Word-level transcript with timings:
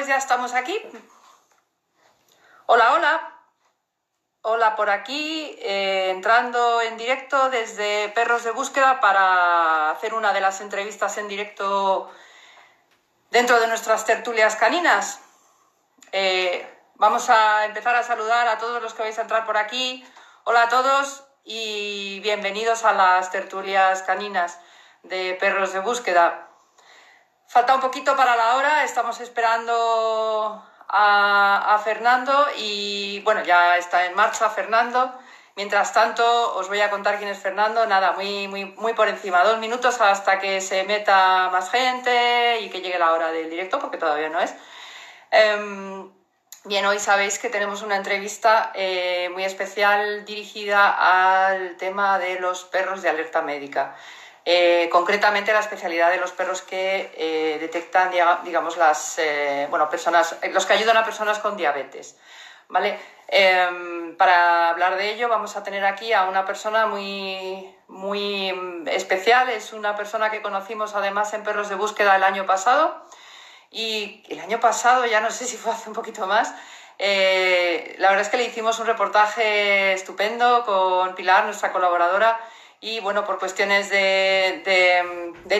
pues 0.00 0.08
ya 0.08 0.16
estamos 0.16 0.54
aquí. 0.54 0.80
Hola, 2.64 2.94
hola. 2.94 3.36
Hola 4.40 4.74
por 4.74 4.88
aquí, 4.88 5.54
eh, 5.58 6.08
entrando 6.08 6.80
en 6.80 6.96
directo 6.96 7.50
desde 7.50 8.08
Perros 8.08 8.42
de 8.42 8.50
Búsqueda 8.50 8.98
para 9.00 9.90
hacer 9.90 10.14
una 10.14 10.32
de 10.32 10.40
las 10.40 10.62
entrevistas 10.62 11.18
en 11.18 11.28
directo 11.28 12.10
dentro 13.30 13.60
de 13.60 13.66
nuestras 13.66 14.06
tertulias 14.06 14.56
caninas. 14.56 15.20
Eh, 16.12 16.66
vamos 16.94 17.28
a 17.28 17.66
empezar 17.66 17.94
a 17.94 18.02
saludar 18.02 18.48
a 18.48 18.56
todos 18.56 18.80
los 18.80 18.94
que 18.94 19.02
vais 19.02 19.18
a 19.18 19.22
entrar 19.22 19.44
por 19.44 19.58
aquí. 19.58 20.02
Hola 20.44 20.62
a 20.62 20.68
todos 20.70 21.24
y 21.44 22.20
bienvenidos 22.20 22.86
a 22.86 22.94
las 22.94 23.30
tertulias 23.30 24.02
caninas 24.04 24.58
de 25.02 25.36
Perros 25.38 25.74
de 25.74 25.80
Búsqueda. 25.80 26.49
Falta 27.50 27.74
un 27.74 27.80
poquito 27.80 28.14
para 28.14 28.36
la 28.36 28.54
hora, 28.54 28.84
estamos 28.84 29.20
esperando 29.20 30.64
a, 30.86 31.80
Fernando 31.82 32.46
y 32.56 33.18
bueno, 33.24 33.42
ya 33.42 33.76
está 33.76 34.06
en 34.06 34.14
marcha 34.14 34.48
Fernando. 34.50 35.12
Mientras 35.56 35.92
tanto, 35.92 36.54
os 36.54 36.68
voy 36.68 36.80
a 36.80 36.90
contar 36.90 37.18
quién 37.18 37.28
es 37.28 37.40
Fernando. 37.40 37.84
Nada, 37.88 38.12
muy, 38.12 38.46
muy, 38.46 38.66
muy 38.66 38.94
por 38.94 39.08
encima. 39.08 39.42
Dos 39.42 39.58
minutos 39.58 40.00
hasta 40.00 40.38
que 40.38 40.60
se 40.60 40.84
meta 40.84 41.48
más 41.50 41.72
gente 41.72 42.60
y 42.60 42.70
que 42.70 42.82
llegue 42.82 43.00
la 43.00 43.10
hora 43.10 43.32
del 43.32 43.50
directo, 43.50 43.80
porque 43.80 43.98
todavía 43.98 44.28
no 44.28 44.38
es. 44.38 44.54
Em, 45.32 46.08
bien, 46.62 46.86
hoy 46.86 47.00
sabéis 47.00 47.40
que 47.40 47.50
tenemos 47.50 47.82
una 47.82 47.96
entrevista 47.96 48.70
eh, 48.76 49.28
muy 49.32 49.42
especial 49.42 50.24
dirigida 50.24 51.48
al 51.50 51.76
tema 51.78 52.20
de 52.20 52.38
los 52.38 52.62
perros 52.62 53.02
de 53.02 53.08
alerta 53.08 53.42
médica. 53.42 53.96
Eh, 54.44 54.88
concretamente 54.90 55.52
la 55.52 55.60
especialidad 55.60 56.10
de 56.10 56.16
los 56.16 56.32
perros 56.32 56.62
que 56.62 57.12
eh, 57.14 57.58
detectan, 57.60 58.10
digamos, 58.44 58.76
las, 58.78 59.18
eh, 59.18 59.66
bueno, 59.68 59.90
personas, 59.90 60.36
los 60.50 60.64
que 60.64 60.72
ayudan 60.72 60.96
a 60.96 61.04
personas 61.04 61.38
con 61.38 61.56
diabetes. 61.56 62.16
¿vale? 62.68 62.98
Em, 63.28 64.16
para 64.16 64.70
hablar 64.70 64.96
de 64.96 65.12
ello 65.12 65.28
vamos 65.28 65.56
a 65.56 65.62
tener 65.62 65.84
aquí 65.84 66.12
a 66.12 66.24
una 66.24 66.44
persona 66.46 66.86
muy, 66.86 67.74
muy 67.88 68.82
especial, 68.86 69.48
es 69.50 69.72
una 69.72 69.94
persona 69.94 70.30
que 70.30 70.40
conocimos 70.40 70.94
además 70.94 71.32
en 71.34 71.42
Perros 71.42 71.68
de 71.68 71.74
Búsqueda 71.74 72.16
el 72.16 72.24
año 72.24 72.46
pasado 72.46 73.04
y 73.70 74.24
el 74.28 74.40
año 74.40 74.58
pasado, 74.58 75.04
ya 75.06 75.20
no 75.20 75.30
sé 75.30 75.46
si 75.46 75.56
fue 75.56 75.72
hace 75.72 75.88
un 75.88 75.94
poquito 75.94 76.26
más, 76.26 76.52
la 76.98 78.08
verdad 78.08 78.20
es 78.20 78.28
que 78.28 78.36
le 78.36 78.44
hicimos 78.44 78.78
un 78.78 78.86
reportaje 78.86 79.92
estupendo 79.92 80.64
con 80.64 81.14
Pilar, 81.14 81.44
nuestra 81.44 81.72
colaboradora, 81.72 82.38
y 82.80 83.00
bueno, 83.00 83.24
por 83.24 83.38
cuestiones 83.38 83.90
de, 83.90 84.62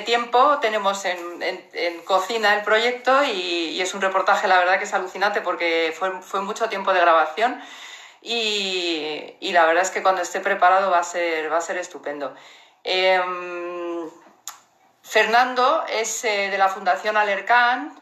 tiempo 0.06 0.58
tenemos 0.60 1.04
en, 1.04 2.02
cocina 2.04 2.54
el 2.54 2.62
proyecto 2.62 3.22
y, 3.24 3.80
es 3.80 3.94
un 3.94 4.00
reportaje, 4.00 4.48
la 4.48 4.58
verdad 4.58 4.78
que 4.78 4.84
es 4.84 4.94
alucinante 4.94 5.42
porque 5.42 5.94
fue, 5.96 6.40
mucho 6.40 6.68
tiempo 6.68 6.92
de 6.94 7.00
grabación 7.00 7.60
y, 8.22 9.36
la 9.52 9.66
verdad 9.66 9.82
es 9.82 9.90
que 9.90 10.02
cuando 10.02 10.22
esté 10.22 10.40
preparado 10.40 10.90
va 10.90 11.00
a 11.00 11.04
ser, 11.04 11.52
va 11.52 11.58
a 11.58 11.60
ser 11.60 11.76
estupendo. 11.76 12.34
Em, 12.84 14.08
Fernando 15.02 15.84
es 15.88 16.24
eh, 16.24 16.48
de 16.50 16.58
la 16.58 16.68
Fundación 16.68 17.16
Alercan. 17.16 18.00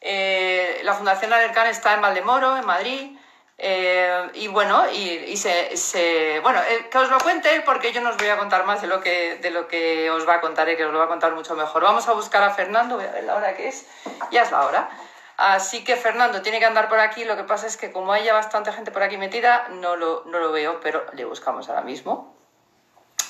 Eh, 0.00 0.80
la 0.84 0.94
Fundación 0.94 1.32
Alercan 1.32 1.66
está 1.66 1.94
en 1.94 2.02
Valdemoro, 2.02 2.56
en 2.56 2.66
Madrid. 2.66 3.16
Eh, 3.62 4.30
y 4.34 4.48
bueno, 4.48 4.90
y, 4.90 5.36
se, 5.36 6.40
bueno 6.42 6.62
eh, 6.62 6.88
que 6.90 6.96
os 6.96 7.10
lo 7.10 7.18
cuente 7.18 7.54
él 7.54 7.62
porque 7.62 7.92
yo 7.92 8.00
no 8.00 8.08
os 8.08 8.16
voy 8.16 8.28
a 8.28 8.38
contar 8.38 8.64
más 8.64 8.80
de 8.80 8.86
lo 8.86 9.02
que, 9.02 9.36
de 9.36 9.50
lo 9.50 9.68
que 9.68 10.10
os 10.10 10.26
va 10.26 10.36
a 10.36 10.40
contar 10.40 10.66
él, 10.70 10.78
que 10.78 10.86
os 10.86 10.92
lo 10.92 10.98
va 10.98 11.04
a 11.04 11.08
contar 11.08 11.34
mucho 11.34 11.54
mejor. 11.54 11.82
Vamos 11.82 12.08
a 12.08 12.12
buscar 12.12 12.42
a 12.42 12.54
Fernando, 12.54 12.96
voy 12.96 13.04
a 13.04 13.10
ver 13.10 13.24
la 13.24 13.34
hora 13.34 13.54
que 13.54 13.68
es, 13.68 13.86
ya 14.30 14.44
es 14.44 14.50
la 14.50 14.64
hora. 14.64 14.88
Así 15.36 15.84
que 15.84 15.96
Fernando 15.96 16.40
tiene 16.40 16.58
que 16.58 16.64
andar 16.64 16.88
por 16.88 17.00
aquí, 17.00 17.24
lo 17.24 17.36
que 17.36 17.44
pasa 17.44 17.66
es 17.66 17.76
que 17.76 17.92
como 17.92 18.14
hay 18.14 18.24
ya 18.24 18.32
bastante 18.32 18.72
gente 18.72 18.92
por 18.92 19.02
aquí 19.02 19.18
metida, 19.18 19.68
no 19.68 19.94
lo, 19.94 20.24
no 20.24 20.38
lo 20.38 20.52
veo, 20.52 20.80
pero 20.80 21.04
le 21.12 21.26
buscamos 21.26 21.68
ahora 21.68 21.82
mismo. 21.82 22.34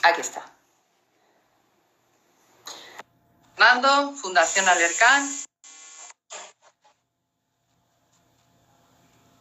Aquí 0.04 0.20
está. 0.20 0.44
Fernando, 3.56 4.12
Fundación 4.12 4.68
Alercan, 4.68 5.28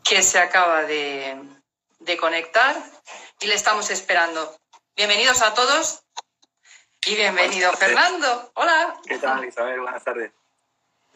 que 0.09 0.23
se 0.23 0.39
acaba 0.39 0.85
de, 0.85 1.37
conectar 2.19 2.75
y 3.39 3.45
le 3.45 3.53
estamos 3.53 3.91
esperando. 3.91 4.57
Bienvenidos 4.95 5.43
a 5.43 5.53
todos 5.53 6.01
y 7.05 7.13
bienvenido 7.13 7.71
Fernando. 7.73 8.51
Hola. 8.55 8.99
¿Qué 9.07 9.19
tal 9.19 9.45
Isabel? 9.45 9.81
Buenas 9.81 10.03
tardes. 10.03 10.31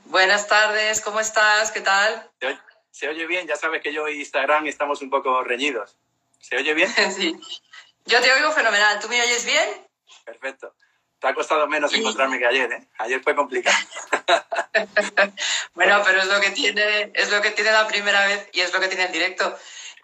Buenas 0.05 0.47
tardes, 0.47 1.01
¿cómo 1.01 1.19
estás? 1.19 1.71
¿Qué 1.71 1.81
tal? 1.81 2.31
¿Se 2.91 3.09
oye, 3.09 3.25
bien? 3.25 3.47
Ya 3.47 3.55
sabes 3.55 3.81
que 3.81 3.91
yo 3.91 4.07
y 4.07 4.19
Instagram 4.19 4.67
estamos 4.67 5.01
un 5.01 5.09
poco 5.09 5.43
reñidos. 5.43 5.97
¿Se 6.39 6.55
oye 6.57 6.75
bien? 6.75 6.93
sí. 7.17 7.35
Yo 8.05 8.21
te 8.21 8.31
oigo 8.31 8.51
fenomenal. 8.51 8.99
¿Tú 8.99 9.09
me 9.09 9.19
oyes 9.19 9.43
bien? 9.43 9.87
Perfecto. 10.23 10.75
Te 11.23 11.29
ha 11.29 11.33
costado 11.33 11.67
menos 11.67 11.93
encontrarme 11.93 12.37
que 12.37 12.45
ayer, 12.45 12.69
¿eh? 12.69 12.83
Ayer 12.97 13.23
fue 13.23 13.33
complicado. 13.33 13.77
bueno, 15.73 16.01
pero 16.03 16.21
es 16.21 16.27
lo 16.27 16.41
que 16.41 16.49
tiene, 16.49 17.11
es 17.13 17.31
lo 17.31 17.41
que 17.41 17.51
tiene 17.51 17.71
la 17.71 17.87
primera 17.87 18.25
vez 18.27 18.49
y 18.51 18.59
es 18.59 18.73
lo 18.73 18.81
que 18.81 18.89
tiene 18.89 19.05
el 19.05 19.11
directo. 19.13 19.57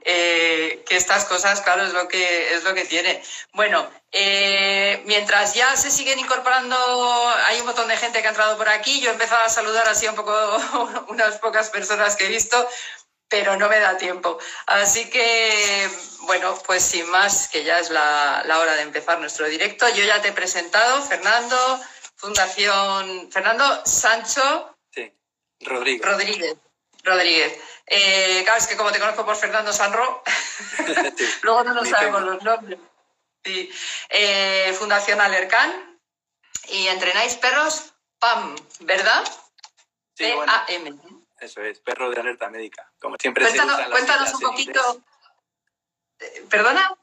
Eh, 0.05 0.81
que 0.87 0.95
estas 0.95 1.25
cosas, 1.25 1.59
claro, 1.59 1.83
es 1.83 1.91
lo 1.91 2.07
que, 2.07 2.53
es 2.53 2.63
lo 2.63 2.73
que 2.73 2.85
tiene. 2.85 3.21
Bueno, 3.51 3.85
eh, 4.13 5.03
mientras 5.07 5.55
ya 5.55 5.75
se 5.75 5.91
siguen 5.91 6.19
incorporando, 6.19 6.77
hay 7.47 7.59
un 7.59 7.65
montón 7.65 7.89
de 7.89 7.97
gente 7.97 8.21
que 8.21 8.27
ha 8.27 8.29
entrado 8.29 8.57
por 8.57 8.69
aquí, 8.69 9.01
yo 9.01 9.09
he 9.09 9.13
empezado 9.13 9.43
a 9.43 9.49
saludar 9.49 9.89
así 9.89 10.07
un 10.07 10.15
poco 10.15 10.33
unas 11.09 11.37
pocas 11.39 11.69
personas 11.69 12.15
que 12.15 12.27
he 12.27 12.29
visto, 12.29 12.65
pero 13.29 13.55
no 13.55 13.69
me 13.69 13.79
da 13.79 13.97
tiempo. 13.97 14.39
Así 14.65 15.09
que, 15.09 15.89
bueno, 16.21 16.57
pues 16.65 16.83
sin 16.83 17.09
más, 17.09 17.47
que 17.47 17.63
ya 17.63 17.79
es 17.79 17.91
la, 17.91 18.43
hora 18.59 18.75
de 18.75 18.81
empezar 18.81 19.19
nuestro 19.19 19.47
directo. 19.47 19.87
Yo 19.89 20.03
ya 20.03 20.21
te 20.21 20.29
he 20.29 20.33
presentado, 20.33 21.01
Fernando, 21.03 21.79
Fundación 22.15 23.31
Fernando 23.31 23.85
Sancho. 23.85 24.75
Sí, 24.91 25.13
Rodríguez. 25.61 26.05
Rodríguez. 26.05 26.57
Rodríguez. 27.03 27.57
Eh, 27.85 28.41
claro, 28.43 28.59
es 28.59 28.67
que 28.67 28.75
como 28.75 28.91
te 28.91 28.99
conozco 28.99 29.25
por 29.25 29.35
Fernando 29.35 29.71
Sanro, 29.71 30.23
luego 31.43 31.63
no 31.63 31.73
nos 31.73 31.87
sabemos 31.87 32.21
los 32.23 32.43
nombres. 32.43 32.79
Sí. 33.43 33.71
Eh, 34.09 34.75
Fundación 34.77 35.21
Alercan. 35.21 35.87
Y 36.67 36.87
entrenáis 36.87 37.35
perros 37.35 37.93
PAM, 38.19 38.55
¿verdad? 38.81 39.23
Sí, 40.15 40.25
P-A-M. 40.25 41.18
Eso 41.41 41.61
es, 41.61 41.79
perro 41.79 42.09
de 42.09 42.19
alerta 42.19 42.49
médica. 42.49 42.91
Como 42.99 43.15
siempre 43.19 43.45
cuéntanos, 43.45 43.77
se 43.77 43.89
Cuéntanos 43.89 44.33
un 44.33 44.41
poquito. 44.41 45.01
Eh, 46.19 46.45
¿Perdona? 46.49 46.97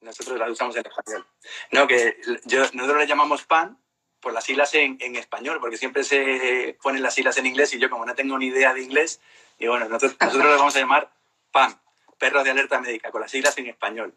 Nosotros 0.00 0.38
la 0.38 0.50
usamos 0.50 0.76
en 0.76 0.86
español. 0.86 1.26
No, 1.70 1.86
que 1.86 2.20
yo, 2.44 2.60
nosotros 2.72 2.98
le 2.98 3.06
llamamos 3.06 3.44
PAN 3.44 3.78
por 4.20 4.32
las 4.32 4.44
siglas 4.44 4.74
en, 4.74 4.96
en, 5.00 5.16
español, 5.16 5.58
porque 5.60 5.76
siempre 5.76 6.04
se 6.04 6.78
ponen 6.82 7.02
las 7.02 7.14
siglas 7.14 7.36
en 7.36 7.46
inglés 7.46 7.72
y 7.74 7.78
yo 7.78 7.90
como 7.90 8.04
no 8.04 8.14
tengo 8.14 8.38
ni 8.38 8.46
idea 8.46 8.74
de 8.74 8.82
inglés, 8.82 9.20
y 9.58 9.66
bueno, 9.66 9.88
nosotros, 9.88 10.16
nosotros 10.20 10.44
le 10.44 10.56
vamos 10.56 10.76
a 10.76 10.80
llamar 10.80 11.10
PAN, 11.50 11.80
perro 12.18 12.42
de 12.42 12.50
alerta 12.50 12.80
médica, 12.80 13.10
con 13.10 13.20
las 13.20 13.30
siglas 13.30 13.56
en 13.58 13.66
español. 13.66 14.14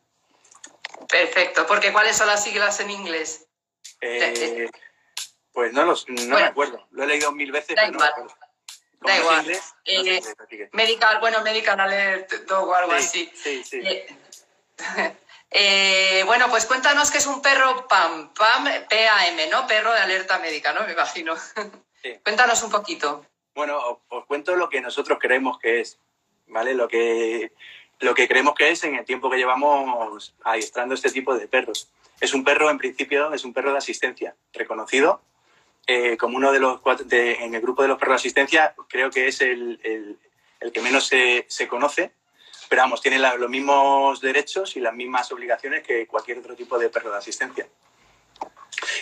Perfecto, 1.10 1.66
porque 1.68 1.92
¿cuáles 1.92 2.18
son 2.18 2.28
las 2.28 2.44
siglas 2.44 2.80
en 2.80 2.90
inglés? 2.90 3.48
Eh, 4.02 4.70
pues 5.52 5.74
no, 5.74 5.84
los, 5.84 6.08
no 6.10 6.36
me 6.36 6.44
acuerdo, 6.44 6.88
lo 6.92 7.04
he 7.04 7.08
leído 7.08 7.32
mil 7.32 7.52
veces, 7.52 7.76
pero 7.76 7.92
no 7.92 8.00
me 8.00 8.06
acuerdo. 8.06 8.36
Da 9.02 9.18
igual. 9.18 9.52
Eh, 9.86 10.22
medical, 10.74 11.20
bueno, 11.20 11.42
Medical 11.42 11.80
Alert 11.80 12.32
Dog 12.48 12.70
o 12.70 12.76
algo 12.76 12.92
así. 12.92 13.32
Sí, 13.34 13.64
sí. 13.64 13.82
Eh, 13.84 14.16
eh, 15.52 16.24
bueno, 16.26 16.48
pues 16.50 16.66
cuéntanos 16.66 17.10
qué 17.10 17.18
es 17.18 17.26
un 17.26 17.42
perro 17.42 17.88
PAM, 17.88 18.32
PAM, 18.34 18.66
P-A-M, 18.88 19.48
¿no? 19.48 19.66
Perro 19.66 19.92
de 19.92 20.00
alerta 20.00 20.38
médica, 20.38 20.72
¿no? 20.74 20.86
Me 20.86 20.94
imagino. 20.94 21.34
cuéntanos 22.24 22.62
un 22.62 22.70
poquito. 22.70 23.26
Bueno, 23.56 24.02
os, 24.08 24.26
cuento 24.26 24.56
lo 24.56 24.70
que 24.70 24.82
nosotros 24.82 25.18
creemos 25.20 25.58
que 25.58 25.82
es, 25.82 25.98
¿vale? 26.48 26.76
Lo 26.76 26.88
que, 26.88 27.52
lo 28.00 28.14
que 28.14 28.28
creemos 28.28 28.54
que 28.54 28.70
es 28.70 28.84
en 28.84 28.96
el 28.96 29.06
tiempo 29.06 29.32
que 29.32 29.38
llevamos 29.38 30.36
adiestrando 30.44 30.94
este 30.94 31.10
tipo 31.10 31.36
de 31.36 31.48
perros. 31.48 31.90
Es 32.20 32.36
un 32.36 32.44
perro, 32.44 32.70
en 32.70 32.78
principio, 32.78 33.34
es 33.34 33.44
un 33.44 33.54
perro 33.54 33.72
de 33.72 33.80
asistencia, 33.80 34.36
reconocido 34.54 35.22
eh, 35.88 36.18
como 36.18 36.38
uno 36.38 36.52
de 36.52 36.60
los 36.60 36.80
cuatro, 36.82 37.06
en 37.10 37.56
el 37.56 37.62
grupo 37.62 37.82
de 37.82 37.88
los 37.88 37.98
perros 37.98 38.14
de 38.14 38.28
asistencia, 38.28 38.76
creo 38.88 39.10
que 39.10 39.28
es 39.28 39.42
el, 39.42 39.80
el, 40.60 40.72
que 40.72 40.82
menos 40.82 41.08
se, 41.08 41.46
se, 41.50 41.68
conoce, 41.68 42.14
pero 42.70 42.84
vamos, 42.84 43.02
tiene 43.02 43.20
los 43.20 43.50
mismos 43.50 44.22
derechos 44.22 44.76
y 44.78 44.80
las 44.80 44.94
mismas 44.94 45.32
obligaciones 45.32 45.84
que 45.84 46.08
cualquier 46.08 46.38
otro 46.38 46.56
tipo 46.56 46.78
de 46.78 46.90
perro 46.90 47.12
de 47.12 47.18
asistencia. 47.18 47.68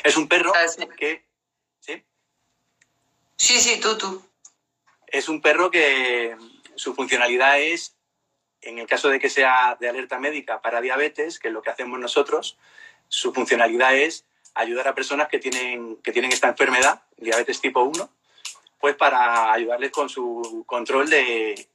Es 0.04 0.18
un 0.18 0.28
perro 0.28 0.54
ah, 0.56 0.66
que... 0.98 1.26
¿Sí? 1.80 2.04
Sí, 3.36 3.60
sí, 3.60 3.80
tú, 3.80 3.98
tú. 3.98 4.24
Es 5.08 5.30
un 5.30 5.42
perro 5.42 5.70
que 5.70 6.36
su 6.76 6.96
funcionalidad 6.96 7.60
es, 7.60 7.96
en 8.62 8.80
el 8.80 8.88
caso 8.88 9.10
de 9.10 9.20
que 9.20 9.30
sea 9.30 9.78
de 9.80 9.90
alerta 9.90 10.20
médica 10.20 10.62
para 10.62 10.82
diabetes, 10.82 11.40
que 11.40 11.50
es 11.50 11.54
lo 11.54 11.62
que 11.62 11.70
hacemos 11.70 12.00
nosotros, 12.00 12.58
su 13.08 13.34
funcionalidad 13.34 13.96
es 13.96 14.26
ayudar 14.60 14.88
a 14.88 14.96
personas 14.96 15.28
que 15.28 15.40
tienen, 15.40 15.98
que 15.98 16.12
tienen 16.12 16.32
esta 16.32 16.50
enfermedad, 16.50 17.02
diabetes 17.18 17.62
tipo 17.62 17.82
1, 17.82 18.10
pues 18.80 18.96
para 18.96 19.52
ayudarles 19.52 19.92
con 19.92 20.10
su 20.10 20.64
control 20.66 21.10
de, 21.10 21.68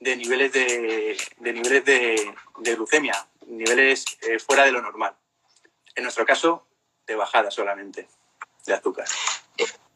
niveles 0.00 0.52
de, 0.52 1.16
niveles 1.40 1.84
de, 1.84 2.74
glucemia, 2.74 3.26
niveles 3.46 4.04
eh, 4.22 4.38
fuera 4.38 4.64
de 4.64 4.72
lo 4.72 4.82
normal. 4.82 5.14
En 5.94 6.02
nuestro 6.02 6.26
caso, 6.26 6.66
de 7.06 7.14
bajada 7.14 7.50
solamente 7.50 8.08
de 8.66 8.74
azúcar. 8.74 9.06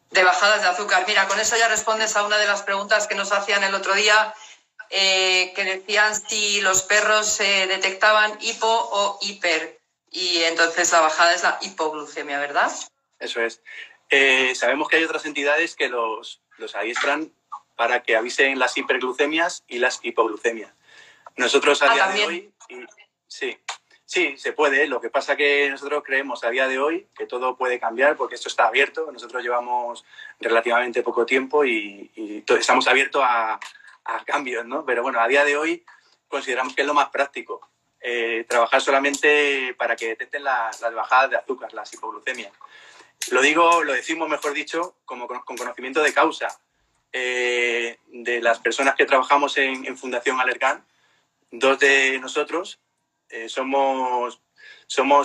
De 0.09 0.23
bajadas 0.23 0.61
de 0.61 0.67
azúcar. 0.69 1.03
Mira, 1.07 1.27
con 1.27 1.39
eso 1.39 1.55
ya 1.57 1.67
respondes 1.67 2.15
a 2.15 2.25
una 2.25 2.37
de 2.37 2.47
las 2.47 2.63
preguntas 2.63 3.07
que 3.07 3.15
nos 3.15 3.31
hacían 3.31 3.63
el 3.63 3.75
otro 3.75 3.93
día, 3.93 4.33
eh, 4.89 5.53
que 5.55 5.63
decían 5.63 6.13
si 6.15 6.59
los 6.61 6.83
perros 6.83 7.27
se 7.27 7.67
detectaban 7.67 8.37
hipo 8.41 8.67
o 8.67 9.19
hiper. 9.21 9.80
Y 10.11 10.43
entonces 10.43 10.91
la 10.91 10.99
bajada 10.99 11.33
es 11.33 11.41
la 11.41 11.57
hipoglucemia, 11.61 12.37
¿verdad? 12.39 12.69
Eso 13.17 13.41
es. 13.41 13.63
Eh, 14.09 14.53
sabemos 14.55 14.89
que 14.89 14.97
hay 14.97 15.05
otras 15.05 15.25
entidades 15.25 15.75
que 15.75 15.87
los, 15.87 16.41
los 16.57 16.75
adiestran 16.75 17.31
para 17.77 18.03
que 18.03 18.15
avisen 18.15 18.59
las 18.59 18.77
hiperglucemias 18.77 19.63
y 19.67 19.79
las 19.79 19.99
hipoglucemias. 20.03 20.73
Nosotros 21.37 21.81
a 21.81 21.91
ah, 21.91 21.93
día 21.93 22.07
de 22.09 22.25
hoy, 22.25 22.53
sí, 23.27 23.57
sí, 24.05 24.37
se 24.37 24.51
puede. 24.51 24.85
Lo 24.87 24.99
que 24.99 25.09
pasa 25.09 25.37
que 25.37 25.69
nosotros 25.69 26.03
creemos 26.05 26.43
a 26.43 26.49
día 26.49 26.67
de 26.67 26.77
hoy 26.77 27.07
que 27.15 27.25
todo 27.25 27.55
puede 27.55 27.79
cambiar 27.79 28.17
porque 28.17 28.35
esto 28.35 28.49
está 28.49 28.67
abierto. 28.67 29.09
Nosotros 29.11 29.41
llevamos 29.41 30.03
relativamente 30.39 31.03
poco 31.03 31.25
tiempo 31.25 31.63
y, 31.63 32.43
estamos 32.47 32.87
abiertos 32.87 33.23
a, 33.25 33.59
cambios, 34.25 34.65
¿no? 34.65 34.85
Pero 34.85 35.03
bueno, 35.03 35.21
a 35.21 35.27
día 35.27 35.45
de 35.45 35.55
hoy 35.55 35.85
consideramos 36.27 36.75
que 36.75 36.81
es 36.81 36.87
lo 36.87 36.93
más 36.93 37.09
práctico. 37.09 37.70
Eh, 38.03 38.45
trabajar 38.49 38.81
solamente 38.81 39.75
para 39.77 39.95
que 39.95 40.07
detecten 40.07 40.43
las 40.43 40.81
bajadas 40.81 41.29
de 41.29 41.35
azúcar, 41.37 41.71
las 41.73 41.93
hipoglucemias. 41.93 42.51
Lo 43.29 43.43
digo, 43.43 43.83
lo 43.83 43.93
decimos, 43.93 44.27
mejor 44.27 44.53
dicho, 44.53 44.95
como 45.05 45.27
con, 45.27 45.41
conocimiento 45.41 46.01
de 46.01 46.11
causa 46.11 46.47
eh, 47.13 47.99
de 48.07 48.41
las 48.41 48.57
personas 48.57 48.95
que 48.95 49.05
trabajamos 49.05 49.55
en, 49.57 49.95
Fundación 49.97 50.41
Alergan. 50.41 50.83
Dos 51.51 51.77
de 51.77 52.17
nosotros 52.17 52.79
eh, 53.29 53.47
somos, 53.47 54.39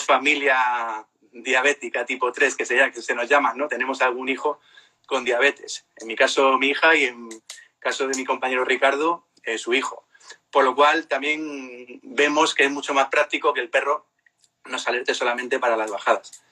familia 0.05 1.07
diabética 1.33 2.05
tipo 2.05 2.31
3, 2.31 2.57
que 2.57 2.67
se, 2.67 2.93
que 2.93 3.01
se 3.01 3.15
nos 3.15 3.27
llama, 3.27 3.55
¿no? 3.55 3.69
Tenemos 3.69 4.03
algún 4.03 4.29
hijo 4.29 4.61
con 5.07 5.25
diabetes. 5.25 5.87
En 5.97 6.09
mi 6.09 6.15
caso, 6.15 6.59
mi 6.59 6.69
hija 6.69 6.95
y 6.95 7.05
en 7.05 7.31
caso 7.79 8.07
de 8.07 8.17
mi 8.19 8.27
compañero 8.27 8.67
Ricardo, 8.67 9.27
su 9.57 9.73
hijo. 9.73 10.06
Por 10.51 10.65
lo 10.65 10.75
cual, 10.75 11.07
también 11.07 12.01
vemos 12.03 12.55
que 12.55 12.65
es 12.65 12.71
mucho 12.71 12.95
más 12.95 13.09
práctico 13.09 13.53
que 13.53 13.61
el 13.61 13.71
perro 13.71 14.07
nos 14.65 14.87
alerte 14.89 15.15
solamente 15.15 15.59
para 15.59 15.77
las 15.77 15.91
bajadas 15.91 16.43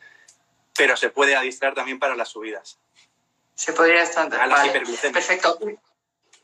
pero 0.76 0.96
se 0.96 1.10
puede 1.10 1.36
adiestrar 1.36 1.74
también 1.74 1.98
para 1.98 2.16
las 2.16 2.28
subidas. 2.28 2.78
Se 3.54 3.72
podría 3.72 4.02
estar. 4.02 4.28
Vale. 4.28 4.72
Perfecto. 5.12 5.58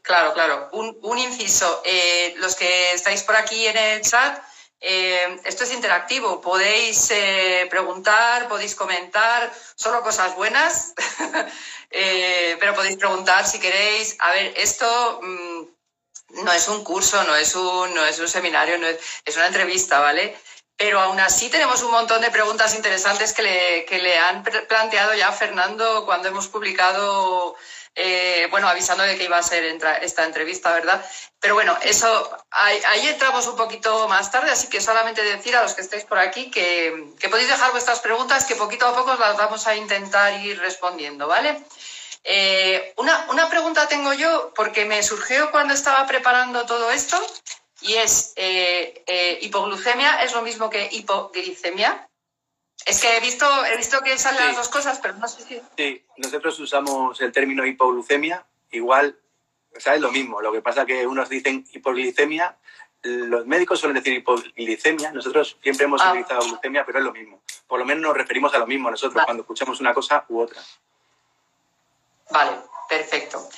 Claro, 0.02 0.32
claro. 0.32 0.68
Un, 0.72 1.18
inciso. 1.18 1.82
Eh, 1.84 2.34
los 2.38 2.54
que 2.54 2.92
estáis 2.92 3.22
por 3.22 3.36
aquí 3.36 3.66
en 3.66 3.76
el 3.76 4.00
chat, 4.02 4.42
eh, 4.80 5.40
esto 5.44 5.64
es 5.64 5.72
interactivo. 5.72 6.40
Podéis 6.40 7.10
eh, 7.10 7.66
preguntar, 7.68 8.48
podéis 8.48 8.74
comentar, 8.74 9.52
solo 9.74 10.00
cosas 10.02 10.34
buenas, 10.36 10.94
pero 12.60 12.74
podéis 12.74 12.96
preguntar 12.96 13.44
si 13.46 13.58
queréis. 13.58 14.16
A 14.20 14.30
ver, 14.30 14.54
esto 14.56 15.20
mm, 15.22 15.62
no 16.44 16.52
es 16.52 16.68
un 16.68 16.84
curso, 16.84 17.22
no 17.24 17.36
es 17.36 17.54
un, 17.54 17.94
no 17.94 18.04
es 18.06 18.18
un 18.18 18.28
seminario, 18.28 18.78
no 18.78 18.86
es, 18.86 18.98
es 19.24 19.36
una 19.36 19.46
entrevista, 19.46 20.00
¿vale? 20.00 20.36
pero 20.80 20.98
aún 20.98 21.20
así 21.20 21.50
tenemos 21.50 21.82
un 21.82 21.90
montón 21.90 22.22
de 22.22 22.30
preguntas 22.30 22.74
interesantes 22.74 23.34
que 23.34 23.42
le, 23.42 23.86
le 24.00 24.18
han 24.18 24.42
planteado 24.42 25.12
ya 25.12 25.30
Fernando 25.30 26.06
cuando 26.06 26.28
hemos 26.28 26.48
publicado, 26.48 27.54
eh, 27.94 28.48
bueno, 28.50 28.66
avisando 28.66 29.04
de 29.04 29.18
que 29.18 29.24
iba 29.24 29.36
a 29.36 29.42
ser 29.42 29.62
esta 30.00 30.24
entrevista, 30.24 30.72
¿verdad? 30.72 31.04
Pero 31.38 31.52
bueno, 31.52 31.76
eso, 31.82 32.34
ahí, 32.50 33.08
entramos 33.08 33.46
un 33.46 33.56
poquito 33.56 34.08
más 34.08 34.32
tarde, 34.32 34.52
así 34.52 34.68
que 34.70 34.80
solamente 34.80 35.22
decir 35.22 35.54
a 35.54 35.62
los 35.62 35.74
que 35.74 35.82
estáis 35.82 36.04
por 36.04 36.18
aquí 36.18 36.50
que, 36.50 37.12
podéis 37.30 37.50
dejar 37.50 37.72
vuestras 37.72 38.00
preguntas, 38.00 38.46
que 38.46 38.54
poquito 38.54 38.86
a 38.86 38.96
poco 38.96 39.14
las 39.16 39.36
vamos 39.36 39.66
a 39.66 39.76
intentar 39.76 40.32
ir 40.40 40.58
respondiendo, 40.60 41.28
¿vale? 41.28 41.62
Eh, 42.24 42.92
una, 42.96 43.26
una 43.30 43.48
pregunta 43.48 43.88
tengo 43.88 44.12
yo, 44.12 44.52
porque 44.54 44.84
me 44.84 45.02
surgió 45.02 45.50
cuando 45.50 45.74
estaba 45.74 46.06
preparando 46.06 46.66
todo 46.66 46.90
esto, 46.90 47.16
y 47.80 47.94
es 47.94 48.34
eh, 48.36 49.02
eh, 49.06 49.38
hipoglucemia, 49.42 50.22
es 50.22 50.34
lo 50.34 50.42
mismo 50.42 50.68
que 50.68 50.88
hipoglicemia. 50.92 52.08
Es 52.86 53.00
que 53.00 53.16
he 53.16 53.20
visto, 53.20 53.46
he 53.66 53.76
visto 53.76 54.00
que 54.02 54.18
salen 54.18 54.46
las 54.46 54.56
dos 54.56 54.68
cosas, 54.68 54.98
pero 55.00 55.14
no 55.14 55.28
sé 55.28 55.42
si. 55.42 55.60
Sí, 55.76 56.04
nosotros 56.16 56.58
usamos 56.60 57.20
el 57.20 57.32
término 57.32 57.66
hipoglucemia, 57.66 58.46
igual, 58.70 59.18
o 59.76 59.80
sea, 59.80 59.94
es 59.94 60.00
lo 60.00 60.10
mismo. 60.10 60.40
Lo 60.40 60.52
que 60.52 60.62
pasa 60.62 60.86
que 60.86 61.06
unos 61.06 61.28
dicen 61.28 61.66
hipoglicemia, 61.72 62.58
los 63.02 63.46
médicos 63.46 63.80
suelen 63.80 64.02
decir 64.02 64.14
hipoglicemia, 64.14 65.12
nosotros 65.12 65.58
siempre 65.62 65.84
hemos 65.84 66.00
ah. 66.02 66.10
utilizado 66.10 66.40
glucemia, 66.42 66.84
pero 66.84 66.98
es 66.98 67.04
lo 67.04 67.12
mismo. 67.12 67.42
Por 67.66 67.78
lo 67.78 67.84
menos 67.84 68.02
nos 68.02 68.16
referimos 68.16 68.52
a 68.54 68.58
lo 68.58 68.66
mismo 68.66 68.90
nosotros 68.90 69.24
cuando 69.24 69.42
escuchamos 69.42 69.80
una 69.80 69.94
cosa 69.94 70.24
u 70.28 70.40
otra. 70.40 70.60
Vale, 72.30 72.52
perfecto. 72.88 73.48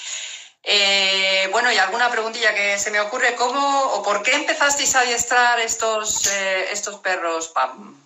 Eh, 0.65 1.49
bueno, 1.51 1.73
y 1.73 1.77
alguna 1.77 2.11
preguntilla 2.11 2.55
que 2.55 2.79
se 2.79 2.91
me 2.91 3.01
ocurre, 3.01 3.35
¿cómo 3.35 3.95
o 3.95 4.03
por 4.03 4.23
qué 4.23 4.33
empezasteis 4.35 4.95
a 4.95 5.01
adiestrar 5.01 5.59
estos, 5.59 6.29
eh, 6.29 6.73
estos 6.73 7.01
perros 7.01 7.49
PAM? 7.49 8.01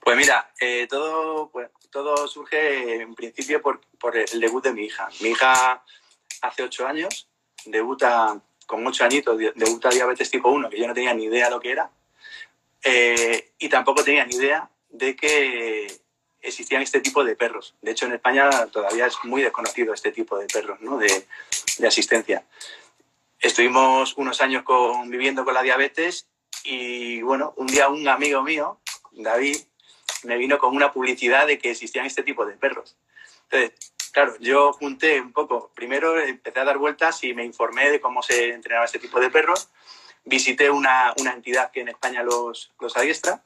Pues 0.00 0.16
mira, 0.16 0.52
eh, 0.60 0.86
todo, 0.88 1.48
pues, 1.50 1.70
todo 1.90 2.28
surge 2.28 3.00
en 3.00 3.14
principio 3.14 3.62
por, 3.62 3.80
el 4.14 4.40
debut 4.40 4.64
de 4.64 4.72
mi 4.72 4.84
hija. 4.84 5.08
Mi 5.20 5.30
hija 5.30 5.82
hace 6.42 6.62
ocho 6.62 6.86
años, 6.86 7.28
debuta 7.64 8.38
con 8.66 8.86
ocho 8.86 9.04
añitos, 9.04 9.38
debuta 9.38 9.88
diabetes 9.88 10.30
tipo 10.30 10.50
1, 10.50 10.68
que 10.68 10.78
yo 10.78 10.86
no 10.86 10.94
tenía 10.94 11.14
ni 11.14 11.24
idea 11.24 11.48
lo 11.48 11.60
que 11.60 11.70
era, 11.70 11.90
y 13.58 13.68
tampoco 13.68 14.04
tenía 14.04 14.26
ni 14.26 14.36
idea 14.36 14.68
de 14.90 15.16
que 15.16 16.03
existían 16.44 16.82
este 16.82 17.00
tipo 17.00 17.24
de 17.24 17.36
perros. 17.36 17.74
De 17.82 17.90
hecho, 17.90 18.06
en 18.06 18.12
España 18.12 18.50
todavía 18.66 19.06
es 19.06 19.16
muy 19.24 19.42
desconocido 19.42 19.94
este 19.94 20.12
tipo 20.12 20.38
de 20.38 20.46
perros 20.46 20.80
¿no? 20.80 20.98
de, 20.98 21.26
asistencia. 21.86 22.44
Estuvimos 23.40 24.14
unos 24.16 24.40
años 24.40 24.62
conviviendo 24.62 25.44
con 25.44 25.54
la 25.54 25.62
diabetes 25.62 26.26
y, 26.64 27.22
bueno, 27.22 27.54
un 27.56 27.66
día 27.66 27.88
un 27.88 28.06
amigo 28.08 28.42
mío, 28.42 28.78
David, 29.12 29.56
me 30.24 30.36
vino 30.36 30.58
con 30.58 30.74
una 30.74 30.92
publicidad 30.92 31.46
de 31.46 31.58
que 31.58 31.70
existían 31.70 32.06
este 32.06 32.22
tipo 32.22 32.46
de 32.46 32.54
perros. 32.54 32.96
Entonces, 33.50 33.92
claro, 34.12 34.36
yo 34.40 34.72
junté 34.72 35.20
un 35.20 35.32
poco, 35.32 35.70
primero 35.74 36.18
empecé 36.18 36.60
a 36.60 36.64
dar 36.64 36.78
vueltas 36.78 37.22
y 37.24 37.34
me 37.34 37.44
informé 37.44 37.90
de 37.90 38.00
cómo 38.00 38.22
se 38.22 38.50
entrenaba 38.50 38.86
este 38.86 38.98
tipo 38.98 39.20
de 39.20 39.30
perros. 39.30 39.68
Visité 40.24 40.70
una, 40.70 41.12
una 41.18 41.32
entidad 41.32 41.70
que 41.70 41.80
en 41.80 41.88
España 41.88 42.22
los, 42.22 42.72
los 42.80 42.96
adiestra 42.96 43.44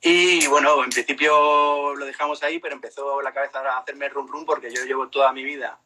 y 0.00 0.46
bueno, 0.46 0.84
en 0.84 0.90
principio 0.90 1.94
lo 1.94 2.04
dejamos 2.06 2.42
ahí, 2.42 2.58
pero 2.60 2.74
empezó 2.74 3.20
la 3.20 3.32
cabeza 3.32 3.60
a 3.60 3.78
hacerme 3.78 4.08
rum 4.08 4.28
rum 4.28 4.44
porque 4.44 4.70
yo 4.72 4.84
llevo 4.84 5.08
toda 5.08 5.32
mi 5.32 5.42
vida. 5.42 5.78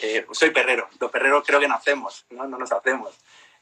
Eh, 0.00 0.26
soy 0.30 0.50
perrero, 0.50 0.88
los 1.00 1.10
perreros 1.10 1.44
creo 1.46 1.60
que 1.60 1.68
nacemos, 1.68 2.24
¿no? 2.30 2.46
no 2.46 2.56
nos 2.56 2.70
hacemos, 2.72 3.14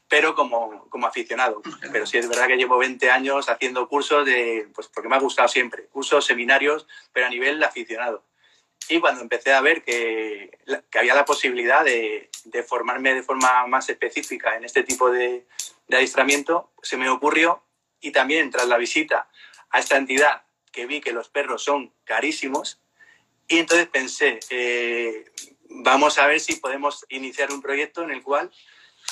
pero 0.07 0.35
como, 0.35 0.87
como 0.89 1.07
aficionado. 1.07 1.61
Pero 1.91 2.05
sí 2.05 2.17
es 2.17 2.29
verdad 2.29 2.47
que 2.47 2.55
llevo 2.55 2.77
20 2.77 3.09
años 3.09 3.49
haciendo 3.49 3.87
cursos 3.89 4.25
de, 4.25 4.69
pues 4.73 4.87
porque 4.87 5.09
me 5.09 5.15
ha 5.15 5.19
gustado 5.19 5.47
siempre, 5.47 5.87
cursos, 5.87 6.25
seminarios, 6.25 6.87
pero 7.11 7.25
a 7.25 7.29
nivel 7.29 7.61
aficionado. 7.63 8.23
Y 8.89 9.01
cuando 9.01 9.21
empecé 9.21 9.53
a 9.53 9.59
ver 9.59 9.83
que, 9.83 10.57
que 10.89 10.99
había 10.99 11.15
la 11.15 11.25
posibilidad 11.25 11.83
de, 11.83 12.29
de, 12.45 12.63
formarme 12.63 13.13
de 13.13 13.23
forma 13.23 13.67
más 13.67 13.89
específica 13.89 14.55
en 14.55 14.63
este 14.63 14.83
tipo 14.83 15.11
de, 15.11 15.45
de 15.87 15.97
adiestramiento, 15.97 16.71
se 16.81 16.95
me 16.95 17.09
ocurrió 17.09 17.63
y 17.99 18.11
también 18.11 18.49
tras 18.51 18.67
la 18.67 18.77
visita 18.77 19.27
a 19.71 19.79
esta 19.79 19.97
entidad 19.97 20.43
que 20.71 20.85
vi 20.85 21.01
que 21.01 21.13
los 21.13 21.29
perros 21.29 21.63
son 21.63 21.93
carísimos 22.03 22.81
y 23.47 23.59
entonces 23.59 23.87
pensé, 23.87 24.39
eh, 24.49 25.25
vamos 25.69 26.17
a 26.17 26.27
ver 26.27 26.39
si 26.39 26.55
podemos 26.57 27.05
iniciar 27.09 27.51
un 27.51 27.61
proyecto 27.61 28.03
en 28.03 28.11
el 28.11 28.21
cual 28.21 28.51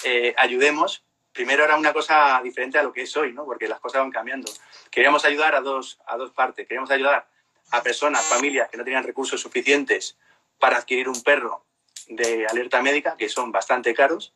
eh, 0.04 0.34
ayudemos. 0.38 1.06
Primero 1.32 1.64
era 1.64 1.78
una 1.78 1.94
cosa 1.94 2.40
diferente 2.44 2.78
a 2.78 2.84
lo 2.84 2.94
que 2.94 3.04
es 3.04 3.16
hoy, 3.18 3.34
¿no? 3.34 3.46
porque 3.46 3.68
las 3.68 3.80
cosas 3.80 4.02
van 4.02 4.12
cambiando. 4.12 4.52
Queríamos 4.92 5.26
ayudar 5.26 5.56
a 5.56 5.62
dos, 5.62 6.00
a 6.06 6.18
dos 6.18 6.32
partes. 6.32 6.68
Queríamos 6.68 6.92
ayudar 6.92 7.28
a 7.72 7.82
personas, 7.82 8.26
familias 8.26 8.70
que 8.70 8.78
no 8.78 8.84
tenían 8.84 9.04
recursos 9.04 9.42
suficientes 9.42 10.18
para 10.60 10.78
adquirir 10.78 11.10
un 11.10 11.22
perro 11.24 11.66
de 12.08 12.46
alerta 12.48 12.82
médica, 12.82 13.16
que 13.18 13.30
son 13.30 13.52
bastante 13.52 13.94
caros. 13.94 14.34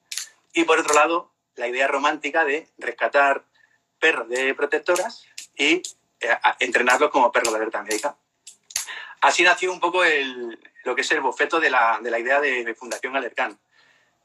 Y 0.54 0.64
por 0.64 0.80
otro 0.80 0.94
lado, 0.96 1.32
la 1.56 1.68
idea 1.68 1.88
romántica 1.88 2.44
de 2.44 2.68
rescatar 2.78 3.46
perros 4.00 4.30
de 4.30 4.56
protectoras 4.56 5.26
y 5.56 5.82
entrenarlos 6.60 7.10
como 7.10 7.32
perro 7.32 7.52
de 7.52 7.58
alerta 7.58 7.82
médica. 7.82 8.16
Así 9.22 9.44
nació 9.44 9.72
un 9.72 9.80
poco 9.80 10.04
el, 10.04 10.60
lo 10.84 10.96
que 10.96 11.02
es 11.02 11.12
el 11.12 11.22
bofeto 11.22 11.60
de 11.60 11.70
la, 11.70 12.00
de 12.02 12.12
la 12.12 12.20
idea 12.20 12.40
de, 12.40 12.76
Fundación 12.76 13.16
Alercán. 13.16 13.60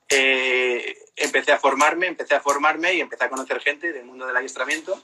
Eh, 0.09 0.99
empecé 1.17 1.53
a 1.53 1.59
formarme, 1.59 2.07
empecé 2.07 2.35
a 2.35 2.41
formarme 2.41 2.95
y 2.95 3.01
empecé 3.01 3.25
a 3.25 3.31
conocer 3.31 3.61
gente 3.61 3.93
del 3.93 4.05
mundo 4.05 4.27
del 4.27 4.37
adiestramiento 4.37 5.03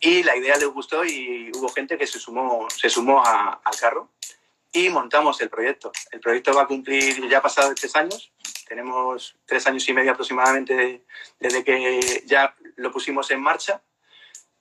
y 0.00 0.24
la 0.24 0.36
idea 0.36 0.56
les 0.56 0.66
gustó 0.66 1.04
y 1.04 1.50
hubo 1.54 1.68
gente 1.68 1.96
que 1.96 2.08
se 2.08 2.18
sumó, 2.18 2.68
se 2.68 2.90
sumó 2.90 3.22
al 3.24 3.76
carro. 3.80 4.10
y 4.74 4.88
montamos 4.88 5.40
el 5.40 5.50
proyecto. 5.50 5.92
El 6.10 6.20
proyecto 6.20 6.54
va 6.54 6.62
a 6.62 6.66
cumplir, 6.66 7.28
ya 7.28 7.38
ha 7.38 7.42
pasado 7.42 7.74
tres 7.74 7.94
años, 7.94 8.32
tenemos 8.66 9.36
tres 9.44 9.66
años 9.66 9.86
y 9.88 9.92
medio 9.92 10.12
aproximadamente 10.12 11.04
desde 11.38 11.62
que 11.62 12.24
ya 12.26 12.54
lo 12.76 12.90
pusimos 12.90 13.30
en 13.30 13.40
marcha. 13.40 13.82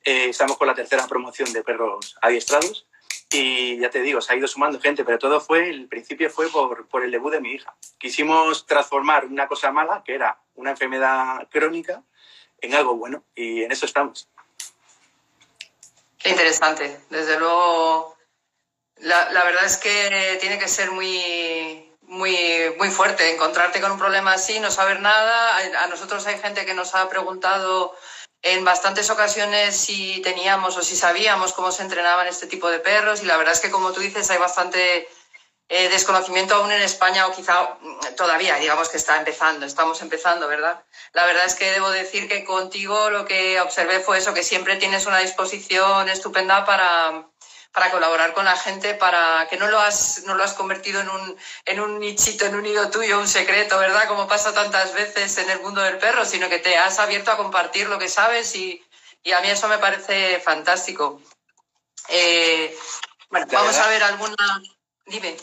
Eh, 0.04 0.30
estamos 0.30 0.58
con 0.58 0.68
la 0.68 0.74
tercera 0.74 1.08
promoción 1.08 1.54
de 1.54 1.64
perros 1.64 2.18
adiestrados 2.22 2.88
y 3.30 3.80
ya 3.80 3.90
te 3.90 4.02
digo, 4.02 4.20
se 4.20 4.34
ha 4.34 4.36
ido 4.36 4.48
sumando 4.48 4.80
gente, 4.80 5.06
pero 5.06 5.20
todo 5.20 5.40
fue, 5.40 5.70
el 5.70 5.88
principio 5.88 6.30
fue 6.30 6.50
por, 6.50 6.88
por 6.88 7.04
el 7.04 7.12
debut 7.12 7.32
de 7.32 7.40
mi 7.40 7.54
hija. 7.54 7.76
Quisimos 7.98 8.66
transformar 8.66 9.26
una 9.26 9.48
cosa 9.48 9.72
mala, 9.72 10.04
que 10.04 10.16
era 10.16 10.38
una 10.56 10.72
enfermedad 10.72 11.48
crónica, 11.50 12.04
en 12.60 12.76
algo 12.76 12.96
bueno 12.96 13.24
y 13.36 13.64
en 13.64 13.72
eso 13.72 13.86
estamos. 13.86 14.28
Qué 16.18 16.30
interesante. 16.30 17.00
Desde 17.10 17.40
luego, 17.40 18.16
la, 18.98 19.32
la, 19.32 19.44
verdad 19.44 19.66
es 19.66 19.78
que 19.78 20.38
tiene 20.40 20.60
que 20.60 20.68
ser 20.68 20.92
muy, 20.92 21.92
muy, 22.02 22.38
muy 22.78 22.90
fuerte 22.90 23.32
encontrarte 23.34 23.82
con 23.82 23.92
un 23.92 23.98
problema 23.98 24.34
así, 24.34 24.60
no 24.60 24.70
saber 24.70 25.00
nada. 25.00 25.58
A 25.84 25.88
nosotros 25.88 26.28
hay 26.28 26.38
gente 26.38 26.66
que 26.66 26.74
nos 26.74 26.94
ha 26.94 27.10
preguntado 27.10 27.96
en 28.42 28.64
bastantes 28.66 29.10
ocasiones 29.10 29.76
si 29.76 30.22
teníamos 30.22 30.78
o 30.78 30.82
si 30.82 30.96
sabíamos 30.96 31.54
cómo 31.54 31.72
se 31.72 31.84
entrenaban 31.84 32.28
este 32.28 32.48
tipo 32.48 32.70
de 32.70 32.80
perros 32.80 33.22
y 33.22 33.26
la 33.26 33.38
verdad 33.38 33.54
es 33.54 33.60
que 33.60 33.72
como 33.72 33.92
tú 33.92 34.00
dices 34.00 34.30
hay 34.32 34.40
bastante 34.40 35.08
eh, 35.74 35.88
desconocimiento 35.88 36.56
aún 36.56 36.70
en 36.72 36.82
España 36.82 37.28
o 37.28 37.32
quizá 37.34 37.78
mm, 37.80 38.16
todavía, 38.18 38.56
digamos 38.56 38.90
que 38.90 38.98
está 38.98 39.18
empezando, 39.18 39.66
estamos 39.66 40.02
empezando, 40.02 40.50
¿verdad? 40.50 40.84
La 41.14 41.26
verdad 41.26 41.46
es 41.46 41.56
que 41.56 41.72
debo 41.72 41.90
decir 41.92 42.28
que 42.28 42.44
contigo 42.44 43.10
lo 43.10 43.24
que 43.24 43.62
observé 43.62 44.02
fue 44.02 44.18
eso, 44.18 44.34
que 44.34 44.44
siempre 44.44 44.76
tienes 44.76 45.06
una 45.06 45.20
disposición 45.20 46.10
estupenda 46.10 46.66
para, 46.66 47.26
para 47.74 47.90
colaborar 47.90 48.34
con 48.34 48.46
la 48.46 48.58
gente, 48.58 48.94
para 48.96 49.48
que 49.50 49.58
no 49.58 49.68
lo 49.70 49.80
has, 49.80 50.24
no 50.26 50.36
lo 50.36 50.44
has 50.44 50.54
convertido 50.54 51.00
en 51.00 51.10
un, 51.10 51.38
en 51.66 51.80
un 51.80 52.00
nichito, 52.00 52.46
en 52.46 52.56
un 52.56 52.64
nido 52.64 52.90
tuyo, 52.90 53.20
un 53.20 53.28
secreto, 53.28 53.80
¿verdad? 53.80 54.08
Como 54.08 54.28
pasa 54.28 54.54
tantas 54.54 54.94
veces 54.94 55.38
en 55.38 55.50
el 55.50 55.62
mundo 55.62 55.82
del 55.82 55.98
perro, 55.98 56.26
sino 56.26 56.50
que 56.50 56.60
te 56.60 56.78
has 56.78 57.00
abierto 57.00 57.32
a 57.32 57.38
compartir 57.38 57.88
lo 57.88 57.98
que 57.98 58.10
sabes 58.10 58.56
y, 58.56 58.84
y 59.24 59.32
a 59.32 59.40
mí 59.40 59.50
eso 59.50 59.68
me 59.70 59.78
parece 59.78 60.40
fantástico. 60.40 61.22
Eh, 62.10 62.76
bueno, 63.30 63.48
vamos 63.52 63.78
a 63.78 63.88
ver 63.88 64.04
alguna... 64.04 64.36
Dime. 65.06 65.38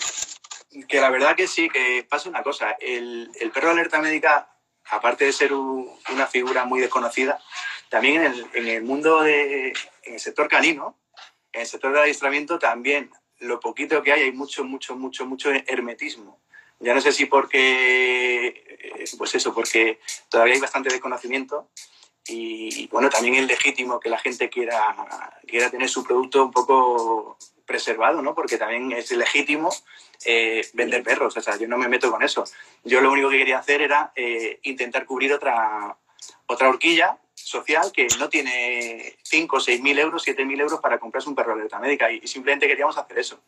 Que 0.87 1.01
la 1.01 1.11
verdad 1.11 1.35
que 1.35 1.49
sí, 1.49 1.71
que 1.71 2.07
pasa 2.09 2.29
una 2.29 2.43
cosa. 2.43 2.77
El, 2.79 3.31
el 3.41 3.51
perro 3.51 3.69
de 3.69 3.73
alerta 3.75 4.01
médica, 4.01 4.51
aparte 4.91 5.25
de 5.25 5.33
ser 5.33 5.55
un, 5.55 5.99
una 6.11 6.27
figura 6.27 6.65
muy 6.67 6.81
desconocida, 6.81 7.41
también 7.89 8.23
en 8.23 8.33
el, 8.33 8.51
en 8.53 8.69
el 8.69 8.83
mundo 8.83 9.23
de, 9.23 9.69
en 10.03 10.15
el 10.15 10.21
sector 10.21 10.47
canino, 10.47 10.99
en 11.59 11.63
el 11.63 11.67
sector 11.67 11.93
del 11.93 12.03
adiestramiento 12.03 12.59
también, 12.59 13.11
lo 13.41 13.59
poquito 13.59 14.03
que 14.03 14.13
hay, 14.13 14.23
hay 14.23 14.33
mucho, 14.33 14.65
mucho, 14.65 14.97
mucho, 14.97 15.27
mucho 15.27 15.51
hermetismo. 15.67 16.41
Ya 16.81 16.95
no 16.95 17.01
sé 17.01 17.11
si 17.11 17.27
porque, 17.27 18.65
eh, 18.69 19.05
pues 19.19 19.35
eso, 19.35 19.53
porque 19.53 19.99
todavía 20.29 20.55
hay 20.55 20.61
bastante 20.61 20.91
desconocimiento 20.91 21.69
y, 22.29 22.87
bueno, 22.89 23.09
también 23.09 23.35
es 23.35 23.47
legítimo 23.47 23.99
que 23.99 24.11
la 24.11 24.19
gente 24.19 24.49
quiera, 24.49 24.95
quiera 25.47 25.71
tener 25.71 25.89
su 25.89 26.05
producto 26.05 26.45
un 26.45 26.53
poco 26.53 27.39
preservado, 27.67 28.23
¿no? 28.23 28.35
Porque 28.35 28.59
también 28.59 28.93
es 28.93 29.11
legítimo 29.11 29.71
eh, 30.25 30.65
vender 30.75 31.03
perros, 31.03 31.37
o 31.37 31.41
sea, 31.41 31.57
yo 31.57 31.67
no 31.67 31.79
me 31.79 31.89
meto 31.89 32.11
con 32.11 32.23
eso. 32.23 32.45
Yo 32.85 33.01
lo 33.01 33.11
único 33.11 33.31
que 33.31 33.39
quería 33.39 33.59
hacer 33.59 33.83
era 33.83 34.13
eh, 34.15 34.61
intentar 34.63 35.07
cubrir 35.07 35.33
otra, 35.33 35.97
otra 36.47 36.69
horquilla 36.69 37.19
social 37.45 37.93
que 37.93 38.07
no 38.19 38.29
tiene 38.29 39.17
5, 39.23 39.61
6 39.61 39.81
mil 39.81 39.99
euros, 39.99 40.23
7 40.23 40.45
mil 40.45 40.61
euros 40.61 40.81
para 40.81 40.99
comprarse 40.99 41.29
un 41.29 41.35
perro 41.35 41.55
de 41.55 41.61
alerta 41.61 41.79
médica 41.79 42.11
y, 42.11 42.27
simplemente 42.27 42.67
queríamos 42.67 42.99
hacer 42.99 43.19
eso. 43.19 43.41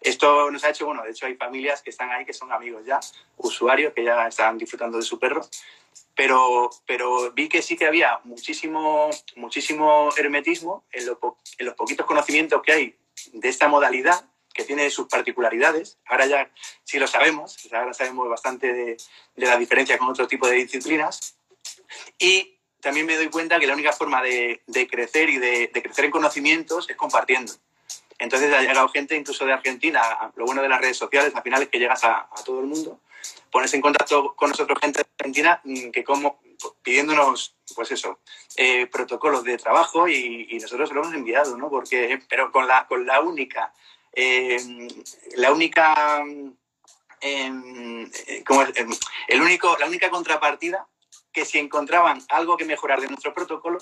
Esto 0.00 0.50
nos 0.50 0.64
ha 0.64 0.70
hecho, 0.70 0.86
bueno, 0.86 1.02
de 1.02 1.10
hecho 1.10 1.26
hay 1.26 1.34
familias 1.34 1.82
que 1.82 1.90
están 1.90 2.10
ahí 2.10 2.24
que 2.24 2.32
son 2.32 2.50
amigos 2.52 2.84
ya, 2.84 3.00
usuarios 3.36 3.92
que 3.92 4.04
ya 4.04 4.26
están 4.26 4.58
disfrutando 4.58 4.98
de 4.98 5.04
su 5.04 5.18
perro, 5.18 5.46
pero, 6.14 6.70
pero 6.86 7.32
vi 7.32 7.48
que 7.48 7.62
sí 7.62 7.76
que 7.76 7.86
había 7.86 8.20
muchísimo, 8.24 9.10
muchísimo 9.36 10.10
hermetismo 10.16 10.84
en, 10.92 11.08
en 11.58 11.66
los 11.66 11.74
poquitos 11.74 12.06
conocimientos 12.06 12.62
que 12.62 12.72
hay 12.72 12.96
de 13.32 13.48
esta 13.48 13.68
modalidad 13.68 14.24
que 14.52 14.64
tiene 14.64 14.90
sus 14.90 15.08
particularidades. 15.08 15.98
Ahora 16.06 16.26
ya 16.26 16.50
sí 16.84 16.98
lo 16.98 17.06
sabemos, 17.06 17.56
ahora 17.72 17.94
sabemos 17.94 18.28
bastante 18.28 18.72
de, 18.72 18.96
de 19.36 19.46
la 19.46 19.56
diferencia 19.56 19.98
con 19.98 20.08
otro 20.08 20.26
tipo 20.26 20.46
de 20.46 20.56
disciplinas. 20.56 21.36
Y 22.18 22.58
también 22.82 23.06
me 23.06 23.16
doy 23.16 23.28
cuenta 23.28 23.60
que 23.60 23.66
la 23.66 23.74
única 23.74 23.92
forma 23.92 24.20
de, 24.22 24.60
crecer 24.90 25.30
y 25.30 25.38
de, 25.38 25.70
crecer 25.70 26.06
en 26.06 26.10
conocimientos 26.10 26.90
es 26.90 26.96
compartiendo. 26.96 27.52
Entonces 28.18 28.52
ha 28.52 28.60
llegado 28.60 28.88
gente 28.88 29.16
incluso 29.16 29.46
de 29.46 29.52
Argentina, 29.52 30.02
lo 30.34 30.44
bueno 30.44 30.62
de 30.62 30.68
las 30.68 30.80
redes 30.80 30.96
sociales 30.96 31.32
al 31.34 31.42
final 31.42 31.62
es 31.62 31.68
que 31.68 31.78
llegas 31.78 32.04
a, 32.04 32.28
todo 32.44 32.60
el 32.60 32.66
mundo, 32.66 33.00
pones 33.50 33.72
en 33.74 33.80
contacto 33.80 34.34
con 34.34 34.50
nosotros 34.50 34.78
gente 34.80 34.98
de 34.98 35.06
Argentina 35.18 35.60
mm, 35.64 35.90
que 35.90 36.02
como 36.02 36.40
pidiéndonos, 36.82 37.56
pues 37.74 37.92
eso, 37.92 38.18
eh, 38.56 38.86
protocolos 38.86 39.44
de 39.44 39.58
trabajo 39.58 40.08
y, 40.08 40.58
nosotros 40.60 40.92
lo 40.92 41.02
hemos 41.02 41.14
enviado, 41.14 41.56
¿no? 41.56 41.70
Porque, 41.70 42.20
pero 42.28 42.52
con 42.52 42.66
la, 42.66 42.86
con 42.86 43.06
la 43.06 43.20
única, 43.20 43.72
eh, 44.12 44.60
la 45.36 45.52
única, 45.52 46.20
em, 47.20 48.10
eh, 48.26 48.44
como 48.44 48.62
el 48.62 49.40
único, 49.40 49.76
la 49.78 49.86
única 49.86 50.10
contrapartida 50.10 50.86
que 51.32 51.44
si 51.44 51.58
encontraban 51.58 52.20
algo 52.28 52.56
que 52.56 52.64
mejorar 52.64 53.00
de 53.00 53.08
nuestro 53.08 53.32
protocolo, 53.32 53.78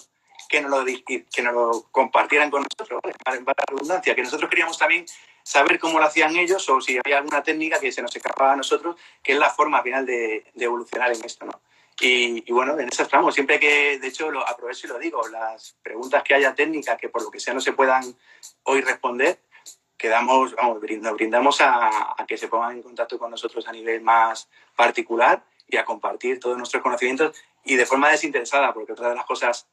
que 0.48 0.60
nos 0.60 0.70
lo, 0.70 0.84
que 0.84 1.42
nos 1.42 1.54
lo 1.54 1.86
compartieran 1.90 2.50
con 2.50 2.62
nosotros, 2.62 3.00
¿vale? 3.02 3.14
para, 3.24 3.36
la 3.38 3.64
redundancia, 3.68 4.14
que 4.14 4.22
nosotros 4.22 4.48
queríamos 4.48 4.78
también 4.78 5.04
saber 5.42 5.78
cómo 5.78 5.98
lo 5.98 6.06
hacían 6.06 6.36
ellos 6.36 6.68
o 6.68 6.80
si 6.80 6.98
había 6.98 7.18
alguna 7.18 7.42
técnica 7.42 7.78
que 7.78 7.92
se 7.92 8.02
nos 8.02 8.14
escapaba 8.14 8.52
a 8.52 8.56
nosotros, 8.56 8.96
que 9.22 9.32
es 9.32 9.38
la 9.38 9.50
forma 9.50 9.82
final 9.82 10.06
de, 10.06 10.44
de 10.54 10.64
evolucionar 10.64 11.12
en 11.12 11.24
esto, 11.24 11.44
¿no? 11.44 11.60
Y, 12.02 12.50
bueno, 12.50 12.78
en 12.78 12.88
eso 12.88 13.02
estamos. 13.02 13.34
Siempre 13.34 13.60
que, 13.60 13.98
de 13.98 14.08
hecho, 14.08 14.30
lo 14.30 14.46
aprovecho 14.46 14.86
y 14.86 14.90
lo 14.90 14.98
digo, 14.98 15.28
las 15.28 15.76
preguntas 15.82 16.22
que 16.22 16.34
haya 16.34 16.54
técnicas 16.54 16.96
que 16.98 17.10
por 17.10 17.22
lo 17.22 17.30
que 17.30 17.40
sea 17.40 17.52
no 17.52 17.60
se 17.60 17.74
puedan 17.74 18.16
hoy 18.62 18.80
responder, 18.80 19.38
quedamos, 19.98 20.54
vamos, 20.54 20.80
nos 20.82 21.14
brindamos 21.14 21.60
a, 21.60 22.14
a 22.16 22.26
que 22.26 22.38
se 22.38 22.48
pongan 22.48 22.76
en 22.76 22.82
contacto 22.82 23.18
con 23.18 23.30
nosotros 23.30 23.68
a 23.68 23.72
nivel 23.72 24.00
más 24.00 24.48
particular 24.74 25.44
y 25.70 25.76
a 25.76 25.84
compartir 25.84 26.40
todos 26.40 26.56
nuestros 26.56 26.82
conocimientos 26.82 27.36
y 27.64 27.76
de 27.76 27.86
forma 27.86 28.10
desinteresada, 28.10 28.72
porque 28.72 28.92
otra 28.92 29.10
de 29.10 29.14
las 29.14 29.24
cosas 29.24 29.66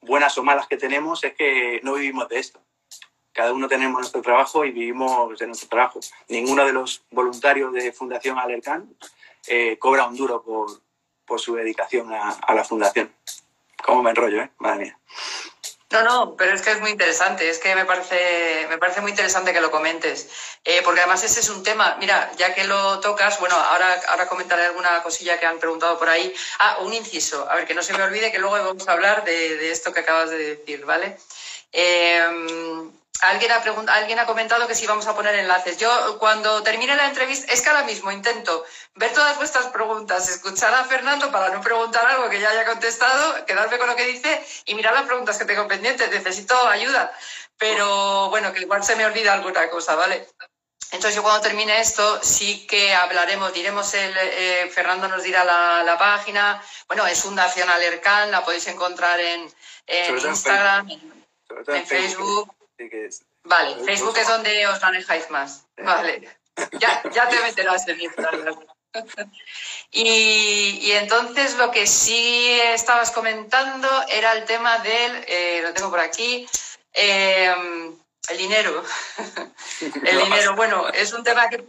buenas 0.00 0.36
o 0.38 0.42
malas 0.42 0.66
que 0.66 0.76
tenemos 0.76 1.22
es 1.24 1.34
que 1.34 1.80
no 1.82 1.94
vivimos 1.94 2.28
de 2.28 2.38
esto. 2.38 2.60
Cada 3.32 3.52
uno 3.52 3.68
tenemos 3.68 3.98
nuestro 3.98 4.20
trabajo 4.20 4.64
y 4.64 4.72
vivimos 4.72 5.38
de 5.38 5.46
nuestro 5.46 5.68
trabajo. 5.68 6.00
Ninguno 6.28 6.64
de 6.64 6.72
los 6.72 7.04
voluntarios 7.10 7.72
de 7.72 7.92
Fundación 7.92 8.38
Alercán 8.38 8.92
eh, 9.46 9.78
cobra 9.78 10.06
un 10.06 10.16
duro 10.16 10.42
por, 10.42 10.68
por 11.24 11.40
su 11.40 11.54
dedicación 11.54 12.12
a, 12.12 12.30
a, 12.30 12.54
la 12.54 12.64
fundación. 12.64 13.12
¿Cómo 13.84 14.02
me 14.02 14.10
enrollo, 14.10 14.42
eh? 14.42 14.50
Madre 14.58 14.86
mía. 14.86 14.98
No, 15.90 16.02
no, 16.02 16.36
pero 16.36 16.52
es 16.54 16.60
que 16.60 16.72
es 16.72 16.80
muy 16.80 16.90
interesante, 16.90 17.48
es 17.48 17.58
que 17.58 17.74
me 17.74 17.86
parece, 17.86 18.66
me 18.68 18.76
parece 18.76 19.00
muy 19.00 19.10
interesante 19.10 19.54
que 19.54 19.60
lo 19.60 19.70
comentes, 19.70 20.28
eh, 20.62 20.82
porque 20.84 21.00
además 21.00 21.22
ese 21.24 21.40
es 21.40 21.48
un 21.48 21.62
tema, 21.62 21.96
mira, 21.98 22.30
ya 22.36 22.54
que 22.54 22.64
lo 22.64 23.00
tocas, 23.00 23.40
bueno, 23.40 23.54
ahora, 23.56 23.98
ahora 24.08 24.28
comentaré 24.28 24.66
alguna 24.66 25.02
cosilla 25.02 25.38
que 25.40 25.46
han 25.46 25.58
preguntado 25.58 25.98
por 25.98 26.10
ahí. 26.10 26.34
Ah, 26.58 26.78
un 26.80 26.92
inciso, 26.92 27.48
a 27.50 27.54
ver, 27.54 27.66
que 27.66 27.72
no 27.72 27.82
se 27.82 27.96
me 27.96 28.02
olvide 28.02 28.30
que 28.30 28.38
luego 28.38 28.62
vamos 28.62 28.86
a 28.86 28.92
hablar 28.92 29.24
de, 29.24 29.56
de 29.56 29.70
esto 29.70 29.90
que 29.90 30.00
acabas 30.00 30.28
de 30.28 30.56
decir, 30.56 30.84
¿vale? 30.84 31.16
Eh, 31.72 32.20
Alguien 33.20 33.50
ha, 33.50 33.62
alguien 33.94 34.18
ha 34.20 34.26
comentado 34.26 34.68
que 34.68 34.76
si 34.76 34.86
vamos 34.86 35.06
a 35.06 35.14
poner 35.14 35.34
enlaces. 35.34 35.76
Yo 35.78 36.18
cuando 36.18 36.62
termine 36.62 36.94
la 36.94 37.06
entrevista, 37.06 37.52
es 37.52 37.60
que 37.60 37.68
ahora 37.68 37.82
mismo 37.82 38.12
intento 38.12 38.64
ver 38.94 39.12
todas 39.12 39.36
vuestras 39.36 39.66
preguntas, 39.66 40.28
escuchar 40.28 40.72
a 40.72 40.84
Fernando 40.84 41.30
para 41.32 41.48
no 41.48 41.60
preguntar 41.60 42.06
algo 42.06 42.28
que 42.30 42.40
ya 42.40 42.50
haya 42.50 42.64
contestado, 42.64 43.44
quedarme 43.44 43.78
con 43.78 43.88
lo 43.88 43.96
que 43.96 44.06
dice 44.06 44.44
y 44.66 44.74
mirar 44.74 44.94
las 44.94 45.06
preguntas 45.06 45.36
que 45.36 45.44
tengo 45.44 45.66
pendientes. 45.66 46.08
Necesito 46.10 46.56
ayuda, 46.68 47.12
pero 47.56 48.30
bueno, 48.30 48.52
que 48.52 48.60
igual 48.60 48.84
se 48.84 48.94
me 48.94 49.04
olvida 49.04 49.32
alguna 49.32 49.68
cosa, 49.68 49.96
¿vale? 49.96 50.28
Entonces 50.92 51.16
yo 51.16 51.22
cuando 51.22 51.42
termine 51.42 51.80
esto 51.80 52.20
sí 52.22 52.66
que 52.68 52.94
hablaremos, 52.94 53.52
diremos, 53.52 53.92
el, 53.94 54.16
eh, 54.16 54.70
Fernando 54.72 55.08
nos 55.08 55.24
dirá 55.24 55.44
la, 55.44 55.82
la, 55.82 55.98
página. 55.98 56.62
Bueno, 56.86 57.04
es 57.06 57.20
Fundación 57.20 57.68
Alercan, 57.68 58.30
la 58.30 58.44
podéis 58.44 58.68
encontrar 58.68 59.18
en, 59.18 59.52
en 59.88 60.18
Instagram, 60.18 60.88
en, 60.88 61.26
en 61.66 61.86
Facebook 61.86 62.57
Vale, 63.44 63.84
Facebook 63.84 64.16
es 64.18 64.28
donde 64.28 64.66
os 64.66 64.80
manejáis 64.80 65.30
más. 65.30 65.66
Vale, 65.76 66.28
ya, 66.78 67.02
ya 67.12 67.28
te 67.28 67.40
meterás 67.40 67.86
en 67.88 68.00
Instagram. 68.00 68.58
Y, 69.90 70.80
y, 70.82 70.92
entonces 70.92 71.56
lo 71.56 71.70
que 71.70 71.86
sí 71.86 72.58
estabas 72.60 73.10
comentando 73.10 73.88
era 74.08 74.32
el 74.32 74.44
tema 74.44 74.78
del, 74.78 75.24
eh, 75.26 75.60
lo 75.62 75.72
tengo 75.72 75.90
por 75.90 76.00
aquí, 76.00 76.48
eh, 76.92 77.54
el 78.28 78.38
dinero. 78.38 78.82
el 79.80 80.18
dinero, 80.24 80.56
bueno, 80.56 80.88
es 80.88 81.12
un 81.12 81.22
tema 81.22 81.48
que 81.48 81.64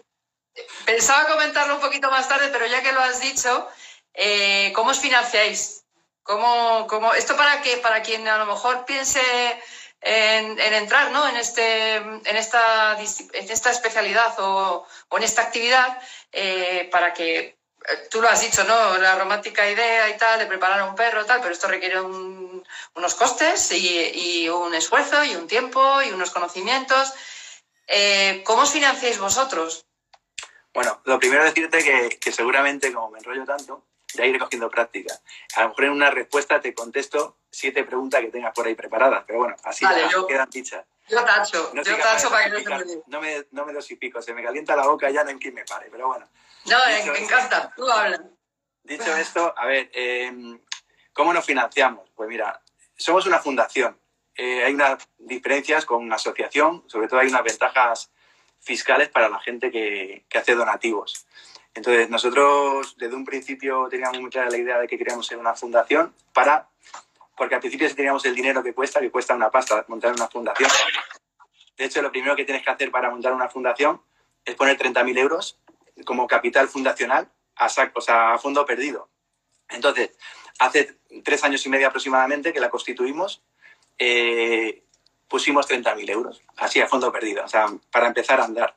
pensaba 0.86 1.28
comentarlo 1.28 1.76
un 1.76 1.82
poquito 1.82 2.10
más 2.10 2.28
tarde, 2.28 2.50
pero 2.52 2.66
ya 2.66 2.82
que 2.82 2.92
lo 2.92 3.02
has 3.02 3.20
dicho, 3.22 3.68
eh, 4.14 4.72
¿cómo 4.74 4.92
os 4.92 5.00
financiáis? 5.00 5.84
¿Cómo, 6.24 6.86
cómo, 6.88 7.14
esto 7.14 7.36
para 7.36 7.62
que 7.62 7.78
para 7.78 8.02
quien 8.02 8.28
a 8.28 8.38
lo 8.38 8.46
mejor 8.46 8.86
piense 8.86 9.22
en, 10.02 10.60
entrar 10.74 11.12
¿no? 11.12 11.28
en, 11.28 11.38
este, 11.38 11.96
en, 11.96 12.36
esta, 12.36 12.98
especialidad 13.02 14.34
o, 14.40 14.86
en 15.12 15.24
esta 15.24 15.44
actividad 15.44 16.02
eh, 16.32 16.88
para 16.92 17.14
que 17.14 17.38
eh, 17.40 17.58
tú 18.10 18.22
lo 18.22 18.30
has 18.30 18.42
dicho, 18.42 18.64
¿no? 18.64 18.98
La 18.98 19.18
romántica 19.18 19.70
idea 19.70 20.10
y 20.10 20.18
tal 20.18 20.40
de 20.40 20.46
preparar 20.46 20.88
un 20.88 20.96
perro, 20.96 21.26
tal, 21.26 21.42
pero 21.42 21.54
esto 21.54 21.68
requiere 21.68 22.00
unos 22.00 23.16
costes 23.16 23.72
y, 23.72 24.48
un 24.50 24.74
esfuerzo 24.74 25.24
y 25.24 25.36
un 25.36 25.48
tiempo 25.48 26.02
y 26.02 26.12
unos 26.12 26.32
conocimientos. 26.32 27.14
Eh, 27.88 28.44
¿Cómo 28.46 28.64
os 28.64 28.72
financiáis 28.72 29.18
vosotros? 29.18 29.86
Bueno, 30.74 31.02
lo 31.06 31.20
primero 31.20 31.44
decirte 31.44 31.84
que, 31.84 32.20
que 32.20 32.32
seguramente, 32.32 32.94
como 32.94 33.10
me 33.10 33.20
enrollo 33.20 33.44
tanto, 33.46 33.86
ya 34.14 34.26
iré 34.26 34.40
cogiendo 34.40 34.70
práctica. 34.70 35.20
A 35.56 35.64
lo 35.64 35.70
mejor 35.70 35.86
en 35.86 35.92
una 35.92 36.12
respuesta 36.12 36.62
te 36.62 36.74
contesto 36.74 37.39
siete 37.52 37.84
preguntas 37.84 38.22
que 38.22 38.28
tengas 38.28 38.54
por 38.54 38.68
ahí 38.68 38.76
preparadas, 38.76 39.24
pero 39.26 39.40
bueno, 39.40 39.56
así 39.64 39.86
quedan 40.28 40.50
dichas. 40.50 40.86
Yo 41.08 41.24
tacho, 41.24 41.74
yo 41.74 41.98
tacho 41.98 42.30
para 42.30 42.46
que 42.46 42.64
no 42.64 42.80
se 42.80 43.02
No 43.08 43.20
me, 43.20 43.46
no 43.52 43.66
me 43.66 43.74
dos 43.74 43.90
y 43.90 43.96
pico, 43.96 44.22
se 44.22 44.34
me 44.34 44.44
calienta 44.44 44.76
la 44.76 44.86
boca 44.86 45.10
ya 45.10 45.24
no 45.24 45.32
hay 45.32 45.38
quien 45.38 45.56
me 45.56 45.66
pare, 45.66 45.88
pero 45.92 46.08
bueno. 46.08 46.28
No, 46.66 46.78
me 47.14 47.20
encanta, 47.20 47.74
tú 47.76 47.90
hablas. 47.90 48.22
Dicho 48.84 49.16
esto, 49.16 49.54
a 49.58 49.66
ver, 49.66 49.90
em, 49.94 50.60
¿cómo 51.14 51.34
nos 51.34 51.46
financiamos? 51.46 52.10
Pues 52.16 52.30
mira, 52.30 52.62
somos 52.96 53.26
una 53.26 53.40
fundación. 53.40 54.00
Eh, 54.36 54.64
hay 54.64 54.74
unas 54.74 55.08
diferencias 55.18 55.86
con 55.86 56.04
una 56.04 56.16
asociación, 56.16 56.84
sobre 56.88 57.08
todo 57.08 57.20
hay 57.20 57.28
unas 57.28 57.44
ventajas 57.44 58.12
fiscales 58.60 59.10
para 59.10 59.30
la 59.30 59.40
gente 59.40 59.72
que, 59.72 60.26
que 60.30 60.38
hace 60.38 60.56
donativos. 60.56 61.26
Entonces, 61.74 62.10
nosotros 62.10 62.96
desde 62.98 63.16
un 63.16 63.26
principio 63.26 63.88
teníamos 63.90 64.20
muy 64.20 64.30
clara 64.30 64.50
la 64.50 64.58
idea 64.58 64.80
de 64.80 64.88
que 64.88 64.98
queríamos 64.98 65.28
ser 65.28 65.38
una 65.38 65.56
fundación 65.56 66.14
para, 66.34 66.69
porque 67.40 67.56
al 67.56 67.62
principio 67.62 67.96
teníamos 67.96 68.26
el 68.26 68.36
dinero 68.36 68.62
que 68.62 68.74
cuesta, 68.74 69.00
que 69.00 69.10
cuesta 69.10 69.34
una 69.34 69.50
pasta 69.50 69.86
montar 69.88 70.12
una 70.12 70.28
fundación. 70.28 70.70
De 71.78 71.86
hecho, 71.86 72.02
lo 72.02 72.12
primero 72.12 72.36
que 72.36 72.44
tienes 72.44 72.64
que 72.64 72.70
hacer 72.70 72.92
para 72.92 73.10
montar 73.10 73.34
una 73.34 73.48
fundación 73.48 74.02
es 74.44 74.56
poner 74.56 74.78
30.000 74.78 75.18
euros 75.18 75.58
como 76.06 76.28
capital 76.28 76.68
fundacional 76.68 77.32
a, 77.56 77.68
o 77.94 78.02
sea, 78.02 78.34
a 78.34 78.38
fondo 78.38 78.66
perdido. 78.66 79.10
Entonces, 79.70 80.12
hace 80.60 80.98
tres 81.24 81.42
años 81.46 81.66
y 81.66 81.70
medio 81.70 81.88
aproximadamente 81.88 82.52
que 82.52 82.60
la 82.60 82.70
constituimos, 82.70 83.42
eh, 83.98 84.84
pusimos 85.30 85.70
30.000 85.70 86.10
euros, 86.10 86.42
así 86.58 86.82
a 86.82 86.88
fondo 86.88 87.10
perdido, 87.10 87.46
o 87.46 87.48
sea, 87.48 87.68
para 87.90 88.08
empezar 88.08 88.42
a 88.42 88.46
andar. 88.46 88.76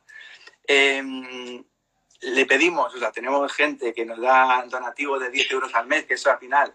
Eh, 0.68 1.64
le 2.20 2.46
pedimos, 2.46 2.94
o 2.94 2.98
sea, 2.98 3.10
tenemos 3.10 3.52
gente 3.52 3.92
que 3.92 4.04
nos 4.04 4.20
da 4.20 4.64
donativos 4.68 5.20
de 5.20 5.30
10 5.30 5.50
euros 5.50 5.74
al 5.74 5.88
mes, 5.88 6.04
que 6.04 6.14
eso 6.14 6.30
al 6.30 6.38
final 6.38 6.72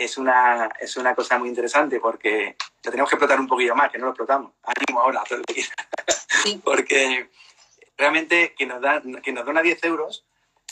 es 0.00 0.16
una, 0.16 0.70
es 0.80 0.96
una 0.96 1.14
cosa 1.14 1.38
muy 1.38 1.50
interesante 1.50 2.00
porque 2.00 2.56
lo 2.82 2.90
tenemos 2.90 3.10
que 3.10 3.16
explotar 3.16 3.38
un 3.38 3.46
poquillo 3.46 3.76
más, 3.76 3.92
que 3.92 3.98
no 3.98 4.06
lo 4.06 4.12
explotamos. 4.12 4.52
Ánimo 4.62 5.00
ahora, 5.00 5.22
todo 5.28 5.42
porque 6.64 7.28
realmente 7.98 8.54
quien 8.56 8.70
nos, 8.70 8.80
da, 8.80 9.02
quien 9.22 9.34
nos 9.34 9.44
dona 9.44 9.60
10 9.60 9.84
euros 9.84 10.24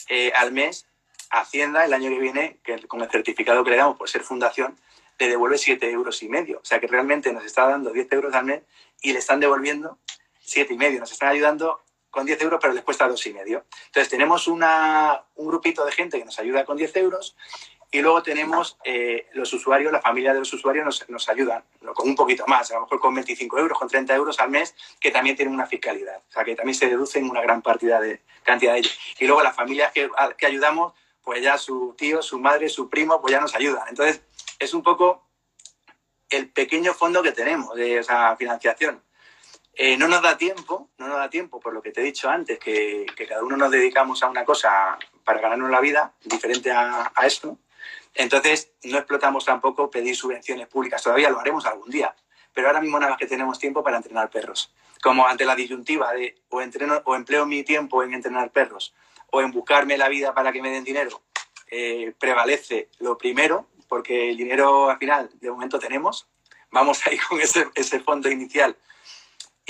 eh, 0.09 0.33
al 0.35 0.53
mes, 0.53 0.87
Hacienda 1.31 1.85
el 1.85 1.93
año 1.93 2.09
que 2.09 2.19
viene, 2.19 2.59
que 2.65 2.89
con 2.89 3.03
el 3.03 3.11
certificado 3.11 3.63
que 3.63 3.71
le 3.71 3.77
damos 3.77 3.99
por 3.99 4.09
ser 4.09 4.23
fundación, 4.23 4.79
le 5.19 5.29
devuelve 5.29 5.59
7 5.59 5.91
euros 5.91 6.23
y 6.23 6.29
medio. 6.31 6.61
O 6.63 6.65
sea 6.65 6.81
que 6.81 6.87
realmente 6.87 7.31
nos 7.31 7.45
está 7.45 7.67
dando 7.67 7.91
10 7.91 8.11
euros 8.13 8.35
al 8.35 8.47
mes 8.47 8.63
y 9.03 9.13
le 9.13 9.19
están 9.19 9.41
devolviendo 9.41 9.99
7 10.41 10.73
y 10.73 10.79
medio. 10.79 11.01
Nos 11.01 11.13
están 11.13 11.29
ayudando 11.29 11.83
con 12.09 12.25
10 12.25 12.41
euros, 12.41 12.61
pero 12.63 12.73
les 12.73 12.83
cuesta 12.83 13.07
dos 13.07 13.27
y 13.27 13.35
medio. 13.35 13.67
Entonces 13.89 14.09
tenemos 14.09 14.49
una, 14.49 15.23
un 15.35 15.49
grupito 15.49 15.85
de 15.85 15.93
gente 15.93 16.19
que 16.19 16.25
nos 16.25 16.39
ayuda 16.39 16.65
con 16.65 16.79
10 16.79 16.97
euros 16.97 17.37
y 17.91 18.01
luego 18.01 18.23
tenemos 18.23 18.77
eh, 18.85 19.29
los 19.33 19.53
usuarios, 19.53 19.93
la 19.93 20.01
familia 20.01 20.33
de 20.33 20.41
los 20.41 20.53
usuarios 20.53 20.85
nos, 20.85 21.09
nos, 21.09 21.29
ayudan 21.29 21.65
con 21.95 22.09
un 22.09 22.15
poquito 22.15 22.47
más, 22.47 22.71
a 22.71 22.75
lo 22.75 22.83
mejor 22.83 23.01
con 23.01 23.15
25 23.15 23.59
euros, 23.59 23.79
con 23.79 23.89
30 23.89 24.15
euros 24.15 24.39
al 24.41 24.51
mes, 24.51 24.75
que 25.01 25.11
también 25.11 25.37
tienen 25.37 25.55
una 25.55 25.67
fiscalidad. 25.67 26.19
O 26.29 26.33
sea, 26.33 26.45
que 26.45 26.55
también 26.55 26.75
se 26.75 26.89
deducen 26.89 27.29
una 27.29 27.41
gran 27.41 27.63
partida 27.63 28.01
de, 28.01 28.21
cantidad 28.43 28.73
de 28.73 28.81
ellos. 28.81 28.99
Y 29.19 29.27
luego 29.27 29.43
las 29.43 29.57
familias 29.57 29.93
que, 29.93 30.11
que 30.37 30.47
ayudamos, 30.47 30.93
pues 31.23 31.43
ya 31.43 31.57
su 31.57 31.95
tío, 31.97 32.23
su 32.23 32.39
madre, 32.39 32.69
su 32.69 32.89
primo, 32.89 33.21
pues 33.21 33.33
ya 33.33 33.41
nos 33.41 33.55
ayudan. 33.55 33.89
Entonces, 33.89 34.23
es 34.59 34.75
un 34.75 34.83
poco 34.83 35.29
el 36.31 36.51
pequeño 36.51 36.93
fondo 36.95 37.23
que 37.23 37.33
tenemos 37.33 37.75
de 37.75 37.99
esa 37.99 38.37
financiación. 38.37 39.03
Eh, 39.75 39.97
no 39.97 40.09
nos 40.09 40.23
da 40.23 40.37
tiempo, 40.37 40.91
no 40.99 41.07
nos 41.07 41.19
da 41.19 41.31
tiempo 41.31 41.61
por 41.61 41.73
lo 41.73 41.81
que 41.81 41.93
te 41.93 42.01
he 42.01 42.05
dicho 42.05 42.29
antes, 42.29 42.59
que, 42.59 43.07
cada 43.29 43.45
uno 43.45 43.57
nos 43.57 43.71
dedicamos 43.71 44.23
a 44.23 44.29
una 44.29 44.45
cosa 44.45 44.99
para 45.25 45.41
ganarnos 45.41 45.71
la 45.71 45.81
vida, 45.81 46.15
diferente 46.25 46.73
a, 46.73 47.13
esto. 47.23 47.59
Entonces, 48.15 48.73
no 48.85 48.99
explotamos 48.99 49.45
tampoco 49.45 49.91
pedir 49.91 50.17
subvenciones 50.17 50.67
públicas. 50.69 51.03
Todavía 51.03 51.31
lo 51.31 51.41
haremos 51.41 51.67
algún 51.67 51.91
día. 51.91 52.15
Pero 52.53 52.69
ahora 52.69 52.81
mismo 52.81 52.99
nada 52.99 53.11
más 53.11 53.19
que 53.19 53.27
tenemos 53.27 53.59
tiempo 53.59 53.83
para 53.83 53.97
entrenar 53.97 54.31
perros. 54.31 54.75
Como 55.03 55.27
ante 55.27 55.45
la 55.45 55.55
disyuntiva 55.55 56.13
de 56.13 56.43
o, 56.49 56.61
entreno, 56.61 57.01
o 57.05 57.15
empleo 57.15 57.47
mi 57.47 57.63
tiempo 57.63 58.03
en 58.03 58.15
entrenar 58.15 58.51
perros 58.51 58.95
o 59.31 59.41
en 59.41 59.53
buscarme 59.53 59.99
la 59.99 60.09
vida 60.09 60.35
para 60.35 60.53
que 60.53 60.63
me 60.63 60.71
den 60.71 60.85
dinero, 60.85 61.23
eh, 61.71 62.15
prevalece 62.19 62.89
lo 62.99 63.19
primero, 63.19 63.69
porque 63.89 64.31
el 64.31 64.37
dinero 64.37 64.91
al 64.91 64.99
final 64.99 65.31
de 65.35 65.51
momento 65.51 65.79
tenemos. 65.79 66.27
Vamos 66.71 67.01
ahí 67.07 67.19
con 67.19 67.41
ese, 67.41 67.69
ese 67.75 68.01
fondo 68.01 68.31
inicial 68.31 68.77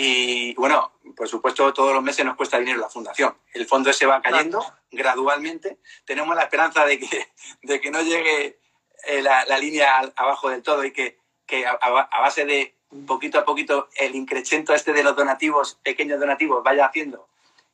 y 0.00 0.54
bueno, 0.54 0.92
por 1.16 1.26
supuesto, 1.26 1.74
todos 1.74 1.92
los 1.92 2.04
meses 2.04 2.24
nos 2.24 2.36
cuesta 2.36 2.56
dinero 2.60 2.78
la 2.78 2.88
fundación. 2.88 3.36
El 3.52 3.66
fondo 3.66 3.92
se 3.92 4.06
va 4.06 4.22
cayendo 4.22 4.64
gradualmente. 4.92 5.80
Tenemos 6.04 6.36
la 6.36 6.42
esperanza 6.42 6.86
de 6.86 7.00
que, 7.00 7.26
de 7.62 7.80
que 7.80 7.90
no 7.90 8.00
llegue 8.02 8.60
eh, 9.08 9.22
la, 9.22 9.44
la 9.46 9.58
línea 9.58 9.98
abajo 10.14 10.50
del 10.50 10.62
todo 10.62 10.84
y 10.84 10.92
que, 10.92 11.18
que 11.46 11.66
a, 11.66 11.72
a, 11.72 12.20
base 12.20 12.44
de 12.44 12.76
poquito 13.08 13.40
a 13.40 13.44
poquito 13.44 13.88
el 13.96 14.14
increchento 14.14 14.72
este 14.72 14.92
de 14.92 15.02
los 15.02 15.16
donativos, 15.16 15.80
pequeños 15.82 16.20
donativos, 16.20 16.62
vaya 16.62 16.86
haciendo. 16.86 17.28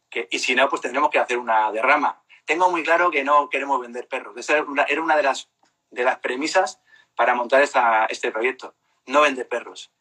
Que, 0.09 0.27
y 0.31 0.39
si 0.39 0.55
no, 0.55 0.71
pues 0.71 0.81
tendremos 0.81 1.11
que 1.11 1.19
hacer 1.19 1.37
una 1.37 1.71
derrama. 1.73 2.23
Tengo 2.47 2.71
muy 2.71 2.83
claro 2.83 3.11
que 3.11 3.23
no 3.23 3.51
queremos 3.51 3.83
vender 3.83 4.09
perros. 4.09 4.35
Esa 4.39 4.55
era 4.55 4.63
una, 4.63 4.85
era 4.85 5.03
una 5.03 5.17
de, 5.19 5.25
las, 5.25 5.51
de 5.91 6.05
las 6.05 6.21
premisas 6.21 6.81
para 7.17 7.35
montar 7.35 7.61
esta, 7.61 8.07
este 8.07 8.33
proyecto. 8.33 8.75
No 9.05 9.21
vender 9.21 9.47
perros. 9.47 9.93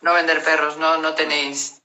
No 0.00 0.14
vender 0.14 0.42
perros, 0.42 0.76
no, 0.76 0.98
no 0.98 1.14
tenéis. 1.14 1.82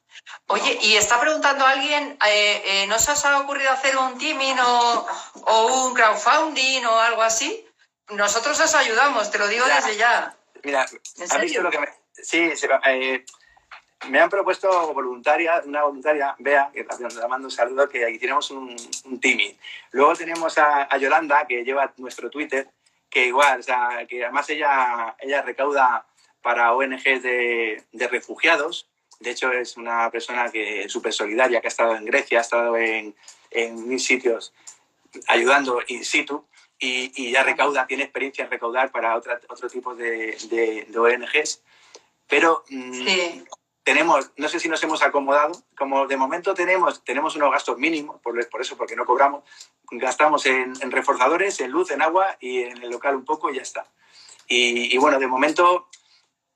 Oye, 0.48 0.78
y 0.82 0.96
está 0.96 1.20
preguntando 1.20 1.66
alguien, 1.66 2.18
eh, 2.28 2.62
eh, 2.66 2.88
¿no 2.88 3.00
se 3.00 3.12
os 3.12 3.26
ha 3.26 3.40
ocurrido 3.40 3.72
hacer 3.72 3.98
un 3.98 4.18
teaming 4.18 4.60
o, 4.60 5.08
o, 5.46 5.86
un 5.86 5.94
crowdfunding 5.94 6.86
o 6.86 7.00
algo 7.00 7.22
así? 7.22 7.66
Nosotros 8.10 8.60
os 8.60 8.76
ayudamos, 8.76 9.32
te 9.32 9.38
lo 9.38 9.48
digo 9.48 9.66
desde 9.66 9.96
ya. 9.96 10.36
Mira, 10.64 10.82
¿has 10.82 11.42
visto 11.42 11.62
lo 11.62 11.72
que 11.72 11.80
me... 11.80 11.88
Sí, 12.14 12.52
eh, 12.86 13.26
me 14.10 14.20
han 14.20 14.30
propuesto 14.30 14.94
voluntaria, 14.94 15.62
una 15.66 15.84
voluntaria, 15.84 16.36
Bea, 16.40 16.70
que 16.74 16.84
le 16.84 17.28
mando 17.28 17.48
un 17.48 17.52
saludo, 17.52 17.88
que 17.88 18.06
aquí 18.06 18.20
tenemos 18.20 18.52
un, 18.52 18.76
un 19.06 19.20
teaming. 19.20 19.58
Luego 19.92 20.16
tenemos 20.16 20.58
a, 20.58 20.84
a, 20.84 20.98
Yolanda, 20.98 21.46
que 21.48 21.64
lleva 21.64 21.94
nuestro 21.98 22.30
Twitter, 22.30 22.70
que 23.10 23.28
igual, 23.28 23.60
o 23.60 23.64
sea, 23.64 24.06
que 24.08 24.24
además 24.24 24.50
ella, 24.50 25.16
ella 25.20 25.42
recauda 25.42 26.06
para 26.42 26.74
ONGs 26.74 27.24
de, 27.24 27.84
de, 27.92 28.08
refugiados. 28.08 28.88
De 29.20 29.32
hecho, 29.32 29.52
es 29.52 29.78
una 29.78 30.10
persona 30.10 30.50
que 30.52 30.90
súper 30.90 31.14
solidaria, 31.14 31.62
que 31.62 31.68
ha 31.68 31.70
estado 31.70 31.96
en 31.96 32.06
Grecia, 32.06 32.40
ha 32.40 32.42
estado 32.42 32.78
en, 32.78 33.16
en 33.52 33.88
mil 33.88 34.00
sitios 34.00 34.54
ayudando 35.28 35.82
in 35.88 36.06
situ 36.06 36.46
y, 36.80 37.12
y, 37.16 37.32
ya 37.32 37.44
recauda, 37.44 37.86
tiene 37.86 38.04
experiencia 38.04 38.44
en 38.44 38.52
recaudar 38.52 38.92
para 38.92 39.16
otra, 39.16 39.40
otro 39.50 39.70
tipo 39.70 39.94
de, 39.94 40.36
de, 40.50 40.88
de 40.90 41.00
ONGs. 41.00 41.62
Pero 42.28 42.64
mm, 42.70 42.94
sí. 42.94 43.46
tenemos, 43.84 44.32
no 44.38 44.50
sé 44.50 44.60
si 44.60 44.68
nos 44.68 44.82
hemos 44.84 45.04
acomodado, 45.04 45.52
como 45.78 46.08
de 46.08 46.18
momento 46.18 46.56
tenemos, 46.56 47.04
tenemos 47.04 47.36
unos 47.36 47.52
gastos 47.52 47.78
mínimos, 47.78 48.20
por, 48.22 48.50
por 48.50 48.62
eso, 48.62 48.78
porque 48.78 48.96
no 48.96 49.06
cobramos, 49.06 49.44
gastamos 49.92 50.46
en, 50.48 50.74
en, 50.82 50.92
reforzadores, 50.92 51.60
en 51.60 51.70
luz, 51.70 51.92
en 51.92 52.02
agua 52.02 52.38
y 52.40 52.64
en 52.64 52.82
el 52.82 52.90
local 52.90 53.16
un 53.16 53.26
poco 53.26 53.52
y 53.52 53.58
ya 53.58 53.62
está. 53.62 53.86
Y, 54.48 54.96
y 54.96 54.98
bueno, 54.98 55.20
de 55.20 55.28
momento 55.28 55.88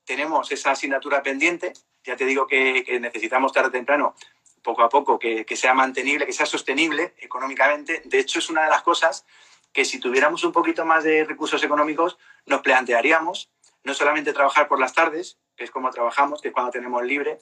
tenemos 0.06 0.50
esa 0.52 0.70
asignatura 0.70 1.22
pendiente. 1.22 1.74
Ya 2.04 2.16
te 2.16 2.24
digo 2.24 2.46
que, 2.46 2.98
necesitamos 3.00 3.52
tarde 3.52 3.68
o 3.68 3.72
temprano, 3.72 4.14
poco 4.62 4.82
a 4.82 4.88
poco, 4.88 5.18
que, 5.18 5.44
sea 5.56 5.74
mantenible, 5.74 6.24
que 6.24 6.32
sea 6.32 6.46
sostenible 6.46 7.14
económicamente. 7.18 8.02
De 8.04 8.18
hecho, 8.18 8.38
es 8.38 8.48
una 8.48 8.62
de 8.62 8.70
las 8.70 8.82
cosas 8.82 9.26
que 9.72 9.84
si 9.84 10.00
tuviéramos 10.00 10.42
un 10.44 10.52
poquito 10.52 10.86
más 10.86 11.04
de 11.04 11.24
recursos 11.24 11.62
económicos, 11.62 12.16
nos 12.46 12.62
plantearíamos 12.62 13.50
no 13.84 13.92
solamente 13.92 14.32
trabajar 14.32 14.68
por 14.68 14.80
las 14.80 14.94
tardes, 14.94 15.38
que 15.56 15.64
es 15.64 15.70
como 15.70 15.90
trabajamos, 15.90 16.40
que 16.40 16.48
es 16.48 16.54
cuando 16.54 16.72
tenemos 16.72 17.04
libre, 17.04 17.38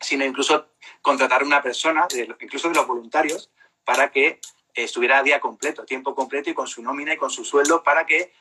sino 0.00 0.24
incluso 0.24 0.68
contratar 1.02 1.42
a 1.42 1.44
una 1.44 1.62
persona, 1.62 2.06
incluso 2.40 2.68
de 2.68 2.74
los 2.74 2.86
voluntarios, 2.86 3.50
para 3.84 4.10
que 4.10 4.40
estuviera 4.74 5.18
a 5.18 5.22
día 5.22 5.40
completo, 5.40 5.84
tiempo 5.84 6.14
completo 6.14 6.50
y 6.50 6.54
con 6.54 6.66
su 6.66 6.82
nómina 6.82 7.14
y 7.14 7.16
con 7.16 7.30
su 7.30 7.44
sueldo 7.44 7.82
para 7.82 8.06
que 8.06 8.32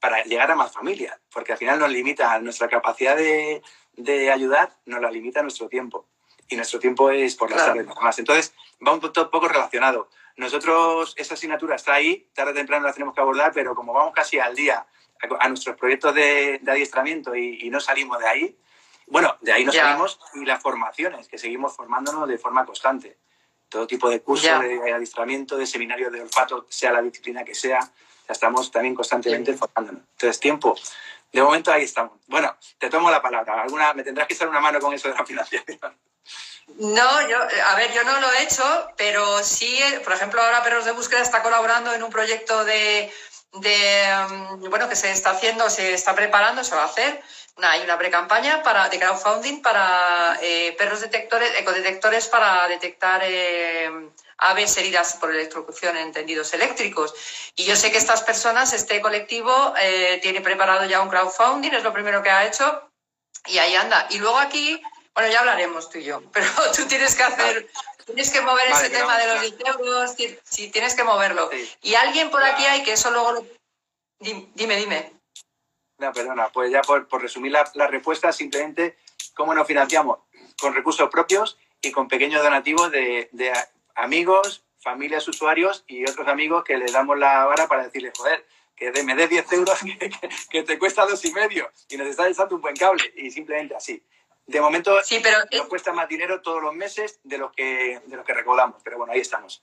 para 0.00 0.22
llegar 0.24 0.50
a 0.50 0.56
más 0.56 0.72
familias, 0.72 1.18
porque 1.32 1.52
al 1.52 1.58
final 1.58 1.78
nos 1.78 1.90
limita 1.90 2.38
nuestra 2.40 2.68
capacidad 2.68 3.16
de, 3.16 3.62
de 3.94 4.30
ayudar, 4.30 4.76
nos 4.86 5.00
la 5.00 5.10
limita 5.10 5.42
nuestro 5.42 5.68
tiempo. 5.68 6.08
Y 6.48 6.56
nuestro 6.56 6.80
tiempo 6.80 7.10
es 7.10 7.34
por 7.34 7.50
las 7.50 7.62
claro. 7.62 7.80
tardes 7.80 7.96
más. 8.00 8.18
Entonces, 8.18 8.54
va 8.86 8.92
un 8.92 9.00
poco 9.00 9.48
relacionado. 9.48 10.08
Nosotros, 10.36 11.14
esa 11.18 11.34
asignatura 11.34 11.76
está 11.76 11.94
ahí, 11.94 12.30
tarde 12.32 12.52
o 12.52 12.54
temprano 12.54 12.86
la 12.86 12.92
tenemos 12.92 13.14
que 13.14 13.20
abordar, 13.20 13.52
pero 13.52 13.74
como 13.74 13.92
vamos 13.92 14.14
casi 14.14 14.38
al 14.38 14.54
día 14.54 14.86
a, 15.20 15.44
a 15.44 15.48
nuestros 15.48 15.76
proyectos 15.76 16.14
de, 16.14 16.60
de 16.62 16.70
adiestramiento 16.70 17.34
y, 17.34 17.58
y, 17.60 17.70
no 17.70 17.80
salimos 17.80 18.18
de 18.18 18.26
ahí, 18.28 18.58
Bueno, 19.08 19.36
de 19.40 19.52
ahí 19.52 19.64
nos 19.64 19.74
salimos 19.74 20.20
y 20.34 20.44
las 20.44 20.62
formaciones, 20.62 21.28
que 21.28 21.38
seguimos 21.38 21.74
formándonos 21.74 22.28
de 22.28 22.38
forma 22.38 22.64
constante. 22.64 23.18
Todo 23.68 23.86
tipo 23.86 24.08
de 24.08 24.22
cursos 24.22 24.60
de 24.60 24.92
adiestramiento, 24.92 25.58
de 25.58 25.66
seminarios 25.66 26.12
de 26.12 26.22
olfato, 26.22 26.66
sea 26.70 26.92
la 26.92 27.02
disciplina 27.02 27.44
que 27.44 27.54
sea, 27.54 27.80
estamos 28.28 28.70
también 28.70 28.94
constantemente 28.94 29.54
formándonos. 29.54 30.02
Entonces, 30.12 30.40
tiempo. 30.40 30.76
De 31.32 31.42
momento 31.42 31.70
ahí 31.72 31.84
estamos. 31.84 32.12
Bueno, 32.26 32.56
te 32.78 32.88
tomo 32.88 33.10
la 33.10 33.20
palabra. 33.20 33.62
¿Alguna, 33.62 33.92
me 33.92 34.02
tendrás 34.02 34.26
que 34.26 34.34
echar 34.34 34.48
una 34.48 34.60
mano 34.60 34.80
con 34.80 34.94
eso 34.94 35.08
de 35.08 35.14
la 35.14 35.24
financiación. 35.26 35.78
No, 36.76 37.28
yo, 37.28 37.38
a 37.66 37.74
ver, 37.76 37.92
yo 37.92 38.04
no 38.04 38.20
lo 38.20 38.32
he 38.32 38.42
hecho, 38.42 38.92
pero 38.96 39.42
sí, 39.42 39.80
por 40.04 40.12
ejemplo, 40.12 40.40
ahora 40.40 40.62
Perros 40.62 40.84
de 40.84 40.92
Búsqueda 40.92 41.22
está 41.22 41.42
colaborando 41.42 41.92
en 41.92 42.02
un 42.02 42.10
proyecto 42.10 42.64
de, 42.64 43.10
mm, 43.52 44.68
bueno, 44.68 44.88
que 44.88 44.94
se 44.94 45.10
está 45.10 45.30
haciendo, 45.30 45.70
se 45.70 45.94
está 45.94 46.14
preparando, 46.14 46.62
se 46.62 46.76
va 46.76 46.82
a 46.82 46.86
hacer. 46.86 47.22
hay 47.60 47.80
una 47.80 47.98
pre-campaña 47.98 48.62
para, 48.62 48.88
de 48.88 49.00
crowdfunding 49.00 49.62
para 49.62 50.38
eh, 50.42 50.76
perros 50.78 51.00
detectores, 51.00 51.50
ecodetectores 51.58 52.28
para 52.28 52.68
detectar 52.68 53.22
eh, 53.24 53.90
aves 54.38 54.76
heridas 54.76 55.14
por 55.14 55.30
electrocución 55.30 55.96
en 55.96 56.12
tendidos 56.12 56.54
eléctricos. 56.54 57.14
Y 57.56 57.64
yo 57.64 57.76
sé 57.76 57.90
que 57.90 57.98
estas 57.98 58.22
personas, 58.22 58.72
este 58.72 59.00
colectivo, 59.00 59.74
eh, 59.80 60.18
tiene 60.22 60.40
preparado 60.40 60.86
ya 60.86 61.00
un 61.00 61.08
crowdfunding, 61.08 61.72
es 61.72 61.82
lo 61.82 61.92
primero 61.92 62.22
que 62.22 62.30
ha 62.30 62.46
hecho, 62.46 62.90
y 63.46 63.58
ahí 63.58 63.74
anda. 63.74 64.06
Y 64.10 64.18
luego 64.18 64.38
aquí 64.38 64.80
bueno, 65.18 65.32
ya 65.32 65.40
hablaremos 65.40 65.90
tú 65.90 65.98
y 65.98 66.04
yo, 66.04 66.22
pero 66.32 66.46
tú 66.76 66.86
tienes 66.86 67.16
que 67.16 67.24
hacer, 67.24 67.68
tienes 68.06 68.30
que 68.30 68.40
mover 68.40 68.70
ese 68.70 68.88
tema 68.88 69.18
de 69.18 69.26
los 69.26 69.40
10 69.40 69.54
euros, 69.66 70.14
sí, 70.44 70.70
tienes 70.70 70.94
que 70.94 71.02
moverlo. 71.02 71.50
Y 71.82 71.96
alguien 71.96 72.30
por 72.30 72.44
aquí 72.44 72.64
hay 72.64 72.84
que 72.84 72.92
eso 72.92 73.10
luego 73.10 73.32
lo... 73.32 73.46
Dime, 74.20 74.76
dime. 74.76 75.12
No, 75.98 76.12
perdona, 76.12 76.50
pues 76.50 76.70
ya 76.70 76.82
por, 76.82 77.08
resumir 77.20 77.50
la, 77.50 77.86
respuesta, 77.88 78.32
simplemente, 78.32 78.96
¿cómo 79.34 79.52
nos 79.54 79.66
financiamos? 79.66 80.20
Con 80.60 80.72
recursos 80.72 81.10
propios 81.10 81.58
y 81.82 81.90
con 81.90 82.06
pequeños 82.06 82.40
donativos 82.40 82.88
de, 82.92 83.28
amigos, 83.98 84.64
familias, 84.80 85.26
usuarios 85.28 85.84
y 85.86 86.08
otros 86.08 86.26
amigos 86.28 86.64
que 86.64 86.76
les 86.78 86.92
damos 86.92 87.18
la 87.18 87.44
vara 87.44 87.66
para 87.66 87.84
decirles, 87.84 88.12
joder, 88.16 88.46
que 88.76 88.90
me 89.02 89.14
des 89.14 89.28
10 89.28 89.52
euros 89.52 89.78
que, 90.50 90.62
te 90.62 90.78
cuesta 90.78 91.04
dos 91.04 91.24
y 91.24 91.32
medio 91.32 91.70
y 91.88 91.96
nos 91.96 92.06
estás 92.06 92.28
echando 92.28 92.54
un 92.54 92.62
buen 92.62 92.76
cable 92.76 93.12
y 93.16 93.30
simplemente 93.30 93.74
así. 93.74 94.02
De 94.46 94.60
momento 94.60 94.98
sí, 95.02 95.20
pero, 95.22 95.38
nos 95.52 95.66
cuesta 95.66 95.92
más 95.92 96.08
dinero 96.08 96.40
todos 96.40 96.62
los 96.62 96.74
meses 96.74 97.18
de 97.22 97.36
lo 97.36 97.52
que, 97.52 98.00
de 98.06 98.16
lo 98.16 98.24
que 98.24 98.32
recaudamos, 98.32 98.80
pero 98.82 98.96
bueno, 98.96 99.12
ahí 99.12 99.20
estamos. 99.20 99.62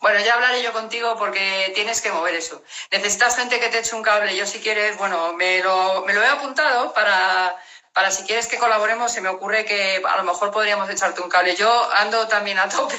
Bueno, 0.00 0.20
ya 0.20 0.34
hablaré 0.34 0.62
yo 0.62 0.72
contigo 0.72 1.16
porque 1.18 1.72
tienes 1.74 2.00
que 2.00 2.12
mover 2.12 2.34
eso. 2.34 2.62
Necesitas 2.90 3.36
gente 3.36 3.58
que 3.58 3.68
te 3.68 3.78
eche 3.78 3.96
un 3.96 4.02
cable. 4.02 4.36
Yo 4.36 4.46
si 4.46 4.60
quieres, 4.60 4.98
bueno, 4.98 5.32
me 5.32 5.62
lo, 5.62 6.04
me 6.04 6.12
lo 6.12 6.22
he 6.22 6.26
apuntado 6.26 6.92
para, 6.92 7.56
para 7.94 8.10
si 8.10 8.24
quieres 8.24 8.48
que 8.48 8.58
colaboremos, 8.58 9.12
se 9.12 9.20
me 9.20 9.28
ocurre 9.28 9.64
que 9.64 10.02
a 10.04 10.16
lo 10.16 10.24
mejor 10.24 10.50
podríamos 10.50 10.90
echarte 10.90 11.20
un 11.20 11.28
cable. 11.28 11.54
Yo 11.54 11.88
ando 11.94 12.26
también 12.26 12.58
a 12.58 12.68
tope, 12.68 12.96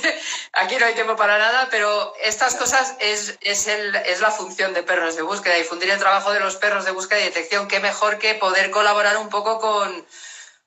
aquí 0.53 0.77
no 0.77 0.86
hay 0.86 0.93
tiempo 0.93 1.17
para 1.17 1.38
nada, 1.38 1.67
pero 1.69 2.13
estas 2.23 2.55
cosas 2.55 2.95
es, 2.99 3.38
es, 3.41 3.67
el, 3.67 3.93
es 3.97 4.21
la 4.21 4.31
función 4.31 4.73
de 4.73 4.84
perros 4.84 5.17
de 5.17 5.21
búsqueda, 5.21 5.55
difundir 5.55 5.89
el 5.89 5.99
trabajo 5.99 6.31
de 6.31 6.39
los 6.39 6.55
perros 6.55 6.86
de 6.86 6.91
búsqueda 6.91 7.19
y 7.19 7.25
detección. 7.25 7.67
Qué 7.67 7.81
mejor 7.81 8.17
que 8.19 8.36
poder 8.36 8.71
colaborar 8.71 9.17
un 9.17 9.27
poco 9.27 9.60
con, 9.60 10.08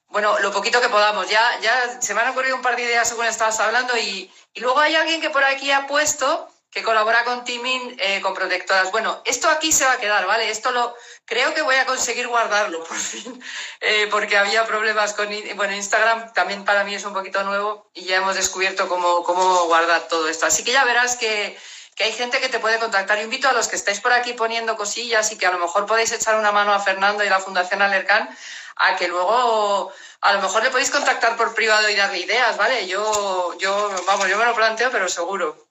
bueno, 0.08 0.38
lo 0.40 0.52
poquito 0.52 0.82
que 0.82 0.90
podamos. 0.90 1.28
Ya, 1.30 1.58
ya 1.62 1.98
se 1.98 2.12
me 2.12 2.20
han 2.20 2.28
ocurrido 2.28 2.54
un 2.54 2.62
par 2.62 2.76
de 2.76 2.82
ideas 2.82 3.08
según 3.08 3.24
estabas 3.24 3.58
hablando 3.60 3.96
y, 3.96 4.30
luego 4.56 4.78
hay 4.78 4.94
alguien 4.94 5.22
que 5.22 5.30
por 5.30 5.44
aquí 5.44 5.70
ha 5.72 5.86
puesto 5.86 6.52
que 6.70 6.82
colabora 6.82 7.24
con 7.24 7.44
Timin 7.44 7.96
eh, 7.98 8.20
con 8.20 8.34
protectoras. 8.34 8.92
Bueno, 8.92 9.22
esto 9.24 9.48
aquí 9.48 9.72
se 9.72 9.84
va 9.84 9.92
a 9.92 9.98
quedar, 9.98 10.26
¿vale? 10.26 10.50
Esto 10.50 10.70
lo 10.70 10.94
creo 11.24 11.54
que 11.54 11.62
voy 11.62 11.76
a 11.76 11.86
conseguir 11.86 12.28
guardarlo 12.28 12.84
por 12.88 12.96
fin, 12.96 13.42
eh, 13.80 14.08
porque 14.10 14.36
había 14.36 14.66
problemas 14.66 15.14
con 15.14 15.28
bueno, 15.56 15.74
Instagram 15.74 16.32
también 16.34 16.64
para 16.64 16.84
mí 16.84 16.94
es 16.94 17.04
un 17.04 17.14
poquito 17.14 17.42
nuevo 17.44 17.90
y 17.94 18.04
ya 18.04 18.16
hemos 18.16 18.34
descubierto 18.34 18.88
cómo, 18.88 19.22
cómo 19.24 19.64
guardar 19.64 20.08
todo 20.08 20.28
esto. 20.28 20.46
Así 20.46 20.62
que 20.62 20.72
ya 20.72 20.84
verás 20.84 21.16
que, 21.16 21.58
que 21.94 22.04
hay 22.04 22.12
gente 22.12 22.40
que 22.40 22.48
te 22.48 22.60
puede 22.60 22.78
contactar. 22.78 23.18
invito 23.20 23.48
a 23.48 23.52
los 23.52 23.68
que 23.68 23.76
estáis 23.76 24.00
por 24.00 24.12
aquí 24.12 24.34
poniendo 24.34 24.76
cosillas 24.76 25.32
y 25.32 25.38
que 25.38 25.46
a 25.46 25.52
lo 25.52 25.58
mejor 25.58 25.86
podéis 25.86 26.12
echar 26.12 26.36
una 26.36 26.52
mano 26.52 26.72
a 26.74 26.80
Fernando 26.80 27.24
y 27.24 27.28
la 27.28 27.40
Fundación 27.40 27.82
Alercan 27.82 28.28
a 28.76 28.96
que 28.96 29.08
luego 29.08 29.92
a 30.20 30.32
lo 30.32 30.40
mejor 30.40 30.62
le 30.62 30.70
podéis 30.70 30.90
contactar 30.90 31.36
por 31.36 31.54
privado 31.54 31.88
y 31.88 31.96
darle 31.96 32.18
ideas, 32.18 32.56
¿vale? 32.56 32.86
Yo, 32.86 33.56
yo, 33.58 33.90
vamos, 34.06 34.28
yo 34.28 34.36
me 34.36 34.44
lo 34.44 34.54
planteo, 34.54 34.90
pero 34.90 35.08
seguro. 35.08 35.67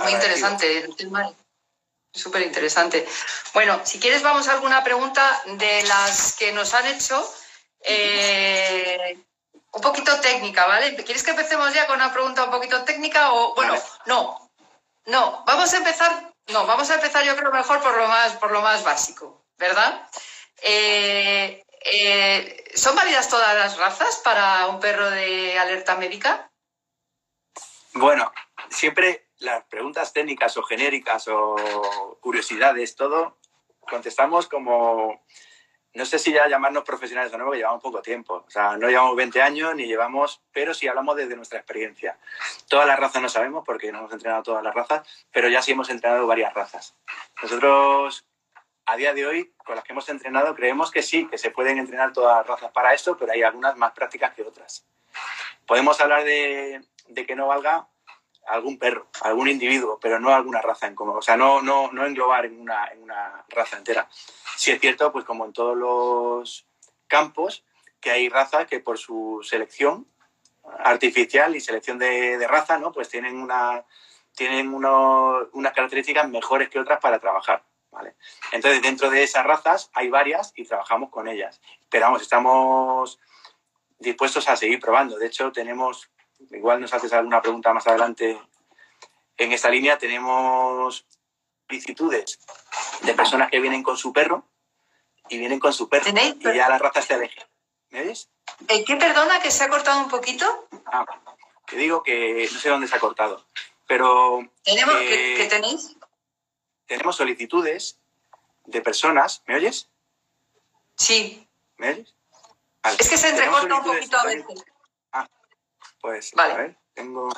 Muy 0.00 0.12
interesante 0.12 0.78
el 0.78 0.96
tema. 0.96 1.32
Súper 2.12 2.42
interesante. 2.42 3.06
Bueno, 3.52 3.80
si 3.84 3.98
quieres 3.98 4.22
vamos 4.22 4.46
a 4.48 4.52
alguna 4.52 4.84
pregunta 4.84 5.42
de 5.58 5.82
las 5.84 6.36
que 6.36 6.52
nos 6.52 6.72
han 6.74 6.86
hecho. 6.86 7.28
Eh, 7.80 9.18
un 9.74 9.80
poquito 9.80 10.20
técnica, 10.20 10.66
¿vale? 10.66 10.94
¿Quieres 10.96 11.22
que 11.22 11.32
empecemos 11.32 11.74
ya 11.74 11.86
con 11.86 11.96
una 11.96 12.12
pregunta 12.12 12.44
un 12.44 12.50
poquito 12.50 12.84
técnica 12.84 13.32
o 13.32 13.54
bueno, 13.54 13.74
no, 14.06 14.50
no, 15.06 15.42
vamos 15.44 15.74
a 15.74 15.78
empezar, 15.78 16.32
no, 16.48 16.66
vamos 16.66 16.88
a 16.90 16.94
empezar 16.94 17.24
yo 17.24 17.36
creo 17.36 17.50
mejor 17.50 17.82
por 17.82 17.96
lo 17.96 18.06
más, 18.06 18.32
por 18.34 18.52
lo 18.52 18.62
más 18.62 18.84
básico, 18.84 19.44
¿verdad? 19.58 20.08
Eh, 20.62 21.64
eh, 21.84 22.64
¿Son 22.74 22.94
válidas 22.94 23.28
todas 23.28 23.54
las 23.56 23.76
razas 23.76 24.16
para 24.18 24.68
un 24.68 24.80
perro 24.80 25.10
de 25.10 25.58
alerta 25.58 25.96
médica? 25.96 26.50
Bueno, 27.94 28.32
siempre 28.70 29.23
las 29.38 29.64
preguntas 29.64 30.12
técnicas 30.12 30.56
o 30.56 30.62
genéricas 30.62 31.28
o 31.28 32.18
curiosidades, 32.20 32.96
todo, 32.96 33.38
contestamos 33.80 34.48
como, 34.48 35.24
no 35.94 36.04
sé 36.04 36.18
si 36.18 36.32
ya 36.32 36.48
llamarnos 36.48 36.84
profesionales 36.84 37.32
o 37.32 37.38
no, 37.38 37.44
porque 37.44 37.58
llevamos 37.58 37.82
poco 37.82 38.02
tiempo. 38.02 38.44
O 38.46 38.50
sea, 38.50 38.76
no 38.76 38.88
llevamos 38.88 39.16
20 39.16 39.42
años 39.42 39.74
ni 39.74 39.86
llevamos, 39.86 40.42
pero 40.52 40.74
sí 40.74 40.88
hablamos 40.88 41.16
desde 41.16 41.36
nuestra 41.36 41.58
experiencia. 41.58 42.18
Todas 42.68 42.86
las 42.86 42.98
razas 42.98 43.22
no 43.22 43.28
sabemos 43.28 43.64
porque 43.64 43.92
no 43.92 43.98
hemos 43.98 44.12
entrenado 44.12 44.42
todas 44.42 44.62
las 44.62 44.74
razas, 44.74 45.06
pero 45.32 45.48
ya 45.48 45.62
sí 45.62 45.72
hemos 45.72 45.90
entrenado 45.90 46.26
varias 46.26 46.54
razas. 46.54 46.94
Nosotros 47.42 48.26
a 48.86 48.96
día 48.96 49.14
de 49.14 49.26
hoy, 49.26 49.54
con 49.64 49.76
las 49.76 49.84
que 49.84 49.92
hemos 49.92 50.08
entrenado, 50.08 50.54
creemos 50.54 50.90
que 50.90 51.02
sí, 51.02 51.26
que 51.26 51.38
se 51.38 51.50
pueden 51.50 51.78
entrenar 51.78 52.12
todas 52.12 52.36
las 52.38 52.46
razas 52.46 52.70
para 52.72 52.92
esto, 52.92 53.16
pero 53.16 53.32
hay 53.32 53.42
algunas 53.42 53.76
más 53.76 53.92
prácticas 53.92 54.34
que 54.34 54.42
otras. 54.42 54.86
Podemos 55.66 56.00
hablar 56.00 56.24
de, 56.24 56.84
que 57.26 57.36
no 57.36 57.46
valga 57.46 57.88
algún 58.46 58.78
perro, 58.78 59.08
algún 59.22 59.48
individuo, 59.48 59.98
pero 60.00 60.20
no 60.20 60.32
alguna 60.32 60.60
raza 60.60 60.86
en 60.86 60.94
común. 60.94 61.16
O 61.18 61.22
sea, 61.22 61.36
no, 61.36 61.62
no, 61.62 61.90
no 61.92 62.06
englobar 62.06 62.46
en 62.46 62.60
una, 62.60 62.86
en 62.88 63.02
una 63.02 63.44
raza 63.48 63.76
entera. 63.76 64.08
Sí 64.56 64.70
es 64.70 64.80
cierto, 64.80 65.12
pues 65.12 65.24
como 65.24 65.44
en 65.44 65.52
todos 65.52 65.76
los 65.76 66.66
campos, 67.06 67.64
que 68.00 68.10
hay 68.10 68.28
razas 68.28 68.66
que 68.66 68.80
por 68.80 68.98
su 68.98 69.40
selección 69.42 70.06
artificial 70.78 71.56
y 71.56 71.60
selección 71.60 71.98
de, 71.98 72.44
raza, 72.48 72.78
¿no? 72.78 72.92
Pues 72.92 73.08
tienen, 73.08 73.36
una, 73.36 73.84
tienen 74.34 74.72
unas 74.72 75.72
características 75.72 76.28
mejores 76.28 76.68
que 76.68 76.78
otras 76.78 77.00
para 77.00 77.18
trabajar. 77.18 77.64
Entonces, 78.52 78.82
dentro 78.82 79.10
de 79.10 79.22
esas 79.22 79.44
razas 79.44 79.90
hay 79.94 80.08
varias 80.08 80.52
y 80.56 80.64
trabajamos 80.64 81.10
con 81.10 81.28
ellas. 81.28 81.60
Pero 81.88 82.06
vamos, 82.06 82.22
estamos 82.22 83.20
dispuestos 83.98 84.48
a 84.48 84.56
seguir 84.56 84.80
probando. 84.80 85.18
De 85.18 85.26
hecho, 85.26 85.52
tenemos, 85.52 86.10
igual 86.50 86.80
nos 86.80 86.92
haces 86.92 87.12
alguna 87.12 87.42
pregunta 87.42 87.72
más 87.72 87.86
adelante 87.86 88.40
en 89.36 89.52
esta 89.52 89.70
línea, 89.70 89.98
tenemos 89.98 91.06
solicitudes 91.68 92.38
de 93.02 93.14
personas 93.14 93.50
que 93.50 93.60
vienen 93.60 93.82
con 93.82 93.96
su 93.96 94.12
perro 94.12 94.46
y 95.28 95.38
vienen 95.38 95.58
con 95.58 95.72
su 95.72 95.88
perro 95.88 96.10
y 96.10 96.42
ya 96.42 96.68
la 96.68 96.78
raza 96.78 97.00
está 97.00 97.14
elegida. 97.16 97.48
¿Me 97.90 98.04
ves? 98.04 98.28
¿En 98.68 98.84
qué 98.84 98.96
perdona 98.96 99.40
que 99.40 99.50
se 99.50 99.64
ha 99.64 99.68
cortado 99.68 100.00
un 100.00 100.08
poquito? 100.08 100.68
Ah, 100.86 101.06
que 101.66 101.76
digo 101.76 102.02
que 102.02 102.48
no 102.52 102.58
sé 102.58 102.68
dónde 102.68 102.88
se 102.88 102.96
ha 102.96 103.00
cortado, 103.00 103.44
pero... 103.86 104.40
¿Tenemos, 104.62 104.96
¿qué, 104.96 105.46
tenéis? 105.48 105.96
tenemos 106.86 107.16
solicitudes 107.16 107.98
de 108.64 108.80
personas. 108.80 109.42
¿Me 109.46 109.56
oyes? 109.56 109.88
Sí. 110.96 111.48
¿Me 111.76 111.90
oyes? 111.90 112.14
Es 112.98 113.08
que 113.08 113.16
se 113.16 113.30
entrecorta 113.30 113.76
un 113.76 113.84
poquito 113.84 114.18
a 114.18 114.24
veces. 114.24 114.64
Pues, 116.04 116.32
vale. 116.32 116.52
a 116.52 116.56
ver, 116.58 116.76
tengo... 116.92 117.30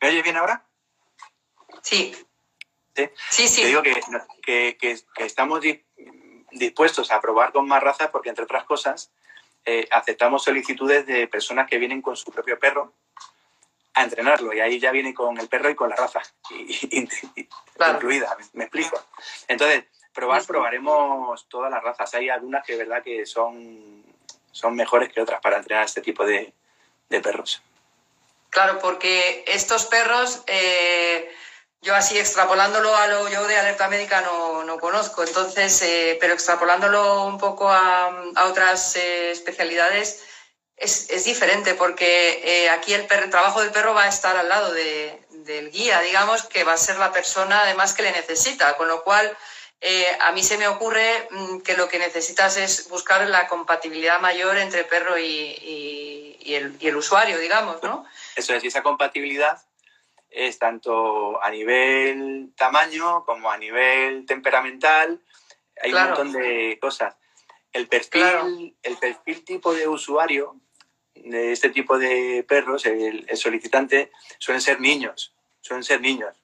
¿Me 0.00 0.08
oyes 0.08 0.22
bien 0.22 0.36
ahora? 0.36 0.64
Sí. 1.82 2.14
Sí, 2.94 3.10
sí. 3.30 3.48
sí. 3.48 3.62
Te 3.62 3.66
digo 3.66 3.82
que, 3.82 4.76
que, 4.76 5.02
estamos 5.16 5.60
dispuestos 6.52 7.10
a 7.10 7.20
probar 7.20 7.50
con 7.50 7.66
más 7.66 7.82
razas 7.82 8.10
porque, 8.10 8.28
entre 8.28 8.44
otras 8.44 8.62
cosas, 8.62 9.10
eh, 9.64 9.88
aceptamos 9.90 10.44
solicitudes 10.44 11.04
de 11.04 11.26
personas 11.26 11.68
que 11.68 11.78
vienen 11.78 12.00
con 12.00 12.16
su 12.16 12.30
propio 12.30 12.60
perro 12.60 12.94
a 13.94 14.04
entrenarlo 14.04 14.54
y 14.54 14.60
ahí 14.60 14.78
ya 14.78 14.92
viene 14.92 15.12
con 15.12 15.36
el 15.40 15.48
perro 15.48 15.68
y 15.68 15.74
con 15.74 15.90
la 15.90 15.96
raza 15.96 16.22
incluida, 16.50 18.36
me, 18.52 18.62
explico. 18.62 19.02
Entonces, 19.48 19.82
probar, 20.14 20.46
probaremos 20.46 21.48
todas 21.48 21.72
las 21.72 21.82
razas. 21.82 22.14
Hay 22.14 22.28
algunas 22.28 22.64
que 22.64 22.76
verdad 22.76 23.02
que 23.02 23.26
son, 23.26 24.04
son 24.52 24.76
mejores 24.76 25.12
que 25.12 25.20
otras 25.20 25.40
para 25.40 25.56
entrenar 25.56 25.86
este 25.86 26.02
tipo 26.02 26.24
de, 26.24 26.54
perros. 27.08 27.60
Claro, 28.56 28.78
porque 28.78 29.44
estos 29.46 29.84
perros, 29.84 30.40
eh, 30.46 31.30
yo 31.82 31.94
así 31.94 32.18
extrapolándolo 32.18 32.96
a 32.96 33.06
lo 33.06 33.28
yo 33.28 33.46
de 33.46 33.54
alerta 33.54 33.86
médica 33.88 34.22
no, 34.22 34.78
conozco, 34.78 35.24
entonces, 35.24 35.82
eh, 35.82 36.16
pero 36.18 36.32
extrapolándolo 36.32 37.24
un 37.24 37.36
poco 37.36 37.68
a, 37.68 38.24
otras 38.48 38.96
eh, 38.96 39.30
especialidades, 39.30 40.24
es, 40.74 41.24
diferente 41.26 41.74
porque 41.74 42.70
aquí 42.72 42.94
el, 42.94 43.06
trabajo 43.06 43.60
del 43.60 43.72
perro 43.72 43.92
va 43.92 44.04
a 44.04 44.08
estar 44.08 44.34
al 44.38 44.48
lado 44.48 44.72
del 44.72 45.70
guía, 45.70 46.00
digamos, 46.00 46.44
que 46.44 46.64
va 46.64 46.72
a 46.72 46.78
ser 46.78 46.96
la 46.96 47.12
persona 47.12 47.60
además 47.60 47.92
que 47.92 48.04
le 48.04 48.12
necesita, 48.12 48.74
con 48.78 48.88
lo 48.88 49.04
cual 49.04 49.36
a 50.20 50.32
mí 50.32 50.42
se 50.42 50.56
me 50.56 50.66
ocurre 50.66 51.28
mm, 51.30 51.60
que 51.60 51.76
lo 51.76 51.88
que 51.88 51.98
necesitas 51.98 52.56
es 52.56 52.88
buscar 52.88 53.28
la 53.28 53.48
compatibilidad 53.48 54.18
mayor 54.18 54.56
entre 54.56 54.84
perro 54.84 55.18
y, 55.18 56.25
el, 56.54 56.96
usuario, 56.96 57.38
digamos, 57.38 57.82
¿no? 57.82 58.04
Eso 58.34 58.54
es, 58.54 58.64
y 58.64 58.68
esa 58.68 58.82
compatibilidad 58.82 59.60
es 60.30 60.58
tanto 60.58 61.42
a 61.42 61.50
nivel 61.50 62.52
tamaño 62.56 63.24
como 63.24 63.50
a 63.50 63.58
nivel 63.58 64.26
temperamental. 64.26 65.20
Hay 65.82 65.92
un 65.92 66.02
montón 66.02 66.32
de 66.32 66.78
cosas. 66.80 67.16
El 67.72 67.88
perfil, 67.88 68.76
el 68.82 68.96
perfil 68.96 69.44
tipo 69.44 69.74
de 69.74 69.86
usuario 69.86 70.60
de 71.14 71.52
este 71.52 71.70
tipo 71.70 71.98
de 71.98 72.44
perros, 72.46 72.86
el, 72.86 73.26
solicitante, 73.36 74.12
suelen 74.38 74.60
ser 74.60 74.80
niños, 74.80 75.34
suelen 75.60 75.82
ser 75.82 76.00
niños, 76.00 76.36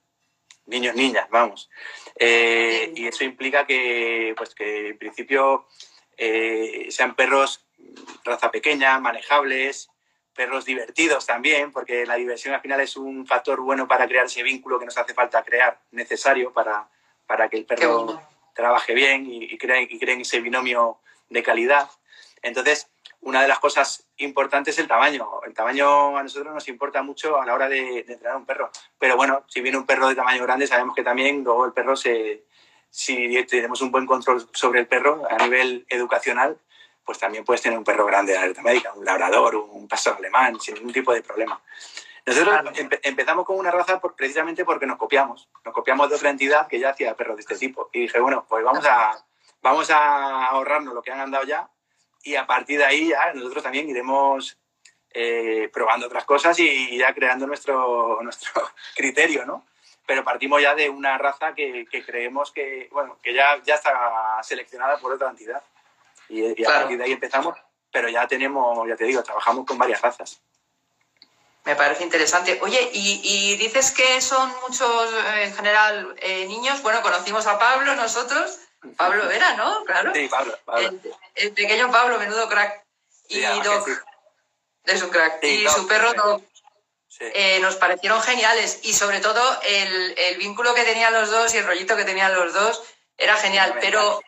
niños, 0.66 0.94
niñas, 0.94 1.28
vamos. 1.30 1.70
Eh, 2.16 2.92
y 2.94 3.06
eso 3.06 3.24
implica 3.24 3.66
que, 3.66 4.34
pues 4.36 4.54
que 4.54 4.88
en 4.88 4.98
principio 4.98 5.66
eh, 6.16 6.86
sean 6.90 7.14
perros 7.14 7.64
raza 8.24 8.50
pequeña, 8.50 8.98
manejables, 8.98 9.90
perros 10.35 10.64
divertidos 10.64 11.27
también, 11.27 11.73
porque 11.73 12.07
la 12.07 12.16
diversión 12.16 12.55
al 12.55 12.61
final 12.61 12.81
es 12.81 12.97
un 12.97 13.27
factor 13.27 13.61
bueno 13.61 13.87
para 13.87 14.07
crear 14.07 14.27
ese 14.27 14.42
vínculo 14.42 14.79
que 14.79 14.87
nos 14.87 14.97
hace 14.99 15.14
falta 15.14 15.42
crear, 15.42 15.81
necesario 15.90 16.53
para, 16.53 16.88
para 17.27 17.49
que 17.49 17.59
el 17.59 17.66
perro 17.66 18.21
trabaje 18.55 18.95
bien 18.95 19.27
y, 19.31 19.45
y, 19.45 19.59
creen, 19.59 19.87
y 19.90 19.99
creen 19.99 20.21
ese 20.21 20.40
binomio 20.40 20.99
de 21.29 21.42
calidad. 21.42 21.90
Entonces, 22.42 22.88
una 23.23 23.40
de 23.40 23.49
las 23.49 23.61
cosas 23.61 24.05
importantes 24.18 24.75
es 24.75 24.81
el 24.81 24.88
tamaño. 24.88 25.40
El 25.47 25.55
tamaño 25.55 26.16
a 26.16 26.23
nosotros 26.23 26.53
nos 26.53 26.68
importa 26.68 27.03
mucho 27.03 27.40
a 27.40 27.47
la 27.47 27.55
hora 27.55 27.68
de, 27.68 28.01
entrenar 28.01 28.35
a 28.35 28.37
un 28.37 28.45
perro. 28.45 28.71
Pero 28.99 29.16
bueno, 29.16 29.45
si 29.47 29.61
viene 29.61 29.79
un 29.79 29.87
perro 29.87 30.09
de 30.09 30.16
tamaño 30.16 30.42
grande, 30.42 30.66
sabemos 30.66 30.95
que 30.95 31.05
también 31.05 31.42
luego 31.42 31.64
el 31.64 31.73
perro 31.73 31.97
se... 31.97 32.45
Si 32.90 33.42
tenemos 33.45 33.81
un 33.81 33.90
buen 33.90 34.05
control 34.05 34.47
sobre 34.53 34.81
el 34.81 34.87
perro 34.87 35.23
a 35.31 35.38
nivel 35.38 35.87
educacional, 35.88 36.59
pues 37.04 37.18
también 37.18 37.44
puedes 37.44 37.62
tener 37.62 37.78
un 37.78 37.84
perro 37.84 38.06
grande 38.06 38.32
de 38.32 38.38
alerta 38.38 38.62
médica, 38.62 38.92
un 38.94 39.04
labrador, 39.04 39.56
un 39.56 39.88
pastor 39.88 40.16
alemán, 40.16 40.60
sin 40.60 40.74
ningún 40.74 40.92
tipo 40.92 41.12
de 41.12 41.22
problema. 41.22 41.60
Nosotros 42.24 42.60
empezamos 43.02 43.44
con 43.44 43.58
una 43.58 43.70
raza 43.70 44.00
precisamente 44.00 44.64
porque 44.64 44.86
nos 44.86 44.96
copiamos. 44.96 45.48
Nos 45.64 45.74
copiamos 45.74 46.08
de 46.08 46.16
otra 46.16 46.30
entidad 46.30 46.68
que 46.68 46.78
ya 46.78 46.90
hacía 46.90 47.16
perros 47.16 47.36
de 47.36 47.40
este 47.40 47.56
tipo. 47.56 47.90
Y 47.92 48.02
dije, 48.02 48.20
bueno, 48.20 48.46
pues 48.48 48.64
vamos 48.64 48.86
a, 48.86 49.24
vamos 49.60 49.90
a 49.90 50.46
ahorrarnos 50.46 50.94
lo 50.94 51.02
que 51.02 51.10
han 51.10 51.20
andado 51.20 51.44
ya 51.44 51.68
y 52.22 52.36
a 52.36 52.46
partir 52.46 52.78
de 52.78 52.84
ahí 52.84 53.08
ya 53.08 53.32
nosotros 53.34 53.62
también 53.62 53.88
iremos 53.88 54.56
eh, 55.10 55.68
probando 55.72 56.06
otras 56.06 56.24
cosas 56.24 56.58
y 56.58 56.96
ya 56.96 57.12
creando 57.12 57.46
nuestro, 57.46 58.20
nuestro 58.22 58.52
criterio, 58.94 59.44
¿no? 59.44 59.66
Pero 60.06 60.24
partimos 60.24 60.60
ya 60.60 60.74
de 60.74 60.88
una 60.88 61.16
raza 61.18 61.54
que, 61.54 61.86
que 61.90 62.04
creemos 62.04 62.50
que, 62.50 62.88
bueno, 62.92 63.18
que 63.22 63.34
ya, 63.34 63.62
ya 63.62 63.76
está 63.76 64.40
seleccionada 64.42 64.98
por 64.98 65.12
otra 65.12 65.30
entidad. 65.30 65.62
Y, 66.33 66.64
a 66.64 66.68
partir 66.68 66.97
de 66.97 67.05
ahí 67.05 67.12
empezamos, 67.12 67.59
pero 67.92 68.09
ya 68.09 68.27
tenemos, 68.27 68.88
ya 68.88 68.97
te 68.97 69.05
digo, 69.05 69.23
trabajamos 69.23 69.66
con 69.66 69.77
varias 69.77 70.01
razas. 70.01 70.40
Me 71.64 71.77
parece 71.77 72.03
interesante. 72.03 72.59
Oye, 72.62 72.90
y, 72.92 73.21
y 73.23 73.57
dices 73.57 73.92
que 73.92 74.21
son 74.21 74.53
muchos, 74.62 75.11
en 75.37 75.55
general, 75.55 76.16
eh, 76.21 76.47
niños. 76.47 76.83
Bueno, 76.83 77.03
conocimos 77.03 77.47
a 77.47 77.59
Pablo 77.59 77.95
nosotros. 77.95 78.59
Pablo 78.97 79.31
era, 79.31 79.55
¿no? 79.55 79.85
Claro. 79.85 80.12
Sí, 80.14 80.29
Pablo. 80.29 80.59
El, 81.35 81.53
pequeño 81.53 81.90
Pablo, 81.92 82.18
menudo 82.18 82.49
crack. 82.49 82.83
Y 83.29 83.42
Doc. 83.61 83.88
Es 84.85 85.03
un 85.03 85.11
crack. 85.11 85.45
y 85.45 85.68
su 85.68 85.87
perro 85.87 86.14
Doc. 86.14 86.42
Eh, 87.21 87.61
nos 87.61 87.77
parecieron 87.77 88.21
geniales. 88.23 88.81
Y 88.83 88.95
sobre 88.95 89.21
todo 89.21 89.61
el, 89.62 90.14
el, 90.18 90.38
vínculo 90.38 90.75
que 90.75 90.83
tenían 90.83 91.12
los 91.12 91.31
dos 91.31 91.55
y 91.55 91.59
el 91.59 91.66
rollito 91.66 91.95
que 91.95 92.05
tenían 92.05 92.35
los 92.35 92.53
dos 92.55 92.83
era 93.18 93.37
genial. 93.37 93.77
Pero, 93.81 94.21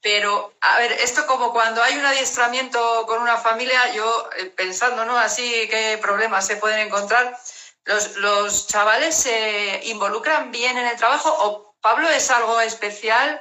pero, 0.00 0.54
a 0.60 0.78
ver, 0.78 0.92
esto 0.92 1.26
como 1.26 1.52
cuando 1.52 1.82
hay 1.82 1.96
un 1.96 2.06
adiestramiento 2.06 3.04
con 3.06 3.20
una 3.20 3.36
familia, 3.36 3.92
yo 3.92 4.30
eh, 4.38 4.46
pensando, 4.46 5.04
¿no? 5.04 5.18
Así 5.18 5.66
qué 5.68 5.98
problemas 6.00 6.46
se 6.46 6.56
pueden 6.56 6.80
encontrar. 6.80 7.36
Los, 7.84 8.16
los 8.16 8.68
chavales 8.68 9.14
se 9.16 9.80
involucran 9.84 10.50
bien 10.50 10.76
en 10.78 10.86
el 10.86 10.96
trabajo 10.96 11.34
o 11.40 11.74
Pablo 11.80 12.08
es 12.10 12.30
algo 12.30 12.60
especial 12.60 13.40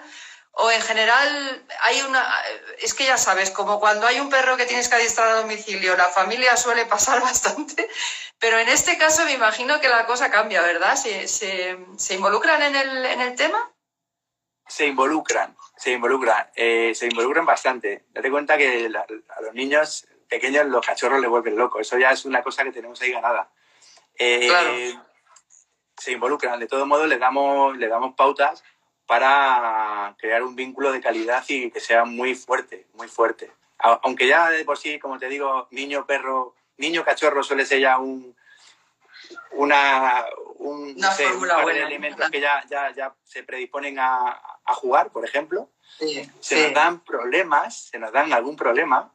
o 0.59 0.71
en 0.71 0.81
general 0.81 1.65
hay 1.81 2.01
una 2.01 2.25
es 2.79 2.93
que 2.93 3.05
ya 3.05 3.17
sabes 3.17 3.51
como 3.51 3.79
cuando 3.79 4.07
hay 4.07 4.19
un 4.19 4.29
perro 4.29 4.57
que 4.57 4.65
tienes 4.65 4.89
que 4.89 4.95
adiestrar 4.95 5.29
a 5.29 5.41
domicilio 5.41 5.95
la 5.95 6.09
familia 6.09 6.57
suele 6.57 6.85
pasar 6.85 7.21
bastante 7.31 7.87
pero 8.39 8.57
en 8.57 8.67
este 8.69 8.97
caso 8.97 9.23
me 9.25 9.33
imagino 9.33 9.79
que 9.79 9.89
la 9.89 10.05
cosa 10.05 10.31
cambia 10.31 10.61
verdad 10.61 10.95
se, 10.95 11.27
se, 11.27 11.77
involucran 12.13 12.63
en 12.63 12.75
el, 12.75 13.05
en 13.05 13.21
el, 13.21 13.35
tema 13.35 13.71
se 14.67 14.87
involucran 14.87 15.55
se 15.77 15.91
involucran 15.91 16.47
eh, 16.55 16.93
se 16.93 17.07
involucran 17.07 17.45
bastante 17.45 18.05
date 18.11 18.29
cuenta 18.29 18.57
que 18.57 18.87
a 18.87 19.41
los 19.41 19.53
niños 19.53 20.07
pequeños 20.27 20.65
los 20.65 20.85
cachorros 20.85 21.21
les 21.21 21.29
vuelven 21.29 21.55
locos 21.55 21.81
eso 21.81 21.97
ya 21.97 22.11
es 22.11 22.25
una 22.25 22.43
cosa 22.43 22.63
que 22.63 22.71
tenemos 22.71 23.01
ahí 23.01 23.11
ganada 23.11 23.49
eh, 24.17 24.47
claro. 24.47 24.71
se 25.97 26.11
involucran 26.11 26.59
de 26.59 26.67
todo 26.67 26.85
modo 26.85 27.07
le 27.07 27.17
damos 27.17 27.77
le 27.77 27.87
damos 27.87 28.15
pautas 28.15 28.63
para 29.07 30.13
crear 30.19 30.43
un 30.43 30.55
vínculo 30.55 30.91
de 30.91 31.01
calidad 31.01 31.43
y 31.47 31.71
que 31.71 31.79
sea 31.79 32.03
muy 32.05 32.35
fuerte, 32.35 32.85
muy 32.93 33.07
fuerte. 33.07 33.49
Aunque 33.79 34.27
ya 34.27 34.49
de 34.49 34.65
por 34.65 34.77
sí, 34.77 34.99
como 34.99 35.17
te 35.17 35.29
digo, 35.29 35.67
niño, 35.71 36.05
perro, 36.05 36.55
niño, 36.77 37.05
cachorro 37.05 37.41
suele 37.41 37.65
ser 37.65 37.79
ya 37.79 37.97
un, 37.99 38.35
una, 39.51 40.25
un, 40.55 40.95
una 40.95 41.15
par 41.47 41.65
de 41.65 41.83
elementos 41.83 42.29
que 42.29 42.39
ya, 42.39 42.63
ya, 42.69 42.93
ya, 42.93 43.15
se 43.23 43.43
predisponen 43.43 43.99
a, 43.99 44.41
a 44.65 44.73
jugar, 44.73 45.11
por 45.11 45.25
ejemplo. 45.25 45.69
se 46.39 46.63
nos 46.63 46.73
dan 46.73 46.99
problemas, 47.03 47.89
se 47.91 47.99
nos 47.99 48.11
dan 48.11 48.33
algún 48.33 48.55
problema 48.55 49.13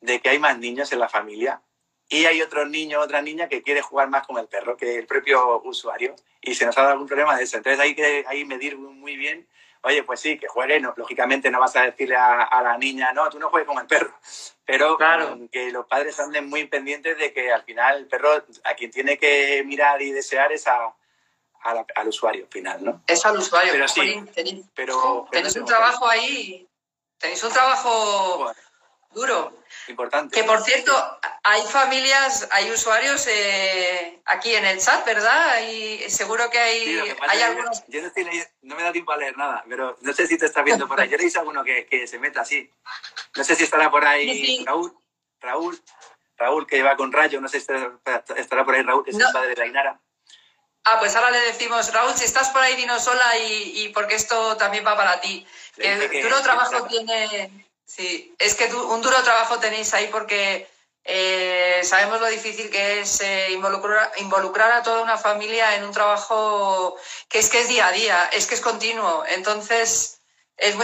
de 0.00 0.20
que 0.20 0.28
hay 0.28 0.38
más 0.38 0.58
niños 0.58 0.92
en 0.92 1.00
la 1.00 1.08
familia 1.08 1.62
y 2.08 2.24
hay 2.26 2.40
otro 2.40 2.66
niño, 2.66 3.00
otra 3.00 3.20
niña 3.20 3.48
que 3.48 3.62
quiere 3.62 3.82
jugar 3.82 4.08
más 4.08 4.26
con 4.26 4.38
el 4.38 4.46
perro 4.46 4.76
que 4.76 4.96
el 4.96 5.06
propio 5.06 5.60
usuario 5.64 6.14
y 6.40 6.54
se 6.54 6.64
nos 6.64 6.78
ha 6.78 6.82
dado 6.82 6.92
algún 6.92 7.08
problema 7.08 7.36
de 7.36 7.44
eso. 7.44 7.56
Entonces 7.56 7.80
hay 7.80 7.94
que 7.94 8.24
hay 8.28 8.44
medir 8.44 8.78
muy 8.78 9.16
bien, 9.16 9.48
oye, 9.86 10.02
pues 10.02 10.18
sí, 10.18 10.36
que 10.36 10.48
juegue, 10.48 10.80
no, 10.80 10.92
lógicamente 10.96 11.48
no 11.48 11.60
vas 11.60 11.76
a 11.76 11.82
decirle 11.82 12.16
a, 12.16 12.60
la 12.60 12.76
niña, 12.76 13.12
no, 13.12 13.30
tú 13.30 13.38
no 13.38 13.50
juegues 13.50 13.68
con 13.68 13.78
el 13.78 13.86
perro, 13.86 14.12
pero 14.64 14.96
claro. 14.96 15.38
que 15.50 15.70
los 15.70 15.86
padres 15.86 16.18
anden 16.18 16.48
muy 16.48 16.66
pendientes 16.66 17.16
de 17.18 17.32
que 17.32 17.52
al 17.52 17.62
final 17.62 17.98
el 17.98 18.06
perro 18.06 18.44
a 18.64 18.74
quien 18.74 18.90
tiene 18.90 19.16
que 19.16 19.62
mirar 19.64 20.02
y 20.02 20.10
desear 20.10 20.50
es 20.50 20.66
a, 20.66 20.92
al 21.62 22.08
usuario 22.08 22.48
final, 22.50 22.84
¿no? 22.84 23.02
Es 23.06 23.24
al 23.24 23.38
usuario. 23.38 23.72
Pero 23.72 23.86
sí, 23.86 24.24
tenéis, 24.34 24.66
pero, 24.74 25.28
tenéis 25.30 25.54
un 25.54 25.64
trabajo 25.64 26.08
ahí, 26.08 26.68
tenéis 27.18 27.44
un 27.44 27.52
trabajo 27.52 28.52
duro. 29.12 29.52
Importante. 29.88 30.34
Que 30.34 30.44
por 30.44 30.62
cierto, 30.62 30.92
hay 31.42 31.62
familias, 31.62 32.48
hay 32.50 32.70
usuarios 32.70 33.26
eh, 33.28 34.20
aquí 34.24 34.54
en 34.54 34.64
el 34.64 34.78
chat, 34.78 35.04
¿verdad? 35.04 35.60
Y 35.68 36.10
seguro 36.10 36.50
que 36.50 36.58
hay, 36.58 37.14
hay 37.28 37.42
algunos. 37.42 37.84
Yo, 37.86 38.02
no, 38.02 38.10
no, 38.62 38.76
me 38.76 38.82
da 38.82 38.92
tiempo 38.92 39.12
a 39.12 39.16
leer 39.16 39.36
nada, 39.36 39.64
pero 39.68 39.96
no 40.00 40.12
sé 40.12 40.26
si 40.26 40.36
te 40.36 40.46
estás 40.46 40.64
viendo 40.64 40.88
por 40.88 41.00
ahí. 41.00 41.08
Yo 41.08 41.16
le 41.16 41.24
hice 41.24 41.38
a 41.38 41.42
alguno 41.42 41.62
que, 41.62 41.86
que, 41.86 42.06
se 42.06 42.18
meta 42.18 42.40
así. 42.40 42.68
No 43.36 43.44
sé 43.44 43.54
si 43.54 43.64
estará 43.64 43.90
por 43.90 44.04
ahí 44.04 44.64
Raúl. 44.64 44.92
Raúl. 45.40 45.80
Raúl, 46.36 46.66
que 46.66 46.82
va 46.82 46.96
con 46.96 47.12
Rayo, 47.12 47.40
no 47.40 47.48
sé 47.48 47.60
si 47.60 47.72
estará 48.36 48.64
por 48.64 48.74
ahí 48.74 48.82
Raúl, 48.82 49.04
que 49.04 49.10
es 49.10 49.18
el 49.18 49.32
padre 49.32 49.50
de 49.50 49.56
la 49.56 49.66
Inara. 49.66 50.00
Ah, 50.84 50.98
pues 51.00 51.16
ahora 51.16 51.30
le 51.30 51.40
decimos, 51.40 51.92
Raúl, 51.92 52.14
si 52.14 52.24
estás 52.24 52.50
por 52.50 52.62
ahí, 52.62 52.76
dinos 52.76 53.02
sola 53.02 53.38
y, 53.38 53.84
y 53.84 53.88
porque 53.88 54.14
esto 54.14 54.56
también 54.56 54.86
va 54.86 54.96
para 54.96 55.20
ti. 55.20 55.46
Que, 55.74 56.08
que 56.10 56.22
duro 56.22 56.40
trabajo 56.42 56.86
tiene 56.86 57.65
Sí, 57.86 58.34
es 58.38 58.54
que 58.56 58.66
un 58.66 59.00
duro 59.00 59.22
trabajo 59.22 59.58
tenéis 59.60 59.94
ahí 59.94 60.08
porque 60.08 60.68
eh, 61.04 61.80
sabemos 61.84 62.20
lo 62.20 62.26
difícil 62.26 62.68
que 62.68 63.00
es 63.00 63.20
eh, 63.20 63.52
involucrar, 63.52 64.72
a 64.72 64.82
toda 64.82 65.02
una 65.02 65.16
familia 65.16 65.76
en 65.76 65.84
un 65.84 65.92
trabajo 65.92 66.96
que 67.28 67.38
es 67.38 67.48
que 67.48 67.60
es 67.60 67.68
día 67.68 67.86
a 67.86 67.92
día, 67.92 68.28
es 68.32 68.48
que 68.48 68.56
es 68.56 68.60
continuo. 68.60 69.24
Entonces, 69.28 70.20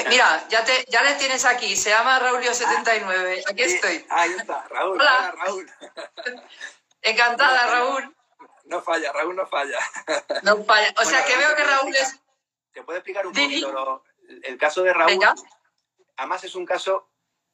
mira, 0.08 0.46
ya, 0.48 0.64
te, 0.64 0.84
ya 0.88 1.02
le 1.02 1.14
tienes 1.14 1.44
aquí, 1.44 1.74
se 1.74 1.90
llama 1.90 2.20
Raulio79, 2.20 3.42
aquí 3.50 3.62
estoy. 3.62 4.06
Ahí 4.08 4.30
está, 4.38 4.64
Raúl. 4.68 5.00
Hola, 5.00 5.34
Raúl. 5.38 5.70
Encantada, 7.02 7.66
Raúl. 7.66 8.14
No 8.66 8.80
falla, 8.80 9.12
Raúl 9.12 9.34
no 9.34 9.46
falla. 9.48 9.78
No 10.44 10.64
falla. 10.64 10.94
O 10.98 11.04
sea, 11.04 11.24
que 11.24 11.36
veo 11.36 11.56
que 11.56 11.64
Raúl 11.64 11.96
es... 11.96 12.16
¿Te 12.72 12.84
puedo 12.84 12.98
explicar 12.98 13.26
un 13.26 13.32
poquito 13.32 14.04
el 14.44 14.56
caso 14.56 14.84
de 14.84 14.94
Raúl? 14.94 15.20
Además 16.22 16.44
es 16.44 16.54
un 16.54 16.64
caso 16.64 17.08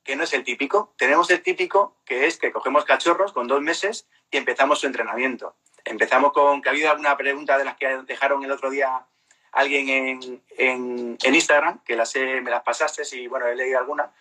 que 0.05 0.15
no 0.15 0.25
es 0.25 0.33
el 0.35 0.45
típico. 0.45 0.95
Tenemos 0.99 1.31
el 1.31 1.43
típico, 1.43 1.97
que 2.05 2.27
es 2.27 2.37
que 2.37 2.53
cogemos 2.53 2.85
cachorros 2.85 3.33
con 3.33 3.49
dos 3.49 3.63
meses 3.63 4.07
y 4.31 4.37
empezamos 4.37 4.81
su 4.81 4.87
entrenamiento. 4.87 5.57
Empezamos 5.87 6.33
con 6.33 6.61
que 6.61 6.69
ha 6.69 6.73
habido 6.73 6.91
alguna 6.91 7.17
pregunta 7.17 7.57
de 7.57 7.65
las 7.65 7.79
que 7.79 7.89
dejaron 8.07 8.45
el 8.45 8.53
otro 8.53 8.69
día 8.69 9.07
alguien 9.53 10.43
en, 10.59 11.17
Instagram, 11.23 11.83
que 11.83 11.97
las 11.97 12.15
me 12.15 12.51
las 12.51 12.63
pasaste 12.63 13.03
y 13.17 13.27
bueno, 13.27 13.47
he 13.47 13.57
leído 13.57 13.79
alguna. 13.79 14.13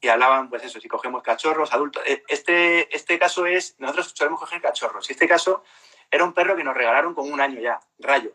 y 0.00 0.08
hablaban, 0.08 0.50
pues 0.50 0.64
eso, 0.64 0.80
si 0.80 0.88
cogemos 0.88 1.22
cachorros, 1.22 1.72
adultos. 1.72 2.02
Eh, 2.06 2.24
este, 2.26 2.94
este 2.94 3.20
caso 3.20 3.46
es, 3.46 3.76
nosotros 3.78 4.12
solemos 4.16 4.40
coger 4.40 4.60
cachorros. 4.60 5.08
Y 5.08 5.12
este 5.12 5.28
caso 5.28 5.62
era 6.10 6.24
un 6.24 6.32
perro 6.32 6.56
que 6.56 6.64
nos 6.64 6.74
regalaron 6.74 7.14
con 7.14 7.30
un 7.30 7.40
año 7.40 7.60
ya, 7.60 7.78
Rayo. 8.00 8.32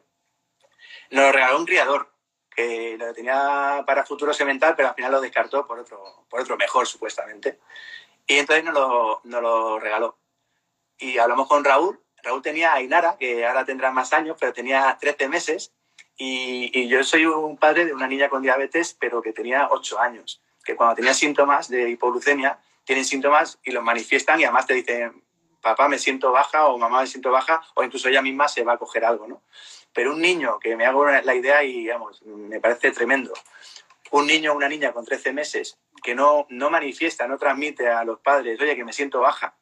Nos 1.10 1.26
lo 1.26 1.32
regaló 1.34 1.58
un 1.58 1.66
criador 1.66 2.11
que 2.56 2.98
lo 2.98 3.14
tenía 3.14 3.84
para 3.86 4.06
futuro 4.06 4.34
semental, 4.34 4.76
pero 4.76 4.90
al 4.90 4.96
final 4.96 5.12
lo 5.12 5.22
descartó 5.22 5.66
por 5.66 5.80
otro, 5.80 6.26
por 6.30 6.42
otro 6.42 6.58
mejor, 6.58 6.88
supuestamente. 6.88 7.60
Y 8.28 8.38
entonces 8.38 8.64
nos 8.64 8.74
lo, 8.74 9.22
nos 9.24 9.42
lo 9.42 9.80
regaló. 9.80 10.18
Y 10.98 11.18
hablamos 11.18 11.48
con 11.48 11.64
Raúl. 11.64 12.00
Raúl 12.24 12.42
tenía 12.42 12.74
a 12.74 12.82
Inara, 12.82 13.18
que 13.18 13.46
ahora 13.46 13.66
tendrá 13.66 13.92
más 13.92 14.14
años, 14.14 14.38
pero 14.40 14.54
tenía 14.54 14.98
13 15.00 15.28
meses. 15.28 15.74
Y, 16.18 16.70
y, 16.78 16.88
yo 16.88 17.04
soy 17.04 17.26
un 17.26 17.58
padre 17.58 17.86
de 17.86 17.94
una 17.94 18.08
niña 18.08 18.30
con 18.30 18.44
diabetes, 18.44 18.96
pero 19.00 19.22
que 19.22 19.34
tenía 19.34 19.70
8 19.72 20.00
años. 20.00 20.42
Que 20.64 20.76
cuando 20.76 20.96
tenía 20.96 21.16
síntomas 21.16 21.68
de 21.70 21.90
hipoglucemia, 21.90 22.60
tienen 22.84 23.06
síntomas 23.06 23.60
y 23.64 23.72
los 23.72 23.84
manifiestan 23.84 24.40
y 24.40 24.44
además 24.44 24.68
te 24.68 24.74
dicen, 24.74 25.24
papá 25.62 25.88
me 25.88 25.98
siento 25.98 26.32
baja 26.32 26.68
o 26.68 26.78
mamá 26.78 27.02
me 27.02 27.08
siento 27.08 27.32
baja 27.32 27.62
o 27.76 27.84
incluso 27.84 28.10
ella 28.10 28.22
misma 28.22 28.48
se 28.48 28.64
va 28.64 28.74
a 28.74 28.78
coger 28.78 29.06
algo, 29.06 29.28
¿no? 29.28 29.42
Pero 29.94 30.14
un 30.14 30.22
niño, 30.22 30.60
que 30.60 30.76
me 30.76 30.86
hago 30.86 31.06
la 31.06 31.36
idea 31.36 31.64
y, 31.64 31.88
vamos, 31.88 32.22
me 32.24 32.60
parece 32.60 32.92
tremendo, 32.92 33.34
un 34.12 34.28
niño 34.28 34.52
o 34.52 34.56
una 34.56 34.70
niña 34.70 34.94
con 34.94 35.06
13 35.06 35.34
meses 35.34 35.78
que 36.04 36.16
no, 36.16 36.46
no 36.50 36.70
manifiesta, 36.70 37.28
no 37.28 37.38
transmite 37.38 37.90
a 37.90 38.04
los 38.04 38.20
padres, 38.20 38.60
oye, 38.60 38.76
que 38.76 38.86
me 38.86 38.94
siento 38.94 39.20
baja, 39.22 39.56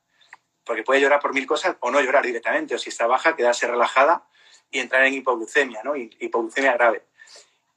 porque 0.63 0.83
puede 0.83 1.01
llorar 1.01 1.19
por 1.19 1.33
mil 1.33 1.47
cosas 1.47 1.75
o 1.79 1.91
no 1.91 2.01
llorar 2.01 2.25
directamente, 2.25 2.75
o 2.75 2.77
si 2.77 2.89
está 2.89 3.07
baja, 3.07 3.35
quedarse 3.35 3.67
relajada 3.67 4.27
y 4.71 4.79
entrar 4.79 5.03
en 5.05 5.15
hipoglucemia, 5.15 5.81
¿no? 5.83 5.95
Hipoglucemia 5.95 6.73
grave. 6.73 7.03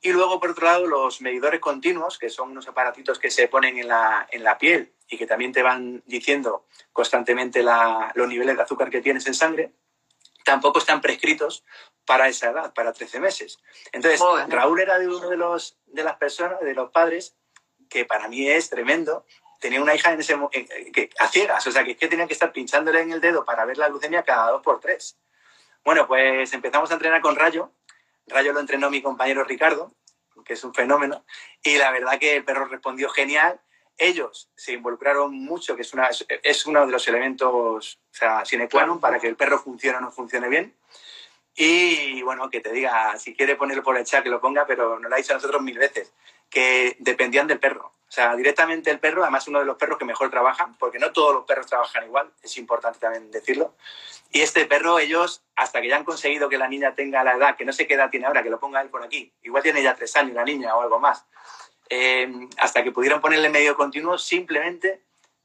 Y 0.00 0.12
luego, 0.12 0.40
por 0.40 0.50
otro 0.50 0.66
lado, 0.66 0.86
los 0.86 1.20
medidores 1.20 1.60
continuos, 1.60 2.18
que 2.18 2.28
son 2.28 2.50
unos 2.50 2.66
aparatitos 2.66 3.18
que 3.18 3.30
se 3.30 3.48
ponen 3.48 3.78
en 3.78 3.88
la, 3.88 4.26
en 4.30 4.42
la 4.42 4.58
piel 4.58 4.92
y 5.08 5.16
que 5.16 5.26
también 5.26 5.52
te 5.52 5.62
van 5.62 6.02
diciendo 6.06 6.66
constantemente 6.92 7.62
la, 7.62 8.10
los 8.14 8.28
niveles 8.28 8.56
de 8.56 8.62
azúcar 8.62 8.90
que 8.90 9.00
tienes 9.00 9.26
en 9.26 9.34
sangre, 9.34 9.72
tampoco 10.44 10.80
están 10.80 11.00
prescritos 11.00 11.64
para 12.04 12.28
esa 12.28 12.50
edad, 12.50 12.72
para 12.74 12.92
13 12.92 13.20
meses. 13.20 13.58
Entonces, 13.92 14.20
Raúl 14.48 14.80
era 14.80 14.98
de 14.98 15.08
uno 15.08 15.28
de, 15.28 15.36
los, 15.36 15.78
de 15.86 16.02
las 16.02 16.16
personas, 16.16 16.60
de 16.60 16.74
los 16.74 16.90
padres, 16.90 17.36
que 17.88 18.04
para 18.04 18.28
mí 18.28 18.48
es 18.48 18.70
tremendo. 18.70 19.24
Tenía 19.60 19.80
una 19.80 19.94
hija 19.94 20.12
en 20.12 20.20
ese, 20.20 20.36
que, 20.92 21.10
a 21.18 21.28
ciegas, 21.28 21.66
o 21.66 21.70
sea, 21.70 21.84
que 21.84 21.92
es 21.92 21.96
que 21.96 22.08
tenían 22.08 22.26
que 22.26 22.34
estar 22.34 22.52
pinchándole 22.52 23.00
en 23.00 23.12
el 23.12 23.20
dedo 23.20 23.44
para 23.44 23.64
ver 23.64 23.78
la 23.78 23.88
glucemia 23.88 24.24
cada 24.24 24.50
dos 24.50 24.62
por 24.62 24.80
tres. 24.80 25.16
Bueno, 25.84 26.06
pues 26.06 26.52
empezamos 26.52 26.90
a 26.90 26.94
entrenar 26.94 27.20
con 27.20 27.36
Rayo. 27.36 27.70
Rayo 28.26 28.52
lo 28.52 28.60
entrenó 28.60 28.90
mi 28.90 29.02
compañero 29.02 29.44
Ricardo, 29.44 29.92
que 30.44 30.54
es 30.54 30.64
un 30.64 30.74
fenómeno, 30.74 31.24
y 31.62 31.76
la 31.76 31.90
verdad 31.90 32.18
que 32.18 32.36
el 32.36 32.44
perro 32.44 32.64
respondió 32.66 33.08
genial 33.10 33.60
ellos 33.98 34.50
se 34.54 34.72
involucraron 34.72 35.34
mucho, 35.34 35.76
que 35.76 35.82
es, 35.82 35.92
una, 35.92 36.08
es 36.42 36.66
uno 36.66 36.84
de 36.86 36.92
los 36.92 37.06
elementos, 37.08 38.00
o 38.10 38.14
sea, 38.14 38.44
sine 38.44 38.68
qua 38.68 38.86
non 38.86 39.00
para 39.00 39.18
que 39.18 39.28
el 39.28 39.36
perro 39.36 39.58
funcione 39.58 39.98
o 39.98 40.00
no 40.00 40.10
funcione 40.10 40.48
bien. 40.48 40.74
Y 41.54 42.22
bueno, 42.22 42.48
que 42.48 42.60
te 42.60 42.72
diga, 42.72 43.18
si 43.18 43.34
quiere 43.34 43.56
ponerlo 43.56 43.82
por 43.82 43.96
el 43.96 44.04
chat, 44.04 44.22
que 44.22 44.30
lo 44.30 44.40
ponga, 44.40 44.66
pero 44.66 44.98
nos 44.98 45.10
lo 45.10 45.14
ha 45.14 45.18
dicho 45.18 45.32
a 45.32 45.36
nosotros 45.36 45.62
mil 45.62 45.78
veces, 45.78 46.12
que 46.48 46.96
dependían 46.98 47.46
del 47.46 47.60
perro. 47.60 47.92
O 48.12 48.14
sea, 48.14 48.36
directamente 48.36 48.90
el 48.90 49.00
perro, 49.00 49.22
además 49.22 49.48
uno 49.48 49.60
de 49.60 49.64
los 49.64 49.78
perros 49.78 49.98
que 49.98 50.04
mejor 50.04 50.30
trabajan, 50.30 50.76
porque 50.76 50.98
no 50.98 51.12
todos 51.12 51.34
los 51.34 51.44
perros 51.44 51.66
trabajan 51.66 52.04
igual, 52.04 52.30
es 52.42 52.58
importante 52.58 52.98
también 52.98 53.30
decirlo. 53.30 53.74
Y 54.30 54.40
este 54.42 54.66
perro, 54.66 54.98
ellos, 54.98 55.42
hasta 55.56 55.80
que 55.80 55.88
ya 55.88 55.96
han 55.96 56.04
conseguido 56.04 56.48
que 56.48 56.58
la 56.58 56.68
niña 56.68 56.94
tenga 56.94 57.24
la 57.24 57.36
edad, 57.36 57.56
que 57.56 57.64
no 57.64 57.72
sé 57.72 57.86
qué 57.86 57.94
edad 57.94 58.10
tiene 58.10 58.26
ahora, 58.26 58.42
que 58.42 58.50
lo 58.50 58.60
ponga 58.60 58.82
él 58.82 58.90
por 58.90 59.02
aquí, 59.02 59.32
igual 59.42 59.62
tiene 59.62 59.82
ya 59.82 59.94
tres 59.94 60.14
años 60.16 60.34
la 60.34 60.44
niña 60.44 60.76
o 60.76 60.82
algo 60.82 60.98
más, 60.98 61.24
eh, 61.88 62.30
hasta 62.58 62.82
que 62.82 62.92
pudieron 62.92 63.20
ponerle 63.20 63.48
medio 63.48 63.76
continuo, 63.76 64.18
simplemente 64.18 65.02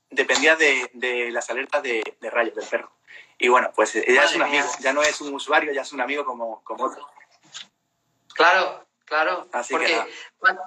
dependía 0.10 0.56
de, 0.56 1.30
las 1.32 1.50
alertas 1.50 1.84
de, 1.84 2.04
de, 2.20 2.30
rayos 2.30 2.56
del 2.56 2.68
perro. 2.68 2.92
Y 3.38 3.48
bueno, 3.50 3.72
pues 3.76 3.94
ya 3.94 4.24
es 4.24 4.36
un 4.36 4.42
amigo, 4.42 4.68
ya 4.80 4.94
no 4.94 5.04
es 5.04 5.22
un 5.22 5.34
usuario, 5.34 5.72
ya 5.72 5.82
es 5.82 5.92
un 5.92 6.02
amigo 6.02 6.26
como, 6.26 6.64
como 6.64 6.86
otro. 6.86 7.08
Claro, 8.34 8.88
claro. 9.06 9.48
Así 9.52 9.74
porque 9.74 9.88
que 9.88 10.14
bueno, 10.40 10.62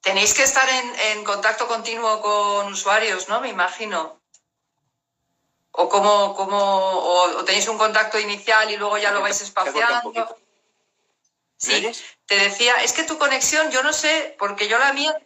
tenéis 0.00 0.34
que 0.34 0.42
estar 0.42 0.68
en, 0.68 1.00
en, 1.12 1.24
contacto 1.24 1.68
continuo 1.68 2.20
con 2.20 2.72
usuarios, 2.72 3.28
¿no? 3.28 3.40
Me 3.40 3.48
imagino. 3.48 4.20
O 5.70 5.88
como, 5.88 6.34
como 6.34 6.58
o, 6.58 7.44
tenéis 7.44 7.68
un 7.68 7.78
contacto 7.78 8.18
inicial 8.18 8.70
y 8.70 8.76
luego 8.76 8.98
ya 8.98 9.12
lo 9.12 9.20
vais 9.20 9.40
espaciando. 9.40 10.36
Sí, 11.58 11.90
te 12.26 12.36
decía, 12.36 12.82
es 12.82 12.92
que 12.92 13.04
tu 13.04 13.18
conexión, 13.18 13.70
yo 13.70 13.82
no 13.82 13.92
sé, 13.92 14.34
porque 14.38 14.68
yo 14.68 14.78
la 14.78 14.92
mía 14.92 15.16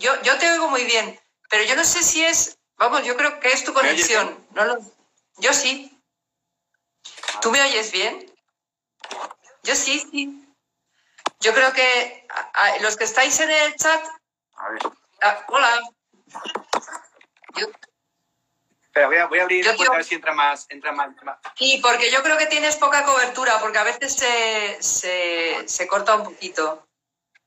yo, 0.00 0.20
yo 0.22 0.38
te 0.38 0.50
oigo 0.50 0.68
muy 0.68 0.84
bien, 0.84 1.20
pero 1.50 1.64
yo 1.64 1.76
no 1.76 1.84
sé 1.84 2.02
si 2.02 2.24
es, 2.24 2.58
vamos, 2.76 3.04
yo 3.04 3.16
creo 3.16 3.38
que 3.38 3.48
es 3.48 3.64
tu 3.64 3.72
conexión. 3.72 4.46
No 4.52 4.64
lo, 4.64 4.78
yo 5.38 5.52
sí. 5.52 5.89
¿Tú 7.40 7.50
me 7.50 7.62
oyes 7.62 7.92
bien? 7.92 8.32
Yo 9.62 9.74
sí, 9.74 10.06
sí. 10.10 10.46
Yo 11.40 11.54
creo 11.54 11.72
que 11.72 12.26
los 12.80 12.96
que 12.96 13.04
estáis 13.04 13.38
en 13.40 13.50
el 13.50 13.74
chat. 13.76 14.04
A 14.56 14.68
ver. 14.70 14.80
Ah, 15.22 15.44
hola. 15.48 15.80
Pero 18.92 19.06
voy 19.06 19.16
a, 19.18 19.26
voy 19.26 19.38
a 19.38 19.42
abrir 19.42 19.68
a 19.68 19.72
ver 19.72 20.04
si 20.04 20.16
entra 20.16 20.34
más, 20.34 20.66
entra 20.68 20.92
más, 20.92 21.10
Sí, 21.56 21.78
porque 21.82 22.10
yo 22.10 22.22
creo 22.22 22.36
que 22.36 22.46
tienes 22.46 22.76
poca 22.76 23.04
cobertura, 23.04 23.60
porque 23.60 23.78
a 23.78 23.84
veces 23.84 24.14
se, 24.14 24.82
se, 24.82 25.68
se 25.68 25.86
corta 25.86 26.16
un 26.16 26.24
poquito. 26.24 26.86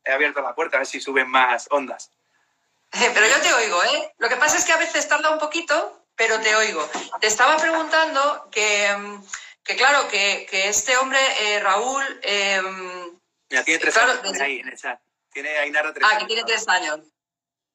He 0.05 0.11
abierto 0.11 0.41
la 0.41 0.55
puerta 0.55 0.77
a 0.77 0.79
ver 0.79 0.87
si 0.87 1.01
suben 1.01 1.29
más 1.29 1.67
ondas. 1.69 2.11
Pero 2.91 3.25
yo 3.27 3.41
te 3.41 3.53
oigo, 3.53 3.83
¿eh? 3.83 4.13
Lo 4.19 4.29
que 4.29 4.35
pasa 4.37 4.57
es 4.57 4.65
que 4.65 4.71
a 4.71 4.77
veces 4.77 5.07
tarda 5.07 5.31
un 5.31 5.39
poquito, 5.39 6.05
pero 6.15 6.39
te 6.39 6.55
oigo. 6.55 6.87
Te 7.19 7.27
estaba 7.27 7.57
preguntando 7.57 8.47
que, 8.51 8.95
mm, 8.95 9.23
que 9.63 9.76
claro, 9.76 10.08
que, 10.08 10.45
que, 10.49 10.67
este 10.67 10.97
hombre, 10.97 11.19
eh, 11.39 11.60
Raúl... 11.60 12.04
Eh, 12.21 12.62
Mira, 13.49 13.63
tiene 13.63 13.80
tres 13.80 13.97
años 13.97 14.41
ahí 14.41 14.60
en 14.60 14.67
el 14.67 14.78
chat. 14.78 14.99
Tiene 15.32 15.58
Ainara 15.58 15.93
tres 15.93 16.08
ah, 16.10 16.17
que 16.19 16.26
tiene 16.26 16.43
tres 16.43 16.67
años. 16.67 16.99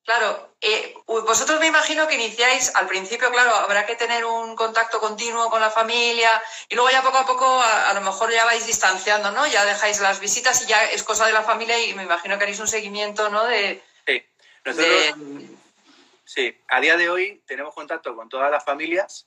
Claro, 0.04 0.56
eh, 0.60 0.94
vosotros 1.06 1.60
me 1.60 1.66
imagino 1.66 2.08
que 2.08 2.14
iniciáis, 2.14 2.74
al 2.74 2.86
principio, 2.86 3.30
claro, 3.30 3.54
habrá 3.54 3.84
que 3.84 3.94
tener 3.94 4.24
un 4.24 4.56
contacto 4.56 5.00
continuo 5.00 5.50
con 5.50 5.60
la 5.60 5.70
familia 5.70 6.30
y 6.68 6.74
luego 6.74 6.90
ya 6.90 7.02
poco 7.02 7.18
a 7.18 7.26
poco 7.26 7.60
a, 7.60 7.90
a, 7.90 7.94
lo 7.94 8.00
mejor 8.00 8.32
ya 8.32 8.46
vais 8.46 8.66
distanciando, 8.66 9.30
¿no? 9.32 9.46
Ya 9.46 9.66
dejáis 9.66 10.00
las 10.00 10.18
visitas 10.18 10.62
y 10.62 10.66
ya 10.66 10.82
es 10.86 11.02
cosa 11.02 11.26
de 11.26 11.32
la 11.32 11.42
familia 11.42 11.78
y 11.84 11.92
me 11.94 12.04
imagino 12.04 12.38
que 12.38 12.44
haréis 12.44 12.60
un 12.60 12.68
seguimiento, 12.68 13.28
¿no? 13.28 13.44
De, 13.44 13.82
nosotros, 14.64 15.14
sí, 16.24 16.56
a 16.68 16.80
día 16.80 16.96
de 16.96 17.08
hoy 17.08 17.42
tenemos 17.46 17.74
contacto 17.74 18.14
con 18.14 18.28
todas 18.28 18.50
las 18.50 18.64
familias. 18.64 19.26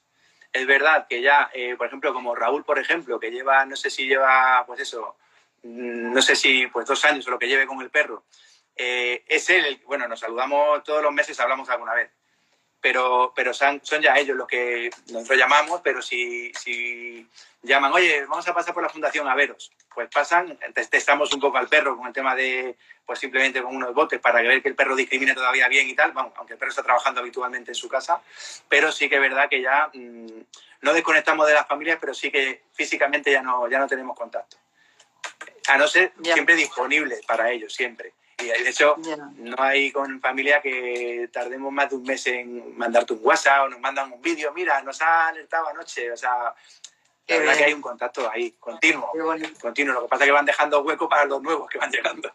Es 0.53 0.67
verdad 0.67 1.07
que 1.07 1.21
ya, 1.21 1.49
eh, 1.53 1.75
por 1.77 1.87
ejemplo, 1.87 2.13
como 2.13 2.35
Raúl, 2.35 2.63
por 2.63 2.77
ejemplo, 2.77 3.19
que 3.19 3.31
lleva, 3.31 3.65
no 3.65 3.75
sé 3.75 3.89
si 3.89 4.07
lleva, 4.07 4.63
pues 4.65 4.81
eso, 4.81 5.15
mm, 5.63 6.13
no 6.13 6.21
sé 6.21 6.35
si 6.35 6.67
pues 6.67 6.85
dos 6.85 7.03
años 7.05 7.27
o 7.27 7.31
lo 7.31 7.39
que 7.39 7.47
lleve 7.47 7.67
con 7.67 7.81
el 7.81 7.89
perro, 7.89 8.23
eh, 8.75 9.23
es 9.27 9.49
él, 9.49 9.81
bueno, 9.85 10.07
nos 10.07 10.19
saludamos 10.19 10.83
todos 10.83 11.01
los 11.03 11.13
meses, 11.13 11.39
hablamos 11.39 11.69
alguna 11.69 11.93
vez 11.93 12.11
pero, 12.81 13.31
pero 13.35 13.53
son, 13.53 13.79
son, 13.83 14.01
ya 14.01 14.15
ellos 14.15 14.35
los 14.35 14.47
que 14.47 14.89
nosotros 15.11 15.37
llamamos, 15.37 15.81
pero 15.83 16.01
si, 16.01 16.51
si, 16.53 17.27
llaman, 17.61 17.93
oye, 17.93 18.25
vamos 18.25 18.47
a 18.47 18.53
pasar 18.53 18.73
por 18.73 18.81
la 18.83 18.89
fundación 18.89 19.27
a 19.27 19.35
veros, 19.35 19.71
pues 19.93 20.09
pasan, 20.11 20.57
testamos 20.89 21.31
un 21.33 21.39
poco 21.39 21.57
al 21.57 21.67
perro 21.67 21.95
con 21.95 22.07
el 22.07 22.13
tema 22.13 22.35
de, 22.35 22.75
pues 23.05 23.19
simplemente 23.19 23.61
con 23.61 23.75
unos 23.75 23.93
botes 23.93 24.19
para 24.19 24.41
ver 24.41 24.61
que 24.63 24.69
el 24.69 24.75
perro 24.75 24.95
discrimine 24.95 25.35
todavía 25.35 25.67
bien 25.67 25.87
y 25.87 25.93
tal, 25.93 26.11
vamos, 26.11 26.33
aunque 26.37 26.53
el 26.53 26.59
perro 26.59 26.71
está 26.71 26.83
trabajando 26.83 27.21
habitualmente 27.21 27.71
en 27.71 27.75
su 27.75 27.87
casa, 27.87 28.21
pero 28.67 28.91
sí 28.91 29.07
que 29.07 29.15
es 29.15 29.21
verdad 29.21 29.47
que 29.47 29.61
ya 29.61 29.89
mmm, 29.93 30.41
no 30.81 30.93
desconectamos 30.93 31.47
de 31.47 31.53
las 31.53 31.67
familias, 31.67 31.97
pero 32.01 32.13
sí 32.13 32.31
que 32.31 32.63
físicamente 32.73 33.31
ya 33.31 33.43
no, 33.43 33.69
ya 33.69 33.77
no 33.79 33.87
tenemos 33.87 34.17
contacto. 34.17 34.57
A 35.67 35.77
no 35.77 35.87
ser 35.87 36.13
siempre 36.23 36.55
disponible 36.55 37.21
para 37.27 37.51
ellos, 37.51 37.73
siempre. 37.73 38.13
Y 38.41 38.47
de 38.47 38.69
hecho, 38.69 38.95
no 39.37 39.55
hay 39.59 39.91
con 39.91 40.19
familia 40.19 40.61
que 40.61 41.29
tardemos 41.31 41.71
más 41.71 41.89
de 41.89 41.95
un 41.95 42.03
mes 42.03 42.25
en 42.27 42.77
mandarte 42.77 43.13
un 43.13 43.19
WhatsApp 43.23 43.65
o 43.65 43.69
nos 43.69 43.79
mandan 43.79 44.11
un 44.11 44.21
vídeo, 44.21 44.51
mira, 44.53 44.81
nos 44.81 45.01
ha 45.01 45.27
alertado 45.27 45.67
anoche, 45.67 46.11
o 46.11 46.17
sea, 46.17 46.53
la 47.27 47.37
verdad 47.37 47.57
que 47.57 47.63
hay 47.65 47.73
un 47.73 47.81
contacto 47.81 48.29
ahí, 48.29 48.51
continuo, 48.59 49.11
continuo. 49.61 49.93
Lo 49.93 50.01
que 50.03 50.07
pasa 50.09 50.23
es 50.23 50.27
que 50.27 50.33
van 50.33 50.45
dejando 50.45 50.81
hueco 50.81 51.07
para 51.07 51.25
los 51.25 51.41
nuevos 51.41 51.69
que 51.69 51.77
van 51.77 51.91
llegando. 51.91 52.31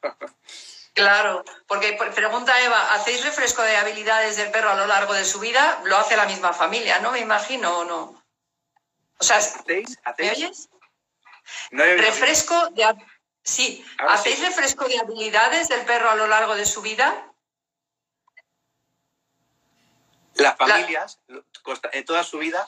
Claro, 0.95 1.45
porque 1.67 1.99
pregunta 2.15 2.59
Eva, 2.63 2.95
¿hacéis 2.95 3.23
refresco 3.23 3.61
de 3.61 3.77
habilidades 3.77 4.39
del 4.39 4.51
perro 4.51 4.71
a 4.71 4.77
lo 4.77 4.87
largo 4.87 5.13
de 5.13 5.27
su 5.27 5.39
vida? 5.41 5.79
Lo 5.85 5.99
hace 5.99 6.17
la 6.17 6.25
misma 6.25 6.55
familia, 6.55 7.01
¿no? 7.01 7.13
Me 7.13 7.21
imagino, 7.21 7.81
¿o 7.81 7.85
no? 7.85 8.25
O 9.19 9.25
sea, 9.25 9.37
¿hacéis? 9.37 9.99
¿hacéis? 10.05 10.31
¿me 10.31 10.31
oyes? 10.31 10.69
No 11.71 11.85
refresco 11.85 12.71
de 12.71 12.85
Sí. 13.47 13.87
Ahora 13.99 14.15
¿Hacéis 14.15 14.37
sí. 14.37 14.45
refresco 14.45 14.89
de 14.89 14.99
habilidades 14.99 15.69
del 15.69 15.83
perro 15.83 16.11
a 16.11 16.17
lo 16.17 16.27
largo 16.27 16.57
de 16.57 16.67
su 16.67 16.83
vida? 16.83 17.33
Las 20.35 20.57
familias, 20.57 21.21
la... 21.29 21.43
en 21.93 22.05
toda 22.05 22.25
su 22.25 22.39
vida, 22.39 22.67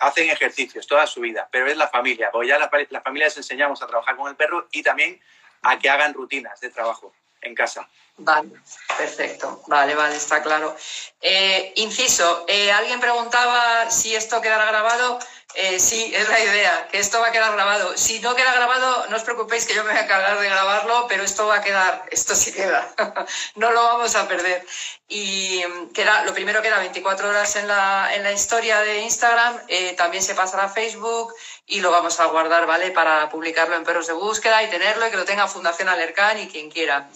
hacen 0.00 0.28
ejercicios, 0.28 0.86
toda 0.88 1.06
su 1.06 1.20
vida, 1.20 1.48
pero 1.52 1.70
es 1.70 1.76
la 1.76 1.88
familia, 1.88 2.30
porque 2.32 2.48
ya 2.48 2.58
las, 2.58 2.68
las 2.90 3.02
familias 3.04 3.36
les 3.36 3.44
enseñamos 3.44 3.80
a 3.82 3.86
trabajar 3.86 4.16
con 4.16 4.28
el 4.28 4.36
perro 4.36 4.66
y 4.72 4.82
también 4.82 5.20
a 5.62 5.78
que 5.78 5.88
hagan 5.88 6.12
rutinas 6.12 6.60
de 6.60 6.70
trabajo. 6.70 7.14
en 7.42 7.54
casa. 7.54 7.88
Vale, 8.18 8.50
perfecto. 8.98 9.62
Vale, 9.66 9.94
vale, 9.94 10.16
está 10.16 10.42
claro. 10.42 10.76
Eh, 11.20 11.72
inciso, 11.76 12.44
eh, 12.48 12.70
alguien 12.70 13.00
preguntaba 13.00 13.90
si 13.90 14.14
esto 14.14 14.42
quedará 14.42 14.66
grabado. 14.66 15.18
Eh, 15.54 15.80
sí, 15.80 16.12
es 16.14 16.28
la 16.28 16.40
idea, 16.40 16.88
que 16.90 16.98
esto 16.98 17.20
va 17.20 17.28
a 17.28 17.32
quedar 17.32 17.52
grabado. 17.52 17.96
Si 17.96 18.20
no 18.20 18.36
queda 18.36 18.54
grabado, 18.54 19.06
no 19.08 19.16
os 19.16 19.22
preocupéis 19.24 19.66
que 19.66 19.74
yo 19.74 19.82
me 19.82 19.90
voy 19.90 19.98
a 19.98 20.04
encargar 20.04 20.38
de 20.38 20.48
grabarlo, 20.48 21.06
pero 21.08 21.24
esto 21.24 21.46
va 21.46 21.56
a 21.56 21.60
quedar, 21.60 22.04
esto 22.10 22.34
sí 22.36 22.52
queda, 22.52 22.88
no 23.56 23.72
lo 23.72 23.82
vamos 23.82 24.14
a 24.14 24.28
perder. 24.28 24.64
Y 25.08 25.64
mm, 25.66 25.92
queda, 25.92 26.24
lo 26.24 26.32
primero 26.34 26.62
queda 26.62 26.78
24 26.78 27.28
horas 27.28 27.56
en 27.56 27.66
la, 27.66 28.14
en 28.14 28.22
la 28.22 28.32
historia 28.32 28.80
de 28.80 29.00
Instagram, 29.00 29.60
eh, 29.66 29.94
también 29.94 30.22
se 30.22 30.36
pasará 30.36 30.64
a 30.64 30.68
Facebook 30.68 31.34
y 31.66 31.80
lo 31.80 31.90
vamos 31.90 32.20
a 32.20 32.26
guardar, 32.26 32.66
¿vale? 32.66 32.92
Para 32.92 33.28
publicarlo 33.28 33.74
en 33.74 33.84
Perros 33.84 34.06
de 34.06 34.12
Búsqueda 34.12 34.62
y 34.62 34.70
tenerlo 34.70 35.06
y 35.06 35.10
que 35.10 35.16
lo 35.16 35.24
tenga 35.24 35.48
Fundación 35.48 35.88
Alercán 35.88 36.38
y 36.38 36.48
quien 36.48 36.70
quiera. 36.70 37.08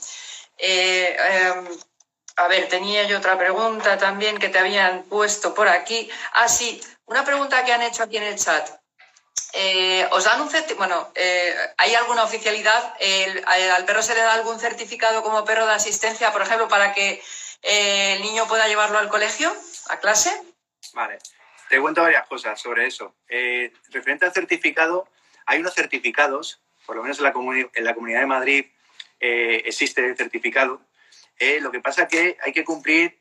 Eh, 0.58 1.16
em, 1.30 1.68
a 2.36 2.48
ver, 2.48 2.68
tenía 2.68 3.04
yo 3.04 3.18
otra 3.18 3.38
pregunta 3.38 3.96
también 3.96 4.38
que 4.38 4.48
te 4.48 4.58
habían 4.58 5.04
puesto 5.04 5.54
por 5.54 5.68
aquí. 5.68 6.10
Ah, 6.32 6.48
sí, 6.48 6.80
una 7.06 7.24
pregunta 7.24 7.64
que 7.64 7.72
han 7.72 7.82
hecho 7.82 8.02
aquí 8.02 8.16
en 8.16 8.24
el 8.24 8.36
chat. 8.36 8.68
Eh, 9.52 10.06
¿Os 10.10 10.24
dan 10.24 10.40
un 10.40 10.50
Bueno, 10.76 11.12
eh, 11.14 11.54
¿hay 11.76 11.94
alguna 11.94 12.24
oficialidad? 12.24 12.94
¿Al 13.46 13.84
perro 13.84 14.02
se 14.02 14.14
le 14.14 14.20
da 14.20 14.34
algún 14.34 14.58
certificado 14.58 15.22
como 15.22 15.44
perro 15.44 15.66
de 15.66 15.72
asistencia, 15.72 16.32
por 16.32 16.42
ejemplo, 16.42 16.68
para 16.68 16.92
que 16.92 17.22
el 17.62 18.22
niño 18.22 18.46
pueda 18.46 18.66
llevarlo 18.66 18.98
al 18.98 19.08
colegio, 19.08 19.54
a 19.88 19.98
clase? 19.98 20.30
Vale, 20.92 21.18
te 21.68 21.80
cuento 21.80 22.02
varias 22.02 22.26
cosas 22.26 22.60
sobre 22.60 22.86
eso. 22.86 23.14
referente 23.90 24.24
al 24.26 24.32
certificado, 24.32 25.08
hay 25.46 25.60
unos 25.60 25.74
certificados, 25.74 26.60
por 26.86 26.96
lo 26.96 27.02
menos 27.02 27.18
en 27.18 27.24
la, 27.24 27.32
en 27.74 27.84
la 27.84 27.94
Comunidad 27.94 28.20
de 28.20 28.26
Madrid 28.26 28.66
existe 29.20 30.04
el 30.04 30.16
certificado, 30.16 30.80
eh, 31.38 31.60
lo 31.60 31.72
que 31.72 31.80
pasa 31.80 32.02
es 32.02 32.08
que 32.08 32.36
hay 32.42 32.52
que 32.52 32.64
cumplir 32.64 33.18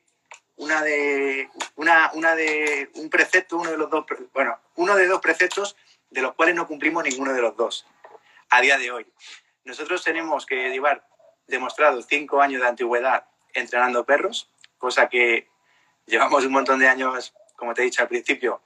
una 0.58 0.82
de, 0.84 1.50
una, 1.76 2.12
una 2.14 2.36
de 2.36 2.90
un 2.96 3.10
precepto, 3.10 3.58
uno 3.58 3.72
de 3.72 3.78
los 3.78 3.90
dos, 3.90 4.06
bueno, 4.34 4.60
uno 4.76 4.96
de 4.96 5.08
dos 5.08 5.22
preceptos 5.22 5.76
de 6.10 6.22
los 6.22 6.34
cuales 6.36 6.56
no 6.56 6.68
cumplimos 6.68 7.04
ninguno 7.04 7.34
de 7.34 7.42
los 7.42 7.56
dos 7.56 7.86
a 8.50 8.62
día 8.62 8.78
de 8.78 8.92
hoy. 8.92 9.08
Nosotros 9.64 10.04
tenemos 10.04 10.46
que 10.46 10.70
llevar 10.70 11.08
demostrado 11.48 12.02
cinco 12.02 12.42
años 12.42 12.62
de 12.62 12.68
antigüedad 12.68 13.26
entrenando 13.54 14.06
perros, 14.06 14.50
cosa 14.78 15.10
que 15.10 15.48
llevamos 16.06 16.46
un 16.46 16.52
montón 16.52 16.80
de 16.80 16.88
años, 16.88 17.34
como 17.56 17.74
te 17.74 17.82
he 17.82 17.86
dicho 17.86 18.02
al 18.02 18.08
principio, 18.08 18.62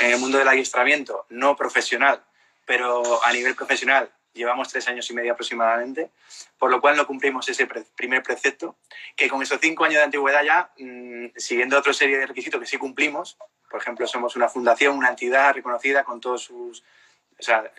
en 0.00 0.12
el 0.12 0.18
mundo 0.18 0.38
del 0.38 0.48
adiestramiento, 0.48 1.26
no 1.30 1.56
profesional, 1.56 2.22
pero 2.66 3.24
a 3.24 3.32
nivel 3.32 3.56
profesional 3.56 4.12
llevamos 4.32 4.68
tres 4.68 4.86
años 4.88 5.08
y 5.10 5.14
medio 5.14 5.32
aproximadamente, 5.32 6.10
por 6.58 6.70
lo 6.70 6.80
cual 6.80 6.96
no 6.96 7.06
cumplimos 7.06 7.48
ese 7.48 7.66
primer 7.96 8.22
precepto, 8.22 8.76
que 9.16 9.28
con 9.28 9.42
esos 9.42 9.58
cinco 9.60 9.84
años 9.84 9.96
de 9.96 10.04
antigüedad 10.04 10.42
ya, 10.44 10.70
mm, 10.78 11.32
siguiendo 11.36 11.78
otra 11.78 11.92
serie 11.92 12.18
de 12.18 12.26
requisitos 12.26 12.60
que 12.60 12.66
sí 12.66 12.78
cumplimos, 12.78 13.36
por 13.70 13.80
ejemplo, 13.80 14.06
somos 14.06 14.36
una 14.36 14.48
fundación, 14.48 14.96
una 14.96 15.10
entidad 15.10 15.54
reconocida 15.54 16.04
con 16.04 16.20
todos 16.20 16.42
sus 16.42 16.82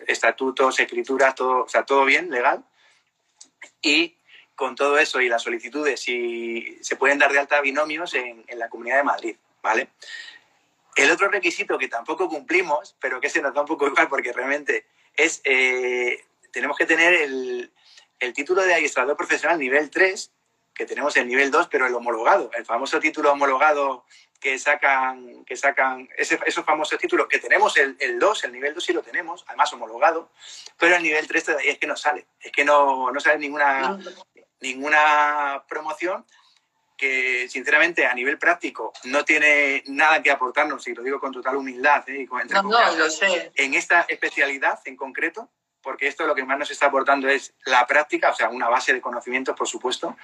estatutos, 0.06 0.80
escrituras, 0.80 1.34
todo, 1.34 1.64
o 1.64 1.68
sea, 1.68 1.84
todo 1.84 2.04
bien, 2.04 2.30
legal, 2.30 2.64
y 3.80 4.16
con 4.54 4.74
todo 4.74 4.98
eso 4.98 5.20
y 5.20 5.28
las 5.28 5.42
solicitudes 5.42 6.08
y 6.08 6.78
se 6.82 6.96
pueden 6.96 7.18
dar 7.18 7.32
de 7.32 7.38
alta 7.38 7.60
binomios 7.60 8.14
en, 8.14 8.44
en 8.46 8.58
la 8.58 8.68
Comunidad 8.68 8.98
de 8.98 9.02
Madrid, 9.02 9.36
¿vale? 9.62 9.88
El 10.94 11.10
otro 11.10 11.28
requisito 11.28 11.78
que 11.78 11.88
tampoco 11.88 12.28
cumplimos, 12.28 12.94
pero 13.00 13.20
que 13.20 13.30
se 13.30 13.40
nos 13.40 13.54
da 13.54 13.62
un 13.62 13.66
poco 13.66 13.86
igual 13.86 14.08
porque 14.08 14.32
realmente 14.32 14.86
es 15.14 15.40
eh, 15.44 16.22
tenemos 16.52 16.76
que 16.76 16.86
tener 16.86 17.14
el, 17.14 17.72
título 18.34 18.62
de 18.62 18.74
adiestrador 18.74 19.16
profesional 19.16 19.58
nivel 19.58 19.90
3, 19.90 20.30
que 20.74 20.86
tenemos 20.86 21.16
el 21.16 21.26
nivel 21.26 21.50
2, 21.50 21.68
pero 21.68 21.86
el 21.86 21.94
homologado, 21.94 22.50
el 22.56 22.64
famoso 22.64 23.00
título 23.00 23.32
homologado 23.32 24.04
que 24.40 24.58
sacan, 24.58 25.44
que 25.44 25.56
sacan 25.56 26.08
ese, 26.16 26.38
esos 26.46 26.64
famosos 26.64 26.98
títulos, 26.98 27.26
que 27.28 27.38
tenemos 27.38 27.76
el, 27.76 28.18
2, 28.18 28.44
el 28.44 28.52
nivel 28.52 28.74
2 28.74 28.84
sí 28.84 28.92
lo 28.92 29.02
tenemos, 29.02 29.44
además 29.48 29.72
homologado, 29.72 30.30
pero 30.78 30.96
el 30.96 31.02
nivel 31.02 31.26
3 31.26 31.48
es 31.64 31.78
que 31.78 31.86
no 31.86 31.96
sale, 31.96 32.26
es 32.40 32.52
que 32.52 32.64
no, 32.64 33.10
no 33.10 33.20
sale 33.20 33.38
ninguna, 33.38 33.98
ninguna 34.60 35.64
promoción 35.68 36.24
que 36.96 37.48
sinceramente 37.48 38.06
a 38.06 38.14
nivel 38.14 38.38
práctico 38.38 38.92
no 39.04 39.24
tiene 39.24 39.82
nada 39.86 40.22
que 40.22 40.30
aportarnos, 40.30 40.86
y 40.86 40.94
lo 40.94 41.02
digo 41.02 41.18
con 41.18 41.32
total 41.32 41.56
humildad, 41.56 42.08
¿eh? 42.08 42.20
y 42.22 42.26
con, 42.26 42.46
no, 42.46 42.62
no, 42.62 42.96
lo 42.96 43.10
sé. 43.10 43.50
en 43.56 43.74
esta 43.74 44.02
especialidad 44.02 44.78
en 44.84 44.96
concreto, 44.96 45.50
porque 45.82 46.06
esto 46.06 46.26
lo 46.26 46.34
que 46.34 46.44
más 46.44 46.58
nos 46.58 46.70
está 46.70 46.86
aportando 46.86 47.28
es 47.28 47.54
la 47.66 47.86
práctica, 47.86 48.30
o 48.30 48.34
sea, 48.34 48.48
una 48.48 48.68
base 48.68 48.92
de 48.92 49.00
conocimientos, 49.00 49.56
por 49.56 49.68
supuesto, 49.68 50.16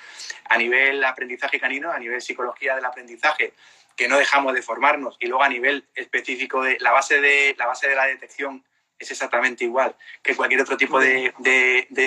a 0.48 0.56
nivel 0.56 1.04
aprendizaje 1.04 1.60
canino, 1.60 1.90
a 1.90 1.98
nivel 1.98 2.20
psicología 2.22 2.74
del 2.74 2.84
aprendizaje, 2.84 3.54
que 3.96 4.08
no 4.08 4.16
dejamos 4.16 4.54
de 4.54 4.62
formarnos, 4.62 5.16
y 5.18 5.26
luego 5.26 5.42
a 5.42 5.48
nivel 5.48 5.86
específico 5.94 6.62
de 6.62 6.78
la 6.80 6.92
base 6.92 7.20
de 7.20 7.54
la, 7.58 7.66
base 7.66 7.88
de 7.88 7.96
la 7.96 8.06
detección 8.06 8.64
es 8.98 9.10
exactamente 9.10 9.64
igual 9.64 9.94
que 10.22 10.34
cualquier 10.34 10.60
otro 10.62 10.76
tipo 10.76 10.98
de, 10.98 11.34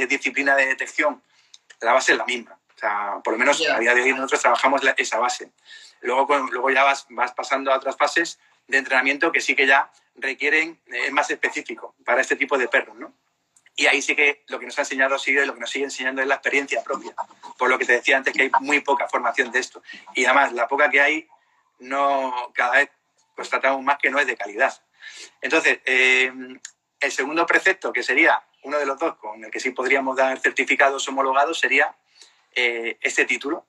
disciplina 0.10 0.56
de 0.56 0.68
detección, 0.68 1.22
la 1.82 1.94
base 1.94 2.14
es 2.14 2.18
la 2.18 2.26
misma. 2.26 2.58
O 2.76 2.80
sea, 2.82 3.22
por 3.24 3.34
lo 3.34 3.40
menos 3.40 3.62
a 3.70 3.80
día 3.80 3.94
de 3.94 4.02
hoy 4.02 4.12
nosotros 4.12 4.42
trabajamos 4.42 4.82
esa 4.98 5.20
base. 5.20 5.52
Luego, 6.02 6.28
luego 6.50 6.70
ya 6.72 6.84
vas, 6.84 7.06
vas 7.10 7.32
pasando 7.34 7.72
a 7.72 7.78
otras 7.78 7.96
fases 7.96 8.40
de 8.68 8.78
entrenamiento 8.78 9.32
que 9.32 9.42
sí 9.42 9.56
que 9.56 9.68
ya 9.68 9.92
requieren, 10.16 10.80
es 10.88 11.12
más 11.12 11.30
específico 11.30 11.96
para 12.06 12.22
este 12.22 12.36
tipo 12.36 12.58
de 12.58 12.68
perros, 12.68 12.98
¿no? 12.98 13.14
Y 13.82 13.88
ahí 13.88 14.00
sí 14.00 14.16
que 14.16 14.44
lo 14.48 14.60
que 14.60 14.68
nos 14.68 14.78
ha 14.78 14.84
enseñado 14.84 15.18
sigue, 15.18 15.44
lo 15.44 15.56
que 15.56 15.60
nos 15.60 15.72
sigue 15.72 15.86
enseñando 15.86 16.22
es 16.22 16.28
la 16.28 16.36
experiencia 16.36 16.84
propia. 16.84 17.16
Por 17.58 17.68
lo 17.68 17.80
que 17.80 17.86
te 17.86 17.94
decía 17.94 18.16
antes 18.16 18.32
que 18.32 18.44
hay 18.44 18.52
muy 18.60 18.82
poca 18.82 19.08
formación 19.08 19.52
de 19.52 19.58
esto. 19.58 19.82
Y 20.14 20.24
además, 20.26 20.54
la 20.54 20.68
poca 20.68 20.92
que 20.92 21.02
hay, 21.02 21.28
no 21.80 22.52
cada 22.54 22.74
vez 22.74 22.92
tratamos 23.50 23.82
más 23.82 23.98
que 23.98 24.12
no 24.12 24.20
es 24.20 24.28
de 24.28 24.38
calidad. 24.38 24.72
Entonces, 25.42 25.80
eh, 25.86 26.32
el 27.00 27.12
segundo 27.12 27.44
precepto, 27.48 27.92
que 27.92 28.04
sería 28.04 28.44
uno 28.62 28.78
de 28.78 28.86
los 28.86 29.00
dos 29.00 29.16
con 29.16 29.44
el 29.44 29.50
que 29.50 29.60
sí 29.60 29.72
podríamos 29.72 30.16
dar 30.16 30.38
certificados 30.38 31.08
homologados, 31.08 31.60
sería 31.60 31.96
eh, 32.54 33.00
este 33.02 33.26
título, 33.26 33.66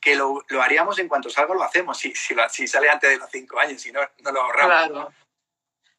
que 0.00 0.16
lo, 0.16 0.44
lo, 0.48 0.60
haríamos 0.60 0.98
en 0.98 1.06
cuanto 1.06 1.30
salga, 1.30 1.54
lo 1.54 1.62
hacemos. 1.62 1.96
Si, 1.96 2.12
si, 2.16 2.34
si, 2.50 2.66
sale 2.66 2.90
antes 2.90 3.10
de 3.10 3.18
los 3.18 3.30
cinco 3.30 3.60
años, 3.60 3.80
si 3.80 3.92
no, 3.92 4.00
no 4.24 4.32
lo 4.32 4.42
ahorramos. 4.42 4.88
Claro 4.88 5.21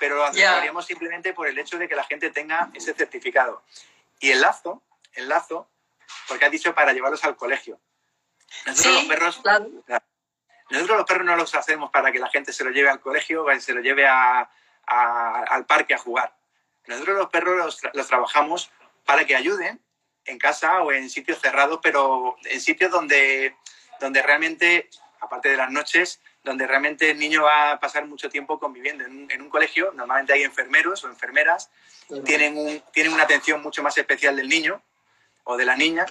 pero 0.04 0.18
lo 0.18 0.26
haríamos 0.26 0.86
simplemente 0.86 1.32
por 1.32 1.48
el 1.48 1.58
hecho 1.58 1.78
de 1.78 1.88
que 1.88 1.96
la 1.96 2.04
gente 2.04 2.30
tenga 2.30 2.70
ese 2.74 2.94
certificado. 2.94 3.64
Y 4.20 4.32
el 4.32 4.42
lazo, 4.42 4.84
el 5.14 5.30
lazo, 5.30 5.70
porque 6.28 6.44
has 6.44 6.52
dicho 6.52 6.76
para 6.76 6.92
llevarlos 6.92 7.24
al 7.24 7.38
colegio. 7.38 7.80
Nosotros 8.66 8.96
los 8.96 9.06
perros, 9.06 9.42
nosotros 10.70 10.98
los 10.98 11.06
perros 11.06 11.26
no 11.26 11.38
los 11.38 11.56
hacemos 11.56 11.90
para 11.90 12.12
que 12.12 12.20
la 12.20 12.30
gente 12.30 12.52
se 12.52 12.66
lo 12.66 12.72
lleve 12.72 12.90
al 12.90 13.00
colegio 13.00 13.46
o 13.46 13.60
se 13.62 13.74
lo 13.74 13.80
lleve 13.80 14.06
al 14.06 15.66
parque 15.70 15.94
a 15.94 16.00
jugar. 16.00 16.36
Nosotros 16.86 17.18
los 17.20 17.30
perros 17.30 17.56
los, 17.56 17.82
los, 17.94 18.06
trabajamos 18.06 18.72
para 19.06 19.24
que 19.24 19.38
ayuden 19.38 19.80
en 20.26 20.38
casa 20.38 20.82
o 20.82 20.92
en 20.92 21.10
sitios 21.10 21.40
cerrados, 21.40 21.80
pero 21.82 22.36
en 22.44 22.60
sitios 22.60 22.92
donde, 22.92 23.56
donde 24.02 24.22
realmente, 24.22 24.90
aparte 25.22 25.48
de 25.48 25.56
las 25.56 25.72
noches, 25.72 26.20
donde 26.44 26.68
realmente 26.68 27.10
el 27.12 27.20
niño 27.20 27.44
va 27.44 27.72
a 27.72 27.80
pasar 27.80 28.06
mucho 28.06 28.30
tiempo 28.30 28.60
conviviendo. 28.60 29.06
En 29.06 29.42
un, 29.42 29.50
colegio 29.50 29.92
normalmente 29.94 30.34
hay 30.34 30.44
enfermeros 30.44 31.04
o 31.04 31.08
enfermeras, 31.08 31.70
tienen, 32.26 32.58
un, 32.58 32.84
tienen 32.92 33.14
una 33.14 33.24
atención 33.24 33.62
mucho 33.62 33.82
más 33.82 33.98
especial 33.98 34.36
del 34.36 34.50
niño 34.50 34.82
o 35.46 35.58
de 35.58 35.66
la 35.66 35.76
niña, 35.76 36.06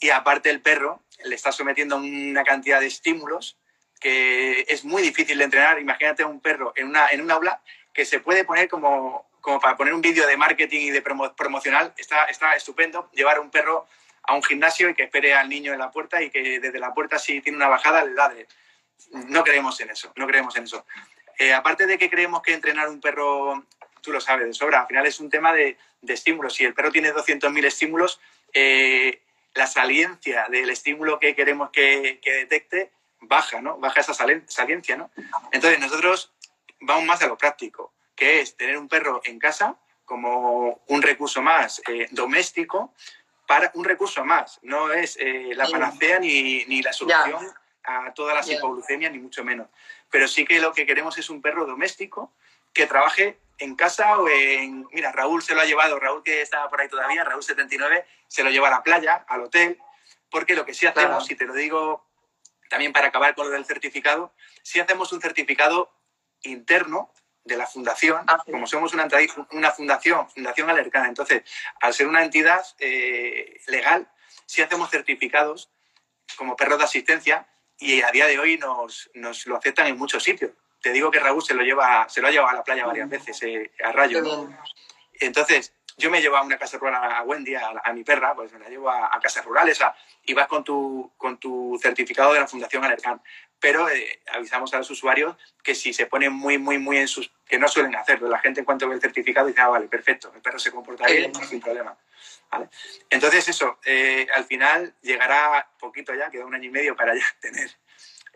y 0.00 0.10
aparte 0.10 0.50
el 0.50 0.60
perro 0.60 1.02
le 1.24 1.34
está 1.34 1.52
sometiendo 1.52 1.96
a 1.96 1.98
una 1.98 2.42
cantidad 2.42 2.80
de 2.80 2.86
estímulos 2.86 3.56
que 4.00 4.64
es 4.66 4.84
muy 4.84 5.02
difícil 5.02 5.36
de 5.36 5.44
entrenar. 5.44 5.78
Imagínate 5.78 6.24
un 6.24 6.40
perro 6.40 6.72
en, 6.74 6.88
una, 6.88 7.08
en 7.08 7.20
un 7.20 7.30
aula 7.30 7.60
que 7.92 8.06
se 8.06 8.20
puede 8.20 8.44
poner 8.44 8.68
como, 8.68 9.28
como 9.42 9.60
para 9.60 9.76
poner 9.76 9.92
un 9.92 10.00
vídeo 10.00 10.26
de 10.26 10.38
marketing 10.38 10.80
y 10.86 10.90
de 10.90 11.02
promocional, 11.02 11.92
está, 11.98 12.24
está 12.24 12.54
estupendo 12.54 13.10
llevar 13.12 13.38
un 13.40 13.50
perro 13.50 13.86
a 14.22 14.34
un 14.34 14.42
gimnasio 14.42 14.88
y 14.88 14.94
que 14.94 15.02
espere 15.04 15.34
al 15.34 15.48
niño 15.50 15.74
en 15.74 15.78
la 15.78 15.90
puerta 15.90 16.22
y 16.22 16.30
que 16.30 16.60
desde 16.60 16.78
la 16.78 16.94
puerta 16.94 17.18
si 17.18 17.40
tiene 17.40 17.56
una 17.56 17.68
bajada 17.68 18.04
le 18.04 18.14
ladre 18.14 18.46
no 19.12 19.42
creemos 19.44 19.80
en 19.80 19.90
eso, 19.90 20.12
no 20.16 20.26
creemos 20.26 20.56
en 20.56 20.64
eso. 20.64 20.84
Eh, 21.40 21.54
aparte 21.54 21.86
de 21.86 21.96
que 21.96 22.10
creemos 22.10 22.42
que 22.42 22.52
entrenar 22.52 22.88
un 22.90 23.00
perro, 23.00 23.64
tú 24.02 24.12
lo 24.12 24.20
sabes 24.20 24.46
de 24.46 24.52
sobra, 24.52 24.82
al 24.82 24.86
final 24.86 25.06
es 25.06 25.20
un 25.20 25.30
tema 25.30 25.54
de, 25.54 25.78
estímulos. 26.06 26.54
Si 26.54 26.64
el 26.64 26.74
perro 26.74 26.92
tiene 26.92 27.14
200.000 27.14 27.64
estímulos, 27.64 28.20
eh, 28.52 29.22
la 29.54 29.66
saliencia 29.66 30.46
del 30.50 30.68
estímulo 30.68 31.18
que 31.18 31.34
queremos 31.34 31.70
que, 31.70 32.20
detecte 32.22 32.92
baja, 33.22 33.62
¿no? 33.62 33.78
Baja 33.78 34.00
esa 34.00 34.14
saliencia, 34.14 34.96
¿no? 34.96 35.10
Entonces 35.50 35.80
nosotros 35.80 36.30
vamos 36.80 37.04
más 37.04 37.22
a 37.22 37.26
lo 37.26 37.38
práctico, 37.38 37.94
que 38.14 38.40
es 38.40 38.54
tener 38.56 38.76
un 38.76 38.88
perro 38.88 39.22
en 39.24 39.38
casa 39.38 39.76
como 40.04 40.82
un 40.88 41.00
recurso 41.00 41.40
más 41.40 41.80
eh, 41.88 42.06
doméstico, 42.10 42.92
para 43.46 43.70
un 43.74 43.84
recurso 43.84 44.24
más, 44.26 44.60
no 44.62 44.92
es 44.92 45.18
la 45.20 45.66
panacea 45.66 46.20
ni, 46.20 46.64
ni 46.66 46.82
la 46.82 46.92
solución 46.92 47.52
a 47.84 48.12
todas 48.14 48.34
las 48.34 48.48
hipoglucemias, 48.48 49.12
ni 49.12 49.18
mucho 49.18 49.44
menos. 49.44 49.68
Pero 50.10 50.28
sí 50.28 50.44
que 50.44 50.60
lo 50.60 50.72
que 50.72 50.86
queremos 50.86 51.16
es 51.18 51.30
un 51.30 51.40
perro 51.40 51.66
doméstico 51.66 52.32
que 52.72 52.86
trabaje 52.86 53.38
en 53.58 53.74
casa 53.74 54.18
o 54.18 54.28
en... 54.28 54.86
Mira, 54.92 55.12
Raúl 55.12 55.42
se 55.42 55.54
lo 55.54 55.60
ha 55.60 55.64
llevado, 55.64 55.98
Raúl 55.98 56.22
que 56.22 56.42
estaba 56.42 56.68
por 56.68 56.80
ahí 56.80 56.88
todavía, 56.88 57.24
Raúl 57.24 57.42
79, 57.42 58.06
se 58.28 58.42
lo 58.42 58.50
lleva 58.50 58.68
a 58.68 58.72
la 58.72 58.82
playa, 58.82 59.24
al 59.28 59.42
hotel, 59.42 59.78
Porque 60.30 60.54
lo 60.54 60.64
que 60.64 60.74
sí 60.74 60.86
hacemos, 60.86 61.26
si 61.26 61.34
te 61.34 61.44
lo 61.44 61.54
digo 61.54 62.06
también 62.68 62.92
para 62.92 63.08
acabar 63.08 63.34
con 63.34 63.46
lo 63.46 63.52
del 63.52 63.64
certificado, 63.64 64.32
si 64.62 64.78
hacemos 64.78 65.12
un 65.12 65.20
certificado 65.20 65.92
interno 66.42 67.12
de 67.44 67.56
la 67.56 67.66
fundación, 67.66 68.24
ah, 68.28 68.42
como 68.48 68.66
somos 68.66 68.94
una, 68.94 69.08
una, 69.50 69.70
fundación, 69.72 70.30
Fundación 70.30 70.70
Alercana, 70.70 71.08
entonces, 71.08 71.42
al 71.80 71.92
ser 71.92 72.06
una 72.06 72.22
entidad 72.22 72.64
eh, 72.78 73.60
legal, 73.66 74.08
sí 74.46 74.62
hacemos 74.62 74.90
certificados 74.90 75.70
como 76.36 76.54
perros 76.54 76.78
de 76.78 76.84
asistencia 76.84 77.48
y 77.80 78.02
a 78.02 78.10
día 78.10 78.26
de 78.26 78.38
hoy 78.38 78.58
nos, 78.58 79.10
nos, 79.14 79.46
lo 79.46 79.56
aceptan 79.56 79.86
en 79.86 79.98
muchos 79.98 80.22
sitios. 80.22 80.52
Te 80.80 80.92
digo 80.92 81.10
que 81.10 81.18
Raúl 81.18 81.42
se 81.42 81.54
lo, 81.54 81.62
lleva, 81.62 82.08
se 82.08 82.20
lo 82.20 82.28
ha 82.28 82.30
llevado 82.30 82.50
a 82.50 82.54
la 82.54 82.64
playa 82.64 82.86
varias 82.86 83.08
veces, 83.08 83.42
eh, 83.42 83.72
a 83.82 83.92
Rayo. 83.92 84.48
Entonces, 85.14 85.74
yo 85.96 86.10
me 86.10 86.20
llevo 86.20 86.36
a 86.36 86.42
una 86.42 86.58
casa 86.58 86.78
rural 86.78 86.94
a 87.12 87.22
Wendy, 87.22 87.54
a, 87.54 87.92
mi 87.92 88.04
perra, 88.04 88.34
pues 88.34 88.52
me 88.52 88.58
la 88.58 88.68
llevo 88.68 88.90
a, 88.90 89.18
casas 89.20 89.44
rurales 89.44 89.78
y 90.24 90.34
vas 90.34 90.46
con 90.46 90.64
tu, 90.64 91.12
con 91.16 91.38
tu 91.38 91.78
certificado 91.80 92.32
de 92.32 92.40
la 92.40 92.46
Fundación 92.46 92.84
Alercan. 92.84 93.20
Pero 93.60 93.88
eh, 93.88 94.20
avisamos 94.32 94.72
a 94.74 94.78
los 94.78 94.90
usuarios 94.90 95.36
que 95.62 95.74
si 95.74 95.92
se 95.92 96.06
ponen 96.06 96.32
muy, 96.32 96.58
muy, 96.58 96.78
muy 96.78 96.96
en 96.96 97.08
sus... 97.08 97.30
que 97.46 97.58
no 97.58 97.68
suelen 97.68 97.94
hacerlo. 97.94 98.28
La 98.28 98.38
gente 98.38 98.60
en 98.60 98.66
cuanto 98.66 98.88
ve 98.88 98.94
el 98.94 99.00
certificado 99.00 99.46
dice, 99.46 99.60
ah, 99.60 99.68
vale, 99.68 99.86
perfecto, 99.86 100.32
el 100.34 100.40
perro 100.40 100.58
se 100.58 100.70
comporta 100.70 101.06
bien, 101.06 101.32
sin 101.34 101.60
problema. 101.60 101.96
Entonces 103.08 103.48
eso, 103.48 103.78
eh, 103.84 104.26
al 104.34 104.44
final 104.44 104.94
llegará 105.02 105.68
poquito 105.78 106.14
ya, 106.14 106.30
queda 106.30 106.44
un 106.44 106.54
año 106.54 106.66
y 106.66 106.70
medio 106.70 106.96
para 106.96 107.14
ya 107.14 107.24
tener 107.40 107.70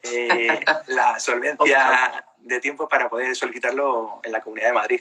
eh, 0.03 0.65
la 0.89 1.19
solvencia 1.19 2.25
de 2.39 2.61
tiempo 2.61 2.89
para 2.89 3.09
poder 3.09 3.35
solicitarlo 3.35 4.21
en 4.23 4.33
la 4.33 4.41
Comunidad 4.41 4.69
de 4.69 4.75
Madrid. 4.75 5.01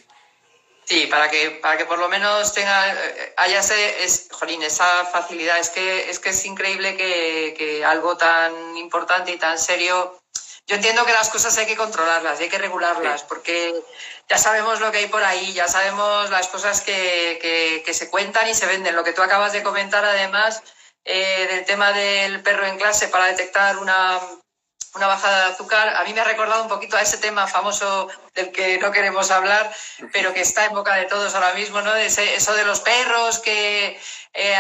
Sí, 0.86 1.08
para 1.08 1.30
que, 1.30 1.52
para 1.62 1.78
que 1.78 1.86
por 1.86 1.98
lo 1.98 2.10
menos 2.10 2.54
tenga, 2.54 2.96
haya 3.38 3.60
ese, 3.60 4.04
es, 4.04 4.28
jolín, 4.32 4.62
esa 4.64 5.06
facilidad. 5.06 5.58
Es 5.60 5.70
que 5.70 6.10
es, 6.10 6.20
que 6.20 6.30
es 6.30 6.46
increíble 6.46 6.98
que, 6.98 7.56
que, 7.58 7.86
algo 7.86 8.18
tan 8.18 8.76
importante 8.78 9.32
y 9.32 9.38
tan 9.38 9.58
serio. 9.58 10.20
Yo 10.68 10.76
entiendo 10.76 11.06
que 11.06 11.14
las 11.14 11.30
cosas 11.30 11.58
hay 11.58 11.66
que 11.66 11.76
controlarlas 11.76 12.40
y 12.40 12.44
hay 12.44 12.50
que 12.50 12.58
regularlas, 12.58 13.24
porque 13.24 13.74
ya 14.30 14.38
sabemos 14.38 14.80
lo 14.80 14.92
que 14.92 15.00
hay 15.00 15.08
por 15.08 15.24
ahí, 15.24 15.54
ya 15.54 15.68
sabemos 15.68 16.30
las 16.30 16.48
cosas 16.48 16.82
que, 16.82 17.38
que, 17.42 17.84
que 17.86 17.94
se 17.94 18.10
cuentan 18.10 18.48
y 18.50 18.56
se 18.56 18.66
venden. 18.66 18.96
Lo 18.96 19.04
que 19.04 19.14
tú 19.14 19.22
acabas 19.22 19.54
de 19.54 19.64
comentar, 19.64 20.06
además, 20.06 20.64
eh, 21.06 21.48
del 21.50 21.66
tema 21.66 21.92
del 21.92 22.42
perro 22.42 22.66
en 22.66 22.78
clase 22.78 23.10
para 23.10 23.28
detectar 23.28 23.78
una, 23.78 24.20
una 24.96 25.08
bajada 25.08 25.46
de 25.46 25.54
azúcar, 25.54 25.96
a 25.96 26.04
mí 26.04 26.14
me 26.14 26.22
ha 26.22 26.26
recordado 26.26 26.62
un 26.62 26.70
poquito 26.70 26.98
a 26.98 27.02
ese 27.02 27.18
tema 27.18 27.48
famoso 27.48 28.08
del 28.36 28.52
que 28.52 28.78
no 28.78 28.92
queremos 28.92 29.32
hablar, 29.32 29.74
pero 30.12 30.34
que 30.34 30.42
está 30.42 30.66
en 30.66 30.74
boca 30.74 30.96
de 30.96 31.06
todos 31.06 31.34
ahora 31.34 31.54
mismo, 31.54 31.82
¿no? 31.82 31.96
eso 31.96 32.54
de 32.54 32.66
los 32.66 32.80
perros 32.82 33.40
que 33.40 34.00
eh, 34.34 34.56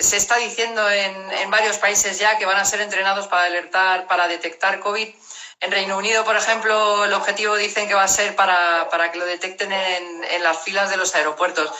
se 0.00 0.16
está 0.16 0.36
diciendo 0.36 0.88
en, 0.90 1.30
en, 1.32 1.50
varios 1.50 1.78
países 1.78 2.18
ya 2.18 2.36
que 2.36 2.46
van 2.46 2.56
a 2.56 2.64
ser 2.64 2.80
entrenados 2.80 3.28
para 3.28 3.44
alertar, 3.44 4.06
para 4.06 4.26
detectar 4.26 4.80
COVID. 4.80 5.08
En 5.60 5.70
Reino 5.70 5.96
Unido, 5.96 6.24
por 6.24 6.36
ejemplo, 6.36 7.04
el 7.04 7.12
objetivo 7.12 7.56
dicen 7.56 7.86
que 7.88 7.94
va 7.94 8.02
a 8.02 8.08
ser 8.08 8.34
para, 8.34 8.88
para 8.90 9.12
que 9.12 9.18
lo 9.18 9.24
detecten 9.24 9.72
en, 9.72 10.24
en, 10.24 10.42
las 10.42 10.62
filas 10.62 10.90
de 10.90 10.96
los 10.96 11.14
aeropuertos. 11.14 11.70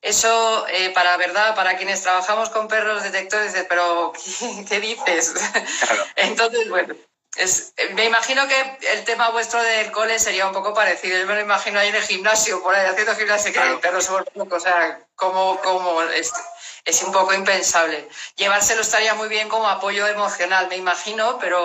Eso, 0.00 0.66
eh, 0.68 0.90
para 0.90 1.16
verdad, 1.16 1.54
para 1.56 1.76
quienes 1.76 2.02
trabajamos 2.02 2.50
con 2.50 2.68
perros 2.68 3.02
detectores, 3.02 3.52
pero 3.68 4.12
¿qué, 4.38 4.64
qué 4.68 4.80
dices? 4.80 5.34
Entonces, 6.16 6.68
bueno, 6.70 6.94
es, 7.36 7.74
me 7.94 8.04
imagino 8.04 8.46
que 8.48 8.78
el 8.92 9.04
tema 9.04 9.30
vuestro 9.30 9.62
del 9.62 9.90
cole 9.92 10.18
sería 10.18 10.46
un 10.46 10.52
poco 10.52 10.72
parecido. 10.72 11.18
Yo 11.18 11.26
me 11.26 11.34
lo 11.34 11.40
imagino 11.40 11.78
ahí 11.78 11.88
en 11.88 11.94
el 11.94 12.02
gimnasio, 12.02 12.62
por 12.62 12.74
ahí 12.74 12.86
haciendo 12.86 13.14
gimnasia, 13.14 13.52
que 13.52 13.60
el 13.60 13.78
perro 13.78 14.00
se 14.00 14.10
vuelve 14.10 14.30
loco. 14.34 14.56
O 14.56 14.60
sea, 14.60 15.00
como, 15.14 15.60
como 15.60 16.02
es, 16.02 16.32
es, 16.84 17.02
un 17.02 17.12
poco 17.12 17.34
impensable. 17.34 18.08
Llevárselo 18.36 18.80
estaría 18.80 19.14
muy 19.14 19.28
bien 19.28 19.48
como 19.48 19.68
apoyo 19.68 20.06
emocional, 20.06 20.68
me 20.68 20.76
imagino, 20.76 21.38
pero 21.38 21.62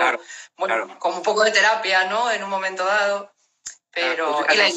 bueno, 0.56 0.98
como 0.98 1.16
un 1.18 1.22
poco 1.22 1.44
de 1.44 1.52
terapia, 1.52 2.04
¿no? 2.04 2.30
En 2.30 2.44
un 2.44 2.50
momento 2.50 2.84
dado. 2.84 3.32
Pero. 3.90 4.44
¿Y 4.52 4.56
la... 4.56 4.70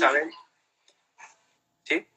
¿Sí? 1.83 2.07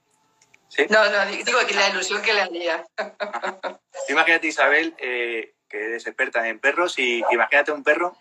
¿Sí? 0.69 0.87
No, 0.89 1.09
no, 1.11 1.27
digo 1.27 1.59
que 1.67 1.75
la 1.75 1.89
ilusión 1.89 2.23
que 2.23 2.35
le 2.35 2.43
haría. 2.43 2.87
Imagínate, 4.09 4.47
Isabel, 4.47 4.95
eh, 4.99 5.55
que 5.69 5.85
eres 5.85 6.07
experta 6.07 6.47
en 6.49 6.61
perros, 6.61 6.99
y 6.99 7.23
imagínate 7.31 7.73
un 7.73 7.83
perro 7.83 8.17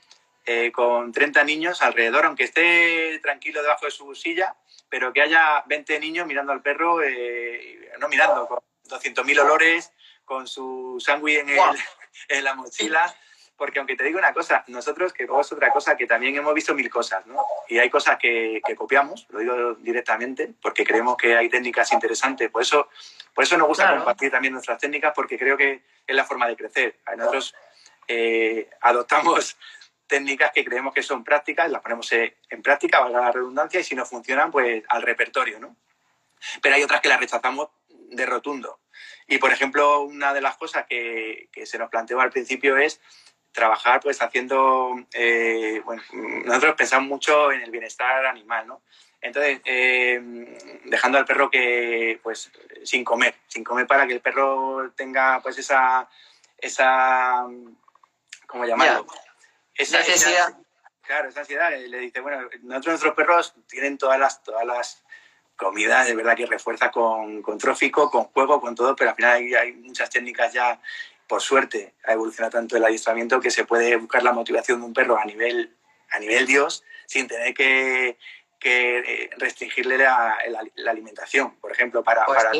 eh, 0.49 0.71
con 0.71 1.11
30 1.11 1.43
niños 1.43 1.81
alrededor, 1.81 2.25
aunque 2.25 2.45
esté 2.45 3.19
tranquilo 3.21 3.61
debajo 3.61 3.83
de 3.83 3.91
su 3.91 4.15
silla, 4.15 4.55
pero 4.87 5.11
que 5.11 5.21
haya 5.21 5.61
20 5.65 5.99
niños 5.99 6.25
mirando 6.25 6.53
al 6.53 6.61
perro, 6.61 7.03
eh, 7.03 7.91
no 7.99 8.07
mirando, 8.07 8.47
con 8.47 8.59
200.000 8.85 9.41
olores, 9.41 9.91
con 10.23 10.47
su 10.47 11.03
sándwich 11.05 11.39
en, 11.39 11.49
en, 12.29 12.43
la 12.45 12.55
mochila. 12.55 13.13
Porque 13.57 13.79
aunque 13.79 13.97
te 13.97 14.05
digo 14.05 14.19
una 14.19 14.31
cosa, 14.31 14.63
nosotros, 14.67 15.11
que 15.11 15.25
luego 15.25 15.41
es 15.41 15.51
otra 15.51 15.69
cosa, 15.73 15.97
que 15.97 16.07
también 16.07 16.37
hemos 16.37 16.53
visto 16.53 16.73
mil 16.73 16.89
cosas, 16.89 17.25
¿no? 17.25 17.43
Y 17.67 17.79
hay 17.79 17.89
cosas 17.89 18.17
que, 18.17 18.61
que 18.65 18.73
copiamos, 18.73 19.27
lo 19.31 19.39
digo 19.39 19.73
directamente, 19.73 20.53
porque 20.61 20.85
creemos 20.85 21.17
que 21.17 21.35
hay 21.35 21.49
técnicas 21.49 21.91
interesantes. 21.91 22.49
Por 22.49 22.61
eso, 22.61 22.87
por 23.33 23.43
eso 23.43 23.57
nos 23.57 23.67
gusta 23.67 23.93
compartir 23.97 24.31
también 24.31 24.53
nuestras 24.53 24.79
técnicas, 24.79 25.11
porque 25.13 25.37
creo 25.37 25.57
que 25.57 25.81
es 26.07 26.15
la 26.15 26.23
forma 26.23 26.47
de 26.47 26.55
crecer. 26.55 26.99
Nosotros 27.17 27.53
eh, 28.07 28.69
adoptamos 28.79 29.57
técnicas 30.07 30.51
que 30.51 30.65
creemos 30.65 30.93
que 30.93 31.03
son 31.03 31.23
prácticas, 31.23 31.69
las 31.69 31.81
ponemos 31.81 32.11
en 32.11 32.61
práctica, 32.63 32.99
valga 32.99 33.21
la 33.21 33.31
redundancia, 33.31 33.79
y 33.79 33.83
si 33.83 33.95
no 33.95 34.05
funcionan, 34.05 34.51
pues 34.51 34.83
al 34.87 35.01
repertorio, 35.01 35.59
¿no? 35.59 35.75
Pero 36.61 36.75
hay 36.75 36.83
otras 36.83 37.01
que 37.01 37.09
las 37.09 37.19
rechazamos 37.19 37.69
de 37.89 38.25
rotundo. 38.25 38.79
Y, 39.27 39.37
por 39.37 39.51
ejemplo, 39.51 40.01
una 40.01 40.33
de 40.33 40.41
las 40.41 40.55
cosas 40.57 40.85
que, 40.87 41.49
que 41.51 41.65
se 41.65 41.77
nos 41.77 41.89
planteó 41.89 42.21
al 42.21 42.31
principio 42.31 42.77
es 42.77 43.01
trabajar 43.57 43.99
pues 44.01 44.21
haciendo, 44.21 44.95
eh, 45.13 45.81
bueno, 45.83 46.03
nosotros 46.45 46.75
pensamos 46.75 47.09
mucho 47.09 47.51
en 47.51 47.61
el 47.61 47.71
bienestar 47.71 48.25
animal, 48.27 48.67
¿no? 48.67 48.81
Entonces, 49.19 49.61
eh, 49.65 50.21
dejando 50.85 51.17
al 51.17 51.25
perro 51.25 51.49
que, 51.49 52.19
pues, 52.21 52.51
sin 52.83 53.03
comer, 53.03 53.33
sin 53.47 53.63
comer 53.63 53.87
para 53.87 54.05
que 54.05 54.13
el 54.13 54.21
perro 54.21 54.91
tenga, 54.95 55.41
pues, 55.41 55.57
esa, 55.57 56.07
esa, 56.59 57.47
¿cómo 58.45 58.65
llamarlo? 58.65 59.07
Esa 59.77 59.99
necesidad. 59.99 60.57
claro, 61.01 61.29
esa 61.29 61.41
ansiedad. 61.41 61.71
Le 61.71 61.99
dice, 61.99 62.19
bueno, 62.19 62.49
nosotros 62.63 62.93
nuestros 62.93 63.15
perros 63.15 63.53
tienen 63.67 63.97
todas 63.97 64.19
las, 64.19 64.43
todas 64.43 64.65
las 64.65 65.03
comidas, 65.55 66.07
de 66.07 66.15
verdad 66.15 66.35
que 66.35 66.45
refuerza 66.45 66.91
con, 66.91 67.41
con 67.41 67.57
trófico, 67.57 68.09
con 68.09 68.25
juego, 68.25 68.61
con 68.61 68.75
todo, 68.75 68.95
pero 68.95 69.09
al 69.09 69.15
final 69.15 69.35
hay, 69.35 69.55
hay 69.55 69.73
muchas 69.73 70.09
técnicas 70.09 70.53
ya, 70.53 70.79
por 71.27 71.41
suerte, 71.41 71.95
ha 72.05 72.13
evolucionado 72.13 72.51
tanto 72.51 72.77
el 72.77 72.85
adiestramiento 72.85 73.39
que 73.39 73.51
se 73.51 73.65
puede 73.65 73.95
buscar 73.95 74.23
la 74.23 74.33
motivación 74.33 74.79
de 74.79 74.85
un 74.85 74.93
perro 74.93 75.17
a 75.17 75.25
nivel, 75.25 75.75
a 76.11 76.19
nivel 76.19 76.45
Dios 76.45 76.83
sin 77.07 77.27
tener 77.27 77.53
que, 77.53 78.17
que 78.59 78.99
eh, 78.99 79.29
restringirle 79.37 79.97
la, 79.97 80.37
la, 80.75 80.91
alimentación, 80.91 81.55
por 81.55 81.71
ejemplo, 81.71 82.03
para, 82.03 82.25
pues 82.25 82.43
para 82.43 82.51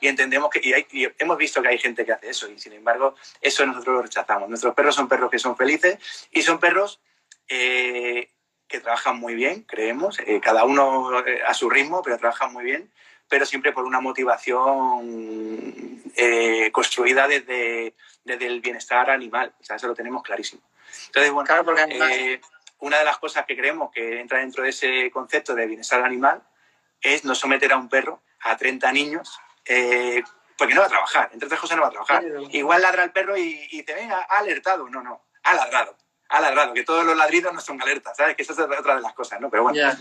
y 0.00 0.08
entendemos 0.08 0.50
que 0.50 0.86
y, 0.92 1.08
hemos 1.18 1.38
visto 1.38 1.62
que 1.62 1.68
hay 1.68 1.78
gente 1.78 2.04
que 2.04 2.12
hace 2.12 2.30
eso 2.30 2.50
y 2.50 2.58
sin 2.58 2.72
embargo 2.72 3.14
eso 3.40 3.64
nosotros 3.66 3.96
lo 3.96 4.02
rechazamos. 4.02 4.48
Nuestros 4.48 4.74
perros 4.74 4.94
son 4.94 5.08
perros 5.08 5.30
que 5.30 5.38
son 5.38 5.56
felices 5.56 5.98
y 6.30 6.42
son 6.42 6.58
perros 6.58 7.00
eh, 7.48 8.30
que 8.68 8.80
trabajan 8.80 9.18
muy 9.18 9.34
bien, 9.34 9.62
creemos, 9.62 10.18
eh, 10.20 10.40
cada 10.40 10.64
uno 10.64 11.24
eh, 11.24 11.42
a 11.46 11.54
su 11.54 11.70
ritmo, 11.70 12.02
pero 12.02 12.18
trabajan 12.18 12.52
muy 12.52 12.64
bien, 12.64 12.90
pero 13.28 13.46
siempre 13.46 13.72
por 13.72 13.84
una 13.84 14.00
motivación 14.00 15.86
construida 16.72 17.28
desde, 17.28 17.94
desde 18.24 18.46
el 18.46 18.60
bienestar 18.60 19.10
animal, 19.10 19.54
o 19.60 19.64
sea, 19.64 19.76
eso 19.76 19.86
lo 19.86 19.94
tenemos 19.94 20.22
clarísimo. 20.22 20.62
Entonces, 21.06 21.32
bueno, 21.32 21.48
una 22.78 22.98
de 22.98 23.04
las 23.04 23.18
cosas 23.18 23.46
que 23.46 23.56
creemos 23.56 23.90
que 23.90 24.20
entra 24.20 24.38
dentro 24.38 24.62
de 24.62 24.70
ese 24.70 25.10
concepto 25.10 25.54
de 25.54 25.66
bienestar 25.66 26.02
animal 26.02 26.42
es 27.00 27.24
no 27.24 27.34
someter 27.34 27.72
a 27.72 27.76
un 27.76 27.88
perro 27.88 28.22
a 28.40 28.56
30 28.56 28.92
niños 28.92 29.38
eh, 29.66 30.22
porque 30.56 30.74
no 30.74 30.80
va 30.80 30.86
a 30.86 30.90
trabajar, 30.90 31.30
entre 31.32 31.46
otras 31.46 31.60
cosas 31.60 31.76
no 31.76 31.82
va 31.82 31.88
a 31.88 31.92
trabajar. 31.92 32.24
Igual 32.50 32.82
ladra 32.82 33.04
el 33.04 33.12
perro 33.12 33.36
y, 33.36 33.66
dice, 33.68 33.94
venga, 33.94 34.26
ha 34.28 34.38
alertado. 34.38 34.88
No, 34.88 35.02
no, 35.02 35.26
ha 35.42 35.54
ladrado, 35.54 35.96
ha 36.28 36.40
ladrado, 36.40 36.72
que 36.72 36.84
todos 36.84 37.04
los 37.04 37.16
ladridos 37.16 37.52
no 37.52 37.60
son 37.60 37.80
alertas, 37.80 38.16
¿sabes? 38.16 38.36
Que 38.36 38.42
esa 38.42 38.52
es 38.52 38.58
otra 38.58 38.96
de 38.96 39.00
las 39.00 39.12
cosas, 39.12 39.40
¿no? 39.40 39.50
Pero 39.50 39.64
bueno, 39.64 39.96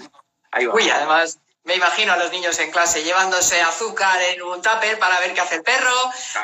ahí 0.52 0.66
va. 0.66 0.74
Uy, 0.74 0.90
además, 0.90 1.40
me 1.66 1.76
imagino 1.76 2.14
a 2.14 2.18
los 2.18 2.32
niños 2.32 2.58
en 2.60 2.72
clase 2.72 3.04
llevándose 3.04 3.62
azúcar 3.62 4.22
en 4.22 4.42
un 4.44 4.62
tupper 4.62 5.00
para 5.00 5.20
ver 5.20 5.34
qué 5.34 5.42
hace 5.42 5.56
el 5.56 5.64
perro, 5.64 5.96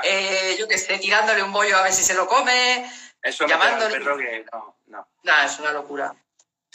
eh, 0.04 0.56
yo 0.60 0.68
que 0.68 0.76
esté 0.76 0.98
tirándole 0.98 1.44
un 1.44 1.54
bollo 1.54 1.78
a 1.78 1.84
ver 1.84 1.94
si 1.94 2.04
se 2.04 2.16
lo 2.16 2.28
come, 2.28 2.92
Eso 3.22 3.46
llamándole. 3.46 4.00
perro 4.00 4.18
que 4.18 4.46
no, 4.52 4.78
no. 4.88 5.08
Nah, 5.24 5.46
es 5.46 5.60
una 5.60 5.72
locura. 5.72 6.14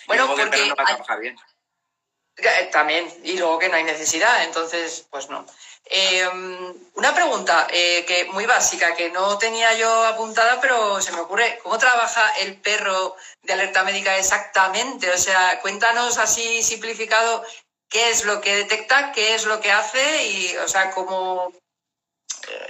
bueno, 0.07 0.29
porque... 0.29 0.43
El 0.43 0.69
no 0.69 0.77
va 0.77 0.83
a 0.85 0.87
trabajar 0.87 1.21
bien. 1.21 1.37
Eh, 2.39 2.69
también, 2.71 3.11
y 3.25 3.39
luego 3.39 3.59
que 3.59 3.69
no 3.69 3.77
hay 3.77 3.85
necesidad, 3.85 4.45
entonces, 4.45 5.07
pues 5.11 5.31
no. 5.31 5.47
Em, 5.87 6.75
una 6.95 7.15
pregunta 7.15 7.67
eh, 7.71 8.05
que 8.07 8.25
muy 8.27 8.45
básica, 8.45 8.95
que 8.95 9.11
no 9.11 9.39
tenía 9.39 9.73
yo 9.75 10.05
apuntada, 10.05 10.61
pero 10.61 11.01
se 11.01 11.13
me 11.13 11.21
ocurre, 11.21 11.59
¿cómo 11.63 11.79
trabaja 11.79 12.29
el 12.41 12.61
perro 12.61 13.17
de 13.43 13.53
alerta 13.53 13.85
médica 13.85 14.19
exactamente? 14.19 15.11
O 15.11 15.19
sea, 15.19 15.61
cuéntanos 15.61 16.19
así 16.19 16.63
simplificado 16.63 17.45
qué 17.89 18.11
es 18.11 18.25
lo 18.25 18.41
que 18.41 18.57
detecta, 18.57 19.13
qué 19.13 19.35
es 19.35 19.47
lo 19.47 19.61
que 19.61 19.73
hace 19.73 20.27
y, 20.27 20.57
o 20.57 20.69
sea, 20.69 20.91
cómo, 20.91 21.53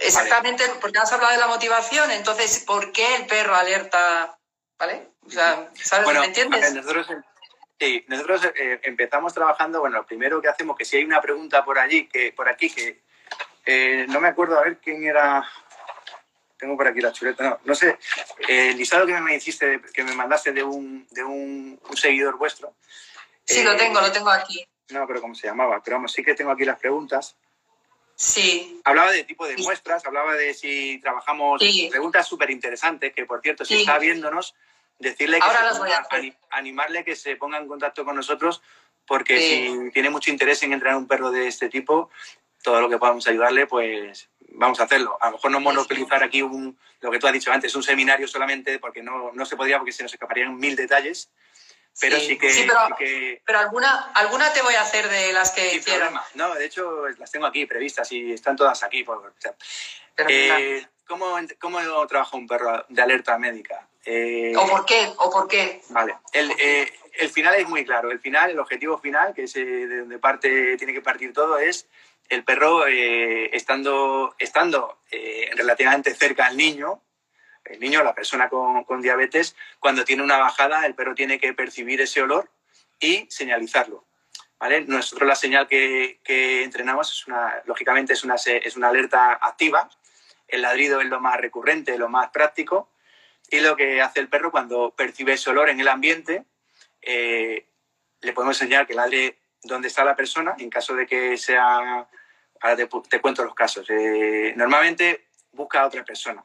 exactamente, 0.01 0.69
porque 0.81 0.99
has 0.99 1.13
hablado 1.13 1.33
de 1.33 1.39
la 1.39 1.49
motivación, 1.49 2.11
entonces, 2.11 2.61
¿por 2.61 2.93
qué 2.93 3.17
el 3.17 3.27
perro 3.27 3.57
alerta? 3.57 4.39
¿Vale? 4.79 5.09
O 5.27 5.31
sea, 5.31 5.71
¿sabes? 5.83 6.07
¿Me 6.07 6.27
entiendes? 6.27 6.75
nosotros, 6.75 7.07
sí, 7.79 8.05
nosotros 8.09 8.45
eh, 8.55 8.81
empezamos 8.83 9.35
trabajando, 9.35 9.81
bueno, 9.81 9.99
lo 9.99 10.07
primero 10.07 10.41
que 10.41 10.49
hacemos, 10.49 10.77
que 10.77 10.85
si 10.85 10.97
hay 10.97 11.05
una 11.05 11.21
pregunta 11.21 11.65
por 11.65 11.79
allí, 11.79 12.07
que 12.07 12.33
por 12.33 12.49
aquí, 12.49 12.71
que 12.71 13.03
eh, 13.65 14.07
no 14.09 14.21
me 14.21 14.29
acuerdo 14.29 14.59
a 14.59 14.63
ver 14.63 14.79
quién 14.79 15.05
era, 15.05 15.45
tengo 16.57 16.77
por 16.77 16.87
aquí 16.87 17.01
la 17.01 17.13
chuleta, 17.13 17.45
no, 17.45 17.61
no 17.65 17.75
sé, 17.75 17.99
el 18.49 18.77
listado 18.77 19.07
que 19.07 19.19
me 19.21 19.37
hiciste, 19.37 19.81
que 19.93 20.05
me 20.05 20.15
mandaste 20.15 20.53
de 20.53 20.63
un, 20.63 21.07
de 21.11 21.25
un, 21.25 21.81
seguidor 21.95 22.37
vuestro. 22.39 22.75
Sí, 23.45 23.63
lo 23.63 23.77
tengo, 23.77 24.01
lo 24.01 24.11
tengo 24.13 24.31
aquí. 24.31 24.67
No, 24.91 25.07
pero 25.07 25.21
cómo 25.21 25.35
se 25.35 25.47
llamaba, 25.47 25.83
pero 25.83 25.97
vamos, 25.97 26.13
sí 26.13 26.23
que 26.23 26.35
tengo 26.35 26.51
aquí 26.51 26.65
las 26.65 26.79
preguntas. 26.79 27.37
Sí. 28.15 28.81
Hablaba 28.85 29.13
de 29.13 29.25
tipo 29.25 29.47
de 29.47 29.57
muestras, 29.59 30.05
hablaba 30.07 30.35
de 30.35 30.55
si 30.55 30.99
trabajamos 31.01 31.61
preguntas 31.91 32.27
súper 32.27 32.51
interesantes, 32.51 33.13
que 33.13 33.27
por 33.27 33.43
cierto, 33.43 33.65
si 33.65 33.81
está 33.81 33.99
viéndonos, 33.99 34.55
decirle 34.99 35.39
que 35.39 35.45
Ahora 35.45 35.73
animarle 36.51 37.05
que 37.05 37.17
se 37.17 37.37
ponga 37.37 37.59
en 37.59 37.69
contacto 37.69 38.05
con 38.05 38.17
nosotros, 38.17 38.63
porque 39.07 39.41
si 39.41 39.91
tiene 39.93 40.11
mucho 40.11 40.31
interés 40.31 40.63
en 40.63 40.73
entrenar 40.73 40.99
un 40.99 41.07
perro 41.07 41.31
de 41.31 41.47
este 41.47 41.69
tipo, 41.69 42.11
todo 42.63 42.81
lo 42.81 42.89
que 42.89 42.99
podamos 42.99 43.27
ayudarle, 43.29 43.67
pues 43.67 44.29
vamos 44.49 44.81
a 44.81 44.85
hacerlo. 44.85 45.17
A 45.21 45.27
lo 45.27 45.33
mejor 45.33 45.51
no 45.51 45.61
monopolizar 45.61 46.23
aquí 46.23 46.43
un, 46.43 46.79
lo 47.01 47.11
que 47.11 47.19
tú 47.19 47.27
has 47.27 47.33
dicho 47.33 47.53
antes, 47.53 47.75
un 47.75 47.83
seminario 47.83 48.27
solamente, 48.27 48.79
porque 48.79 49.03
no, 49.03 49.31
no 49.33 49.47
se 49.47 49.57
podría, 49.57 49.79
porque 49.79 49.93
se 49.93 50.03
nos 50.03 50.13
escaparían 50.13 50.57
mil 50.57 50.75
detalles. 50.75 51.31
Pero 51.99 52.19
sí, 52.19 52.37
que, 52.37 53.41
pero, 53.47 53.59
alguna, 53.59 54.11
alguna 54.15 54.53
te 54.53 54.61
voy 54.61 54.75
a 54.75 54.83
hacer 54.83 55.09
de 55.09 55.33
las 55.33 55.53
que 55.53 55.77
hicieron. 55.77 56.15
No, 56.35 56.55
de 56.55 56.67
hecho 56.67 57.09
las 57.19 57.31
tengo 57.31 57.47
aquí 57.47 57.65
previstas 57.65 58.13
y 58.13 58.33
están 58.33 58.55
todas 58.55 58.83
aquí. 58.83 59.03
Por, 59.03 59.33
eh, 60.29 60.87
¿cómo, 61.07 61.39
¿Cómo 61.59 62.07
trabaja 62.07 62.37
un 62.37 62.47
perro 62.47 62.85
de 62.89 63.01
alerta 63.01 63.39
médica? 63.39 63.89
Eh, 64.07 64.55
¿O 64.57 64.67
por 64.67 64.87
qué? 64.87 65.13
¿O 65.19 65.31
por 65.31 65.49
qué? 65.49 65.83
Vale. 65.91 66.15
El, 66.33 66.51
eh, 66.53 66.93
el, 67.15 67.29
final 67.29 67.55
es 67.57 67.69
muy 67.69 67.85
claro. 67.85 68.11
El 68.11 68.21
final, 68.21 68.51
el 68.51 68.59
objetivo 68.59 68.99
final, 68.99 69.35
que 69.35 69.43
es 69.43 69.53
de 69.53 69.99
donde 69.99 70.19
parte, 70.19 70.77
tiene 70.77 70.93
que 70.93 71.03
partir 71.03 71.33
todo, 71.33 71.59
es 71.59 71.89
el 72.29 72.45
perro 72.45 72.87
estando, 72.87 74.35
estando 74.39 74.99
relativamente 75.57 76.15
cerca 76.15 76.47
al 76.47 76.57
niño, 76.57 77.03
el 77.71 77.81
niño, 77.81 78.03
la 78.03 78.15
persona 78.15 78.49
con, 78.49 79.03
diabetes, 79.03 79.57
cuando 79.81 80.05
tiene 80.05 80.23
una 80.23 80.39
bajada, 80.39 80.87
el 80.87 80.95
perro 80.95 81.15
tiene 81.15 81.39
que 81.39 81.53
percibir 81.53 82.01
ese 82.01 82.23
olor 82.23 82.51
y 83.01 83.27
señalizarlo. 83.29 84.05
¿vale? 84.59 84.83
Nosotros 84.83 85.27
la 85.27 85.35
señal 85.35 85.67
que, 85.67 86.21
entrenamos, 86.63 87.13
es 87.13 87.27
una, 87.27 87.63
lógicamente, 87.65 88.13
es 88.13 88.25
una, 88.25 88.37
es 88.37 88.77
una 88.77 88.89
alerta 88.89 89.39
activa. 89.41 89.89
El 90.49 90.63
ladrido 90.63 91.01
es 91.01 91.09
lo 91.09 91.21
más 91.21 91.41
recurrente, 91.41 91.99
lo 91.99 92.09
más 92.09 92.31
práctico. 92.31 92.91
Y 93.51 93.61
lo 93.61 93.77
que 93.77 94.01
hace 94.03 94.21
el 94.21 94.29
perro 94.29 94.51
cuando 94.51 94.91
percibe 94.91 95.35
ese 95.35 95.51
olor 95.51 95.69
en 95.69 95.81
el 95.81 95.89
ambiente, 95.89 96.45
eh, 97.01 97.67
le 98.21 98.33
podemos 98.33 98.61
enseñar 98.61 98.87
que 98.87 98.95
ladre 98.95 99.39
dónde 99.63 99.89
está 99.89 100.05
la 100.05 100.17
persona, 100.17 100.55
en 100.59 100.71
caso 100.71 100.95
de 100.95 101.07
que 101.07 101.37
sea... 101.37 102.09
Ahora 102.61 102.77
te, 102.77 103.21
cuento 103.21 103.45
los 103.45 103.55
casos. 103.55 103.87
Eh, 103.91 104.55
normalmente 104.57 105.27
busca 105.53 105.83
a 105.83 105.87
otra 105.87 106.05
persona. 106.05 106.43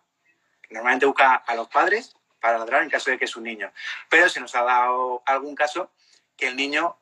Normalmente 0.69 1.05
busca 1.05 1.35
a 1.35 1.55
los 1.55 1.69
padres 1.69 2.15
para 2.39 2.57
ladrar 2.57 2.83
en 2.83 2.89
caso 2.89 3.11
de 3.11 3.17
que 3.17 3.25
es 3.25 3.35
un 3.37 3.43
niño. 3.43 3.71
Pero 4.09 4.27
se 4.27 4.41
nos 4.41 4.53
ha 4.55 4.63
dado 4.63 5.23
algún 5.25 5.55
caso 5.55 5.89
que 6.35 6.47
el 6.47 6.57
niño 6.57 6.97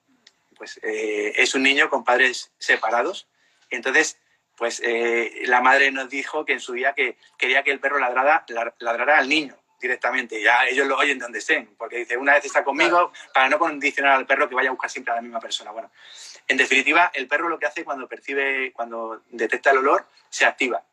pues, 0.56 0.80
eh, 0.84 1.34
es 1.38 1.56
un 1.56 1.64
niño 1.64 1.90
con 1.90 2.04
padres 2.04 2.52
separados. 2.60 3.28
entonces, 3.72 4.20
pues 4.56 4.82
eh, 4.84 5.44
la 5.46 5.62
madre 5.62 5.90
nos 5.90 6.10
dijo 6.10 6.46
que 6.46 6.54
en 6.54 6.60
su 6.60 6.74
día 6.74 6.94
que 6.94 7.18
quería 7.38 7.64
que 7.64 7.72
el 7.72 7.80
perro 7.80 7.98
ladrara, 7.98 8.46
ladrara 8.80 9.18
al 9.18 9.30
niño 9.30 9.58
directamente. 9.80 10.42
Ya 10.42 10.66
ellos 10.66 10.88
lo 10.88 10.98
oyen 10.98 11.20
donde 11.20 11.40
estén, 11.40 11.76
porque 11.78 11.98
dice, 11.98 12.18
una 12.18 12.34
vez 12.34 12.46
está 12.46 12.64
conmigo, 12.64 13.12
para 13.34 13.50
no 13.50 13.60
condicionar 13.60 14.14
al 14.14 14.26
perro 14.26 14.50
que 14.50 14.56
vaya 14.56 14.70
a 14.70 14.74
buscar 14.74 14.90
siempre 14.90 15.12
a 15.12 15.16
la 15.16 15.22
misma 15.22 15.40
persona. 15.40 15.72
Bueno, 15.72 15.92
en 16.48 16.58
definitiva, 16.58 17.12
el 17.14 17.28
perro 17.28 17.50
lo 17.50 17.60
que 17.60 17.66
hace 17.66 17.84
cuando 17.84 18.08
percibe, 18.08 18.72
cuando 18.74 19.22
detecta 19.30 19.72
el 19.72 19.78
olor, 19.78 20.06
se 20.30 20.46
activa. 20.46 20.84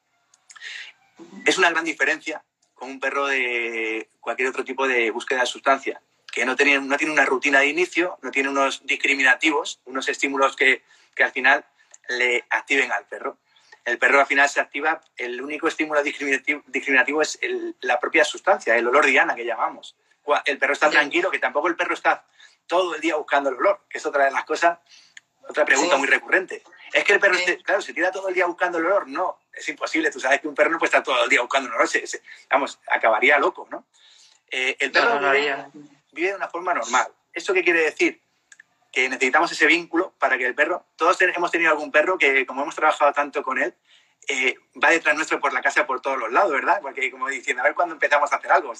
Es 1.44 1.58
una 1.58 1.70
gran 1.70 1.84
diferencia 1.84 2.42
con 2.74 2.90
un 2.90 3.00
perro 3.00 3.26
de 3.26 4.08
cualquier 4.20 4.48
otro 4.48 4.64
tipo 4.64 4.86
de 4.86 5.10
búsqueda 5.10 5.40
de 5.40 5.46
sustancia, 5.46 6.00
que 6.30 6.44
no 6.44 6.54
tiene, 6.54 6.78
no 6.78 6.96
tiene 6.98 7.12
una 7.12 7.24
rutina 7.24 7.60
de 7.60 7.68
inicio, 7.68 8.18
no 8.22 8.30
tiene 8.30 8.50
unos 8.50 8.84
discriminativos, 8.84 9.80
unos 9.86 10.08
estímulos 10.08 10.54
que, 10.54 10.82
que 11.14 11.24
al 11.24 11.32
final 11.32 11.64
le 12.10 12.44
activen 12.50 12.92
al 12.92 13.06
perro. 13.06 13.38
El 13.86 13.98
perro 13.98 14.18
al 14.18 14.26
final 14.26 14.48
se 14.48 14.60
activa, 14.60 15.00
el 15.16 15.40
único 15.40 15.68
estímulo 15.68 16.02
discriminativo, 16.02 16.60
discriminativo 16.66 17.22
es 17.22 17.38
la 17.80 18.00
propia 18.00 18.24
sustancia, 18.24 18.76
el 18.76 18.88
olor 18.88 19.06
diana 19.06 19.36
que 19.36 19.44
llamamos. 19.44 19.96
El 20.44 20.58
perro 20.58 20.72
está 20.72 20.90
tranquilo, 20.90 21.30
que 21.30 21.38
tampoco 21.38 21.68
el 21.68 21.76
perro 21.76 21.94
está 21.94 22.26
todo 22.66 22.96
el 22.96 23.00
día 23.00 23.14
buscando 23.14 23.48
el 23.48 23.54
olor, 23.54 23.80
que 23.88 23.98
es 23.98 24.06
otra 24.06 24.24
de 24.24 24.32
las 24.32 24.44
cosas, 24.44 24.80
otra 25.48 25.64
pregunta 25.64 25.96
muy 25.98 26.08
recurrente. 26.08 26.64
Es 26.92 27.04
que 27.04 27.12
el 27.12 27.20
perro, 27.20 27.36
claro, 27.62 27.80
se 27.80 27.94
tira 27.94 28.10
todo 28.10 28.28
el 28.28 28.34
día 28.34 28.46
buscando 28.46 28.78
el 28.78 28.86
olor. 28.86 29.06
No, 29.06 29.38
es 29.52 29.68
imposible. 29.68 30.10
Tú 30.10 30.18
sabes 30.18 30.40
que 30.40 30.48
un 30.48 30.56
perro 30.56 30.70
no 30.70 30.78
puede 30.78 30.88
estar 30.88 31.04
todo 31.04 31.22
el 31.22 31.30
día 31.30 31.40
buscando 31.40 31.68
el 31.68 31.74
olor. 31.76 31.88
vamos, 32.50 32.80
acabaría 32.88 33.38
loco, 33.38 33.68
¿no? 33.70 33.86
Eh, 34.50 34.76
el 34.80 34.90
perro 34.90 35.20
vive, 36.12 36.30
de 36.30 36.34
una 36.34 36.48
forma 36.48 36.74
normal. 36.74 37.06
¿Eso 37.32 37.54
qué 37.54 37.62
quiere 37.62 37.82
decir? 37.82 38.20
Que 38.96 39.10
necesitamos 39.10 39.52
ese 39.52 39.66
vínculo 39.66 40.14
para 40.18 40.38
que 40.38 40.46
el 40.46 40.54
perro, 40.54 40.86
todos 40.96 41.20
hemos 41.20 41.50
tenido 41.50 41.70
algún 41.70 41.92
perro 41.92 42.16
que 42.16 42.46
como 42.46 42.62
hemos 42.62 42.74
trabajado 42.74 43.12
tanto 43.12 43.42
con 43.42 43.58
él, 43.58 43.74
eh, 44.26 44.56
va 44.82 44.88
detrás 44.88 45.14
nuestro 45.14 45.38
por 45.38 45.52
la 45.52 45.60
casa 45.60 45.86
por 45.86 46.00
todos 46.00 46.16
los 46.16 46.32
lados, 46.32 46.50
¿verdad? 46.50 46.80
Porque 46.80 47.10
como 47.10 47.28
diciendo, 47.28 47.60
a 47.62 47.66
ver 47.66 47.74
cuándo 47.74 47.92
empezamos 47.92 48.32
a 48.32 48.36
hacer 48.36 48.50
algo. 48.50 48.72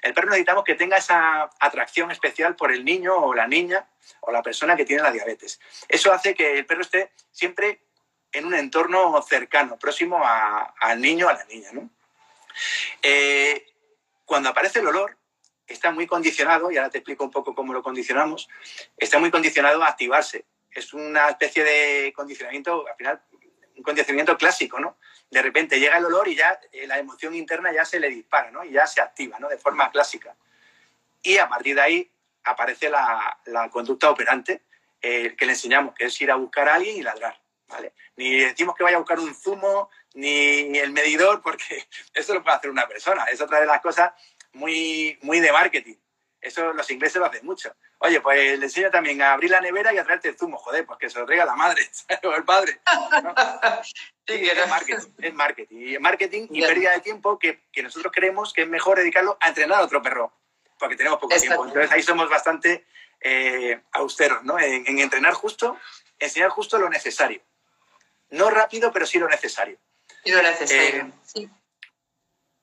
El 0.00 0.14
perro 0.14 0.30
necesitamos 0.30 0.64
que 0.64 0.74
tenga 0.74 0.96
esa 0.96 1.50
atracción 1.60 2.10
especial 2.10 2.56
por 2.56 2.72
el 2.72 2.82
niño 2.82 3.14
o 3.14 3.34
la 3.34 3.46
niña 3.46 3.86
o 4.20 4.32
la 4.32 4.42
persona 4.42 4.74
que 4.74 4.86
tiene 4.86 5.02
la 5.02 5.12
diabetes. 5.12 5.60
Eso 5.86 6.14
hace 6.14 6.34
que 6.34 6.56
el 6.56 6.64
perro 6.64 6.80
esté 6.80 7.12
siempre 7.30 7.82
en 8.32 8.46
un 8.46 8.54
entorno 8.54 9.20
cercano, 9.20 9.78
próximo 9.78 10.18
al 10.24 10.98
niño 10.98 11.26
o 11.26 11.28
a 11.28 11.34
la 11.34 11.44
niña. 11.44 11.68
Eh, 13.02 13.66
cuando 14.24 14.48
aparece 14.48 14.78
el 14.78 14.86
olor, 14.86 15.18
está 15.66 15.90
muy 15.90 16.06
condicionado, 16.06 16.70
y 16.70 16.76
ahora 16.76 16.90
te 16.90 16.98
explico 16.98 17.24
un 17.24 17.30
poco 17.30 17.54
cómo 17.54 17.72
lo 17.72 17.82
condicionamos, 17.82 18.48
está 18.96 19.18
muy 19.18 19.30
condicionado 19.30 19.82
a 19.82 19.88
activarse. 19.88 20.44
Es 20.70 20.92
una 20.92 21.28
especie 21.28 21.64
de 21.64 22.12
condicionamiento, 22.14 22.86
al 22.88 22.96
final, 22.96 23.22
un 23.76 23.82
condicionamiento 23.82 24.36
clásico, 24.36 24.80
¿no? 24.80 24.96
De 25.30 25.42
repente 25.42 25.80
llega 25.80 25.98
el 25.98 26.04
olor 26.04 26.28
y 26.28 26.36
ya 26.36 26.58
eh, 26.72 26.86
la 26.86 26.98
emoción 26.98 27.34
interna 27.34 27.72
ya 27.72 27.84
se 27.84 28.00
le 28.00 28.08
dispara, 28.08 28.50
¿no? 28.50 28.64
Y 28.64 28.72
ya 28.72 28.86
se 28.86 29.00
activa, 29.00 29.38
¿no? 29.38 29.48
De 29.48 29.58
forma 29.58 29.90
clásica. 29.90 30.34
Y 31.22 31.38
a 31.38 31.48
partir 31.48 31.74
de 31.74 31.80
ahí 31.80 32.10
aparece 32.44 32.90
la, 32.90 33.38
conducta 33.70 34.10
operante 34.10 34.62
eh, 35.00 35.34
que 35.36 35.46
le 35.46 35.52
enseñamos, 35.52 35.94
que 35.94 36.06
es 36.06 36.20
ir 36.20 36.30
a 36.30 36.36
buscar 36.36 36.68
a 36.68 36.74
alguien 36.74 36.96
y 36.96 37.02
ladrar. 37.02 37.40
¿vale? 37.68 37.92
Ni 38.16 38.40
decimos 38.40 38.74
que 38.76 38.84
vaya 38.84 38.96
a 38.96 39.00
buscar 39.00 39.20
un 39.20 39.34
zumo, 39.34 39.88
ni 40.14 40.78
el 40.78 40.92
medidor, 40.92 41.40
porque 41.40 41.86
eso 42.14 42.34
lo 42.34 42.42
puede 42.42 42.56
hacer 42.56 42.70
una 42.70 42.86
persona. 42.86 43.24
Es 43.24 43.40
otra 43.40 43.60
de 43.60 43.66
las 43.66 43.80
cosas 43.80 44.12
muy, 44.52 45.18
muy 45.22 45.40
de 45.40 45.52
marketing. 45.52 45.96
Eso 46.40 46.72
los 46.72 46.90
ingleses 46.90 47.16
lo 47.16 47.26
hacen 47.26 47.46
mucho. 47.46 47.74
Oye, 47.98 48.20
pues 48.20 48.58
le 48.58 48.64
enseño 48.64 48.90
también 48.90 49.22
a 49.22 49.32
abrir 49.32 49.50
la 49.50 49.60
nevera 49.60 49.92
y 49.92 49.98
a 49.98 50.04
traerte 50.04 50.28
el 50.28 50.36
zumo, 50.36 50.58
joder, 50.58 50.84
pues 50.84 50.98
que 50.98 51.08
se 51.08 51.20
lo 51.20 51.26
traiga 51.26 51.44
la 51.44 51.54
madre 51.54 51.88
o 52.24 52.34
el 52.34 52.44
padre. 52.44 52.80
Sí, 54.24 54.34
es 54.34 54.68
marketing, 54.68 55.08
es 55.18 55.34
marketing. 55.34 55.98
marketing 56.00 56.46
y 56.50 56.62
pérdida 56.62 56.92
de 56.92 57.00
tiempo 57.00 57.40
que, 57.40 57.64
que, 57.72 57.82
nosotros 57.82 58.12
creemos 58.14 58.52
que 58.52 58.62
es 58.62 58.68
mejor 58.68 58.96
dedicarlo 58.96 59.36
a 59.40 59.48
entrenar 59.48 59.80
a 59.80 59.84
otro 59.84 60.00
perro 60.00 60.32
porque 60.82 60.96
tenemos 60.96 61.20
poco 61.20 61.36
tiempo. 61.36 61.64
Entonces 61.64 61.92
ahí 61.92 62.02
somos 62.02 62.28
bastante 62.28 62.84
eh, 63.20 63.80
austeros, 63.92 64.42
¿no? 64.42 64.58
En, 64.58 64.98
entrenar 64.98 65.32
justo, 65.32 65.78
enseñar 66.18 66.50
justo 66.50 66.76
lo 66.76 66.88
necesario. 66.88 67.40
No 68.30 68.50
rápido, 68.50 68.92
pero 68.92 69.06
sí 69.06 69.20
lo 69.20 69.28
necesario. 69.28 69.78
Y 70.24 70.32
lo 70.32 70.42
necesario, 70.42 71.02
eh, 71.02 71.12
sí. 71.24 71.48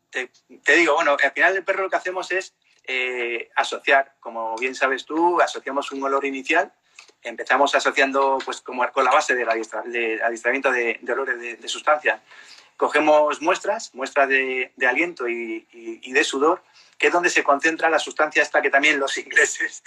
Te, 0.10 0.30
digo, 0.76 0.96
bueno, 0.96 1.18
al 1.22 1.32
final 1.32 1.56
el 1.56 1.64
perro 1.64 1.84
lo 1.84 1.90
que 1.90 1.96
hacemos 1.96 2.32
es 2.32 2.56
eh, 2.86 3.50
asociar, 3.56 4.16
como 4.20 4.56
bien 4.58 4.74
sabes 4.74 5.06
tú, 5.06 5.40
asociamos 5.42 5.92
un 5.92 6.04
olor 6.04 6.26
inicial, 6.26 6.74
empezamos 7.22 7.76
asociando 7.76 8.40
pues 8.44 8.62
como 8.62 8.90
con 8.92 9.04
la 9.04 9.12
base 9.12 9.36
del 9.36 9.50
adiestramiento 9.50 10.72
de, 10.72 11.00
de 11.02 11.14
olores 11.14 11.62
de, 11.62 11.68
sustancias. 11.68 12.22
Cogemos 12.78 13.42
muestras, 13.42 13.94
muestras 13.94 14.30
de, 14.30 14.72
aliento 14.88 15.28
y, 15.28 16.12
de 16.12 16.24
sudor, 16.24 16.64
que 16.98 17.08
es 17.08 17.14
donde 17.14 17.30
se 17.30 17.44
concentra 17.44 17.90
la 17.90 18.00
sustancia 18.00 18.42
esta 18.42 18.62
que 18.62 18.70
también 18.70 19.00
los 19.00 19.18
ingleses 19.20 19.84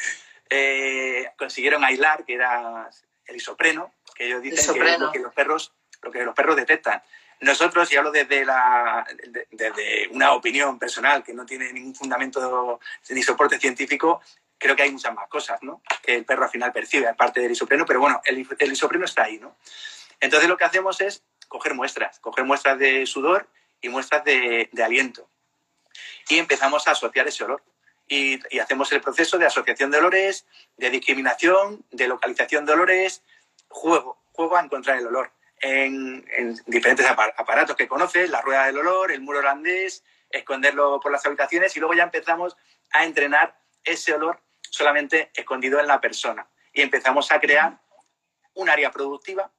eh, 0.50 1.30
consiguieron 1.38 1.84
aislar, 1.84 2.24
que 2.24 2.34
era 2.34 2.90
el 3.26 3.36
isopreno, 3.36 3.92
que 4.14 4.26
ellos 4.26 4.42
dicen 4.42 4.74
que 4.74 4.92
es 4.92 4.98
lo 4.98 5.10
que 5.10 5.18
los 5.18 5.32
perros, 5.32 5.72
lo 6.02 6.10
que 6.10 6.22
los 6.22 6.34
perros 6.34 6.56
detectan. 6.56 7.02
Nosotros, 7.43 7.90
y 7.93 7.97
hablo 7.97 8.12
desde, 8.12 8.45
la, 8.45 9.05
desde 9.51 10.09
una 10.12 10.32
opinión 10.32 10.78
personal 10.78 11.24
que 11.24 11.34
no 11.34 11.45
tiene 11.45 11.72
ningún 11.72 11.95
fundamento 11.95 12.78
ni 13.11 13.20
soporte 13.20 13.59
científico, 13.59 14.20
creo 14.59 14.76
que 14.76 14.84
hay 14.84 14.93
muchas 14.93 15.12
más 15.12 15.28
cosas 15.28 15.61
¿no? 15.62 15.82
que 16.03 16.14
el 16.14 16.24
perro 16.24 16.45
al 16.45 16.51
final 16.51 16.72
percibe, 16.72 17.09
aparte 17.09 17.40
del 17.40 17.51
isopreno, 17.51 17.84
pero 17.84 17.99
bueno, 17.99 18.20
el, 18.24 18.47
el 18.57 18.72
isopreno 18.72 19.05
está 19.05 19.24
ahí. 19.24 19.38
¿no? 19.38 19.57
Entonces 20.20 20.49
lo 20.49 20.57
que 20.57 20.64
hacemos 20.64 21.01
es 21.01 21.24
coger 21.49 21.74
muestras, 21.74 22.20
coger 22.20 22.45
muestras 22.45 22.78
de 22.78 23.07
sudor 23.07 23.49
y 23.80 23.88
muestras 23.88 24.24
de, 24.24 24.70
aliento. 24.80 25.28
Y 26.28 26.38
empezamos 26.38 26.86
a 26.86 26.93
asociar 26.93 27.26
ese 27.26 27.43
olor. 27.43 27.64
Y, 28.07 28.40
hacemos 28.61 28.93
el 28.93 29.01
proceso 29.01 29.36
de 29.36 29.47
asociación 29.47 29.90
de 29.90 29.99
olores, 29.99 30.47
de 30.76 30.90
discriminación, 30.90 31.84
de 31.90 32.07
localización 32.07 32.66
de 32.66 32.72
olores, 32.72 33.24
juego, 33.66 34.22
juego 34.30 34.57
a 34.57 34.62
encontrar 34.62 34.99
el 34.99 35.09
olor 35.09 35.32
en, 35.62 36.24
diferentes 36.66 37.06
aparatos 37.06 37.76
que 37.76 37.88
conoces, 37.88 38.28
la 38.28 38.42
rueda 38.42 38.66
del 38.66 38.78
olor, 38.78 39.12
el 39.12 39.20
muro 39.20 39.38
holandés, 39.38 40.04
esconderlo 40.28 40.98
por 41.00 41.12
las 41.12 41.24
habitaciones 41.24 41.76
y 41.76 41.80
luego 41.80 41.94
ya 41.94 42.02
empezamos 42.02 42.56
a 42.90 43.04
entrenar 43.04 43.56
ese 43.84 44.12
olor 44.12 44.40
solamente 44.60 45.30
escondido 45.34 45.78
en 45.80 45.86
la 45.86 46.00
persona. 46.00 46.46
Y 46.72 46.82
empezamos 46.82 47.30
a 47.30 47.40
crear 47.40 47.78
un 48.54 48.68
área 48.68 48.90
productiva 48.90 49.50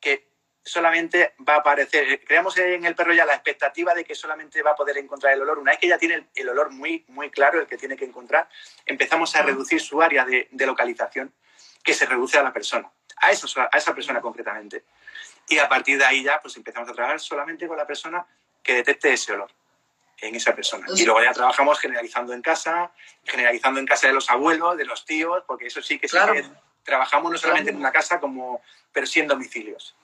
que 0.00 0.30
solamente 0.62 1.34
va 1.48 1.54
a 1.54 1.58
aparecer, 1.58 2.22
creamos 2.24 2.58
en 2.58 2.84
el 2.84 2.94
perro 2.94 3.14
ya 3.14 3.24
la 3.24 3.34
expectativa 3.34 3.94
de 3.94 4.04
que 4.04 4.14
solamente 4.14 4.62
va 4.62 4.72
a 4.72 4.76
poder 4.76 4.98
encontrar 4.98 5.32
el 5.32 5.42
olor. 5.42 5.58
Una 5.58 5.70
vez 5.70 5.80
que 5.80 5.88
ya 5.88 5.96
tiene 5.96 6.28
el, 6.34 6.48
olor 6.48 6.70
muy, 6.70 7.04
muy 7.08 7.30
claro, 7.30 7.60
el 7.60 7.66
que 7.66 7.78
tiene 7.78 7.96
que 7.96 8.04
encontrar, 8.04 8.48
empezamos 8.84 9.34
a 9.36 9.42
reducir 9.42 9.80
su 9.80 10.02
área 10.02 10.24
de, 10.24 10.48
localización, 10.66 11.32
que 11.82 11.94
se 11.94 12.04
reduce 12.04 12.36
a 12.36 12.42
la 12.42 12.52
persona, 12.52 12.90
a, 13.18 13.30
eso, 13.30 13.46
a 13.60 13.76
esa 13.76 13.94
persona 13.94 14.20
concretamente. 14.20 14.84
Y 15.48 15.58
a 15.58 15.68
partir 15.68 15.98
de 15.98 16.04
ahí 16.04 16.22
ya 16.22 16.40
pues 16.40 16.56
empezamos 16.56 16.88
a 16.90 16.92
trabajar 16.92 17.20
solamente 17.20 17.68
con 17.68 17.76
la 17.76 17.86
persona 17.86 18.26
que 18.62 18.74
detecte 18.74 19.12
ese 19.12 19.32
olor 19.32 19.50
en 20.18 20.34
esa 20.34 20.54
persona. 20.54 20.86
Y 20.96 21.04
luego 21.04 21.22
ya 21.22 21.32
trabajamos 21.32 21.78
generalizando 21.78 22.32
en 22.32 22.42
casa, 22.42 22.90
generalizando 23.24 23.80
en 23.80 23.86
casa 23.86 24.06
de 24.06 24.14
los 24.14 24.30
abuelos, 24.30 24.76
de 24.76 24.84
los 24.84 25.04
tíos, 25.04 25.44
porque 25.46 25.66
eso 25.66 25.82
sí 25.82 25.98
que, 25.98 26.08
sí 26.08 26.16
que 26.32 26.44
trabajamos 26.82 27.32
no 27.32 27.38
solamente 27.38 27.70
en 27.70 27.76
una 27.76 27.92
casa, 27.92 28.18
como, 28.18 28.62
pero 28.92 29.06
sí 29.06 29.20
en 29.20 29.28
domicilios. 29.28 29.94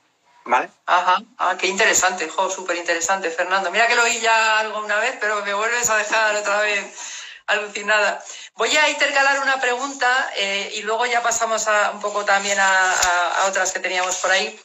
¿Vale? 0.45 0.68
Ajá, 0.86 1.22
ah, 1.38 1.57
qué 1.57 1.68
interesante, 1.68 2.28
jo, 2.28 2.51
súper 2.51 2.76
interesante, 2.76 3.30
Fernando. 3.30 3.70
Mira 3.70 3.86
que 3.86 3.95
lo 3.95 4.03
oí 4.03 4.18
ya 4.18 4.59
alguna 4.59 4.99
vez, 4.99 5.16
pero 5.20 5.43
me 5.45 5.55
vuelves 5.55 5.88
a 5.88 5.97
dejar 5.97 6.34
otra 6.34 6.61
vez 6.61 7.22
alucinada. 7.47 8.22
Voy 8.57 8.76
a 8.76 8.90
intercalar 8.90 9.40
una 9.40 9.61
pregunta 9.61 10.30
eh, 10.36 10.72
y 10.74 10.82
luego 10.82 11.07
ya 11.07 11.22
pasamos 11.22 11.68
a, 11.68 11.93
un 11.93 12.01
poco 12.01 12.24
también 12.24 12.59
a, 12.61 13.45
otras 13.47 13.72
que 13.72 13.80
teníamos 13.80 14.16
por 14.16 14.30
ahí. 14.30 14.59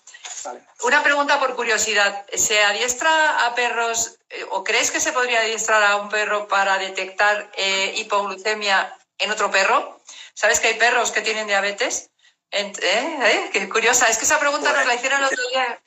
Una 0.84 1.04
pregunta 1.04 1.40
por 1.40 1.56
curiosidad. 1.56 2.26
¿Se 2.34 2.64
adiestra 2.64 3.46
a 3.46 3.56
perros 3.56 4.20
eh, 4.30 4.46
o 4.52 4.64
crees 4.64 4.92
que 4.92 5.00
se 5.00 5.12
podría 5.12 5.40
adiestrar 5.40 5.84
a 5.84 5.96
un 5.98 6.10
perro 6.10 6.48
para 6.48 6.78
detectar 6.78 7.52
eh, 7.56 7.94
hipoglucemia 7.98 8.96
en 9.18 9.32
otro 9.32 9.52
perro? 9.52 10.02
¿Sabes 10.34 10.60
que 10.60 10.68
hay 10.68 10.74
perros 10.76 11.12
que 11.12 11.22
tienen 11.22 11.48
diabetes? 11.48 12.12
¿Eh? 12.52 12.74
¿Eh? 12.82 13.50
Qué 13.52 13.68
curiosa. 13.68 14.08
Es 14.08 14.18
que 14.18 14.26
esa 14.26 14.40
pregunta 14.40 14.72
nos 14.72 14.86
la 14.86 14.96
hicieron 14.96 15.20
el 15.20 15.26
otro 15.26 15.50
día. 15.50 15.80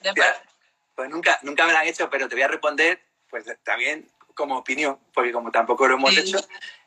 Pues 0.95 1.09
nunca, 1.09 1.39
nunca 1.43 1.67
me 1.67 1.73
la 1.73 1.81
han 1.81 1.87
hecho, 1.87 2.11
pero 2.11 2.29
te 2.29 2.35
voy 2.35 2.43
a 2.43 2.49
responder, 2.49 3.01
pues 3.29 3.47
también 3.63 4.11
como 4.35 4.59
opinión, 4.59 4.99
porque 5.15 5.33
como 5.33 5.51
tampoco 5.51 5.89
lo 5.89 5.95
hemos 5.95 6.17
hecho. 6.17 6.39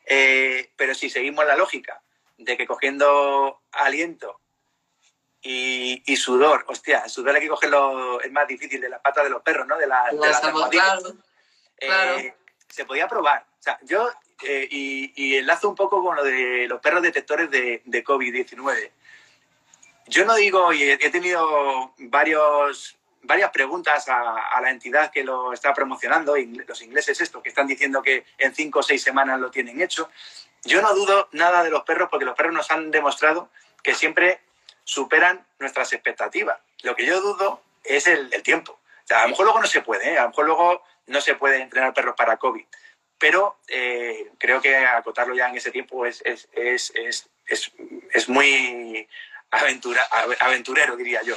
Pero 0.04 0.94
si 0.94 1.10
seguimos 1.10 1.44
la 1.46 1.56
lógica 1.56 2.00
de 2.36 2.56
que 2.56 2.66
cogiendo 2.66 3.62
aliento 3.72 4.40
y, 5.44 6.16
sudor, 6.16 6.64
hostia, 6.68 7.08
sudor 7.08 7.34
hay 7.34 7.42
que 7.42 7.48
cogerlo, 7.48 8.20
es 8.20 8.32
más 8.32 8.48
difícil 8.48 8.80
de 8.80 8.88
las 8.88 9.00
patas 9.00 9.24
de 9.24 9.30
los 9.30 9.42
perros, 9.42 9.66
¿no? 9.66 9.76
De, 9.76 9.86
la, 9.86 10.10
de 10.10 10.18
eh, 11.78 12.34
se 12.68 12.84
podía 12.84 13.06
probar. 13.06 13.44
O 13.60 13.62
sea, 13.62 13.78
yo, 13.82 14.10
y, 14.42 15.36
enlazo 15.36 15.68
un 15.68 15.74
poco 15.74 16.02
con 16.02 16.16
lo 16.16 16.24
de 16.24 16.66
los 16.66 16.80
perros 16.80 17.02
detectores 17.02 17.50
de, 17.50 17.82
de 17.84 18.04
COVID-19 18.04 18.90
yo 20.06 20.24
no 20.24 20.34
digo, 20.34 20.72
y 20.72 20.82
he 20.82 21.10
tenido 21.10 21.94
varios, 21.98 22.96
varias 23.22 23.50
preguntas 23.50 24.08
a, 24.08 24.60
la 24.60 24.70
entidad 24.70 25.10
que 25.10 25.24
lo 25.24 25.52
está 25.52 25.72
promocionando, 25.72 26.34
los 26.66 26.82
ingleses 26.82 27.20
esto, 27.20 27.42
que 27.42 27.48
están 27.48 27.66
diciendo 27.66 28.02
que 28.02 28.24
en 28.38 28.54
cinco 28.54 28.80
o 28.80 28.82
seis 28.82 29.02
semanas 29.02 29.40
lo 29.40 29.50
tienen 29.50 29.80
hecho. 29.80 30.10
Yo 30.64 30.82
no 30.82 30.94
dudo 30.94 31.28
nada 31.32 31.62
de 31.62 31.70
los 31.70 31.82
perros 31.82 32.08
porque 32.10 32.24
los 32.24 32.36
perros 32.36 32.54
nos 32.54 32.70
han 32.70 32.90
demostrado 32.90 33.50
que 33.82 33.94
siempre 33.94 34.40
superan 34.84 35.46
nuestras 35.58 35.92
expectativas. 35.92 36.58
Lo 36.82 36.94
que 36.94 37.06
yo 37.06 37.20
dudo 37.20 37.62
es 37.82 38.06
el, 38.06 38.30
tiempo. 38.42 38.78
A 39.10 39.22
lo 39.22 39.30
mejor 39.30 39.46
luego 39.46 39.60
no 39.60 39.66
se 39.66 39.80
puede, 39.82 40.12
¿eh? 40.12 40.18
a 40.18 40.22
lo 40.22 40.28
mejor 40.28 40.46
luego 40.46 40.82
no 41.06 41.20
se 41.20 41.34
puede 41.34 41.60
entrenar 41.60 41.92
perros 41.92 42.14
para 42.16 42.36
COVID, 42.36 42.64
pero 43.18 43.58
eh, 43.68 44.30
creo 44.38 44.60
que 44.60 44.76
acotarlo 44.76 45.34
ya 45.34 45.48
en 45.48 45.56
ese 45.56 45.70
tiempo 45.70 46.06
es, 46.06 46.22
es, 46.24 46.48
es, 46.54 47.30
es 47.46 48.28
muy 48.28 49.06
aventura, 49.60 50.06
aventurero, 50.40 50.96
diría 50.96 51.22
yo. 51.22 51.36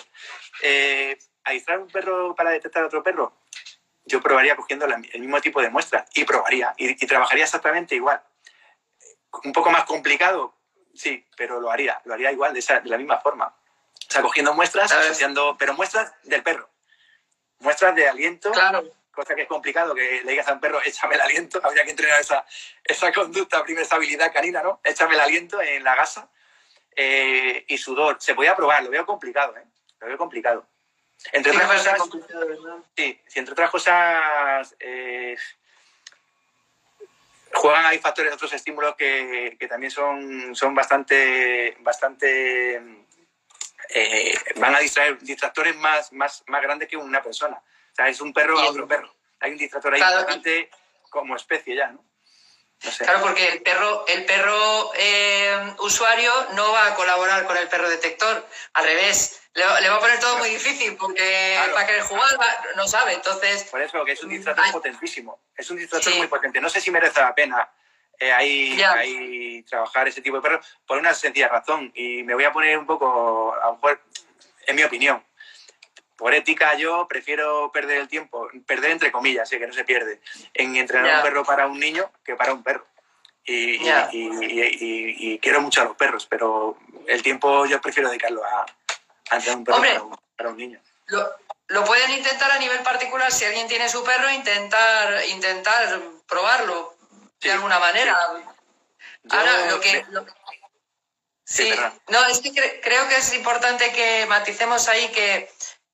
Eh, 0.61 1.17
¿Aislar 1.43 1.79
un 1.79 1.87
perro 1.87 2.35
para 2.35 2.51
detectar 2.51 2.83
a 2.83 2.87
otro 2.87 3.03
perro? 3.03 3.33
Yo 4.05 4.21
probaría 4.21 4.55
cogiendo 4.55 4.85
el 4.85 5.19
mismo 5.19 5.39
tipo 5.41 5.61
de 5.61 5.69
muestra 5.69 6.05
y 6.13 6.23
probaría 6.23 6.73
y, 6.77 6.93
trabajaría 7.05 7.43
exactamente 7.43 7.95
igual. 7.95 8.21
Un 9.43 9.51
poco 9.51 9.69
más 9.69 9.83
complicado, 9.85 10.53
sí, 10.97 11.25
pero 11.35 11.59
lo 11.59 11.71
haría, 11.71 12.01
lo 12.05 12.13
haría 12.13 12.31
igual, 12.31 12.53
de, 12.53 12.59
esa, 12.59 12.79
de 12.79 12.89
la 12.89 12.97
misma 12.97 13.19
forma. 13.19 13.47
O 13.47 14.11
sea, 14.11 14.21
cogiendo 14.21 14.53
muestras, 14.53 14.91
asociando, 14.91 15.55
pero 15.57 15.73
muestras 15.73 16.13
del 16.23 16.43
perro. 16.43 16.69
Muestras 17.59 17.95
de 17.95 18.07
aliento, 18.07 18.51
claro. 18.51 18.83
cosa 19.11 19.35
que 19.35 19.43
es 19.43 19.47
complicado 19.47 19.95
que 19.95 20.21
le 20.23 20.31
digas 20.31 20.47
a 20.47 20.53
un 20.53 20.59
perro, 20.59 20.79
échame 20.83 21.15
el 21.15 21.21
aliento, 21.21 21.59
habría 21.63 21.83
que 21.83 21.91
entrenar 21.91 22.19
esa, 22.21 22.45
esa 22.83 23.11
conducta, 23.11 23.63
primera 23.63 23.85
esa 23.85 23.95
habilidad 23.95 24.31
canina, 24.31 24.61
¿no? 24.61 24.79
Échame 24.83 25.15
el 25.15 25.21
aliento 25.21 25.61
en 25.61 25.83
la 25.83 25.95
gasa 25.95 26.29
eh, 26.95 27.65
y 27.67 27.77
sudor. 27.77 28.17
Se 28.19 28.35
podía 28.35 28.55
probar, 28.55 28.83
lo 28.83 28.89
veo 28.89 29.05
complicado, 29.05 29.55
¿eh? 29.57 29.65
Lo 29.99 30.07
veo 30.07 30.17
complicado. 30.17 30.67
Entre 31.31 31.51
otras 31.51 31.67
cosas, 31.67 32.09
sí, 32.95 33.19
entre 33.35 33.51
otras 33.53 33.71
cosas 33.71 34.75
eh, 34.79 35.35
juegan 37.57 37.85
hay 37.85 37.99
factores, 37.99 38.33
otros 38.33 38.53
estímulos 38.53 38.95
que, 38.95 39.57
que 39.59 39.67
también 39.67 39.91
son, 39.91 40.55
son 40.55 40.73
bastante, 40.73 41.75
bastante 41.79 42.81
eh, 43.89 44.37
van 44.57 44.75
a 44.75 44.79
distraer 44.79 45.19
distractores 45.19 45.75
más, 45.75 46.11
más, 46.13 46.43
más 46.47 46.61
grandes 46.61 46.87
que 46.87 46.97
una 46.97 47.21
persona. 47.21 47.57
O 47.57 47.95
sea, 47.95 48.09
es 48.09 48.21
un 48.21 48.33
perro 48.33 48.59
a 48.59 48.69
otro 48.69 48.87
perro. 48.87 49.13
Hay 49.39 49.51
un 49.51 49.57
distractor 49.57 49.93
ahí 49.93 50.01
importante 50.01 50.69
como 51.09 51.35
especie 51.35 51.75
ya, 51.75 51.87
¿no? 51.87 52.03
Claro, 52.99 53.21
porque 53.21 53.47
el 53.47 53.63
perro, 53.63 54.05
el 54.07 54.23
perro 54.25 54.91
eh, 54.95 55.73
usuario 55.79 56.31
no 56.53 56.71
va 56.71 56.87
a 56.87 56.95
colaborar 56.95 57.45
con 57.47 57.57
el 57.57 57.67
perro 57.67 57.89
detector, 57.89 58.45
al 58.73 58.85
revés. 58.85 59.41
Le, 59.57 59.89
va 59.89 59.95
a 59.95 59.99
poner 59.99 60.19
todo 60.19 60.37
muy 60.37 60.49
difícil 60.49 60.95
porque 60.97 61.57
para 61.73 61.87
querer 61.87 62.03
jugar 62.03 62.29
no 62.75 62.87
sabe, 62.87 63.13
entonces... 63.13 63.63
Por 63.63 63.81
eso, 63.81 64.05
que 64.05 64.11
es 64.11 64.23
un 64.23 64.29
distractor 64.29 64.71
potentísimo, 64.71 65.39
es 65.57 65.67
un 65.71 65.77
distractor 65.77 66.15
muy 66.15 66.27
potente. 66.27 66.61
No 66.61 66.69
sé 66.69 66.79
si 66.79 66.91
merece 66.91 67.19
la 67.19 67.33
pena 67.33 67.67
eh, 68.19 68.31
ahí, 68.31 69.63
trabajar 69.67 70.07
ese 70.07 70.21
tipo 70.21 70.35
de 70.35 70.43
perros 70.43 70.77
por 70.85 70.99
una 70.99 71.11
sencilla 71.15 71.47
razón. 71.47 71.91
Y 71.95 72.21
me 72.21 72.35
voy 72.35 72.43
a 72.43 72.53
poner 72.53 72.77
un 72.77 72.85
poco, 72.85 73.55
a 73.55 73.65
lo 73.65 73.73
mejor, 73.77 73.99
en 74.67 74.75
mi 74.75 74.83
opinión, 74.83 75.23
por 76.15 76.35
ética 76.35 76.75
yo 76.75 77.07
prefiero 77.07 77.71
perder 77.71 78.01
el 78.01 78.07
tiempo, 78.07 78.47
perder 78.67 78.91
entre 78.91 79.11
comillas, 79.11 79.49
que 79.49 79.65
no 79.65 79.73
se 79.73 79.85
pierde, 79.85 80.21
en 80.53 80.75
entrenar 80.75 81.17
un 81.17 81.23
perro 81.23 81.43
para 81.43 81.65
un 81.65 81.79
niño 81.79 82.11
que 82.23 82.35
para 82.35 82.53
un 82.53 82.61
perro. 82.61 82.85
Y, 83.43 83.79
quiero 85.39 85.61
mucho 85.61 85.81
a 85.81 85.85
los 85.85 85.95
perros, 85.95 86.27
pero 86.27 86.77
el 87.07 87.23
tiempo 87.23 87.65
yo 87.65 87.81
prefiero 87.81 88.09
dedicarlo 88.09 88.43
a, 88.45 88.67
entrenar 89.31 89.57
un 89.57 89.63
perro 89.63 90.19
para, 90.35 90.49
un, 90.49 90.57
niño. 90.57 90.81
Lo, 91.67 91.83
pueden 91.85 92.11
intentar 92.11 92.51
a 92.51 92.59
nivel 92.59 92.79
particular, 92.79 93.31
si 93.31 93.45
alguien 93.45 93.67
tiene 93.67 93.89
su 93.89 94.03
perro, 94.03 94.29
intentar, 94.31 95.25
intentar 95.27 95.99
probarlo 96.27 96.95
de 97.41 97.51
alguna 97.51 97.79
manera. 97.79 98.17
Ahora, 99.29 99.71
lo 99.71 99.79
que... 99.79 100.05
Sí, 101.43 101.71
no, 102.09 102.25
es 102.25 102.39
que 102.39 102.81
creo 102.81 103.07
que 103.07 103.15
es 103.15 103.33
importante 103.33 103.93
que 103.93 104.25
maticemos 104.25 104.89
ahí 104.89 105.07
que 105.09 105.49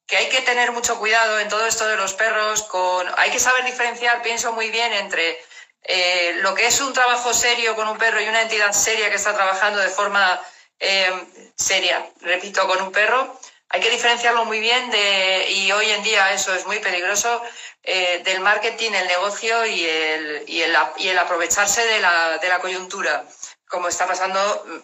que 0.07 0.17
hay 0.17 0.29
que 0.29 0.41
tener 0.41 0.71
mucho 0.71 0.99
cuidado 0.99 1.39
en 1.39 1.49
todo 1.49 1.65
esto 1.65 1.88
de 1.88 1.95
los 1.95 2.13
perros, 2.13 2.63
con, 2.63 3.07
hay 3.17 3.31
que 3.31 3.39
saber 3.39 3.63
diferenciar, 3.65 4.21
pienso 4.21 4.51
muy 4.51 4.69
bien, 4.69 4.91
entre 4.93 5.39
eh, 5.84 6.34
lo 6.41 6.53
que 6.53 6.67
es 6.67 6.79
un 6.81 6.93
trabajo 6.93 7.34
serio 7.34 7.75
con 7.75 7.88
un 7.88 7.97
perro 7.97 8.21
y 8.21 8.27
una 8.27 8.41
entidad 8.41 8.71
seria 8.73 9.09
que 9.09 9.15
está 9.15 9.34
trabajando 9.34 9.79
de 9.79 9.89
forma 9.89 10.41
eh, 10.80 11.51
seria, 11.55 12.09
repito, 12.21 12.67
con 12.67 12.82
un 12.82 12.91
perro. 12.91 13.39
Hay 13.69 13.82
que 13.82 13.89
diferenciarlo 13.89 14.45
muy 14.45 14.59
bien 14.59 14.91
de, 14.91 15.47
y 15.49 15.71
hoy 15.71 15.89
en 15.89 16.03
día 16.03 16.32
eso 16.34 16.53
es 16.53 16.65
muy 16.65 16.80
peligroso, 16.80 17.41
eh, 17.82 18.21
del 18.24 18.39
marketing, 18.39 18.91
el 18.91 19.07
negocio 19.07 19.65
y 19.65 19.86
el, 19.86 20.43
y 20.47 20.61
el, 20.61 21.17
aprovecharse 21.17 21.84
de 21.86 21.99
la, 21.99 22.38
de 22.38 22.49
la 22.49 22.59
coyuntura, 22.59 23.26
como 23.67 23.88
está 23.88 24.05
pasando 24.05 24.39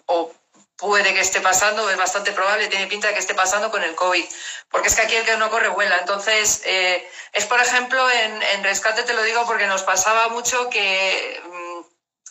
o 0.06 0.32
puede 0.80 1.12
que 1.12 1.20
esté 1.20 1.40
pasando, 1.40 1.88
es 1.90 1.96
bastante 1.96 2.32
probable, 2.32 2.68
tiene 2.68 2.86
pinta 2.86 3.08
de 3.08 3.14
que 3.14 3.20
esté 3.20 3.34
pasando 3.34 3.70
con 3.70 3.82
el 3.82 3.94
COVID, 3.94 4.24
porque 4.70 4.88
es 4.88 4.96
que 4.96 5.02
aquí 5.02 5.14
el 5.14 5.24
que 5.24 5.36
no 5.36 5.50
corre 5.50 5.68
vuela. 5.68 5.98
Entonces, 5.98 6.62
eh, 6.64 7.06
es 7.32 7.44
por 7.46 7.60
ejemplo, 7.60 8.02
en, 8.10 8.64
rescate 8.64 9.02
te 9.02 9.12
lo 9.12 9.22
digo 9.22 9.44
porque 9.46 9.66
nos 9.66 9.82
pasaba 9.82 10.28
mucho 10.28 10.70
que, 10.70 11.40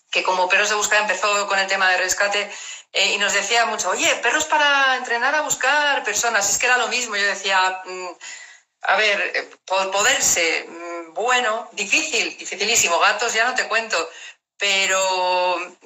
que 0.10 0.24
como 0.24 0.50
Perros 0.50 0.70
de 0.70 0.76
Búsqueda 0.76 1.02
empezó 1.02 1.48
con 1.48 1.60
el 1.60 1.68
tema 1.68 1.90
de 1.90 1.98
rescate 1.98 2.52
eh, 2.94 3.14
y 3.14 3.18
nos 3.18 3.34
decía 3.34 3.66
mucho, 3.66 3.90
oye, 3.90 4.16
perros 4.18 4.46
para 4.46 4.96
entrenar 4.96 5.36
a 5.36 5.42
buscar 5.42 6.04
personas, 6.04 6.50
es 6.50 6.58
que 6.58 6.66
era 6.66 6.78
lo 6.78 6.88
mismo, 6.88 7.16
yo 7.16 7.26
decía... 7.26 7.82
Mm, 7.86 8.10
a 8.82 8.96
ver, 8.96 9.32
eh, 9.36 9.50
por 9.66 9.92
poderse, 9.92 10.66
mm, 10.70 11.14
bueno, 11.14 11.70
difícil, 11.74 12.38
dificilísimo. 12.38 12.98
Gatos 13.00 13.34
ya 13.34 13.46
no 13.46 13.54
te 13.54 13.68
cuento, 13.68 14.10
pero 14.58 15.78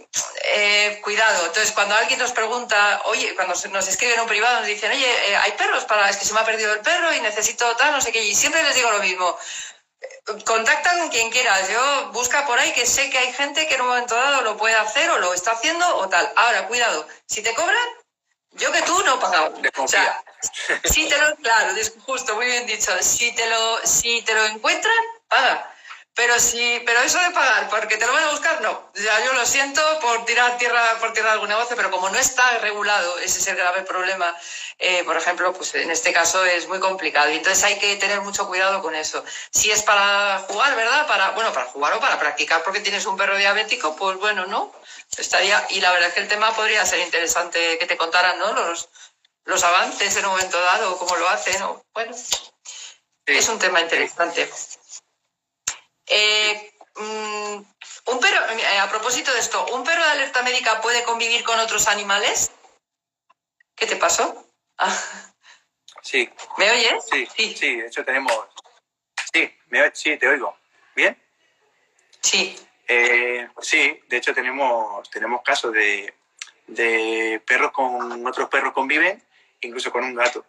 eh, 0.43 0.99
cuidado. 1.03 1.45
Entonces, 1.47 1.71
cuando 1.71 1.95
alguien 1.95 2.19
nos 2.19 2.32
pregunta, 2.32 3.01
oye, 3.05 3.34
cuando 3.36 3.55
nos 3.71 3.88
escriben 3.88 4.19
un 4.19 4.28
privado, 4.28 4.59
nos 4.59 4.67
dicen, 4.67 4.91
oye, 4.91 5.36
hay 5.38 5.51
perros 5.53 5.86
para, 5.86 6.09
es 6.09 6.17
que 6.17 6.26
se 6.26 6.34
me 6.34 6.39
ha 6.39 6.45
perdido 6.45 6.74
el 6.74 6.82
perro 6.82 7.13
y 7.13 7.21
necesito 7.21 7.76
tal, 7.76 7.93
no 7.93 8.01
sé 8.01 8.11
qué, 8.11 8.24
y 8.24 8.36
siempre 8.36 8.63
les 8.63 8.76
digo 8.76 8.91
lo 8.91 8.99
mismo. 8.99 9.38
Contacta 10.45 10.97
con 10.99 11.09
quien 11.09 11.30
quieras. 11.32 11.69
Yo 11.69 12.11
busca 12.13 12.45
por 12.45 12.57
ahí 12.57 12.71
que 12.71 12.86
sé 12.86 13.09
que 13.09 13.17
hay 13.17 13.34
gente 13.34 13.67
que 13.67 13.76
en 13.76 13.82
un 13.82 13.88
momento 13.88 14.15
dado 14.15 14.41
lo 14.41 14.57
puede 14.57 14.76
hacer 14.76 15.09
o 15.09 15.19
lo 15.19 15.34
está 15.34 15.51
haciendo 15.51 15.97
o 15.97 16.07
tal. 16.07 16.32
Ahora, 16.36 16.67
cuidado, 16.67 17.05
si 17.26 17.43
te 17.43 17.53
cobran, 17.53 17.89
yo 18.51 18.71
que 18.71 18.82
tú 18.84 19.03
no 19.03 19.19
pagado. 19.19 19.53
O 19.78 19.88
sea, 19.88 20.24
si 20.86 21.09
te 21.09 21.17
lo, 21.17 21.36
claro, 21.38 21.74
justo, 22.05 22.36
muy 22.36 22.45
bien 22.45 22.65
dicho. 22.65 22.91
Si 23.01 23.34
te 23.36 23.45
lo, 23.47 23.86
si 23.86 24.21
te 24.21 24.34
lo 24.34 24.45
encuentran, 24.45 24.95
paga. 25.28 25.72
Pero 26.16 26.39
sí, 26.39 26.80
pero 26.86 26.99
eso 27.01 27.20
de 27.20 27.32
pagar, 27.32 27.70
porque 27.70 27.97
te 27.97 28.05
lo 28.05 28.14
van 28.14 28.24
a 28.26 28.32
buscar, 28.32 28.61
no. 28.61 28.91
Ya 28.93 29.26
yo 29.26 29.34
lo 29.34 29.45
siento 29.47 29.82
por 29.99 30.26
tirar 30.26 30.59
tierra, 30.59 30.99
por 30.99 31.11
tirar 31.11 31.32
algún 31.32 31.49
negocio, 31.49 31.76
pero 31.76 31.89
como 31.89 32.07
no 32.09 32.20
está 32.20 32.59
regulado, 32.59 33.18
ese 33.18 33.39
es 33.39 33.47
el 33.47 33.55
grave 33.55 33.82
problema. 33.82 34.36
Eh, 34.78 35.03
por 35.05 35.18
ejemplo, 35.18 35.51
pues 35.53 35.74
en 35.74 35.89
este 35.89 36.14
caso 36.14 36.45
es 36.45 36.68
muy 36.68 36.80
complicado. 36.80 37.32
Y 37.32 37.38
entonces 37.38 37.64
hay 37.64 37.80
que 37.80 37.95
tener 37.95 38.22
mucho 38.22 38.47
cuidado 38.47 38.84
con 38.84 38.93
eso. 38.93 39.26
Si 39.49 39.72
es 39.72 39.82
para 39.82 40.38
jugar, 40.47 40.76
¿verdad? 40.76 41.07
Para, 41.07 41.32
bueno, 41.32 41.51
para 41.51 41.66
jugar 41.66 41.93
o 41.93 41.99
para 41.99 42.20
practicar 42.20 42.64
porque 42.64 42.82
tienes 42.82 43.07
un 43.07 43.18
perro 43.18 43.36
diabético, 43.36 43.95
pues 43.95 44.18
bueno, 44.18 44.45
¿no? 44.45 44.72
Estaría, 45.18 45.66
y 45.70 45.82
la 45.82 45.91
verdad 45.93 46.09
es 46.09 46.14
que 46.14 46.22
el 46.22 46.28
tema 46.28 46.55
podría 46.55 46.86
ser 46.86 46.99
interesante 46.99 47.80
que 47.80 47.88
te 47.88 47.97
contaran, 47.97 48.38
¿no? 48.38 48.53
Los, 48.53 48.89
los 49.45 49.64
avances 49.64 50.16
en 50.16 50.26
un 50.26 50.32
momento 50.32 50.61
dado, 50.61 50.95
cómo 50.99 51.16
lo 51.16 51.28
hacen, 51.30 51.59
o, 51.64 51.84
bueno. 51.93 52.16
Es 53.26 53.47
un 53.47 53.57
tema 53.57 53.80
interesante. 53.82 54.51
Eh, 56.08 56.74
mm, 56.95 57.56
un 58.06 58.20
perro, 58.20 58.49
eh, 58.49 58.80
a 58.80 58.89
propósito 58.89 59.34
de 59.34 59.39
esto, 59.39 59.66
¿un 59.74 59.84
perro 59.84 60.04
de 60.04 60.12
alerta 60.12 60.43
médica 60.43 60.82
puede 60.82 61.04
convivir 61.04 61.43
con 61.43 61.60
otros 61.60 61.88
animales? 61.88 62.51
¿Qué 63.76 63.86
te 63.86 63.95
pasó? 63.95 64.47
Ah. 64.78 64.95
Sí. 66.01 66.30
¿Me 66.58 66.70
oyes? 66.70 67.06
Sí, 67.10 67.28
sí, 67.36 67.56
sí, 67.56 67.76
de 67.78 67.88
hecho 67.88 68.04
tenemos... 68.04 68.34
Sí, 69.34 69.51
me, 69.70 69.89
sí, 69.95 70.18
te 70.18 70.28
oigo. 70.28 70.56
¿Bien? 70.95 71.18
Sí. 72.22 72.56
Eh, 72.88 73.47
sí, 73.62 73.99
de 74.10 74.18
hecho 74.18 74.34
tenemos, 74.34 75.10
tenemos 75.10 75.41
casos 75.41 75.74
de, 75.74 76.14
de 76.68 77.41
perros 77.45 77.72
con 77.72 78.26
otros 78.28 78.49
perros 78.49 78.74
conviven, 78.74 79.24
incluso 79.62 79.91
con 79.91 80.04
un 80.04 80.14
gato. 80.14 80.45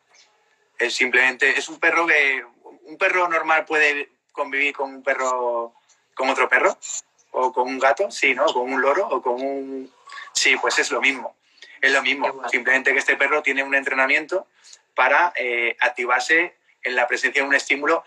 Es 0.79 0.95
simplemente, 0.95 1.57
es 1.57 1.69
un 1.69 1.79
perro 1.79 2.07
que, 2.07 2.45
un 2.83 2.99
perro 2.99 3.29
normal 3.29 3.65
puede 3.65 4.11
convivir 4.35 4.75
con 4.75 4.97
un 4.97 5.03
perro, 5.03 5.73
con 6.15 6.29
otro 6.29 6.49
perro, 6.49 6.77
o 7.31 7.53
con 7.53 7.69
un 7.69 7.79
gato, 7.79 8.11
sí, 8.11 8.35
¿no? 8.35 8.45
Con 8.47 8.71
un 8.71 8.83
loro, 8.83 9.09
o 9.09 9.23
con 9.23 9.41
un... 9.41 9.91
Sí, 10.33 10.57
pues 10.61 10.79
es 10.79 10.91
lo 10.91 11.01
mismo. 11.01 11.35
Es 11.81 11.93
lo 11.93 12.03
mismo. 12.03 12.47
Simplemente 12.49 12.93
que 12.93 12.99
este 12.99 13.17
perro 13.17 13.43
tiene 13.43 13.63
un 13.63 13.75
entrenamiento 13.75 14.47
para 14.95 15.33
eh, 15.37 15.77
activarse 15.81 16.57
en 16.83 16.95
la 16.95 17.07
presencia 17.07 17.43
de 17.43 17.49
un 17.49 17.55
estímulo 17.55 18.05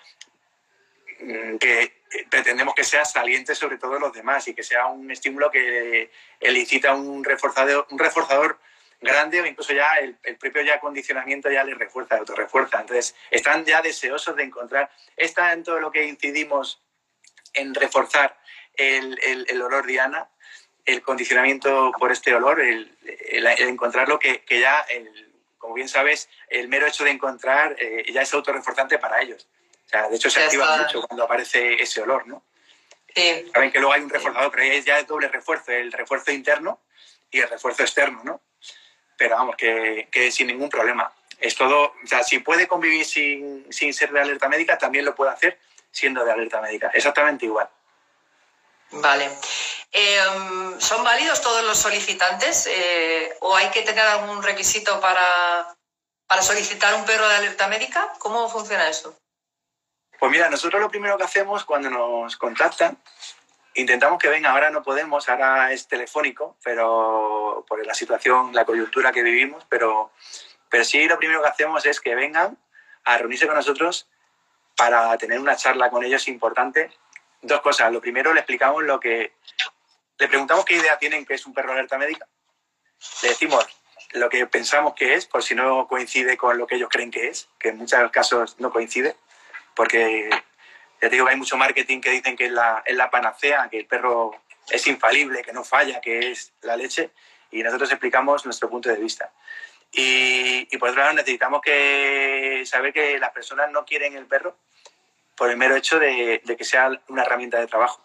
mm, 1.19 1.57
que 1.57 1.97
pretendemos 2.30 2.73
que 2.73 2.84
sea 2.84 3.03
saliente 3.03 3.53
sobre 3.55 3.78
todo 3.78 3.99
los 3.99 4.13
demás 4.13 4.47
y 4.47 4.53
que 4.53 4.63
sea 4.63 4.86
un 4.88 5.11
estímulo 5.11 5.51
que 5.51 6.11
elicita 6.39 6.93
un 6.93 7.23
reforzador, 7.23 7.88
un 7.89 7.99
reforzador 7.99 8.59
grande 9.00 9.41
o 9.41 9.45
incluso 9.45 9.74
ya 9.74 9.95
el, 9.95 10.16
propio 10.38 10.62
ya 10.62 10.80
condicionamiento 10.80 11.50
ya 11.52 11.64
les 11.64 11.78
refuerza, 11.78 12.18
autorrefuerza. 12.18 12.82
Entonces, 12.82 13.16
están 13.32 13.66
ya 13.66 13.82
deseosos 13.82 14.36
de 14.36 14.43
encontrar, 14.43 14.89
está 15.16 15.54
en 15.54 15.64
todo 15.64 15.80
lo 15.80 15.91
que 15.91 16.06
incidimos 16.06 16.82
en 17.54 17.74
reforzar 17.74 18.38
el, 18.74 19.20
el, 19.48 19.62
olor 19.62 19.86
Diana, 19.86 20.30
el 20.86 21.02
condicionamiento 21.02 21.91
por 21.98 22.12
este 22.12 22.34
olor, 22.34 22.62
el, 22.62 22.95
encontrar 23.60 24.08
lo 24.08 24.20
que, 24.20 24.43
que 24.43 24.60
ya, 24.60 24.86
como 25.58 25.74
bien 25.74 25.89
sabes, 25.89 26.30
el 26.50 26.68
mero 26.68 26.88
hecho 26.88 27.04
de 27.04 27.12
encontrar 27.12 27.76
eh, 27.80 28.06
ya 28.12 28.22
es 28.22 28.34
autorreforzante 28.34 28.98
para 29.00 29.22
ellos. 29.22 29.48
O 29.86 29.89
sea, 29.89 30.10
de 30.10 30.16
hecho 30.18 30.30
se 30.30 30.43
activa 30.43 30.78
mucho 30.78 31.02
cuando 31.02 31.24
aparece 31.24 31.82
ese 31.82 32.02
olor, 32.02 32.28
¿no? 32.28 32.43
Sí. 33.16 33.50
Saben 33.54 33.72
que 33.72 33.80
luego 33.80 33.93
hay 33.93 34.02
un 34.02 34.10
reforzador, 34.10 34.52
pero 34.52 34.64
es 34.64 34.86
ya 34.86 35.00
el 35.00 35.08
doble 35.08 35.28
refuerzo, 35.28 35.72
el 35.72 35.91
refuerzo 35.91 36.32
interno 36.32 36.82
y 37.32 37.39
el 37.39 37.50
refuerzo 37.50 37.84
externo, 37.84 38.22
¿no? 38.24 38.41
Pero 39.18 39.36
vamos, 39.36 39.55
que, 39.55 40.07
sin 40.32 40.47
ningún 40.47 40.70
problema. 40.70 41.11
Es 41.39 41.55
todo, 41.55 41.93
o 42.03 42.07
sea, 42.07 42.24
si 42.24 42.39
puede 42.39 42.68
convivir 42.68 43.05
sin, 43.05 43.65
ser 43.72 44.11
de 44.11 44.22
alerta 44.22 44.47
médica, 44.49 44.78
también 44.78 45.05
lo 45.05 45.15
puede 45.15 45.32
hacer 45.32 45.59
siendo 45.91 46.24
de 46.24 46.32
alerta 46.32 46.61
médica. 46.61 46.91
Exactamente 46.93 47.45
igual. 47.45 47.70
Vale. 48.91 49.30
Em, 49.91 50.80
¿Son 50.80 51.03
válidos 51.03 51.41
todos 51.41 51.63
los 51.65 51.78
solicitantes 51.78 52.68
eh, 52.68 53.36
o 53.41 53.55
hay 53.55 53.70
que 53.70 53.82
tener 53.82 54.05
algún 54.05 54.41
requisito 54.43 54.99
para, 54.99 55.76
para 56.28 56.41
solicitar 56.41 56.93
un 56.95 57.05
perro 57.05 57.28
de 57.28 57.36
alerta 57.36 57.68
médica? 57.68 58.13
¿Cómo 58.20 58.49
funciona 58.49 58.89
eso? 58.89 59.18
Pues 60.20 60.32
mira, 60.32 60.49
nosotros 60.49 60.82
lo 60.82 60.89
primero 60.89 61.18
que 61.18 61.24
hacemos 61.24 61.63
cuando 61.63 61.89
nos 61.89 62.38
contactan 62.38 62.97
intentamos 63.78 64.19
que 64.19 64.28
venga, 64.28 64.51
ahora 64.51 64.69
no 64.69 64.84
podemos, 64.84 65.30
ahora 65.30 65.71
es 65.71 65.88
telefónico, 65.88 66.57
pero 66.63 67.63
por 67.67 67.86
la 67.86 67.93
situación, 67.93 68.53
la 68.53 68.65
coyuntura 68.65 69.11
que 69.11 69.21
vivimos, 69.21 69.65
pero, 69.69 70.11
pero 70.69 70.84
sí 70.84 71.07
lo 71.07 71.17
primero 71.17 71.41
que 71.41 71.47
hacemos 71.47 71.86
es 71.86 72.01
que 72.01 72.15
vengan 72.15 72.57
a 73.05 73.17
reunirse 73.17 73.45
con 73.45 73.55
nosotros 73.55 74.07
para 74.75 75.15
tener 75.17 75.39
una 75.39 75.55
charla 75.55 75.89
con 75.89 76.03
ellos 76.03 76.28
importante. 76.28 76.91
Dos 77.41 77.61
cosas. 77.61 77.91
Lo 77.91 78.01
primero, 78.01 78.34
le 78.34 78.41
explicamos 78.41 78.84
lo 78.84 78.99
que... 78.99 79.34
Le 80.19 80.28
preguntamos 80.28 80.65
qué 80.65 80.75
idea 80.75 80.97
tienen 80.97 81.25
que 81.25 81.36
es 81.36 81.45
un 81.45 81.53
perro 81.53 81.71
alerta 81.71 81.97
médica. 81.97 82.28
Le 83.21 83.30
decimos 83.30 83.65
lo 84.13 84.30
que 84.30 84.47
pensamos 84.47 84.93
que 84.95 85.13
es, 85.13 85.25
por 85.25 85.43
si 85.43 85.53
no 85.53 85.88
coincide 85.88 86.38
con 86.38 86.57
lo 86.57 86.65
que 86.65 86.75
ellos 86.75 86.89
creen 86.91 87.11
que 87.11 87.28
es, 87.28 87.49
que 87.59 87.69
en 87.69 87.78
muchos 87.78 88.11
casos 88.11 88.59
no 88.59 88.71
coincide, 88.71 89.15
porque 89.75 90.30
ya 91.02 91.10
te 91.10 91.16
digo 91.16 91.26
que 91.26 91.32
hay 91.32 91.38
mucho 91.38 91.58
marketing 91.58 92.02
que 92.02 92.12
dicen 92.12 92.36
que 92.36 92.45
es 92.45 92.52
la, 92.52 92.82
es 92.86 92.95
la 92.95 93.10
panacea, 93.10 93.68
que 93.70 93.80
el 93.80 93.86
perro 93.86 94.36
es 94.70 94.88
infalible, 94.88 95.43
que 95.43 95.54
no 95.54 95.64
falla, 95.64 96.02
que 96.02 96.32
es 96.32 96.54
la 96.62 96.76
leche, 96.76 97.12
y 97.52 97.64
nosotros 97.64 97.91
explicamos 97.91 98.45
nuestro 98.45 98.70
punto 98.70 98.89
de 98.89 98.98
vista. 98.98 99.32
Y, 99.91 100.66
por 100.78 100.89
otro 100.89 101.02
lado, 101.02 101.14
necesitamos 101.14 101.62
que 101.62 102.64
saber 102.66 102.93
que 102.93 103.18
las 103.20 103.32
personas 103.32 103.72
no 103.72 103.86
quieren 103.86 104.16
el 104.16 104.26
perro 104.26 104.58
por 105.36 105.50
el 105.50 105.58
mero 105.58 105.76
hecho 105.76 106.00
de, 106.00 106.41
que 106.58 106.64
sea 106.64 106.91
una 107.08 107.24
herramienta 107.24 107.60
de 107.60 107.68
trabajo. 107.68 108.04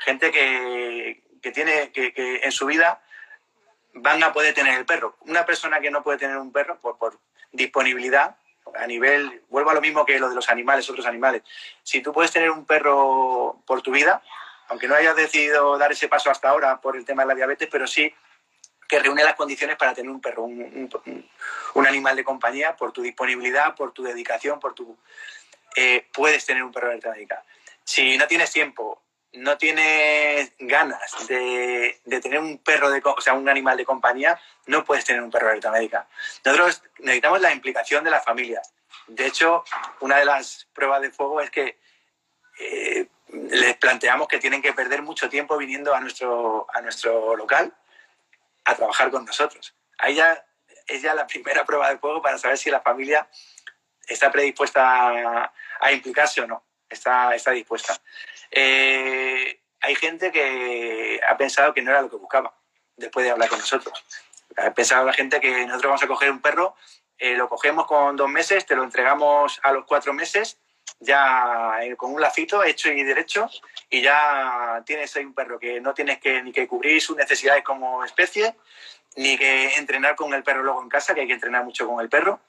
Gente 0.00 0.30
que, 0.32 1.22
tiene, 1.52 1.92
que, 1.92 2.40
en 2.42 2.52
su 2.52 2.66
vida 2.66 3.00
van 3.94 4.22
a 4.22 4.32
poder 4.32 4.54
tener 4.54 4.76
el 4.76 4.86
perro. 4.86 5.16
Una 5.20 5.46
persona 5.46 5.80
que 5.80 5.90
no 5.90 6.02
puede 6.02 6.18
tener 6.18 6.38
un 6.38 6.50
perro 6.50 6.80
por, 6.80 6.98
por 6.98 7.18
disponibilidad 7.52 8.36
a 8.76 8.86
nivel, 8.86 9.42
vuelvo 9.48 9.70
a 9.70 9.74
lo 9.74 9.80
mismo 9.80 10.04
que 10.04 10.18
lo 10.18 10.28
de 10.28 10.34
los 10.34 10.48
animales, 10.48 10.88
otros 10.88 11.06
animales. 11.06 11.42
Si 11.82 12.00
tú 12.00 12.12
puedes 12.12 12.30
tener 12.30 12.50
un 12.50 12.64
perro 12.64 13.62
por 13.66 13.82
tu 13.82 13.90
vida, 13.90 14.22
aunque 14.68 14.88
no 14.88 14.94
hayas 14.94 15.16
decidido 15.16 15.76
dar 15.78 15.92
ese 15.92 16.08
paso 16.08 16.30
hasta 16.30 16.48
ahora 16.48 16.80
por 16.80 16.96
el 16.96 17.04
tema 17.04 17.22
de 17.22 17.28
la 17.28 17.34
diabetes, 17.34 17.68
pero 17.70 17.86
sí 17.86 18.12
que 18.88 18.98
reúne 18.98 19.24
las 19.24 19.34
condiciones 19.34 19.76
para 19.76 19.94
tener 19.94 20.10
un 20.10 20.20
perro, 20.20 20.44
un, 20.44 21.86
animal 21.86 22.14
de 22.14 22.24
compañía, 22.24 22.76
por 22.76 22.92
tu 22.92 23.00
disponibilidad, 23.00 23.74
por 23.74 23.92
tu 23.92 24.02
dedicación, 24.02 24.60
por 24.60 24.74
tu... 24.74 24.98
Eh, 25.74 26.06
puedes 26.12 26.44
tener 26.44 26.62
un 26.62 26.70
perro 26.70 26.90
de 26.90 27.10
médica. 27.10 27.42
Si 27.84 28.18
no 28.18 28.26
tienes 28.26 28.50
tiempo, 28.50 29.02
no 29.32 29.56
tienes 29.56 30.52
ganas 30.58 31.26
de, 31.26 32.00
tener 32.22 32.38
un 32.38 32.58
perro, 32.58 32.90
de, 32.90 33.00
o 33.04 33.20
sea, 33.20 33.34
un 33.34 33.48
animal 33.48 33.76
de 33.76 33.84
compañía, 33.84 34.38
no 34.66 34.84
puedes 34.84 35.04
tener 35.04 35.22
un 35.22 35.30
perro 35.30 35.48
de 35.48 35.70
médica. 35.70 36.06
Nosotros 36.44 36.82
necesitamos 36.98 37.40
la 37.40 37.52
implicación 37.52 38.04
de 38.04 38.10
la 38.10 38.20
familia. 38.20 38.60
De 39.06 39.26
hecho, 39.26 39.64
una 40.00 40.18
de 40.18 40.24
las 40.24 40.68
pruebas 40.72 41.00
de 41.02 41.10
fuego 41.10 41.40
es 41.40 41.50
que 41.50 41.78
eh, 42.58 43.08
les 43.32 43.76
planteamos 43.76 44.28
que 44.28 44.38
tienen 44.38 44.60
que 44.60 44.72
perder 44.72 45.02
mucho 45.02 45.28
tiempo 45.28 45.56
viniendo 45.56 45.94
a 45.94 46.00
nuestro, 46.00 46.66
a 46.72 46.80
nuestro 46.82 47.34
local 47.36 47.72
a 48.64 48.74
trabajar 48.74 49.10
con 49.10 49.24
nosotros. 49.24 49.74
Ahí 49.98 50.16
ya 50.16 50.44
es 50.86 51.02
ya 51.02 51.14
la 51.14 51.26
primera 51.26 51.64
prueba 51.64 51.88
de 51.90 51.98
fuego 51.98 52.20
para 52.20 52.38
saber 52.38 52.58
si 52.58 52.70
la 52.70 52.80
familia 52.80 53.26
está 54.06 54.30
predispuesta 54.30 55.50
a, 55.80 55.92
implicarse 55.92 56.42
o 56.42 56.46
no. 56.46 56.64
Está, 56.88 57.34
está 57.34 57.52
dispuesta. 57.52 57.98
Eh, 58.52 59.60
hay 59.80 59.94
gente 59.96 60.30
que 60.30 61.20
ha 61.26 61.36
pensado 61.36 61.72
que 61.72 61.80
no 61.82 61.90
era 61.90 62.02
lo 62.02 62.10
que 62.10 62.16
buscaba 62.16 62.54
después 62.96 63.24
de 63.24 63.32
hablar 63.32 63.48
con 63.48 63.58
nosotros. 63.58 64.04
Ha 64.56 64.72
pensado 64.72 65.06
la 65.06 65.14
gente 65.14 65.40
que 65.40 65.66
nosotros 65.66 65.88
vamos 65.88 66.02
a 66.02 66.06
coger 66.06 66.30
un 66.30 66.42
perro, 66.42 66.76
eh, 67.18 67.34
lo 67.34 67.48
cogemos 67.48 67.86
con 67.86 68.14
dos 68.16 68.28
meses, 68.28 68.66
te 68.66 68.76
lo 68.76 68.84
entregamos 68.84 69.58
a 69.62 69.72
los 69.72 69.86
cuatro 69.86 70.12
meses, 70.12 70.58
ya 71.00 71.78
eh, 71.82 71.96
con 71.96 72.12
un 72.12 72.20
lacito 72.20 72.62
hecho 72.62 72.92
y 72.92 73.02
derecho, 73.02 73.48
y 73.88 74.02
ya 74.02 74.82
tienes 74.84 75.16
ahí 75.16 75.24
un 75.24 75.34
perro 75.34 75.58
que 75.58 75.80
no 75.80 75.94
tienes 75.94 76.18
que 76.18 76.42
ni 76.42 76.52
que 76.52 76.68
cubrir 76.68 77.00
sus 77.00 77.16
necesidades 77.16 77.64
como 77.64 78.04
especie, 78.04 78.54
ni 79.16 79.38
que 79.38 79.74
entrenar 79.76 80.14
con 80.14 80.34
el 80.34 80.42
perro 80.42 80.62
luego 80.62 80.82
en 80.82 80.90
casa, 80.90 81.14
que 81.14 81.22
hay 81.22 81.26
que 81.26 81.32
entrenar 81.32 81.64
mucho 81.64 81.86
con 81.88 82.00
el 82.02 82.10
perro. 82.10 82.40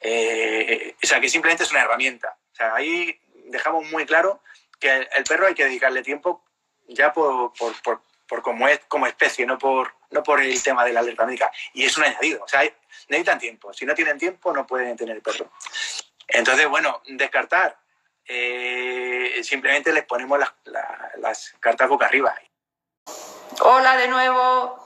o 0.00 1.06
sea, 1.06 1.20
que 1.20 1.28
simplemente 1.28 1.62
es 1.62 1.70
una 1.70 1.82
herramienta. 1.82 2.36
O 2.52 2.56
sea, 2.56 2.74
ahí 2.74 3.18
dejamos 3.46 3.84
muy 3.90 4.04
claro 4.06 4.40
que 4.84 5.08
el 5.16 5.24
perro 5.24 5.46
hay 5.46 5.54
que 5.54 5.64
dedicarle 5.64 6.02
tiempo 6.02 6.44
ya 6.88 7.10
por, 7.10 7.54
por, 7.54 8.02
por, 8.28 8.42
como 8.42 8.68
es 8.68 8.80
como 8.86 9.06
especie, 9.06 9.46
no 9.46 9.56
por, 9.56 9.94
no 10.10 10.22
por 10.22 10.42
el 10.42 10.62
tema 10.62 10.84
de 10.84 10.92
la 10.92 11.00
alerta 11.00 11.24
médica. 11.24 11.50
Y 11.72 11.86
es 11.86 11.96
un 11.96 12.04
añadido. 12.04 12.44
O 12.44 12.48
sea, 12.48 12.62
necesitan 13.08 13.38
tiempo. 13.38 13.72
Si 13.72 13.86
no 13.86 13.94
tienen 13.94 14.18
tiempo, 14.18 14.52
no 14.52 14.66
pueden 14.66 14.94
tener 14.94 15.16
el 15.16 15.22
perro. 15.22 15.50
Entonces, 16.28 16.68
bueno, 16.68 17.00
descartar. 17.06 17.78
Eh, 18.26 19.40
simplemente 19.42 19.92
les 19.92 20.04
ponemos 20.04 20.38
las 21.16 21.54
cartas 21.60 21.88
boca 21.88 22.06
arriba. 22.06 22.34
Hola 23.60 23.96
de 23.96 24.08
nuevo. 24.08 24.84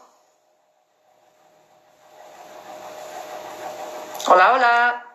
Hola, 4.26 4.52
hola. 4.52 5.06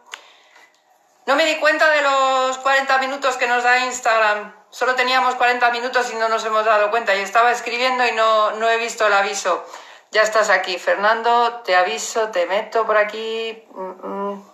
No 1.25 1.35
me 1.35 1.45
di 1.45 1.55
cuenta 1.57 1.89
de 1.89 2.01
los 2.01 2.57
40 2.57 2.97
minutos 2.97 3.37
que 3.37 3.47
nos 3.47 3.63
da 3.63 3.85
Instagram. 3.85 4.62
Solo 4.73 4.95
teníamos 4.95 5.35
40 5.35 5.69
minutos 5.69 6.11
y 6.11 6.15
no 6.15 6.27
nos 6.29 6.43
hemos 6.45 6.65
dado 6.65 6.89
cuenta. 6.89 7.15
Y 7.15 7.19
estaba 7.19 7.51
escribiendo 7.51 8.07
y 8.07 8.11
no, 8.13 8.53
no 8.53 8.67
he 8.67 8.77
visto 8.77 9.05
el 9.05 9.13
aviso. 9.13 9.63
Ya 10.09 10.23
estás 10.23 10.49
aquí, 10.49 10.79
Fernando. 10.79 11.61
Te 11.63 11.75
aviso, 11.75 12.29
te 12.29 12.47
meto 12.47 12.83
por 12.83 12.97
aquí. 12.97 13.63
Mm, 13.69 14.07
mm. 14.07 14.53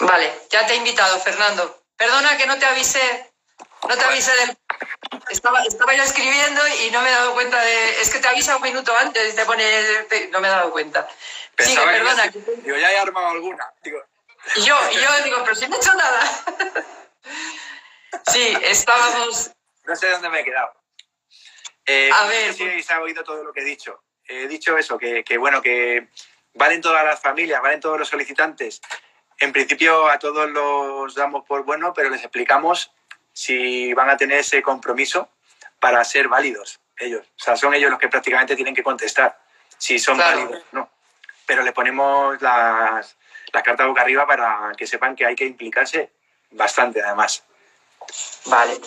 Vale, 0.00 0.42
ya 0.50 0.66
te 0.66 0.74
he 0.74 0.76
invitado, 0.76 1.18
Fernando. 1.20 1.84
Perdona 1.96 2.36
que 2.36 2.46
no 2.46 2.58
te 2.58 2.66
avisé. 2.66 3.32
No 3.88 3.96
te 3.96 4.04
avisé 4.04 4.30
del. 4.36 4.58
Estaba, 5.30 5.62
estaba 5.62 5.94
yo 5.94 6.02
escribiendo 6.02 6.60
y 6.68 6.90
no 6.90 7.00
me 7.00 7.08
he 7.08 7.12
dado 7.12 7.32
cuenta 7.32 7.58
de. 7.62 8.02
Es 8.02 8.10
que 8.10 8.18
te 8.18 8.28
avisa 8.28 8.56
un 8.56 8.62
minuto 8.62 8.94
antes 8.94 9.32
y 9.32 9.34
te 9.34 9.46
pone. 9.46 9.64
No 10.30 10.40
me 10.40 10.48
he 10.48 10.50
dado 10.50 10.70
cuenta. 10.70 11.08
Sigue, 11.56 11.80
perdona. 11.80 12.26
digo, 12.26 12.76
ya 12.76 12.92
he 12.92 12.98
armado 12.98 13.28
alguna. 13.28 13.72
Digo. 13.82 14.00
Y 14.56 14.64
yo, 14.64 14.76
y 14.92 14.96
yo 14.96 15.22
digo, 15.24 15.38
pero 15.44 15.56
si 15.56 15.66
no 15.66 15.76
he 15.76 15.78
hecho 15.78 15.94
nada. 15.94 16.20
Sí, 18.26 18.56
estábamos. 18.62 19.50
No 19.84 19.96
sé 19.96 20.08
dónde 20.10 20.28
me 20.28 20.40
he 20.40 20.44
quedado. 20.44 20.72
Eh, 21.86 22.10
a 22.12 22.26
ver. 22.26 22.52
Sí, 22.52 22.64
pues- 22.64 22.86
se 22.86 22.92
ha 22.92 23.00
oído 23.00 23.24
todo 23.24 23.42
lo 23.42 23.52
que 23.52 23.60
he 23.60 23.64
dicho. 23.64 24.02
He 24.26 24.46
dicho 24.46 24.76
eso, 24.76 24.98
que, 24.98 25.24
que, 25.24 25.38
bueno, 25.38 25.62
que 25.62 26.08
valen 26.52 26.82
todas 26.82 27.04
las 27.04 27.20
familias, 27.20 27.62
valen 27.62 27.80
todos 27.80 27.98
los 27.98 28.08
solicitantes. 28.08 28.80
En 29.38 29.52
principio 29.52 30.08
a 30.08 30.18
todos 30.18 30.50
los 30.50 31.14
damos 31.14 31.44
por 31.46 31.64
bueno, 31.64 31.94
pero 31.94 32.10
les 32.10 32.22
explicamos 32.22 32.92
si 33.32 33.94
van 33.94 34.10
a 34.10 34.16
tener 34.16 34.38
ese 34.40 34.60
compromiso 34.62 35.30
para 35.78 36.04
ser 36.04 36.28
válidos 36.28 36.80
ellos. 36.98 37.26
O 37.36 37.38
sea, 37.38 37.56
son 37.56 37.72
ellos 37.74 37.90
los 37.90 38.00
que 38.00 38.08
prácticamente 38.08 38.56
tienen 38.56 38.74
que 38.74 38.82
contestar 38.82 39.38
si 39.78 39.98
son 39.98 40.18
válidos 40.18 40.62
no. 40.72 40.90
Pero 41.46 41.62
le 41.62 41.72
ponemos 41.72 42.40
las, 42.42 43.16
las 43.52 43.62
cartas 43.62 43.86
boca 43.86 44.02
arriba 44.02 44.26
para 44.26 44.72
que 44.76 44.86
sepan 44.86 45.14
que 45.14 45.24
hay 45.24 45.36
que 45.36 45.46
implicarse 45.46 46.12
bastante, 46.50 47.02
además. 47.02 47.42
Vale, 48.46 48.80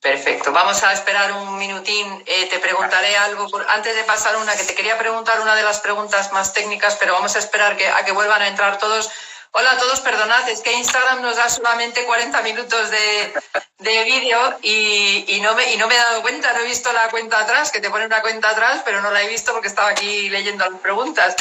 perfecto. 0.00 0.52
Vamos 0.52 0.82
a 0.82 0.92
esperar 0.92 1.32
un 1.32 1.58
minutín. 1.58 2.22
Eh, 2.26 2.46
te 2.46 2.58
preguntaré 2.58 3.16
algo 3.16 3.48
antes 3.68 3.94
de 3.94 4.04
pasar 4.04 4.36
una 4.36 4.56
que 4.56 4.64
te 4.64 4.74
quería 4.74 4.98
preguntar 4.98 5.40
una 5.40 5.54
de 5.54 5.62
las 5.62 5.80
preguntas 5.80 6.32
más 6.32 6.52
técnicas, 6.52 6.96
pero 6.96 7.14
vamos 7.14 7.34
a 7.36 7.38
esperar 7.38 7.76
que, 7.76 7.88
a 7.88 8.04
que 8.04 8.12
vuelvan 8.12 8.42
a 8.42 8.48
entrar 8.48 8.78
todos. 8.78 9.10
Hola 9.54 9.72
a 9.72 9.76
todos, 9.76 10.00
perdonad, 10.00 10.48
es 10.48 10.62
que 10.62 10.72
Instagram 10.72 11.20
nos 11.20 11.36
da 11.36 11.46
solamente 11.50 12.06
40 12.06 12.40
minutos 12.40 12.90
de, 12.90 13.34
vídeo 14.04 14.58
y, 14.62 15.40
no 15.42 15.54
me, 15.54 15.74
y 15.74 15.76
no 15.76 15.86
me 15.88 15.94
he 15.94 15.98
dado 15.98 16.22
cuenta, 16.22 16.54
no 16.54 16.60
he 16.60 16.64
visto 16.64 16.90
la 16.90 17.10
cuenta 17.10 17.38
atrás, 17.38 17.70
que 17.70 17.78
te 17.78 17.90
pone 17.90 18.06
una 18.06 18.22
cuenta 18.22 18.48
atrás, 18.48 18.80
pero 18.82 19.02
no 19.02 19.10
la 19.10 19.22
he 19.22 19.28
visto 19.28 19.52
porque 19.52 19.68
estaba 19.68 19.90
aquí 19.90 20.30
leyendo 20.30 20.64
las 20.70 20.80
preguntas. 20.80 21.36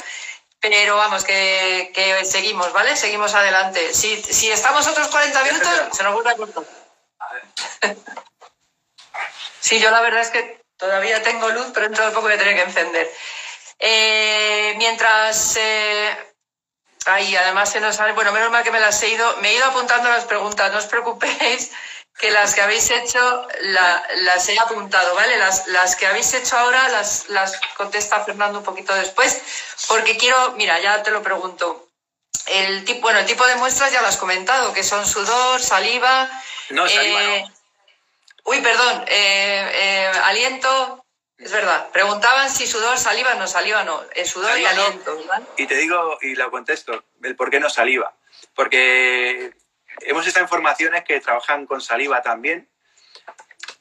Pero 0.62 0.96
vamos, 0.96 1.24
que, 1.24 2.22
seguimos, 2.24 2.72
¿vale? 2.72 2.96
Seguimos 2.96 3.34
adelante. 3.34 3.94
Si, 3.94 4.22
si 4.22 4.52
estamos 4.52 4.88
otros 4.88 5.08
40 5.08 5.44
minutos, 5.44 5.70
se 5.92 6.04
nos 6.04 6.14
vuelve 6.14 6.30
a 6.32 6.36
cortar. 6.36 6.64
Sí, 9.60 9.80
yo 9.80 9.92
la 9.92 10.02
verdad 10.02 10.22
es 10.22 10.32
que 10.32 10.60
todavía 10.76 11.22
tengo 11.22 11.48
luz, 11.50 11.68
pero 11.72 11.86
dentro 11.86 12.04
de 12.04 12.12
poco 12.12 12.24
voy 12.24 12.34
a 12.34 12.38
tener 12.38 12.56
que 12.56 12.64
encender. 12.64 13.12
Eh, 13.78 14.74
mientras. 14.78 15.56
Eh, 15.56 16.18
ahí, 17.06 17.36
además 17.36 17.72
se 17.72 17.80
nos 17.80 17.96
sale. 17.96 18.14
Bueno, 18.14 18.32
menos 18.32 18.52
mal 18.52 18.64
que 18.64 18.72
me 18.72 18.80
las 18.80 19.02
he 19.04 19.10
ido. 19.10 19.38
Me 19.38 19.50
he 19.50 19.56
ido 19.56 19.66
apuntando 19.66 20.10
las 20.10 20.26
preguntas, 20.26 20.72
no 20.72 20.80
os 20.80 20.88
preocupéis, 20.88 21.72
que 22.20 22.32
las 22.32 22.54
que 22.54 22.62
habéis 22.62 22.90
hecho 22.92 23.48
las 23.62 24.50
he 24.50 24.60
apuntado, 24.60 25.16
¿vale? 25.16 25.38
Las, 25.38 25.68
las 25.68 25.96
que 25.96 26.06
habéis 26.06 26.34
hecho 26.34 26.58
ahora 26.58 26.88
las, 26.90 27.30
las 27.30 27.60
contesta 27.76 28.24
Fernando 28.24 28.60
un 28.60 28.66
poquito 28.66 28.94
después, 28.94 29.42
porque 29.88 30.18
quiero. 30.18 30.54
Mira, 30.54 30.80
ya 30.80 31.02
te 31.02 31.12
lo 31.12 31.24
pregunto. 31.24 31.88
El 32.46 32.86
tipo, 32.86 33.02
bueno, 33.02 33.20
el 33.20 33.26
tipo 33.26 33.46
de 33.46 33.56
muestras 33.56 33.92
ya 33.92 34.02
lo 34.02 34.08
has 34.08 34.18
comentado, 34.18 34.74
que 34.74 34.84
son 34.84 35.06
sudor, 35.06 35.62
saliva, 35.62 36.30
no, 36.70 36.88
saliva 36.88 37.22
eh, 37.22 37.46
Uy, 38.44 38.62
perdón, 38.62 39.04
eh, 39.08 39.70
eh, 39.74 40.12
aliento, 40.24 41.06
es 41.38 41.52
verdad. 41.52 41.90
Preguntaban 41.92 42.50
si 42.50 42.66
sudor, 42.66 42.98
saliva, 42.98 43.36
no 43.36 43.48
saliva, 43.48 43.84
no. 43.84 44.04
El 44.16 44.26
sudor 44.26 44.58
y 44.60 44.66
aliento, 44.66 45.18
Y 45.58 45.68
te 45.68 45.76
digo, 45.76 46.18
y 46.22 46.36
lo 46.36 46.50
contesto, 46.50 47.04
el 47.24 47.36
por 47.36 47.52
qué 47.52 47.60
no 47.60 47.70
saliva. 47.70 48.14
Porque 48.56 49.54
hemos 50.02 50.26
estado 50.26 50.46
en 50.46 50.50
formaciones 50.50 51.04
que 51.04 51.20
trabajan 51.20 51.66
con 51.66 51.82
saliva 51.82 52.22
también, 52.22 52.68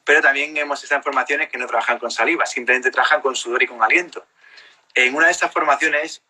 pero 0.05 0.21
también 0.21 0.57
hemos 0.57 0.83
estado 0.83 0.99
en 0.99 1.05
formaciones 1.05 1.49
que 1.49 1.59
no 1.59 1.67
trabajan 1.67 1.99
con 1.99 2.11
saliva, 2.11 2.47
simplemente 2.47 2.91
trabajan 2.91 3.21
con 3.21 3.37
sudor 3.37 3.63
y 3.63 3.67
con 3.67 3.83
aliento. 3.83 4.27
En 4.95 5.15
una 5.15 5.27
de 5.27 5.33
estas 5.33 5.53
formaciones 5.53 6.23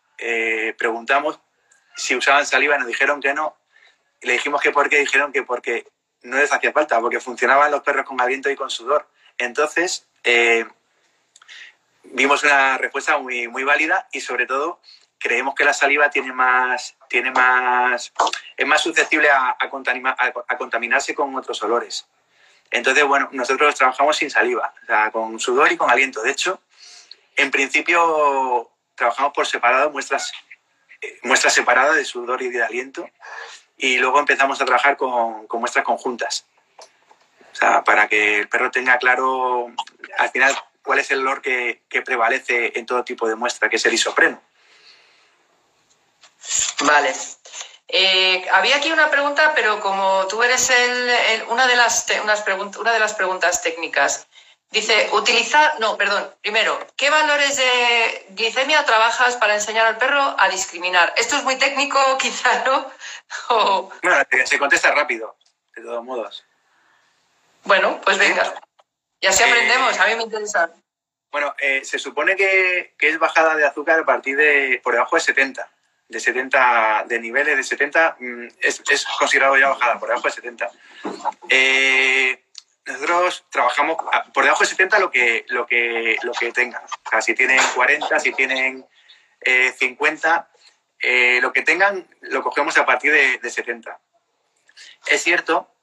preguntamos 0.77 1.39
si 1.95 2.15
usaban 2.15 2.45
saliva 2.45 2.75
y 2.75 2.79
nos 2.79 2.87
dijeron 2.87 3.21
que 3.21 3.33
no. 3.33 3.55
Le 4.21 4.33
dijimos 4.33 4.61
que 4.61 4.71
por 4.71 4.89
qué, 4.89 4.99
dijeron 4.99 5.31
que 5.31 5.43
porque 5.43 5.87
no 6.23 6.37
les 6.37 6.53
hacía 6.53 6.71
falta, 6.71 6.99
porque 6.99 7.19
funcionaban 7.19 7.71
los 7.71 7.81
perros 7.81 8.05
con 8.05 8.21
aliento 8.21 8.49
y 8.49 8.55
con 8.55 8.69
sudor. 8.69 9.07
Entonces, 9.37 10.07
eh, 10.23 10.65
vimos 12.03 12.43
una 12.43 12.77
respuesta 12.77 13.17
muy, 13.17 13.47
muy 13.47 13.63
válida 13.63 14.07
y 14.11 14.21
sobre 14.21 14.45
todo 14.45 14.79
creemos 15.21 15.53
que 15.53 15.63
la 15.63 15.73
saliva 15.73 16.09
tiene 16.09 16.33
más, 16.33 16.97
tiene 17.07 17.31
más, 17.31 18.11
es 18.57 18.65
más 18.65 18.81
susceptible 18.81 19.29
a, 19.29 19.55
a, 19.59 20.57
contaminarse 20.57 21.13
con 21.13 21.35
otros 21.35 21.61
olores. 21.61 22.07
Entonces, 22.71 23.03
bueno, 23.03 23.29
nosotros 23.31 23.75
trabajamos 23.75 24.17
sin 24.17 24.31
saliva, 24.31 24.73
con 25.11 25.39
sudor 25.39 25.71
y 25.71 25.77
con 25.77 25.91
aliento. 25.91 26.23
De 26.23 26.31
hecho, 26.31 26.61
en 27.35 27.51
principio 27.51 28.71
trabajamos 28.95 29.33
por 29.33 29.45
separado, 29.45 29.91
muestras, 29.91 30.31
eh, 31.01 31.19
muestras 31.23 31.53
separadas 31.53 31.95
de 31.95 32.05
sudor 32.05 32.41
y 32.41 32.49
de 32.49 32.63
aliento 32.63 33.07
y 33.77 33.97
luego 33.97 34.19
empezamos 34.19 34.59
a 34.59 34.65
trabajar 34.65 34.97
con, 34.97 35.47
muestras 35.53 35.85
conjuntas. 35.85 36.47
Para 37.85 38.07
que 38.07 38.39
el 38.39 38.49
perro 38.49 38.71
tenga 38.71 38.97
claro 38.97 39.71
al 40.17 40.29
final 40.29 40.55
cuál 40.81 40.97
es 40.97 41.11
el 41.11 41.19
olor 41.19 41.41
que, 41.41 41.83
que 41.89 42.01
prevalece 42.01 42.71
en 42.79 42.87
todo 42.87 43.03
tipo 43.03 43.27
de 43.27 43.35
muestra, 43.35 43.69
que 43.69 43.75
es 43.75 43.85
el 43.85 43.93
isopreno. 43.93 44.41
Vale. 46.81 47.13
Eh, 47.87 48.47
había 48.53 48.77
aquí 48.77 48.91
una 48.91 49.09
pregunta, 49.09 49.51
pero 49.53 49.81
como 49.81 50.25
tú 50.27 50.41
eres 50.43 50.69
el, 50.69 51.43
una, 51.49 51.67
de 51.67 51.75
las 51.75 52.07
unas 52.23 52.43
una 52.77 52.93
de 52.93 52.99
las 52.99 53.13
preguntas 53.13 53.61
técnicas, 53.61 54.27
dice, 54.69 55.09
utilizar, 55.11 55.79
no, 55.79 55.97
perdón, 55.97 56.33
primero, 56.41 56.79
¿qué 56.95 57.09
valores 57.09 57.57
de 57.57 58.25
glicemia 58.29 58.85
trabajas 58.85 59.35
para 59.35 59.55
enseñar 59.55 59.85
al 59.85 59.97
perro 59.97 60.35
a 60.37 60.49
discriminar? 60.49 61.13
Esto 61.17 61.35
es 61.35 61.43
muy 61.43 61.57
técnico, 61.57 61.99
quizá, 62.19 62.63
¿no? 62.63 62.91
Bueno, 64.01 64.17
se 64.45 64.57
contesta 64.57 64.91
rápido, 64.91 65.35
de 65.75 65.83
todos 65.83 66.03
modos. 66.03 66.45
Bueno, 67.63 67.99
pues 68.03 68.17
venga. 68.17 68.53
Y 69.19 69.27
así 69.27 69.43
aprendemos, 69.43 69.99
a 69.99 70.07
mí 70.07 70.15
me 70.15 70.23
interesa. 70.23 70.71
Bueno, 71.31 71.53
eh, 71.59 71.83
se 71.85 71.99
supone 71.99 72.35
que, 72.35 72.95
es 72.99 73.19
bajada 73.19 73.55
de 73.55 73.65
azúcar 73.65 73.99
a 73.99 74.05
partir 74.05 74.35
de 74.35 74.81
por 74.83 74.93
debajo 74.93 75.15
de 75.15 75.21
70. 75.21 75.69
De 76.11 76.19
70, 76.19 77.05
de 77.07 77.19
niveles 77.19 77.55
de 77.55 77.63
70, 77.63 78.17
mm, 78.19 78.47
es, 78.59 79.05
considerado 79.17 79.57
ya 79.57 79.69
bajada, 79.69 79.97
por 79.97 80.09
debajo 80.09 80.27
de 80.27 80.33
70. 80.33 80.69
Eh, 81.49 82.43
nosotros 82.85 83.45
trabajamos 83.49 83.97
por 84.33 84.43
debajo 84.43 84.63
de 84.63 84.69
70 84.69 84.99
lo 84.99 85.09
que, 85.09 85.45
lo 85.47 85.65
que, 85.65 86.17
lo 86.23 86.33
que 86.33 86.51
tengan. 86.51 86.83
O 86.83 87.09
sea, 87.09 87.21
si 87.21 87.33
tienen 87.33 87.59
40, 87.75 88.19
si 88.19 88.33
tienen 88.33 88.85
50, 89.77 90.49
eh, 90.99 91.37
eh, 91.37 91.39
lo 91.41 91.53
que 91.53 91.61
tengan 91.61 92.05
lo 92.21 92.43
cogemos 92.43 92.77
a 92.77 92.85
partir 92.85 93.11
de, 93.13 93.49
70. 93.49 93.97
Es 95.07 95.23
cierto. 95.23 95.73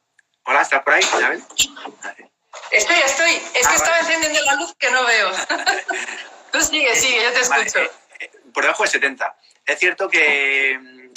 Hola, 0.45 0.63
¿estás 0.63 0.83
por 0.83 0.93
ahí, 0.95 1.01
Isabel? 1.01 1.43
Estoy, 2.71 2.97
estoy. 3.05 3.31
Es 3.55 3.67
que 3.67 3.75
ah, 3.75 3.77
estaba 3.77 3.99
encendiendo 3.99 4.41
la 4.43 4.55
luz 4.55 4.75
que 4.79 4.91
no 4.91 5.05
veo. 5.05 5.31
Tú 6.53 6.61
sigue, 6.61 6.95
sigue, 6.97 7.23
yo 7.23 7.33
te 7.33 7.41
escucho. 7.41 7.81
Eh, 7.81 7.91
eh, 8.21 8.31
por 8.53 8.63
debajo 8.63 8.83
de 8.85 8.91
70. 8.91 9.37
Es 9.69 9.79
cierto 9.79 10.09
que 10.09 10.77
mm, 10.81 11.13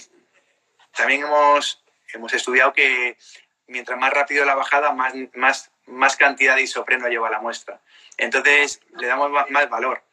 también 0.96 1.24
hemos, 1.24 1.84
hemos 2.14 2.34
estudiado 2.34 2.74
que 2.74 3.18
mientras 3.66 3.98
más 3.98 4.14
rápido 4.14 4.46
la 4.46 4.54
bajada, 4.54 4.92
más, 4.92 5.14
más, 5.34 5.72
más 5.88 6.16
cantidad 6.16 6.56
de 6.56 6.62
isopreno 6.62 7.08
lleva 7.08 7.32
la 7.32 7.42
muestra. 7.42 7.82
Entonces, 8.18 8.82
le 9.00 9.08
damos 9.08 9.32
más 9.50 9.70
valor. 9.70 10.04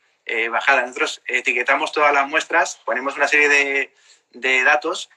bajada. 0.50 0.82
Nosotros 0.82 1.20
etiquetamos 1.26 1.92
todas 1.92 2.14
las 2.14 2.26
muestras, 2.26 2.80
ponemos 2.84 3.16
una 3.16 3.28
serie 3.28 3.48
de, 3.48 3.94
de 4.30 4.62
datos 4.64 5.10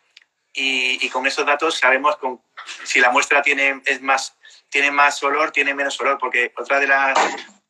y, 0.53 1.09
con 1.09 1.25
esos 1.25 1.45
datos 1.45 1.75
sabemos 1.75 2.17
con, 2.17 2.41
si 2.83 2.99
la 2.99 3.09
muestra 3.11 3.41
tiene, 3.41 3.81
es 3.85 4.01
más, 4.01 4.35
tiene 4.69 4.91
más 4.91 5.21
olor, 5.23 5.51
tiene 5.51 5.73
menos 5.73 5.99
olor, 6.01 6.17
porque 6.19 6.53
otra 6.57 6.79
de 6.79 6.87
las, 6.87 7.17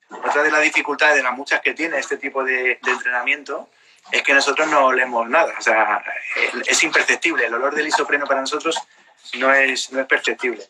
otra 0.09 0.43
de 0.43 0.51
las 0.51 0.61
dificultades 0.63 1.15
de 1.15 1.23
las 1.23 1.35
muchas 1.35 1.61
que 1.61 1.73
tiene 1.73 1.99
este 1.99 2.17
tipo 2.17 2.43
de, 2.43 2.79
entrenamiento 2.85 3.69
es 4.11 4.23
que 4.23 4.33
nosotros 4.33 4.67
no 4.67 4.85
olemos 4.85 5.29
nada, 5.29 5.53
o 5.57 5.61
sea, 5.61 6.03
es 6.65 6.83
imperceptible, 6.83 7.45
el 7.45 7.53
olor 7.53 7.75
del 7.75 7.87
isopreno 7.87 8.25
para 8.25 8.41
nosotros 8.41 8.77
no 9.37 9.53
es, 9.53 9.91
no 9.91 10.01
es 10.01 10.07
perceptible. 10.07 10.63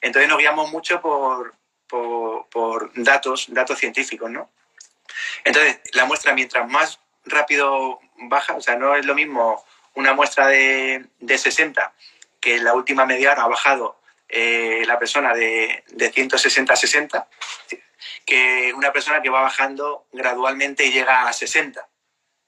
Entonces 0.00 0.28
nos 0.28 0.38
guiamos 0.38 0.70
mucho 0.70 1.00
por, 1.00 1.54
por, 1.88 2.92
datos, 2.94 3.46
datos 3.48 3.78
científicos, 3.78 4.30
¿no? 4.30 4.50
Entonces, 5.44 5.80
la 5.94 6.04
muestra 6.04 6.34
mientras 6.34 6.68
más 6.68 7.00
rápido 7.24 7.98
baja, 8.16 8.54
o 8.54 8.60
sea, 8.60 8.76
no 8.76 8.94
es 8.94 9.04
lo 9.04 9.14
mismo 9.14 9.64
una 9.94 10.12
muestra 10.12 10.46
de, 10.46 11.06
de 11.18 11.38
60 11.38 11.92
que 12.40 12.56
en 12.56 12.64
la 12.64 12.74
última 12.74 13.04
media 13.04 13.32
hora 13.32 13.42
ha 13.42 13.48
bajado 13.48 14.00
eh, 14.28 14.84
la 14.86 14.98
persona 14.98 15.34
de, 15.34 15.84
de 15.88 16.12
160 16.12 16.72
a 16.72 16.76
60, 16.76 17.28
que 18.24 18.72
una 18.74 18.92
persona 18.92 19.22
que 19.22 19.30
va 19.30 19.40
bajando 19.42 20.06
gradualmente 20.12 20.84
y 20.84 20.92
llega 20.92 21.26
a 21.26 21.32
60. 21.32 21.86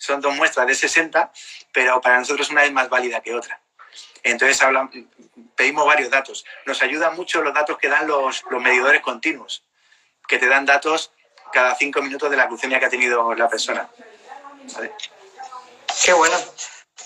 Son 0.00 0.18
dos 0.22 0.34
muestras 0.34 0.66
de 0.66 0.74
60, 0.74 1.30
pero 1.72 2.00
para 2.00 2.18
nosotros 2.18 2.48
una 2.48 2.64
es 2.64 2.72
más 2.72 2.88
válida 2.88 3.20
que 3.20 3.34
otra. 3.34 3.60
Entonces 4.22 4.58
pedimos 5.54 5.84
varios 5.84 6.08
datos. 6.08 6.46
Nos 6.64 6.80
ayudan 6.82 7.14
mucho 7.14 7.42
los 7.42 7.52
datos 7.52 7.76
que 7.76 7.88
dan 7.88 8.06
los, 8.06 8.42
los 8.50 8.62
medidores 8.62 9.02
continuos, 9.02 9.62
que 10.26 10.38
te 10.38 10.46
dan 10.46 10.64
datos 10.64 11.12
cada 11.52 11.74
cinco 11.74 12.00
minutos 12.00 12.30
de 12.30 12.38
la 12.38 12.46
glucemia 12.46 12.80
que 12.80 12.86
ha 12.86 12.90
tenido 12.90 13.34
la 13.34 13.46
persona. 13.46 13.90
Qué 16.02 16.14
bueno. 16.14 16.36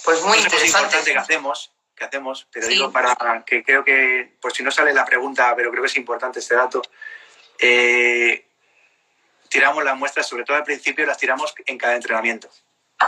Pues 0.04 0.22
muy 0.22 0.38
interesante. 0.38 0.64
Es 0.64 0.74
importante 0.74 1.12
que 1.12 1.18
hacemos, 1.18 1.72
que 1.96 2.04
hacemos, 2.04 2.46
pero 2.52 2.68
digo 2.68 2.92
para 2.92 3.42
que 3.44 3.64
creo 3.64 3.82
que, 3.82 4.36
por 4.40 4.52
si 4.52 4.62
no 4.62 4.70
sale 4.70 4.94
la 4.94 5.04
pregunta, 5.04 5.52
pero 5.56 5.72
creo 5.72 5.82
que 5.82 5.88
es 5.88 5.96
importante 5.96 6.38
este 6.38 6.54
dato, 6.54 6.80
eh, 7.58 8.46
tiramos 9.48 9.82
las 9.82 9.96
muestras, 9.96 10.28
sobre 10.28 10.44
todo 10.44 10.56
al 10.56 10.64
principio, 10.64 11.04
las 11.06 11.18
tiramos 11.18 11.52
en 11.66 11.76
cada 11.76 11.96
entrenamiento. 11.96 12.48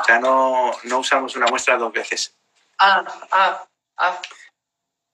O 0.00 0.04
sea, 0.04 0.18
no, 0.18 0.72
no 0.84 0.98
usamos 0.98 1.36
una 1.36 1.46
muestra 1.46 1.76
dos 1.76 1.92
veces. 1.92 2.34
Ah, 2.78 3.04
ah, 3.30 3.66
ah. 3.96 4.20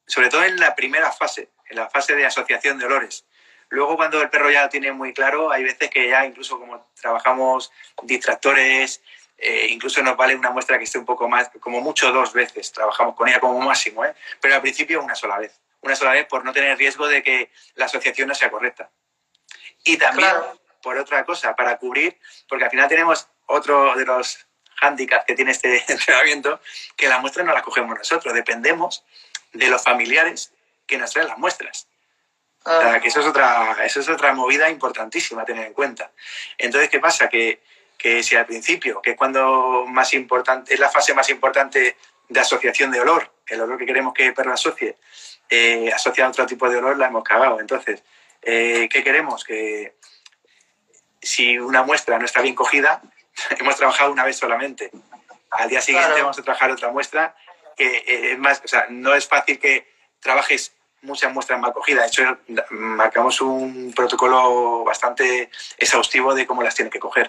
Sobre 0.07 0.29
todo 0.29 0.45
en 0.45 0.59
la 0.59 0.75
primera 0.75 1.11
fase, 1.13 1.51
en 1.69 1.77
la 1.77 1.89
fase 1.89 2.15
de 2.15 2.27
asociación 2.27 2.79
de 2.79 2.87
olores. 2.87 3.25
Luego, 3.69 3.97
cuando 3.97 4.21
el 4.21 4.29
perro 4.29 4.51
ya 4.51 4.65
lo 4.65 4.69
tiene 4.69 4.93
muy 4.93 5.15
claro, 5.15 5.51
hay 5.51 5.65
veces 5.65 5.89
que 5.89 6.09
ya 6.09 6.27
incluso 6.27 6.59
como 6.59 6.93
trabajamos 7.01 7.73
distractores, 8.03 9.03
eh, 9.39 9.69
incluso 9.71 10.03
nos 10.03 10.17
vale 10.17 10.37
una 10.37 10.51
muestra 10.51 10.77
que 10.77 10.85
esté 10.85 10.99
un 10.99 11.07
poco 11.07 11.29
más, 11.29 11.51
como 11.59 11.81
mucho 11.81 12.13
dos 12.13 12.33
veces, 12.33 12.71
trabajamos 12.71 13.17
con 13.17 13.29
ella 13.29 13.41
como 13.41 13.59
máximo, 13.61 14.05
¿eh? 14.05 14.15
pero 14.41 14.55
al 14.55 14.61
principio 14.61 15.03
una 15.03 15.15
sola 15.15 15.39
vez. 15.39 15.59
Una 15.81 15.97
sola 15.97 16.13
vez 16.13 16.27
por 16.27 16.45
no 16.45 16.53
tener 16.53 16.77
riesgo 16.77 17.09
de 17.09 17.23
que 17.23 17.51
la 17.75 17.87
asociación 17.87 18.29
no 18.29 18.35
sea 18.35 18.51
correcta. 18.51 18.91
Y 19.85 19.97
también, 19.97 20.31
por 20.83 20.97
otra 20.97 21.25
cosa, 21.25 21.57
para 21.57 21.77
cubrir, 21.79 22.21
porque 22.49 22.65
al 22.65 22.71
final 22.71 22.89
tenemos 22.89 23.27
otro 23.47 23.97
de 23.97 24.05
los 24.05 24.47
hándicaps 24.83 25.25
que 25.25 25.35
tiene 25.35 25.53
este 25.53 25.85
entrenamiento, 25.89 26.61
que 26.97 27.09
la 27.09 27.19
muestra 27.19 27.45
no 27.45 27.53
la 27.53 27.63
cogemos 27.63 27.97
nosotros, 27.97 28.35
dependemos 28.35 29.05
de 29.53 29.69
los 29.69 29.83
familiares 29.83 30.53
que 30.87 30.99
nos 30.99 31.13
traen 31.13 31.29
las 31.29 31.39
muestras. 31.39 31.89
Ah. 32.65 33.01
que 33.03 33.09
eso 33.09 33.19
es, 33.19 33.27
otra, 33.27 33.77
eso 33.85 33.99
es 33.99 34.09
otra 34.09 34.33
movida 34.33 34.71
importantísima 34.71 35.43
a 35.43 35.45
tener 35.45 35.67
en 35.67 35.73
cuenta. 35.73 36.13
Entonces, 36.57 36.89
¿qué 36.89 37.01
pasa? 37.01 37.29
Que, 37.29 37.61
que 37.99 38.23
si 38.23 38.37
al 38.37 38.47
principio, 38.47 39.03
que 39.03 39.11
es 39.11 39.17
cuando 39.17 39.85
más 39.89 40.15
importante, 40.15 40.73
es 40.73 40.79
la 40.79 40.89
fase 40.89 41.13
más 41.13 41.29
importante 41.29 41.97
de 42.29 42.41
asociación 42.41 42.93
de 42.93 43.01
olor, 43.01 43.33
el 43.49 43.61
olor 43.61 43.79
que 43.79 43.87
queremos 43.87 44.15
que 44.15 44.27
el 44.27 44.35
perro 44.35 44.53
asocie, 44.53 44.97
eh, 45.51 45.91
asocia 45.93 46.25
a 46.25 46.29
otro 46.29 46.47
tipo 46.47 46.69
de 46.71 46.77
olor, 46.77 46.97
la 46.99 47.09
hemos 47.09 47.25
cagado. 47.25 47.59
Entonces, 47.59 48.05
eh, 48.43 48.89
¿qué 48.91 49.03
queremos? 49.03 49.43
Que 49.43 49.97
si 51.21 51.59
una 51.59 51.83
muestra 51.83 52.19
no 52.19 52.25
está 52.25 52.41
bien 52.43 52.55
cogida, 52.55 53.03
hemos 53.59 53.77
trabajado 53.77 54.13
una 54.13 54.25
vez 54.25 54.37
solamente. 54.37 54.91
Al 55.51 55.69
día 55.69 55.81
siguiente 55.81 56.21
vamos 56.21 56.39
a 56.39 56.43
trabajar 56.43 56.71
otra 56.71 56.91
muestra 56.91 57.35
que 57.77 57.99
eh, 58.07 58.33
es 58.33 58.39
más, 58.39 58.63
o 58.65 58.69
sea, 58.69 58.87
no 58.91 59.15
es 59.15 59.27
fácil 59.27 59.59
que 59.59 59.91
trabajes 60.21 60.73
muchas 61.03 61.33
muestras 61.33 61.61
mal 61.61 61.73
cogidas. 61.73 62.05
De 62.05 62.09
hecho, 62.09 62.39
marcamos 62.71 63.41
un 63.41 63.93
protocolo 63.95 64.85
bastante 64.85 65.51
exhaustivo 65.77 66.35
de 66.35 66.47
cómo 66.47 66.63
las 66.63 66.75
tiene 66.75 66.91
que 66.91 67.01
coger. 67.01 67.29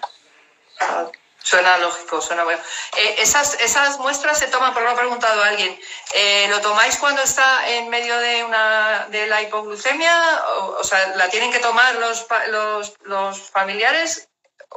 Suena 1.38 1.76
lógico, 1.76 2.22
suena 2.22 2.44
bueno. 2.44 2.62
Eh, 2.96 3.16
esas, 3.18 3.60
esas 3.60 3.98
muestras 3.98 4.38
se 4.38 4.46
toman, 4.46 4.72
por 4.72 4.82
lo 4.82 4.90
ha 4.90 4.96
preguntado 4.96 5.42
alguien, 5.42 5.78
eh, 6.14 6.46
¿lo 6.48 6.60
tomáis 6.62 6.96
cuando 6.96 7.22
está 7.22 7.68
en 7.68 7.90
medio 7.90 8.18
de, 8.18 8.44
una, 8.44 9.08
de 9.10 9.26
la 9.26 9.42
hipoglucemia? 9.42 10.42
O, 10.78 10.82
sea, 10.82 11.08
¿la 11.16 11.28
tienen 11.28 11.52
que 11.52 11.58
tomar 11.58 11.96
los, 11.96 12.26
los, 12.48 12.94
los 13.02 13.50
familiares 13.50 14.30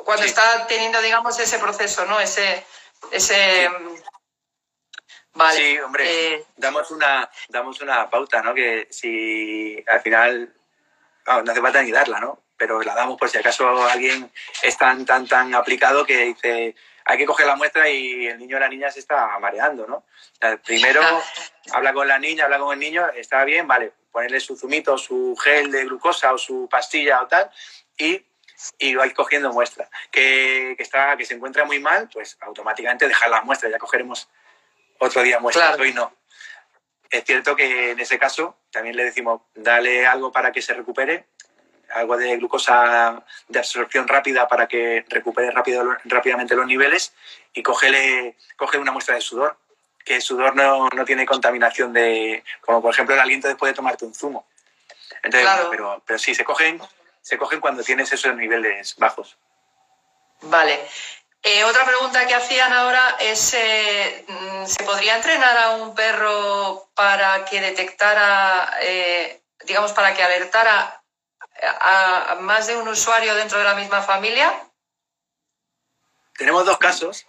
cuando 0.05 0.25
está 0.25 0.67
teniendo, 0.67 1.01
digamos, 1.01 1.39
ese 1.39 1.59
proceso, 1.59 2.05
¿no? 2.05 2.19
Ese, 2.19 2.65
ese, 3.11 3.69
Sí, 5.53 5.77
hombre, 5.79 6.33
eh, 6.33 6.45
damos, 6.55 6.89
una, 6.91 7.29
damos 7.49 7.79
una 7.81 8.09
pauta, 8.09 8.41
¿no? 8.41 8.53
Que 8.53 8.87
si 8.89 9.83
al 9.87 10.01
final 10.01 10.53
no 11.27 11.51
hace 11.51 11.61
falta 11.61 11.83
ni 11.83 11.91
darla, 11.91 12.19
¿no? 12.19 12.41
Pero 12.57 12.81
la 12.81 12.95
damos 12.95 13.17
por 13.17 13.29
si 13.29 13.37
acaso 13.37 13.83
alguien 13.85 14.31
es 14.63 14.77
tan, 14.77 15.05
tan, 15.05 15.27
tan 15.27 15.53
aplicado 15.53 16.05
que 16.05 16.25
dice, 16.25 16.75
hay 17.05 17.17
que 17.17 17.25
coger 17.25 17.45
la 17.45 17.55
muestra 17.55 17.87
y 17.87 18.27
el 18.27 18.39
niño 18.39 18.57
o 18.57 18.59
la 18.59 18.69
niña 18.69 18.89
se 18.89 18.99
está 18.99 19.37
mareando, 19.39 19.85
¿no? 19.85 20.05
primero 20.63 21.01
habla 21.71 21.93
con 21.93 22.07
la 22.07 22.19
niña, 22.19 22.45
habla 22.45 22.59
con 22.59 22.73
el 22.73 22.79
niño, 22.79 23.07
está 23.15 23.43
bien, 23.43 23.67
vale, 23.67 23.93
ponerle 24.11 24.39
su 24.39 24.57
zumito, 24.57 24.97
su 24.97 25.35
gel 25.35 25.71
de 25.71 25.85
glucosa 25.85 26.33
o 26.33 26.37
su 26.37 26.67
pastilla 26.69 27.21
o 27.21 27.27
tal, 27.27 27.49
y, 27.97 28.23
y 28.77 28.95
vais 28.95 29.13
cogiendo 29.13 29.51
muestra. 29.51 29.89
Que, 30.11 30.75
que, 30.77 30.83
está, 30.83 31.15
que 31.17 31.25
se 31.25 31.35
encuentra 31.35 31.65
muy 31.65 31.79
mal, 31.79 32.09
pues 32.11 32.37
automáticamente 32.41 33.07
dejar 33.07 33.29
la 33.29 33.41
muestra, 33.41 33.69
ya 33.69 33.77
cogeremos 33.77 34.29
otro 34.99 35.21
día 35.21 35.39
muestra, 35.39 35.75
hoy 35.75 35.93
no. 35.93 36.11
Es 37.09 37.23
cierto 37.23 37.55
que 37.55 37.91
en 37.91 37.99
ese 37.99 38.19
caso 38.19 38.57
también 38.71 38.95
le 38.95 39.05
decimos, 39.05 39.41
dale 39.55 40.05
algo 40.05 40.31
para 40.31 40.51
que 40.51 40.61
se 40.61 40.73
recupere, 40.73 41.27
algo 41.93 42.17
de 42.17 42.35
glucosa 42.37 43.23
de 43.47 43.59
absorción 43.59 44.07
rápida 44.07 44.47
para 44.47 44.67
que 44.67 45.05
recupere 45.07 45.51
rápido, 45.51 45.97
rápidamente 46.03 46.55
los 46.55 46.67
niveles 46.67 47.13
y 47.53 47.63
cógele, 47.63 48.35
coge 48.57 48.77
una 48.77 48.91
muestra 48.91 49.15
de 49.15 49.21
sudor, 49.21 49.57
que 50.03 50.15
el 50.15 50.21
sudor 50.21 50.55
no, 50.55 50.89
no, 50.95 51.05
tiene 51.05 51.25
contaminación 51.25 51.93
de, 51.93 52.43
como 52.61 52.81
por 52.81 52.93
ejemplo 52.93 53.15
el 53.15 53.21
aliento 53.21 53.47
después 53.47 53.71
de 53.71 53.75
tomarte 53.75 54.05
un 54.05 54.13
zumo. 54.13 54.47
Entonces, 55.23 55.49
pero, 55.71 56.01
pero 56.05 56.19
sí, 56.19 56.35
se 56.35 56.43
cogen, 56.43 56.81
se 57.27 57.37
cogen 57.37 57.59
cuando 57.59 57.83
tienes 57.83 58.13
esos 58.13 58.33
niveles 58.37 58.95
bajos. 58.95 59.37
Vale. 60.43 60.79
Eh, 61.43 61.61
otra 61.65 61.85
pregunta 61.85 62.25
que 62.25 62.33
hacían 62.33 62.71
ahora 62.71 63.17
es, 63.19 63.53
eh, 63.53 64.23
mm, 64.25 64.65
¿se 64.65 64.81
podría 64.85 65.17
entrenar 65.17 65.57
a 65.57 65.71
un 65.71 65.93
perro 65.93 66.89
para 66.95 67.43
que 67.43 67.59
detectara, 67.59 68.77
eh, 68.79 69.41
digamos, 69.65 69.91
para 69.91 70.13
que 70.13 70.23
alertara 70.23 71.03
a, 71.81 72.37
más 72.39 72.67
de 72.67 72.77
un 72.77 72.87
usuario 72.87 73.35
dentro 73.35 73.57
de 73.57 73.65
la 73.65 73.75
misma 73.75 74.01
familia? 74.01 74.63
Tenemos 76.37 76.65
dos 76.65 76.77
casos. 76.77 77.25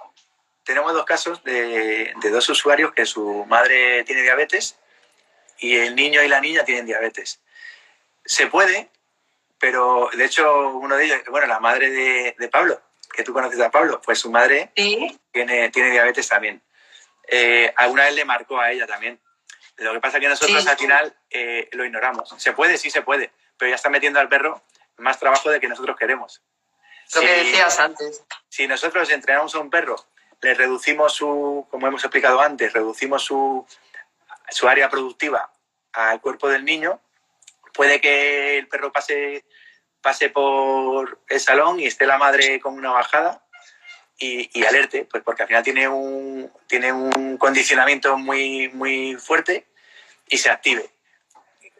Tenemos 0.62 0.92
dos 0.92 1.06
casos 1.06 1.42
de, 1.42 2.14
de 2.14 2.30
dos 2.30 2.48
usuarios 2.48 2.92
que 2.92 3.04
su 3.04 3.44
madre 3.46 4.04
tiene 4.04 4.22
diabetes 4.22 4.76
y 5.58 5.76
el 5.76 5.96
niño 5.96 6.22
y 6.22 6.28
la 6.28 6.40
niña 6.40 6.64
tienen 6.64 6.86
diabetes. 6.86 7.40
Se 8.24 8.46
puede, 8.46 8.88
pero 9.58 10.10
de 10.12 10.24
hecho 10.24 10.68
uno 10.70 10.96
de 10.96 11.04
ellos, 11.04 11.20
bueno, 11.30 11.46
la 11.46 11.60
madre 11.60 11.90
de, 11.90 12.36
de 12.38 12.48
Pablo, 12.48 12.80
que 13.12 13.22
tú 13.22 13.32
conoces 13.32 13.60
a 13.60 13.70
Pablo, 13.70 14.00
pues 14.04 14.18
su 14.18 14.30
madre 14.30 14.70
tiene, 14.74 15.70
tiene 15.70 15.90
diabetes 15.90 16.28
también. 16.28 16.62
Eh, 17.26 17.72
alguna 17.76 18.04
vez 18.04 18.14
le 18.14 18.24
marcó 18.24 18.60
a 18.60 18.70
ella 18.70 18.86
también. 18.86 19.20
Lo 19.76 19.92
que 19.92 20.00
pasa 20.00 20.16
es 20.16 20.22
que 20.22 20.28
nosotros 20.28 20.66
al 20.66 20.76
final 20.76 21.16
eh, 21.30 21.68
lo 21.72 21.84
ignoramos. 21.84 22.34
Se 22.38 22.52
puede, 22.52 22.78
sí 22.78 22.90
se 22.90 23.02
puede, 23.02 23.32
pero 23.56 23.68
ya 23.68 23.76
está 23.76 23.90
metiendo 23.90 24.18
al 24.18 24.28
perro 24.28 24.62
más 24.96 25.18
trabajo 25.18 25.50
de 25.50 25.60
que 25.60 25.68
nosotros 25.68 25.96
queremos. 25.96 26.42
Lo 27.14 27.20
que 27.20 27.44
decías 27.44 27.78
antes. 27.78 28.24
Si 28.48 28.66
nosotros 28.66 29.08
entrenamos 29.10 29.54
a 29.54 29.60
un 29.60 29.70
perro, 29.70 30.04
le 30.40 30.54
reducimos 30.54 31.14
su, 31.14 31.66
como 31.70 31.86
hemos 31.86 32.02
explicado 32.02 32.40
antes, 32.40 32.72
reducimos 32.72 33.24
su, 33.24 33.66
su 34.50 34.68
área 34.68 34.90
productiva 34.90 35.50
al 35.92 36.20
cuerpo 36.20 36.48
del 36.48 36.64
niño, 36.64 37.00
puede 37.78 38.00
que 38.00 38.58
el 38.58 38.66
perro 38.66 38.90
pase 38.90 39.44
pase 40.00 40.30
por 40.30 41.20
el 41.28 41.38
salón 41.38 41.78
y 41.78 41.86
esté 41.86 42.06
la 42.06 42.18
madre 42.18 42.58
con 42.58 42.74
una 42.74 42.90
bajada 42.90 43.44
y, 44.18 44.64
alerte, 44.64 45.04
pues 45.04 45.22
porque 45.22 45.42
al 45.42 45.48
final 45.48 45.62
tiene 45.62 45.86
un, 45.86 46.50
tiene 46.66 46.92
un 46.92 47.36
condicionamiento 47.36 48.18
muy, 48.18 48.68
muy 48.70 49.14
fuerte 49.14 49.68
y 50.28 50.38
se 50.38 50.50
active. 50.50 50.90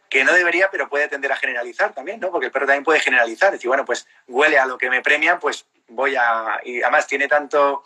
Que 0.09 0.23
no 0.23 0.33
debería, 0.33 0.71
pero 0.71 0.89
puede 0.89 1.09
tender 1.09 1.33
a 1.33 1.37
generalizar 1.37 1.93
también, 1.93 2.21
¿no? 2.21 2.31
Porque 2.31 2.47
el 2.47 2.53
perro 2.53 2.67
también 2.67 2.85
puede 2.85 3.01
generalizar. 3.01 3.51
Decir, 3.51 3.67
bueno, 3.67 3.85
pues 3.85 4.07
huele 4.29 4.57
a 4.57 4.67
lo 4.67 4.79
que 4.79 4.89
me 4.89 5.03
premian, 5.03 5.41
pues 5.41 5.67
voy 5.89 6.15
a. 6.15 6.61
Y 6.63 6.81
además 6.81 7.09
tiene 7.09 7.27
tanto 7.27 7.83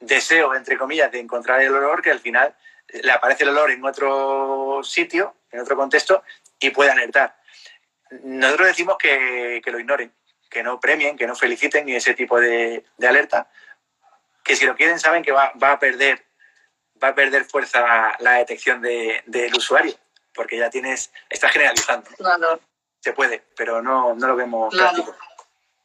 deseo, 0.00 0.54
entre 0.54 0.76
comillas, 0.76 1.10
de 1.10 1.20
encontrar 1.20 1.62
el 1.62 1.74
olor 1.74 2.02
que 2.02 2.10
al 2.10 2.20
final 2.20 2.54
le 2.92 3.10
aparece 3.10 3.44
el 3.44 3.50
olor 3.50 3.70
en 3.70 3.82
otro 3.82 4.80
sitio, 4.84 5.34
en 5.50 5.60
otro 5.60 5.76
contexto, 5.76 6.22
y 6.60 6.70
puede 6.70 6.90
alertar. 6.90 7.34
Nosotros 8.22 8.68
decimos 8.68 8.96
que, 8.98 9.62
lo 9.64 9.78
ignoren, 9.78 10.12
que 10.50 10.62
no 10.62 10.78
premien, 10.78 11.16
que 11.16 11.26
no 11.26 11.34
feliciten 11.34 11.86
ni 11.86 11.94
ese 11.94 12.14
tipo 12.14 12.40
de, 12.40 12.84
alerta, 13.06 13.50
que 14.42 14.56
si 14.56 14.66
lo 14.66 14.76
quieren 14.76 14.98
saben 14.98 15.22
que 15.22 15.32
va, 15.32 15.52
a 15.60 15.78
perder 15.78 16.24
va 17.02 17.08
a 17.08 17.14
perder 17.14 17.44
fuerza 17.44 18.14
la 18.20 18.34
detección 18.34 18.80
del 18.80 19.54
usuario, 19.54 19.94
porque 20.32 20.56
ya 20.56 20.70
tienes, 20.70 21.10
estás 21.28 21.52
generalizando. 21.52 22.10
Claro. 22.16 22.60
Se 23.00 23.12
puede, 23.12 23.42
pero 23.56 23.82
no, 23.82 24.14
no 24.14 24.26
lo 24.28 24.36
vemos 24.36 24.74
práctico. 24.74 25.14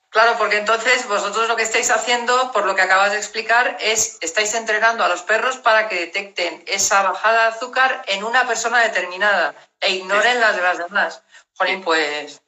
Claro, 0.09 0.35
porque 0.39 0.57
entonces 0.57 1.07
vosotros 1.07 1.47
lo 1.47 1.55
que 1.55 1.63
estáis 1.63 1.91
haciendo, 1.91 2.51
por 2.51 2.65
lo 2.65 2.75
que 2.75 2.81
acabas 2.81 3.11
de 3.11 3.17
explicar, 3.17 3.77
es 3.79 4.17
estáis 4.21 4.55
entrenando 4.55 5.03
a 5.03 5.07
los 5.07 5.21
perros 5.21 5.57
para 5.57 5.87
que 5.87 5.99
detecten 5.99 6.63
esa 6.65 7.03
bajada 7.03 7.43
de 7.43 7.47
azúcar 7.49 8.01
en 8.07 8.23
una 8.23 8.47
persona 8.47 8.79
determinada 8.79 9.53
e 9.79 9.91
ignoren 9.91 10.39
las 10.39 10.55
de 10.55 10.61
las 10.63 10.77
demás. 10.79 11.21
Jolín, 11.59 11.81
pues. 11.81 12.41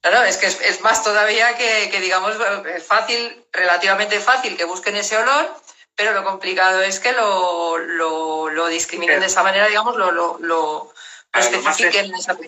Claro, 0.00 0.24
es 0.24 0.38
que 0.38 0.46
es, 0.46 0.80
más 0.80 1.04
todavía 1.04 1.56
que, 1.56 2.00
digamos, 2.00 2.34
es 2.74 2.84
fácil, 2.84 3.44
relativamente 3.52 4.20
fácil 4.20 4.56
que 4.56 4.64
busquen 4.64 4.96
ese 4.96 5.18
olor, 5.18 5.54
pero 5.94 6.12
lo 6.12 6.24
complicado 6.24 6.80
es 6.82 6.98
que 6.98 7.12
lo, 7.12 7.76
lo, 7.76 8.66
discriminen 8.68 9.20
de 9.20 9.26
esa 9.26 9.42
manera, 9.42 9.66
digamos, 9.66 9.96
lo, 9.96 10.10
lo, 10.12 10.38
lo, 10.40 10.94
especifiquen 11.34 12.06
en 12.06 12.14
esa 12.14 12.38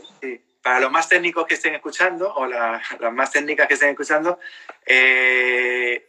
para 0.63 0.81
los 0.81 0.93
más 0.93 1.09
técnicos 1.09 1.47
que 1.47 1.55
estén 1.55 1.75
escuchando 1.75 2.33
o 2.35 2.47
las 2.47 2.83
más 3.13 3.31
técnicas 3.31 3.67
que 3.67 3.75
estén 3.75 3.91
escuchando, 3.91 4.39
eh, 4.85 6.07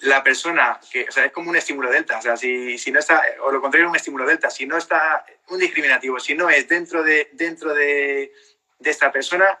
la 0.00 0.22
persona 0.22 0.78
que, 0.90 1.06
o 1.08 1.12
sea, 1.12 1.24
es 1.24 1.32
como 1.32 1.50
un 1.50 1.56
estímulo 1.56 1.90
delta, 1.90 2.18
o 2.18 2.22
sea, 2.22 2.36
si, 2.36 2.78
si 2.78 2.92
no 2.92 3.00
está, 3.00 3.22
o 3.40 3.50
lo 3.50 3.60
contrario, 3.60 3.88
un 3.88 3.96
estímulo 3.96 4.26
delta, 4.26 4.50
si 4.50 4.66
no 4.66 4.76
está 4.76 5.24
un 5.48 5.58
discriminativo, 5.58 6.20
si 6.20 6.34
no 6.34 6.48
es 6.48 6.68
dentro 6.68 7.02
de, 7.02 7.30
dentro 7.32 7.74
de, 7.74 8.32
de 8.78 8.90
esta 8.90 9.10
persona, 9.10 9.58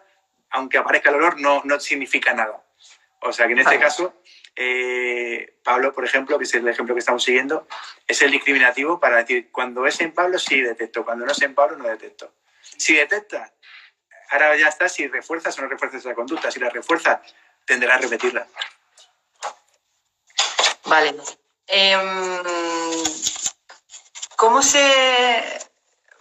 aunque 0.50 0.78
aparezca 0.78 1.10
el 1.10 1.16
olor, 1.16 1.40
no, 1.40 1.62
no 1.64 1.80
significa 1.80 2.32
nada. 2.34 2.62
O 3.20 3.32
sea, 3.32 3.46
que 3.46 3.52
en 3.52 3.58
este 3.58 3.78
caso, 3.78 4.14
eh, 4.54 5.58
Pablo, 5.64 5.92
por 5.92 6.04
ejemplo, 6.04 6.38
que 6.38 6.44
es 6.44 6.54
el 6.54 6.66
ejemplo 6.68 6.94
que 6.94 7.00
estamos 7.00 7.24
siguiendo, 7.24 7.66
es 8.06 8.22
el 8.22 8.30
discriminativo 8.30 9.00
para 9.00 9.18
decir, 9.18 9.50
cuando 9.50 9.86
es 9.86 10.00
en 10.00 10.12
Pablo, 10.12 10.38
sí 10.38 10.60
detecto, 10.60 11.04
cuando 11.04 11.26
no 11.26 11.32
es 11.32 11.42
en 11.42 11.54
Pablo, 11.54 11.76
no 11.76 11.88
detecto. 11.88 12.32
Si 12.60 12.94
detecta, 12.94 13.52
ahora 14.30 14.56
ya 14.56 14.68
está 14.68 14.88
si 14.88 15.08
refuerzas 15.08 15.58
o 15.58 15.62
no 15.62 15.68
refuerzas 15.68 16.04
la 16.04 16.14
conducta. 16.14 16.50
Si 16.50 16.60
la 16.60 16.70
refuerza, 16.70 17.20
tendrá 17.64 17.96
a 17.96 17.98
repetirla. 17.98 18.46
Vale. 20.88 21.14
Em, 21.66 22.42
¿Cómo 24.36 24.62
se...? 24.62 25.68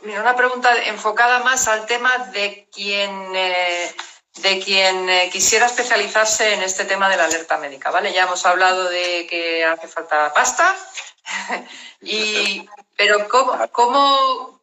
Mira, 0.02 0.22
una 0.22 0.36
pregunta 0.36 0.76
enfocada 0.86 1.40
más 1.40 1.68
al 1.68 1.86
tema 1.86 2.18
de 2.32 2.68
quien, 2.72 3.36
eh, 3.36 3.96
de 4.36 4.60
quien 4.60 5.10
eh, 5.10 5.30
quisiera 5.32 5.66
especializarse 5.66 6.54
en 6.54 6.62
este 6.62 6.86
tema 6.86 7.10
de 7.10 7.18
la 7.18 7.26
alerta 7.26 7.58
médica, 7.58 7.90
¿vale? 7.90 8.14
Ya 8.14 8.24
hemos 8.24 8.46
hablado 8.46 8.90
de 8.90 9.26
que 9.28 9.66
hace 9.66 9.88
falta 9.88 10.34
pasta, 10.34 10.76
y, 12.02 12.68
pero 12.96 13.28
¿cómo, 13.28 13.68
cómo, 13.72 14.62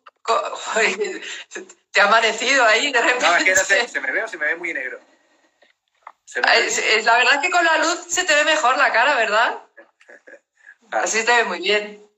¿Te 1.90 2.00
ha 2.00 2.04
amanecido 2.04 2.64
ahí 2.64 2.92
de 2.92 3.00
repente? 3.00 3.26
No, 3.26 3.36
es 3.36 3.44
que 3.44 3.54
no 3.54 3.64
sé, 3.64 3.88
se 3.92 4.00
me 4.00 4.12
ve 4.12 4.22
o 4.22 4.28
se 4.28 4.36
me 4.36 4.46
ve 4.46 4.56
muy 4.56 4.72
negro. 4.72 5.00
la 6.36 7.16
verdad 7.16 7.34
es 7.34 7.40
que 7.40 7.50
con 7.50 7.64
la 7.64 7.78
luz 7.78 8.06
se 8.08 8.24
te 8.24 8.34
ve 8.34 8.44
mejor 8.44 8.76
la 8.76 8.92
cara, 8.92 9.14
¿verdad? 9.14 9.58
Así 10.90 11.24
te 11.24 11.32
ve 11.32 11.44
muy 11.44 11.60
bien. 11.60 12.08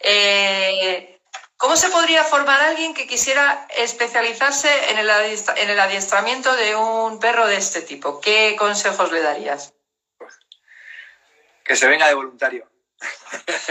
Eh, 0.00 1.20
¿Cómo 1.56 1.76
se 1.76 1.88
podría 1.88 2.22
formar 2.22 2.60
alguien 2.60 2.92
que 2.92 3.06
quisiera 3.06 3.66
especializarse 3.76 4.68
en 4.90 4.98
el, 4.98 5.08
en 5.08 5.70
el 5.70 5.80
adiestramiento 5.80 6.54
de 6.54 6.76
un 6.76 7.18
perro 7.18 7.46
de 7.46 7.56
este 7.56 7.80
tipo? 7.82 8.20
¿Qué 8.20 8.56
consejos 8.58 9.10
le 9.10 9.22
darías? 9.22 9.72
Que 11.64 11.74
se 11.74 11.88
venga 11.88 12.08
de 12.08 12.14
voluntario. 12.14 12.70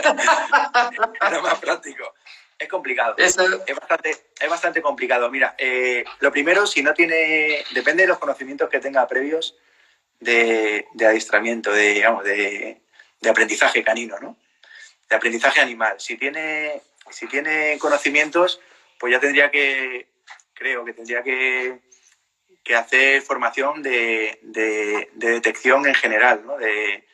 Era 1.21 1.41
más 1.41 1.59
práctico. 1.59 2.13
Es 2.57 2.69
complicado. 2.69 3.15
Es, 3.17 3.35
bastante, 3.35 4.15
es 4.39 4.49
bastante 4.49 4.81
complicado. 4.81 5.29
Mira, 5.29 5.55
eh, 5.57 6.05
lo 6.19 6.31
primero, 6.31 6.65
si 6.65 6.81
no 6.81 6.93
tiene, 6.93 7.63
depende 7.71 8.03
de 8.03 8.07
los 8.07 8.17
conocimientos 8.17 8.69
que 8.69 8.79
tenga 8.79 9.07
previos 9.07 9.55
de, 10.19 10.87
adiestramiento, 11.05 11.71
de, 11.71 11.93
digamos, 11.93 12.23
de, 12.23 12.81
aprendizaje 13.29 13.83
canino, 13.83 14.19
¿no? 14.19 14.37
De 15.09 15.15
aprendizaje 15.15 15.61
animal. 15.61 15.95
Si 15.99 16.17
tiene, 16.17 16.81
si 17.11 17.27
tiene 17.27 17.77
conocimientos, 17.79 18.59
pues 18.99 19.11
ya 19.11 19.19
tendría 19.19 19.51
que, 19.51 20.07
creo 20.53 20.85
que 20.85 20.93
tendría 20.93 21.23
que, 21.23 21.79
que 22.63 22.75
hacer 22.75 23.21
formación 23.21 23.81
de, 23.83 24.39
de, 24.41 25.09
detección 25.13 25.85
en 25.85 25.95
general, 25.95 26.45
¿no? 26.45 26.57
De 26.57 27.05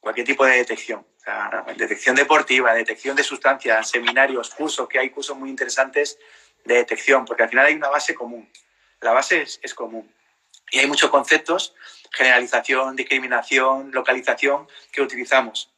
cualquier 0.00 0.26
tipo 0.26 0.44
de 0.44 0.56
detección 0.56 1.04
detección 1.76 2.16
deportiva, 2.16 2.74
detección 2.74 3.16
de 3.16 3.22
sustancias, 3.22 3.90
seminarios, 3.90 4.50
cursos, 4.50 4.88
que 4.88 4.98
hay 4.98 5.10
cursos 5.10 5.36
muy 5.36 5.50
interesantes 5.50 6.18
de 6.64 6.76
detección, 6.76 7.24
porque 7.24 7.42
al 7.42 7.48
final 7.48 7.66
hay 7.66 7.74
una 7.74 7.88
base 7.88 8.14
común. 8.14 8.50
La 9.00 9.12
base 9.12 9.42
es, 9.42 9.74
común. 9.74 10.12
Y 10.70 10.78
hay 10.78 10.86
muchos 10.86 11.10
conceptos, 11.10 11.74
generalización, 12.12 12.96
discriminación, 12.96 13.90
localización, 13.92 14.68
que 14.92 15.02
utilizamos. 15.02 15.72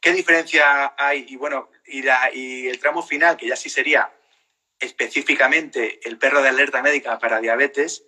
¿Qué 0.00 0.12
diferencia 0.12 0.94
hay? 0.96 1.26
Y 1.28 1.36
bueno, 1.36 1.70
y, 1.86 2.68
el 2.68 2.78
tramo 2.78 3.02
final, 3.02 3.36
que 3.36 3.48
ya 3.48 3.56
sí 3.56 3.68
sería 3.68 4.10
específicamente 4.78 6.00
el 6.06 6.18
perro 6.18 6.42
de 6.42 6.50
alerta 6.50 6.82
médica 6.82 7.18
para 7.18 7.40
diabetes, 7.40 8.04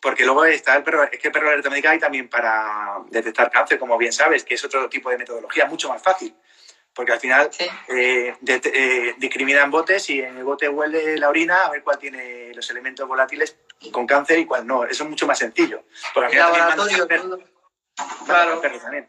porque 0.00 0.24
luego 0.24 0.44
está 0.44 0.76
el 0.76 0.82
perro, 0.82 1.04
es 1.04 1.18
que 1.18 1.28
el 1.28 1.32
perro 1.32 1.46
de 1.46 1.52
alerta 1.52 1.70
médica 1.70 1.90
hay 1.90 1.98
también 1.98 2.28
para 2.28 2.98
detectar 3.10 3.50
cáncer, 3.50 3.78
como 3.78 3.96
bien 3.96 4.12
sabes, 4.12 4.44
que 4.44 4.54
es 4.54 4.64
otro 4.64 4.88
tipo 4.88 5.10
de 5.10 5.18
metodología 5.18 5.66
mucho 5.66 5.88
más 5.88 6.02
fácil. 6.02 6.34
Porque 6.94 7.12
al 7.12 7.20
final 7.20 7.50
eh, 7.88 8.34
eh, 8.46 9.14
discriminan 9.16 9.70
botes 9.70 10.10
y 10.10 10.20
en 10.20 10.36
el 10.36 10.44
bote 10.44 10.68
huele 10.68 11.16
la 11.16 11.28
orina 11.28 11.64
a 11.64 11.70
ver 11.70 11.82
cuál 11.82 11.98
tiene 11.98 12.52
los 12.54 12.68
elementos 12.70 13.06
volátiles 13.06 13.56
con 13.92 14.06
cáncer 14.06 14.38
y 14.40 14.46
cuál 14.46 14.66
no. 14.66 14.84
Eso 14.84 15.04
es 15.04 15.10
mucho 15.10 15.26
más 15.26 15.38
sencillo. 15.38 15.84
Porque 16.12 16.40
al 16.40 16.52
final 16.52 16.76
también 16.76 17.08
perro, 17.08 17.38
claro. 18.26 18.60
perro 18.60 18.78
también. 18.80 19.06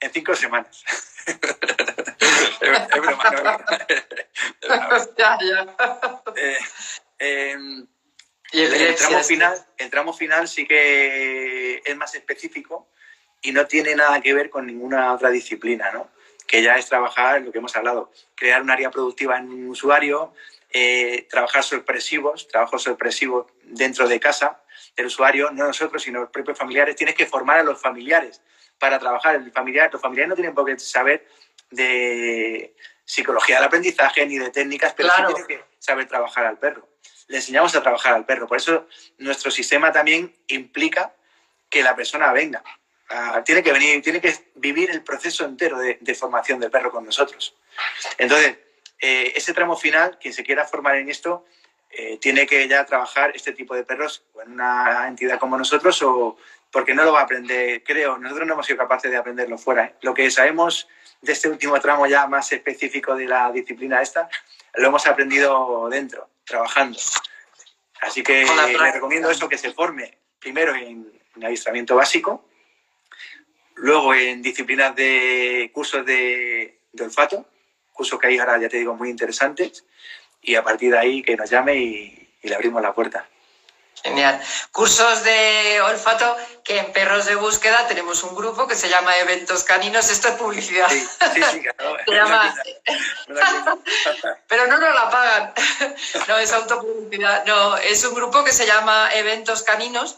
En 0.00 0.12
cinco 0.12 0.34
semanas. 0.36 0.84
es, 2.60 3.00
broma, 3.00 3.30
no, 3.30 3.58
ya, 5.18 5.38
ya. 5.40 5.76
Eh, 6.36 6.58
em, 7.18 7.86
el, 8.52 8.94
tramo 8.94 9.24
final, 9.24 9.66
el 9.76 9.90
tramo 9.90 10.12
final 10.12 10.48
sí 10.48 10.66
que 10.66 11.82
es 11.84 11.96
más 11.96 12.14
específico 12.14 12.88
y 13.42 13.52
no 13.52 13.66
tiene 13.66 13.94
nada 13.94 14.20
que 14.20 14.34
ver 14.34 14.50
con 14.50 14.66
ninguna 14.66 15.12
otra 15.12 15.30
disciplina, 15.30 15.90
¿no? 15.92 16.10
Que 16.48 16.62
ya 16.62 16.76
es 16.76 16.88
trabajar 16.88 17.42
lo 17.42 17.52
que 17.52 17.58
hemos 17.58 17.76
hablado, 17.76 18.10
crear 18.34 18.60
un 18.62 18.70
área 18.70 18.90
productiva 18.90 19.38
en 19.38 19.48
un 19.50 19.68
usuario, 19.68 20.34
eh, 20.70 21.28
trabajar 21.30 21.62
sorpresivos, 21.62 22.48
trabajo 22.48 22.78
sorpresivo 22.78 23.46
dentro 23.62 24.08
de 24.08 24.18
casa 24.18 24.60
del 24.96 25.06
usuario, 25.06 25.52
no 25.52 25.66
nosotros, 25.66 26.02
sino 26.02 26.20
los 26.20 26.30
propios 26.30 26.58
familiares. 26.58 26.96
Tienes 26.96 27.14
que 27.14 27.26
formar 27.26 27.58
a 27.58 27.62
los 27.62 27.80
familiares 27.80 28.42
para 28.78 28.98
trabajar. 28.98 29.36
El 29.36 29.52
familiar, 29.52 29.90
los 29.92 30.02
familiares 30.02 30.30
no 30.30 30.34
tienen 30.34 30.54
por 30.54 30.66
qué 30.66 30.76
saber 30.80 31.28
de 31.70 32.74
psicología 33.04 33.56
del 33.56 33.66
aprendizaje 33.66 34.26
ni 34.26 34.38
de 34.38 34.50
técnicas, 34.50 34.94
pero 34.94 35.10
sí 35.10 35.22
tienen 35.26 35.46
que 35.46 35.64
saber 35.78 36.08
trabajar 36.08 36.46
al 36.46 36.58
perro 36.58 36.88
le 37.28 37.36
enseñamos 37.36 37.74
a 37.76 37.82
trabajar 37.82 38.14
al 38.14 38.24
perro. 38.24 38.48
Por 38.48 38.56
eso 38.56 38.86
nuestro 39.18 39.50
sistema 39.50 39.92
también 39.92 40.34
implica 40.48 41.14
que 41.70 41.82
la 41.82 41.94
persona 41.94 42.32
venga. 42.32 42.62
Ah, 43.10 43.42
tiene 43.44 43.62
que 43.62 43.72
venir, 43.72 44.02
tiene 44.02 44.20
que 44.20 44.34
vivir 44.56 44.90
el 44.90 45.02
proceso 45.02 45.44
entero 45.44 45.78
de, 45.78 46.14
formación 46.14 46.60
del 46.60 46.70
perro 46.70 46.90
con 46.90 47.04
nosotros. 47.04 47.56
Entonces, 48.18 48.56
eh, 49.00 49.32
ese 49.34 49.54
tramo 49.54 49.76
final, 49.76 50.18
quien 50.20 50.34
se 50.34 50.44
quiera 50.44 50.66
formar 50.66 50.96
en 50.96 51.08
esto, 51.08 51.46
eh, 51.90 52.18
tiene 52.18 52.46
que 52.46 52.68
ya 52.68 52.84
trabajar 52.84 53.32
este 53.34 53.52
tipo 53.52 53.74
de 53.74 53.84
perros 53.84 54.24
en 54.44 54.52
una 54.52 55.08
entidad 55.08 55.38
como 55.38 55.56
nosotros 55.56 56.02
o 56.02 56.36
porque 56.70 56.94
no 56.94 57.02
lo 57.02 57.12
va 57.12 57.20
a 57.20 57.22
aprender, 57.22 57.82
creo, 57.82 58.18
nosotros 58.18 58.46
no 58.46 58.52
hemos 58.52 58.66
sido 58.66 58.78
capaces 58.78 59.10
de 59.10 59.16
aprenderlo 59.16 59.56
fuera. 59.56 59.86
¿eh? 59.86 59.94
Lo 60.02 60.12
que 60.12 60.30
sabemos 60.30 60.86
de 61.22 61.32
este 61.32 61.48
último 61.48 61.80
tramo 61.80 62.06
ya 62.06 62.26
más 62.26 62.52
específico 62.52 63.16
de 63.16 63.24
la 63.24 63.50
disciplina 63.50 64.02
esta, 64.02 64.28
lo 64.74 64.88
hemos 64.88 65.06
aprendido 65.06 65.88
dentro 65.88 66.28
trabajando. 66.44 66.98
Así 68.02 68.22
que 68.22 68.44
le 68.44 68.92
recomiendo 68.92 69.30
eso, 69.30 69.48
que 69.48 69.56
se 69.56 69.72
forme 69.72 70.18
primero 70.38 70.74
en, 70.74 71.10
en 71.36 71.86
básico, 71.86 72.47
luego 73.78 74.14
en 74.14 74.42
disciplinas 74.42 74.94
de 74.94 75.70
cursos 75.72 76.04
de, 76.04 76.80
olfato, 77.00 77.46
cursos 77.92 78.18
que 78.18 78.28
hay 78.28 78.38
ahora, 78.38 78.58
ya 78.58 78.68
te 78.68 78.78
digo, 78.78 78.94
muy 78.94 79.10
interesantes, 79.10 79.84
y 80.42 80.54
a 80.54 80.62
partir 80.62 80.92
de 80.92 80.98
ahí 80.98 81.22
que 81.22 81.36
nos 81.36 81.50
llame 81.50 81.76
y, 81.76 82.14
le 82.42 82.54
abrimos 82.54 82.80
la 82.80 82.94
puerta. 82.94 83.26
Genial. 84.02 84.40
Cursos 84.70 85.24
de 85.24 85.80
olfato 85.82 86.36
que 86.62 86.78
en 86.78 86.92
Perros 86.92 87.26
de 87.26 87.34
Búsqueda 87.34 87.86
tenemos 87.88 88.22
un 88.22 88.34
grupo 88.36 88.66
que 88.68 88.76
se 88.76 88.88
llama 88.88 89.14
Eventos 89.18 89.64
Caninos. 89.64 90.08
Esto 90.08 90.28
es 90.28 90.34
publicidad. 90.34 90.88
Sí, 90.88 91.04
sí, 91.34 91.42
sí 91.50 91.60
claro. 91.60 91.96
se 92.06 92.14
llama... 92.14 92.54
Pero 94.48 94.68
no 94.68 94.78
nos 94.78 94.94
la 94.94 95.10
pagan. 95.10 95.52
No, 96.28 96.38
es 96.38 96.52
autopublicidad. 96.52 97.44
No, 97.44 97.76
es 97.76 98.04
un 98.04 98.14
grupo 98.14 98.44
que 98.44 98.52
se 98.52 98.66
llama 98.66 99.10
Eventos 99.12 99.64
Caninos 99.64 100.16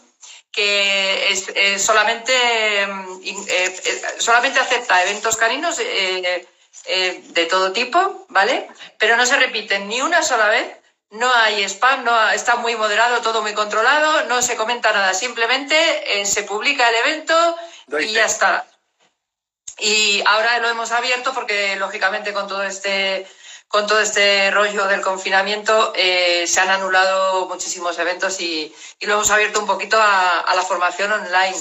que 0.51 1.31
es, 1.31 1.81
solamente, 1.81 2.33
mm, 2.87 3.21
eh, 3.47 3.81
eh, 3.85 4.01
solamente 4.19 4.59
acepta 4.59 5.03
eventos 5.03 5.37
caninos 5.37 5.79
eh, 5.79 6.47
de 7.23 7.45
todo 7.45 7.71
tipo, 7.71 8.25
¿vale? 8.29 8.67
Pero 8.97 9.15
no 9.15 9.25
se 9.25 9.37
repiten 9.37 9.87
ni 9.87 10.01
una 10.01 10.23
sola 10.23 10.47
vez 10.49 10.81
no 11.11 11.31
hay 11.33 11.63
spam, 11.63 12.03
no, 12.05 12.29
está 12.29 12.55
muy 12.55 12.75
moderado, 12.75 13.21
todo 13.21 13.41
muy 13.41 13.53
controlado, 13.53 14.23
no 14.25 14.41
se 14.41 14.55
comenta 14.55 14.93
nada, 14.93 15.13
simplemente 15.13 16.21
eh, 16.21 16.25
se 16.25 16.43
publica 16.43 16.87
el 16.89 16.95
evento 16.95 17.57
y 17.99 18.13
ya 18.13 18.25
está. 18.25 18.65
Y 19.77 20.23
ahora 20.25 20.59
lo 20.59 20.69
hemos 20.69 20.91
abierto 20.91 21.33
porque, 21.33 21.75
lógicamente, 21.75 22.33
con 22.33 22.47
todo 22.47 22.63
este, 22.63 23.27
con 23.71 23.87
todo 23.87 23.99
este 23.99 24.51
rollo 24.51 24.85
del 24.87 25.01
confinamiento 25.01 25.93
eh, 25.95 26.45
se 26.45 26.59
han 26.59 26.69
anulado 26.69 27.47
muchísimos 27.47 27.97
eventos 27.99 28.39
y, 28.41 28.73
lo 29.01 29.13
hemos 29.13 29.31
abierto 29.31 29.59
un 29.59 29.65
poquito 29.65 29.97
a 29.99 30.53
la 30.55 30.61
formación 30.61 31.11
online. 31.11 31.57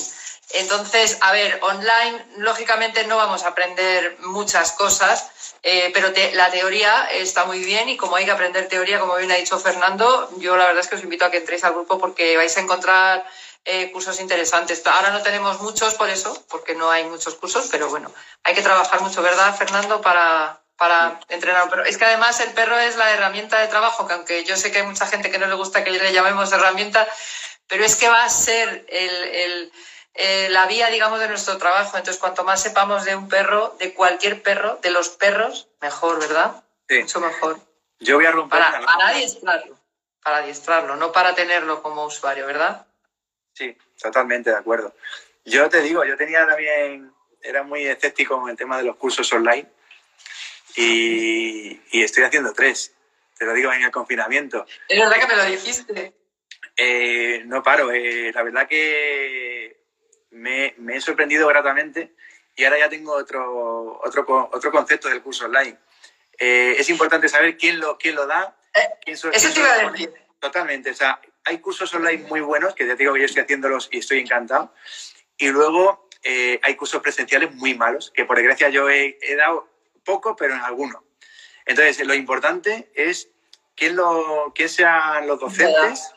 Entonces, 0.53 1.19
a 1.20 1.32
ver, 1.32 1.61
online, 1.62 2.24
lógicamente 2.39 3.07
no 3.07 3.16
vamos 3.16 3.45
a 3.45 3.49
aprender 3.49 4.16
muchas 4.20 4.73
cosas, 4.73 5.31
eh, 5.62 5.91
pero 5.95 6.12
la 6.32 6.51
teoría 6.51 7.05
está 7.12 7.45
muy 7.45 7.61
bien 7.65 7.89
y 7.89 7.97
como 7.97 8.16
hay 8.16 8.24
que 8.24 8.32
aprender 8.32 8.69
teoría, 8.69 8.99
como 8.99 9.15
bien 9.16 9.31
ha 9.31 9.37
dicho 9.37 9.59
Fernando, 9.59 10.28
yo 10.39 10.57
la 10.57 10.66
verdad 10.66 10.81
es 10.81 10.89
que 10.89 10.97
os 10.97 11.05
invito 11.05 11.24
a 11.24 11.31
que 11.31 11.37
entréis 11.39 11.62
al 11.62 11.74
grupo 11.74 11.99
porque 11.99 12.37
vais 12.37 12.57
a 12.57 12.61
encontrar 12.61 13.24
eh, 13.65 13.93
cursos 13.93 14.19
interesantes. 14.20 14.85
Ahora 14.87 15.11
no 15.11 15.23
tenemos 15.23 15.61
muchos 15.61 15.95
por 15.95 16.09
eso, 16.09 16.45
porque 16.49 16.74
no 16.74 16.91
hay 16.91 17.05
muchos 17.05 17.37
cursos, 17.37 17.69
pero 17.70 17.89
bueno, 17.89 18.12
hay 18.43 18.55
que 18.55 18.62
trabajar 18.62 19.01
mucho, 19.03 19.23
¿verdad, 19.23 19.57
Fernando? 19.57 20.01
Para, 20.01 20.60
para 20.81 21.20
entrenar 21.28 21.69
Pero 21.69 21.85
Es 21.85 21.98
que 21.98 22.07
además 22.07 22.40
el 22.40 22.52
perro 22.55 22.78
es 22.78 22.97
la 22.97 23.12
herramienta 23.12 23.61
de 23.61 23.69
trabajo, 23.69 24.07
que 24.07 24.15
aunque 24.15 24.44
yo 24.44 24.57
sé 24.57 24.73
que 24.73 24.78
hay 24.78 24.86
mucha 24.86 25.07
gente 25.07 25.31
que 25.31 25.39
no 25.39 25.47
le 25.47 25.55
gusta 25.55 25.85
que 25.85 25.90
le 25.90 26.12
llamemos 26.12 26.51
herramienta, 26.52 27.07
pero 27.69 27.85
es 27.85 27.97
que 27.97 28.09
va 28.09 28.24
a 28.24 28.31
ser 28.31 28.86
el 28.89 29.70
eh, 30.15 30.48
la 30.51 30.66
vía, 30.66 30.89
digamos, 30.89 31.20
de 31.20 31.28
nuestro 31.28 31.59
trabajo. 31.59 31.97
Entonces, 31.97 32.20
cuanto 32.20 32.44
más 32.44 32.62
sepamos 32.62 33.05
de 33.05 33.15
un 33.15 33.28
perro, 33.28 33.77
de 33.78 33.94
cualquier 33.94 34.43
perro, 34.43 34.78
de 34.82 34.90
los 34.90 35.11
perros, 35.11 35.69
mejor, 35.81 36.19
¿verdad? 36.19 36.65
Sí. 36.89 37.01
Mucho 37.01 37.20
mejor. 37.20 37.61
Yo 38.01 38.16
voy 38.16 38.27
a 38.27 38.32
romper. 38.32 38.59
Para, 38.59 38.85
para 38.85 39.09
adiestrarlo, 39.09 39.78
para 40.23 40.36
adiestrarlo, 40.39 40.97
no 40.97 41.12
para 41.12 41.35
tenerlo 41.35 41.82
como 41.82 42.07
usuario, 42.07 42.47
¿verdad? 42.47 42.86
Sí, 43.52 43.77
totalmente 44.01 44.51
de 44.51 44.57
acuerdo. 44.57 44.94
Yo 45.44 45.69
te 45.69 45.81
digo, 45.81 46.05
yo 46.05 46.16
tenía 46.16 46.47
también, 46.47 47.12
era 47.43 47.62
muy 47.62 47.86
escéptico 47.86 48.40
con 48.40 48.51
el 48.51 48.57
tema 48.57 48.78
de 48.78 48.85
los 48.85 48.97
cursos 48.97 49.31
online 49.32 49.69
y, 50.77 51.81
estoy 51.93 52.25
haciendo 52.25 52.53
tres. 52.53 52.95
Te 53.39 53.45
lo 53.45 53.55
digo 53.55 53.73
en 53.73 53.83
el 53.83 53.91
confinamiento. 53.91 54.67
Es 54.89 54.99
verdad 54.99 55.19
que 55.19 55.27
me 55.27 55.37
lo 55.37 55.45
dijiste. 55.45 56.15
Eh, 56.77 57.43
no 57.47 57.63
paro. 57.63 57.91
Eh, 57.93 58.31
la 58.35 58.43
verdad 58.43 58.69
que 58.69 59.85
me, 60.31 60.75
he 60.89 61.01
sorprendido 61.01 61.49
gratamente 61.49 62.15
y 62.57 62.65
ahora 62.65 62.79
ya 62.79 62.89
tengo 62.89 63.13
otro, 63.13 64.01
otro, 64.05 64.51
otro 64.53 64.71
concepto 64.71 65.09
del 65.09 65.23
curso 65.23 65.47
online. 65.47 65.79
Eh, 66.39 66.77
es 66.79 66.89
importante 66.89 67.29
saber 67.29 67.57
quién 67.57 67.79
lo, 67.79 67.99
quién 67.99 68.15
lo 68.15 68.27
da. 68.27 68.57
Eh, 68.75 69.13
eso 69.13 69.31
te 69.31 69.61
iba 69.61 69.73
a 69.73 69.91
decir. 69.91 70.13
Totalmente. 70.39 70.91
O 70.91 70.95
sea, 70.95 71.21
hay 71.45 71.59
cursos 71.59 71.93
online 71.95 72.25
muy 72.29 72.41
buenos, 72.41 72.75
que 72.75 72.87
ya 72.87 72.95
digo 72.95 73.13
que 73.13 73.21
yo 73.21 73.27
estoy 73.27 73.43
haciéndolos 73.43 73.89
y 73.93 73.99
estoy 73.99 74.21
encantado. 74.21 74.75
Y 75.37 75.49
luego 75.49 76.09
eh, 76.23 76.59
hay 76.63 76.77
cursos 76.77 77.03
presenciales 77.03 77.55
muy 77.55 77.75
malos, 77.75 78.11
que 78.11 78.25
por 78.25 78.37
desgracia 78.37 78.71
yo 78.71 78.89
he, 78.89 79.19
dado 79.37 79.69
poco, 80.05 80.37
pero 80.37 80.55
en 80.55 80.61
alguno. 80.61 81.05
Entonces, 81.67 82.05
lo 82.07 82.15
importante 82.15 82.91
es 82.95 83.29
quién, 83.77 83.97
lo, 83.97 84.53
quién 84.55 84.69
sean 84.69 85.27
los 85.27 85.39
docentes, 85.41 86.13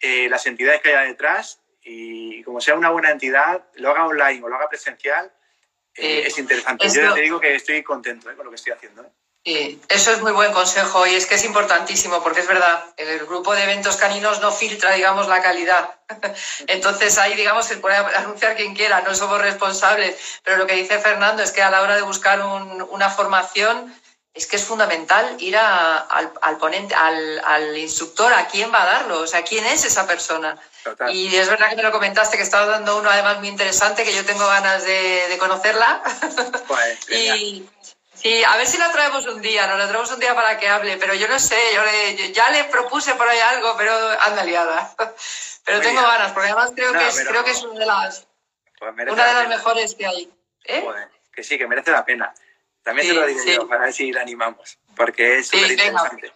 las 0.00 0.46
entidades 0.46 0.80
que 0.80 0.90
haya 0.90 1.08
detrás 1.08 1.62
y 1.84 2.42
como 2.44 2.60
sea 2.60 2.74
una 2.74 2.90
buena 2.90 3.10
entidad, 3.10 3.64
lo 3.74 3.90
haga 3.90 4.06
online 4.06 4.42
o 4.42 4.48
lo 4.48 4.56
haga 4.56 4.68
presencial, 4.68 5.32
eh, 5.94 6.20
eh, 6.20 6.26
es 6.26 6.38
interesante. 6.38 6.88
Yo 6.88 7.14
te 7.14 7.20
digo 7.20 7.40
que 7.40 7.54
estoy 7.54 7.82
contento 7.82 8.30
eh, 8.30 8.36
con 8.36 8.44
lo 8.46 8.50
que 8.50 8.56
estoy 8.56 8.72
haciendo. 8.72 9.10
Sí, 9.44 9.80
eso 9.88 10.12
es 10.12 10.20
muy 10.20 10.30
buen 10.30 10.52
consejo 10.52 11.04
y 11.04 11.16
es 11.16 11.26
que 11.26 11.34
es 11.34 11.44
importantísimo 11.44 12.22
porque 12.22 12.40
es 12.40 12.46
verdad, 12.46 12.84
el 12.96 13.26
grupo 13.26 13.56
de 13.56 13.64
eventos 13.64 13.96
caninos 13.96 14.40
no 14.40 14.52
filtra, 14.52 14.92
digamos, 14.92 15.26
la 15.26 15.42
calidad. 15.42 15.96
Entonces 16.68 17.18
ahí, 17.18 17.34
digamos, 17.34 17.66
se 17.66 17.78
puede 17.78 17.96
anunciar 17.96 18.54
quien 18.54 18.72
quiera, 18.74 19.00
no 19.00 19.16
somos 19.16 19.40
responsables. 19.40 20.16
Pero 20.44 20.58
lo 20.58 20.66
que 20.68 20.74
dice 20.74 21.00
Fernando 21.00 21.42
es 21.42 21.50
que 21.50 21.60
a 21.60 21.70
la 21.70 21.82
hora 21.82 21.96
de 21.96 22.02
buscar 22.02 22.40
una 22.40 23.10
formación 23.10 23.92
es 24.32 24.46
que 24.46 24.56
es 24.56 24.64
fundamental 24.64 25.36
ir 25.40 25.56
al, 25.56 26.56
ponente, 26.58 26.94
al, 26.94 27.76
instructor, 27.76 28.32
a 28.32 28.46
quién 28.46 28.72
va 28.72 28.82
a 28.82 28.86
darlo, 28.86 29.20
o 29.20 29.26
sea, 29.26 29.42
quién 29.42 29.66
es 29.66 29.84
esa 29.84 30.06
persona. 30.06 30.56
Y 31.10 31.34
es 31.34 31.48
verdad 31.48 31.68
que 31.68 31.76
me 31.76 31.82
lo 31.82 31.92
comentaste, 31.92 32.36
que 32.36 32.42
estaba 32.42 32.66
dando 32.66 32.96
uno 32.96 33.10
además 33.10 33.40
muy 33.40 33.48
interesante, 33.48 34.04
que 34.04 34.14
yo 34.14 34.24
tengo 34.24 34.46
ganas 34.46 34.84
de, 34.84 35.36
conocerla. 35.38 36.02
Pues, 36.66 37.10
y 37.10 37.68
sí, 38.22 38.44
a 38.44 38.56
ver 38.56 38.66
si 38.66 38.78
la 38.78 38.92
traemos 38.92 39.26
un 39.26 39.42
día, 39.42 39.66
nos 39.66 39.78
la 39.78 39.88
traemos 39.88 40.10
un 40.12 40.20
día 40.20 40.34
para 40.34 40.58
que 40.58 40.68
hable, 40.68 40.96
pero 40.96 41.14
yo 41.14 41.28
no 41.28 41.38
sé, 41.38 41.56
yo, 41.74 42.26
ya 42.32 42.50
le 42.50 42.64
propuse 42.64 43.14
por 43.14 43.28
ahí 43.28 43.38
algo, 43.38 43.74
pero 43.76 43.92
anda 44.20 44.44
liada. 44.44 44.94
Pero 45.64 45.80
tengo 45.80 46.02
ganas, 46.02 46.32
porque 46.32 46.48
además 46.48 46.72
creo, 46.74 46.92
que, 46.92 47.06
es, 47.06 47.24
creo 47.24 47.44
que 47.44 47.52
es 47.52 47.62
una 47.62 47.78
de 47.78 47.86
las, 47.86 48.26
pues 48.80 48.92
una 49.12 49.26
de 49.28 49.34
las 49.34 49.48
mejores 49.48 49.94
que 49.94 50.06
hay. 50.06 50.28
¿Eh? 50.64 50.84
que 51.32 51.44
sí, 51.44 51.56
que 51.56 51.68
merece 51.68 51.92
la 51.92 52.04
pena. 52.04 52.34
También 52.82 53.06
te 53.06 53.14
lo 53.14 53.24
digo 53.24 53.44
yo, 53.44 53.68
para 53.68 53.82
ver 53.82 53.92
si 53.92 54.10
la 54.10 54.22
animamos, 54.22 54.76
porque 54.96 55.38
es 55.38 55.46
súper 55.46 55.70
interesante. 55.70 56.32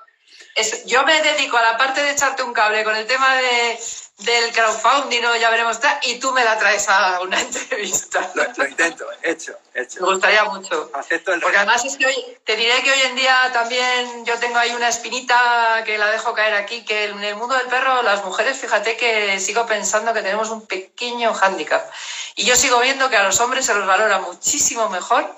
Yo 0.87 1.05
me 1.05 1.21
dedico 1.23 1.57
a 1.57 1.63
la 1.63 1.77
parte 1.77 2.03
de 2.03 2.13
echarte 2.13 2.43
un 2.43 2.53
cable 2.53 2.83
con 2.83 2.97
el 2.97 3.07
tema 3.07 3.37
de, 3.37 3.79
del 4.19 4.51
crowdfunding 4.53 5.23
o 5.27 5.37
ya 5.37 5.51
veremos, 5.51 5.79
y 6.03 6.19
tú 6.19 6.33
me 6.33 6.43
la 6.43 6.59
traes 6.59 6.89
a 6.89 7.21
una 7.21 7.39
entrevista. 7.41 8.31
Lo, 8.35 8.67
intento, 8.67 9.05
hecho, 9.23 9.53
hecho. 9.75 10.01
Me 10.01 10.13
gustaría 10.13 10.45
mucho. 10.45 10.91
Acepto 10.95 11.35
el 11.35 11.41
Porque 11.41 11.59
además 11.59 11.85
es 11.85 11.99
que 11.99 12.07
hoy, 12.07 12.39
te 12.45 12.57
diré 12.57 12.83
que 12.83 12.91
hoy 12.91 13.01
en 13.03 13.17
día 13.17 13.51
también 13.53 14.25
yo 14.25 14.39
tengo 14.39 14.57
ahí 14.57 14.75
una 14.75 14.89
espinita 14.89 15.83
que 15.85 15.99
la 15.99 16.11
dejo 16.11 16.33
caer 16.33 16.55
aquí, 16.55 16.85
que 16.85 17.05
en 17.05 17.23
el 17.23 17.37
mundo 17.37 17.55
del 17.55 17.67
perro, 17.67 18.03
las 18.03 18.25
mujeres, 18.25 18.59
fíjate 18.59 18.97
que 18.97 19.39
sigo 19.39 19.67
pensando 19.67 20.15
que 20.15 20.23
tenemos 20.23 20.49
un 20.49 20.67
pequeño 20.67 21.35
hándicap. 21.35 21.87
Y 22.35 22.47
yo 22.47 22.57
sigo 22.57 22.81
viendo 22.81 23.11
que 23.11 23.17
a 23.17 23.25
los 23.25 23.39
hombres 23.41 23.67
se 23.67 23.75
los 23.75 23.87
valora 23.87 24.21
muchísimo 24.21 24.89
mejor 24.89 25.31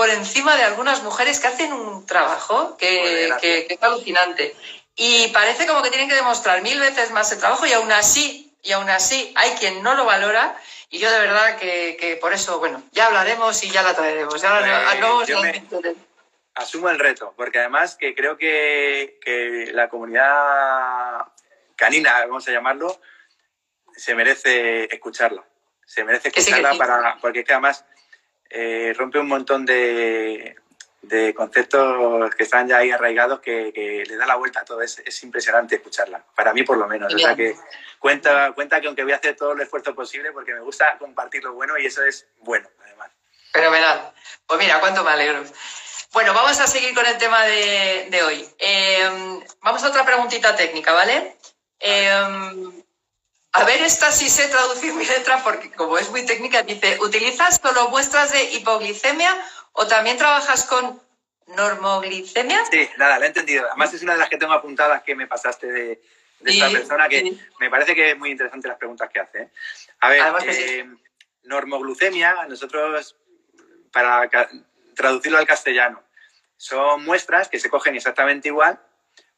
por 0.00 0.08
encima 0.08 0.56
de 0.56 0.62
algunas 0.62 1.02
mujeres 1.02 1.40
que 1.40 1.48
hacen 1.48 1.74
un 1.74 2.06
trabajo 2.06 2.74
que, 2.78 3.30
que, 3.38 3.66
es 3.68 3.82
alucinante. 3.82 4.56
Y 4.96 5.28
parece 5.28 5.66
como 5.66 5.82
que 5.82 5.90
tienen 5.90 6.08
que 6.08 6.14
demostrar 6.14 6.62
mil 6.62 6.80
veces 6.80 7.10
más 7.10 7.30
el 7.32 7.38
trabajo 7.38 7.66
y 7.66 7.74
aún 7.74 7.92
así, 7.92 8.50
y 8.62 8.72
aún 8.72 8.88
así 8.88 9.30
hay 9.36 9.50
quien 9.56 9.82
no 9.82 9.94
lo 9.94 10.06
valora. 10.06 10.56
Y 10.88 11.00
yo 11.00 11.12
de 11.12 11.18
verdad 11.18 11.58
que, 11.58 12.18
por 12.18 12.32
eso, 12.32 12.58
bueno, 12.58 12.82
ya 12.92 13.08
hablaremos 13.08 13.62
y 13.62 13.70
ya 13.70 13.82
la 13.82 13.94
traeremos. 13.94 14.42
Asumo 16.54 16.88
el 16.88 16.98
reto, 16.98 17.34
porque 17.36 17.58
además 17.58 17.94
que 17.94 18.14
creo 18.14 18.38
que, 18.38 19.18
que 19.22 19.68
la 19.74 19.90
comunidad 19.90 21.26
canina, 21.76 22.20
vamos 22.20 22.48
a 22.48 22.52
llamarlo, 22.52 22.98
se 23.94 24.14
merece 24.14 24.84
escucharla. 24.84 25.44
Se 25.84 26.04
merece 26.04 26.28
escucharla 26.28 26.72
para, 26.78 27.18
porque 27.20 27.40
es 27.40 27.44
que 27.44 27.52
además 27.52 27.84
eh, 28.50 28.92
rompe 28.96 29.18
un 29.18 29.28
montón 29.28 29.64
de, 29.64 30.56
conceptos 31.34 32.34
que 32.34 32.42
están 32.42 32.68
ya 32.68 32.78
ahí 32.78 32.90
arraigados 32.90 33.40
que, 33.40 34.04
le 34.06 34.16
da 34.16 34.26
la 34.26 34.36
vuelta 34.36 34.60
a 34.60 34.64
todo. 34.64 34.82
Es, 34.82 35.22
impresionante 35.22 35.76
escucharla, 35.76 36.24
para 36.34 36.52
mí 36.52 36.62
por 36.64 36.76
lo 36.76 36.86
menos. 36.86 37.14
O 37.14 37.18
sea 37.18 37.34
que 37.34 37.54
cuenta, 37.98 38.52
cuenta 38.52 38.80
que 38.80 38.88
aunque 38.88 39.04
voy 39.04 39.12
a 39.12 39.16
hacer 39.16 39.36
todo 39.36 39.52
el 39.52 39.60
esfuerzo 39.60 39.94
posible 39.94 40.32
porque 40.32 40.52
me 40.52 40.60
gusta 40.60 40.98
compartir 40.98 41.44
lo 41.44 41.54
bueno 41.54 41.78
y 41.78 41.86
eso 41.86 42.04
es 42.04 42.26
bueno, 42.38 42.68
además. 42.84 43.10
Fenomenal. 43.52 44.12
Pues 44.46 44.60
mira, 44.60 44.80
cuánto 44.80 45.04
me 45.04 45.10
alegro. 45.10 45.44
Bueno, 46.12 46.34
vamos 46.34 46.58
a 46.58 46.66
seguir 46.66 46.92
con 46.92 47.06
el 47.06 47.18
tema 47.18 47.44
de, 47.44 48.22
hoy. 48.26 48.44
Eh, 48.58 49.40
vamos 49.62 49.82
a 49.84 49.88
otra 49.88 50.04
preguntita 50.04 50.56
técnica, 50.56 50.92
¿vale? 50.92 51.36
Eh, 51.78 52.79
a 53.52 53.64
ver, 53.64 53.82
esta 53.82 54.12
sí 54.12 54.28
sé 54.28 54.48
traducir 54.48 54.94
mi 54.94 55.04
letra 55.04 55.42
porque 55.42 55.70
como 55.72 55.98
es 55.98 56.10
muy 56.10 56.24
técnica, 56.24 56.62
dice, 56.62 56.98
¿utilizas 57.00 57.60
solo 57.60 57.88
muestras 57.88 58.32
de 58.32 58.44
hipoglicemia 58.54 59.36
o 59.72 59.86
también 59.86 60.16
trabajas 60.16 60.64
con 60.64 61.00
normoglicemia? 61.48 62.64
Sí, 62.70 62.88
nada, 62.96 63.18
la 63.18 63.24
he 63.24 63.28
entendido. 63.28 63.66
Además 63.66 63.92
es 63.92 64.02
una 64.02 64.12
de 64.12 64.20
las 64.20 64.28
que 64.28 64.36
tengo 64.36 64.52
apuntadas 64.52 65.02
que 65.02 65.16
me 65.16 65.26
pasaste 65.26 65.66
de, 65.66 66.02
esta 66.44 66.70
persona 66.70 67.08
que 67.08 67.36
me 67.58 67.68
parece 67.68 67.94
que 67.94 68.12
es 68.12 68.18
muy 68.18 68.30
interesante 68.30 68.68
las 68.68 68.78
preguntas 68.78 69.10
que 69.12 69.20
hace. 69.20 69.42
¿eh? 69.42 69.50
A 70.00 70.08
ver, 70.08 70.22
eh, 70.46 70.88
normoglucemia, 71.42 72.46
nosotros, 72.48 73.16
para 73.92 74.30
traducirlo 74.94 75.38
al 75.38 75.46
castellano, 75.46 76.02
son 76.56 77.04
muestras 77.04 77.48
que 77.48 77.58
se 77.58 77.68
cogen 77.68 77.96
exactamente 77.96 78.48
igual, 78.48 78.80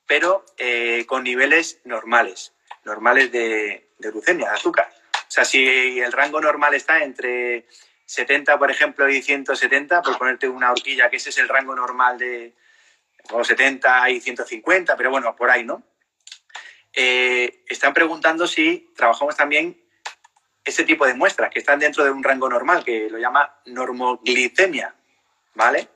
pero 0.07 0.45
eh, 0.59 1.07
con 1.07 1.25
niveles 1.25 1.81
normales. 1.85 2.53
normales 2.85 3.33
de, 3.33 3.92
de 4.03 4.11
glucemia, 4.11 4.51
de 4.51 4.57
azúcar. 4.57 4.93
O 5.15 5.31
sea, 5.35 5.45
si 5.45 6.01
el 6.01 6.13
rango 6.13 6.41
normal 6.41 6.75
está 6.75 7.03
entre 7.03 7.67
70, 8.05 8.59
por 8.59 8.71
ejemplo, 8.71 9.09
y 9.09 9.23
170, 9.23 10.03
por 10.03 10.19
ponerte 10.19 10.49
una 10.49 10.71
horquilla, 10.71 11.09
que 11.09 11.17
ese 11.17 11.31
es 11.31 11.39
el 11.39 11.49
rango 11.49 11.75
normal 11.75 12.19
de 12.19 12.55
o 13.31 13.45
70 13.45 14.11
y 14.11 14.21
150, 14.21 14.97
pero 14.97 15.11
bueno, 15.11 15.35
por 15.37 15.51
ahí, 15.51 15.65
¿no? 15.65 15.83
Eh, 16.93 17.65
están 17.69 17.95
preguntando 17.95 18.47
si 18.47 18.93
trabajamos 18.97 19.37
también 19.37 19.81
ese 20.65 20.85
tipo 20.85 21.07
de 21.07 21.15
muestras 21.15 21.51
que 21.51 21.59
están 21.59 21.79
dentro 21.79 22.05
de 22.05 22.11
un 22.11 22.23
rango 22.23 22.49
normal, 22.49 22.85
que 22.85 23.09
lo 23.09 23.19
llama 23.19 23.61
normoglicemia, 23.67 24.95
¿vale? 25.55 25.89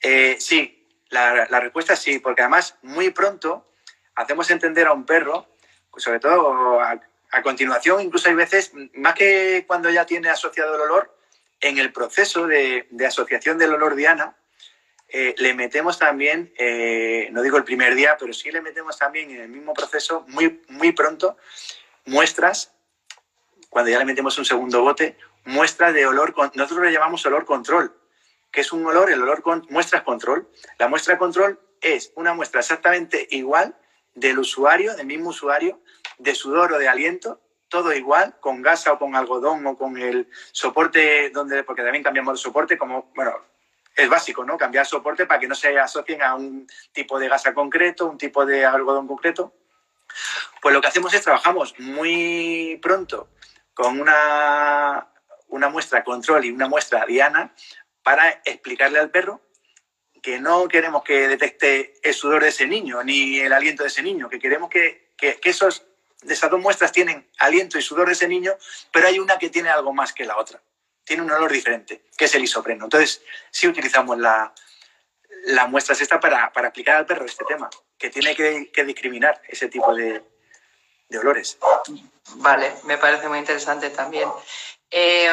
Eh, 0.00 0.36
sí, 0.38 0.86
la, 1.10 1.46
respuesta 1.60 1.94
es 1.94 2.00
sí, 2.00 2.18
porque 2.18 2.42
además 2.42 2.76
muy 2.82 3.10
pronto 3.10 3.72
hacemos 4.14 4.50
entender 4.50 4.86
a 4.86 4.92
un 4.92 5.06
perro, 5.06 5.48
sobre 5.96 6.20
todo 6.20 6.80
a, 6.80 7.00
continuación, 7.42 8.00
incluso 8.00 8.28
hay 8.28 8.34
veces, 8.34 8.72
más 8.94 9.14
que 9.14 9.64
cuando 9.66 9.90
ya 9.90 10.06
tiene 10.06 10.28
asociado 10.28 10.74
el 10.74 10.80
olor, 10.80 11.14
en 11.60 11.78
el 11.78 11.92
proceso 11.92 12.46
de, 12.46 12.86
asociación 13.06 13.58
del 13.58 13.74
olor 13.74 13.94
diana, 13.94 14.36
eh, 15.08 15.34
le 15.38 15.54
metemos 15.54 15.98
también, 15.98 16.52
eh, 16.58 17.28
no 17.32 17.42
digo 17.42 17.56
el 17.56 17.64
primer 17.64 17.94
día, 17.94 18.16
pero 18.18 18.32
sí 18.32 18.50
le 18.50 18.60
metemos 18.60 18.98
también 18.98 19.30
en 19.30 19.40
el 19.40 19.48
mismo 19.48 19.74
proceso, 19.74 20.24
muy, 20.28 20.62
muy 20.68 20.92
pronto, 20.92 21.36
muestras, 22.04 22.72
cuando 23.70 23.90
ya 23.90 23.98
le 23.98 24.04
metemos 24.04 24.38
un 24.38 24.44
segundo 24.44 24.82
bote, 24.82 25.16
muestras 25.44 25.94
de 25.94 26.06
olor, 26.06 26.34
nosotros 26.54 26.84
le 26.84 26.92
llamamos 26.92 27.24
olor 27.26 27.44
control, 27.44 27.94
que 28.50 28.60
es 28.60 28.72
un 28.72 28.86
olor, 28.86 29.10
el 29.10 29.22
olor 29.22 29.42
con 29.42 29.66
muestras 29.70 30.02
control. 30.02 30.48
La 30.78 30.88
muestra 30.88 31.18
control 31.18 31.60
es 31.80 32.12
una 32.14 32.34
muestra 32.34 32.60
exactamente 32.60 33.26
igual 33.30 33.76
del 34.14 34.38
usuario, 34.38 34.96
del 34.96 35.06
mismo 35.06 35.30
usuario, 35.30 35.80
de 36.18 36.34
sudor 36.34 36.72
o 36.72 36.78
de 36.78 36.88
aliento, 36.88 37.40
todo 37.68 37.92
igual, 37.92 38.36
con 38.40 38.62
gasa 38.62 38.92
o 38.92 38.98
con 38.98 39.14
algodón 39.14 39.66
o 39.66 39.76
con 39.76 39.96
el 39.98 40.28
soporte, 40.52 41.30
donde, 41.30 41.64
porque 41.64 41.82
también 41.82 42.04
cambiamos 42.04 42.32
el 42.32 42.38
soporte, 42.38 42.78
como, 42.78 43.10
bueno, 43.14 43.34
es 43.94 44.08
básico, 44.08 44.44
¿no? 44.44 44.56
Cambiar 44.56 44.86
soporte 44.86 45.26
para 45.26 45.40
que 45.40 45.48
no 45.48 45.54
se 45.54 45.76
asocien 45.78 46.22
a 46.22 46.34
un 46.36 46.66
tipo 46.92 47.18
de 47.18 47.28
gasa 47.28 47.52
concreto, 47.52 48.06
un 48.06 48.16
tipo 48.16 48.46
de 48.46 48.64
algodón 48.64 49.08
concreto. 49.08 49.54
Pues 50.62 50.72
lo 50.72 50.80
que 50.80 50.86
hacemos 50.86 51.12
es 51.12 51.22
trabajamos 51.22 51.78
muy 51.78 52.78
pronto 52.80 53.28
con 53.74 54.00
una, 54.00 55.08
una 55.48 55.68
muestra 55.68 56.04
control 56.04 56.44
y 56.44 56.50
una 56.50 56.68
muestra 56.68 57.04
diana 57.06 57.52
para 58.02 58.40
explicarle 58.44 59.00
al 59.00 59.10
perro 59.10 59.42
que 60.22 60.38
no 60.38 60.68
queremos 60.68 61.02
que 61.02 61.28
detecte 61.28 61.94
el 62.02 62.14
sudor 62.14 62.42
de 62.42 62.48
ese 62.48 62.66
niño 62.66 63.02
ni 63.02 63.38
el 63.38 63.52
aliento 63.52 63.82
de 63.82 63.88
ese 63.88 64.02
niño, 64.02 64.28
que 64.28 64.38
queremos 64.38 64.70
que, 64.70 65.12
que, 65.16 65.40
que 65.40 65.50
esos, 65.50 65.87
esas 66.26 66.50
dos 66.50 66.60
muestras 66.60 66.92
tienen 66.92 67.28
aliento 67.38 67.78
y 67.78 67.82
sudor 67.82 68.06
de 68.08 68.14
ese 68.14 68.28
niño, 68.28 68.56
pero 68.92 69.08
hay 69.08 69.18
una 69.18 69.38
que 69.38 69.50
tiene 69.50 69.68
algo 69.68 69.92
más 69.92 70.12
que 70.12 70.24
la 70.24 70.36
otra 70.36 70.60
tiene 71.08 71.22
un 71.22 71.30
olor 71.30 71.50
diferente, 71.50 72.02
que 72.16 72.26
es 72.26 72.34
el 72.34 72.44
isopreno. 72.44 72.84
Entonces, 72.84 73.22
sí 73.50 73.66
utilizamos 73.66 74.18
la, 74.18 74.52
la 75.46 75.66
muestras 75.66 76.02
esta 76.02 76.20
para, 76.20 76.52
para, 76.52 76.68
aplicar 76.68 76.96
al 76.96 77.06
perro 77.06 77.24
este 77.24 77.46
tema, 77.46 77.70
que 77.96 78.10
tiene 78.10 78.36
que, 78.36 78.84
discriminar 78.84 79.40
ese 79.48 79.68
tipo 79.68 79.94
de, 79.94 80.22
de, 81.08 81.18
olores. 81.18 81.56
Vale, 82.36 82.74
me 82.84 82.98
parece 82.98 83.26
muy 83.26 83.38
interesante 83.38 83.88
también. 83.88 84.28
Eh, 84.90 85.30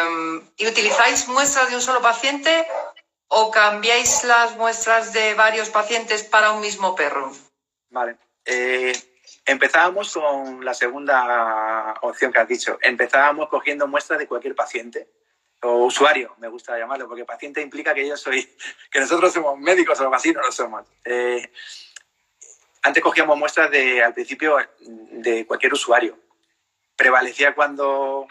¿Y 0.56 0.66
utilizáis 0.66 1.28
muestras 1.28 1.70
de 1.70 1.76
un 1.76 1.82
solo 1.82 2.02
paciente 2.02 2.66
o 3.28 3.52
cambiáis 3.52 4.24
las 4.24 4.56
muestras 4.56 5.12
de 5.12 5.34
varios 5.34 5.70
pacientes 5.70 6.24
para 6.24 6.54
un 6.54 6.62
mismo 6.62 6.96
perro? 6.96 7.34
Vale. 7.90 8.16
Eh, 8.46 8.94
empezábamos 9.46 10.14
con 10.14 10.66
la 10.66 10.74
segunda 10.74 11.94
opción 12.02 12.34
que 12.34 12.40
has 12.40 12.48
dicho. 12.48 12.78
Empezábamos 12.82 13.50
cogiendo 13.50 13.88
muestras 13.88 14.20
de 14.20 14.28
cualquier 14.28 14.56
paciente 14.56 15.08
o 15.62 15.86
usuario, 15.86 16.36
me 16.38 16.48
gusta 16.48 16.78
llamarlo, 16.78 17.08
porque 17.08 17.26
paciente 17.26 17.62
implica 17.62 17.94
que 17.94 18.08
yo 18.08 18.18
soy, 18.18 18.48
que 18.92 19.00
nosotros 19.00 19.34
somos 19.34 19.58
médicos 19.58 20.00
o 20.00 20.04
algo 20.04 20.16
así, 20.16 20.32
no 20.32 20.42
lo 20.42 20.52
somos. 20.52 20.86
Eh, 21.04 21.52
antes 22.84 23.02
cogíamos 23.02 23.38
muestras 23.38 23.72
de, 23.72 24.04
al 24.04 24.14
principio 24.14 24.58
de 24.80 25.46
cualquier 25.48 25.74
usuario. 25.74 26.20
Prevalecía 26.96 27.56
cuando 27.56 28.28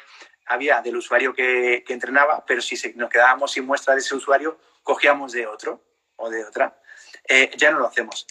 había 0.46 0.80
del 0.80 0.96
usuario 0.96 1.34
que, 1.34 1.84
entrenaba, 1.88 2.44
pero 2.46 2.62
si 2.62 2.76
nos 2.94 3.10
quedábamos 3.10 3.52
sin 3.52 3.66
muestra 3.66 3.94
de 3.94 4.00
ese 4.00 4.14
usuario, 4.14 4.58
cogíamos 4.82 5.32
de 5.32 5.46
otro 5.46 5.82
o 6.16 6.30
de 6.30 6.44
otra. 6.44 6.80
Eh, 7.28 7.50
ya 7.56 7.72
no 7.72 7.80
lo 7.80 7.88
hacemos. 7.88 8.26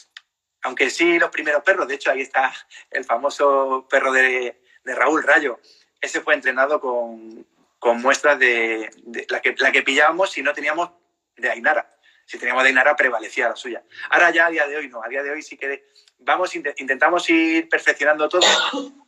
Aunque 0.64 0.90
sí 0.90 1.20
los 1.20 1.30
primeros 1.30 1.64
perros, 1.64 1.88
de 1.88 1.96
hecho 1.96 2.12
ahí 2.12 2.22
está 2.22 2.54
el 2.90 3.06
famoso 3.06 3.88
perro 3.90 4.12
de, 4.12 4.62
de 4.84 4.96
Raúl 4.96 5.24
Rayo. 5.24 5.60
Ese 6.02 6.22
fue 6.22 6.34
entrenado 6.34 6.80
con, 6.80 7.46
con 7.80 8.02
muestras 8.02 8.40
de, 8.40 8.90
la, 9.30 9.42
que, 9.42 9.56
la 9.58 9.72
que 9.72 9.84
pillábamos 9.84 10.32
si 10.32 10.42
no 10.42 10.54
teníamos 10.54 10.92
de 11.36 11.50
Ainara. 11.50 11.90
Si 12.26 12.38
teníamos 12.38 12.64
de 12.64 12.70
Ainara, 12.70 12.96
prevalecía 12.96 13.50
la 13.50 13.56
suya. 13.58 13.84
Ahora 14.10 14.32
ya 14.32 14.46
a 14.46 14.50
día 14.50 14.68
de 14.68 14.78
hoy 14.78 14.88
no, 14.88 15.04
a 15.04 15.10
día 15.10 15.22
de 15.22 15.32
hoy 15.32 15.42
sí 15.42 15.58
que 15.58 15.86
vamos, 16.20 16.56
intentamos 16.56 17.30
ir 17.30 17.68
perfeccionando 17.68 18.30
todo 18.30 18.42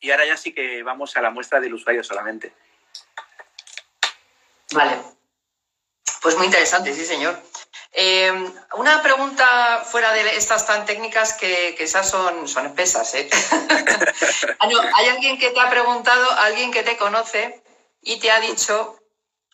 y 0.00 0.10
ahora 0.12 0.24
ya 0.24 0.36
sí 0.36 0.52
que 0.52 0.84
vamos 0.84 1.16
a 1.16 1.22
la 1.22 1.30
muestra 1.30 1.58
del 1.58 1.74
usuario 1.74 2.04
solamente. 2.04 2.52
Vale. 4.72 4.98
Pues 6.22 6.36
muy 6.36 6.46
interesante, 6.46 6.92
sí, 6.92 7.04
señor. 7.04 7.40
Eh, 7.98 8.30
una 8.74 9.02
pregunta 9.02 9.82
fuera 9.90 10.12
de 10.12 10.36
estas 10.36 10.66
tan 10.66 10.84
técnicas 10.84 11.32
que, 11.32 11.74
que 11.78 11.84
esas 11.84 12.06
son, 12.10 12.46
son 12.46 12.66
espesas. 12.66 13.14
¿eh? 13.14 13.28
Ah, 14.58 14.68
hay 14.96 15.08
alguien 15.08 15.38
que 15.38 15.50
te 15.50 15.60
ha 15.60 15.70
preguntado, 15.70 16.30
alguien 16.32 16.70
que 16.70 16.82
te 16.82 16.96
conoce, 16.96 17.62
y 18.02 18.18
te 18.18 18.30
ha 18.30 18.40
dicho, 18.40 18.98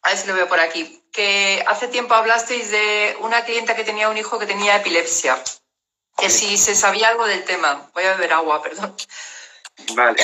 a 0.03 0.09
ver 0.09 0.19
si 0.19 0.27
lo 0.27 0.35
veo 0.35 0.49
por 0.49 0.59
aquí, 0.59 1.05
que 1.13 1.65
hace 1.67 1.89
tiempo 1.89 2.15
hablasteis 2.15 2.71
de 2.71 3.17
una 3.21 3.45
clienta 3.45 3.77
que 3.77 3.85
tenía 3.85 4.09
un 4.09 4.17
hijo 4.17 4.39
que 4.39 4.47
tenía 4.47 4.77
epilepsia, 4.77 5.43
que 6.17 6.29
si 6.29 6.59
se 6.59 6.75
sabía 6.75 7.09
algo 7.09 7.27
del 7.27 7.45
tema. 7.45 7.91
Voy 7.95 8.05
a 8.05 8.15
beber 8.15 8.33
agua, 8.33 8.63
perdón. 8.63 8.97
Vale. 9.95 10.23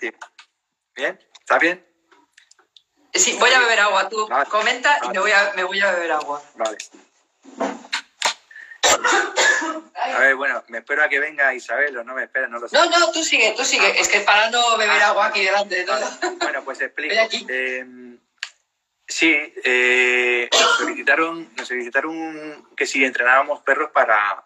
sí. 0.00 0.12
¿Bien? 0.94 1.18
¿Está 1.40 1.58
bien? 1.58 1.86
Sí, 3.12 3.36
voy 3.38 3.50
a 3.50 3.58
beber 3.60 3.80
agua. 3.80 4.08
Tú 4.08 4.28
comenta 4.50 4.98
y 5.04 5.08
me 5.08 5.18
voy, 5.18 5.32
a, 5.32 5.52
me 5.56 5.64
voy 5.64 5.80
a 5.80 5.92
beber 5.92 6.12
agua. 6.12 6.42
Vale. 6.54 6.78
A 9.94 10.20
ver, 10.20 10.34
bueno, 10.36 10.64
me 10.68 10.78
espero 10.78 11.04
a 11.04 11.08
que 11.08 11.20
venga 11.20 11.54
Isabel 11.54 11.96
o 11.96 12.04
no 12.04 12.14
me 12.14 12.24
espera, 12.24 12.48
no 12.48 12.58
lo 12.58 12.68
sé. 12.68 12.76
No, 12.76 12.88
no, 12.88 13.12
tú 13.12 13.22
sigue, 13.22 13.54
tú 13.56 13.64
sigue. 13.64 14.00
Es 14.00 14.08
que 14.08 14.20
para 14.20 14.50
no 14.50 14.76
beber 14.76 15.02
agua 15.02 15.26
aquí 15.26 15.44
delante 15.44 15.76
de 15.76 15.84
todo. 15.84 16.00
Bueno, 16.38 16.64
pues 16.64 16.80
explico. 16.80 17.14
Eh, 17.48 17.86
sí, 19.06 19.52
eh, 19.64 20.48
nos, 20.52 20.78
solicitaron, 20.78 21.48
nos 21.56 21.68
solicitaron 21.68 22.68
que 22.76 22.86
si 22.86 23.04
entrenábamos 23.04 23.62
perros 23.62 23.90
para, 23.90 24.44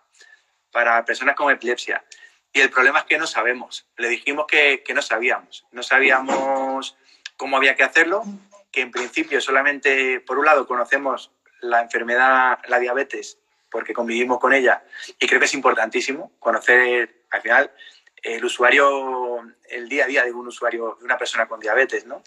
para 0.70 1.04
personas 1.04 1.36
con 1.36 1.50
epilepsia. 1.50 2.04
Y 2.52 2.60
el 2.60 2.70
problema 2.70 3.00
es 3.00 3.04
que 3.06 3.18
no 3.18 3.26
sabemos. 3.26 3.86
Le 3.96 4.08
dijimos 4.08 4.46
que, 4.46 4.82
que 4.82 4.92
no 4.92 5.00
sabíamos. 5.00 5.64
No 5.72 5.82
sabíamos 5.82 6.96
cómo 7.36 7.56
había 7.56 7.76
que 7.76 7.82
hacerlo, 7.82 8.24
que 8.70 8.82
en 8.82 8.90
principio 8.90 9.40
solamente, 9.40 10.20
por 10.20 10.38
un 10.38 10.44
lado, 10.44 10.66
conocemos 10.66 11.30
la 11.62 11.80
enfermedad, 11.80 12.59
la 12.68 12.78
diabetes, 12.78 13.39
porque 13.70 13.94
convivimos 13.94 14.39
con 14.39 14.52
ella 14.52 14.84
y 15.18 15.26
creo 15.26 15.40
que 15.40 15.47
es 15.47 15.55
importantísimo 15.55 16.32
conocer 16.39 17.24
al 17.30 17.40
final 17.40 17.72
el 18.22 18.44
usuario, 18.44 19.40
el 19.68 19.89
día 19.89 20.05
a 20.05 20.06
día 20.06 20.24
de 20.24 20.32
un 20.32 20.47
usuario, 20.47 20.97
de 21.01 21.05
una 21.05 21.18
persona 21.18 21.48
con 21.48 21.59
diabetes, 21.59 22.06
¿no? 22.06 22.22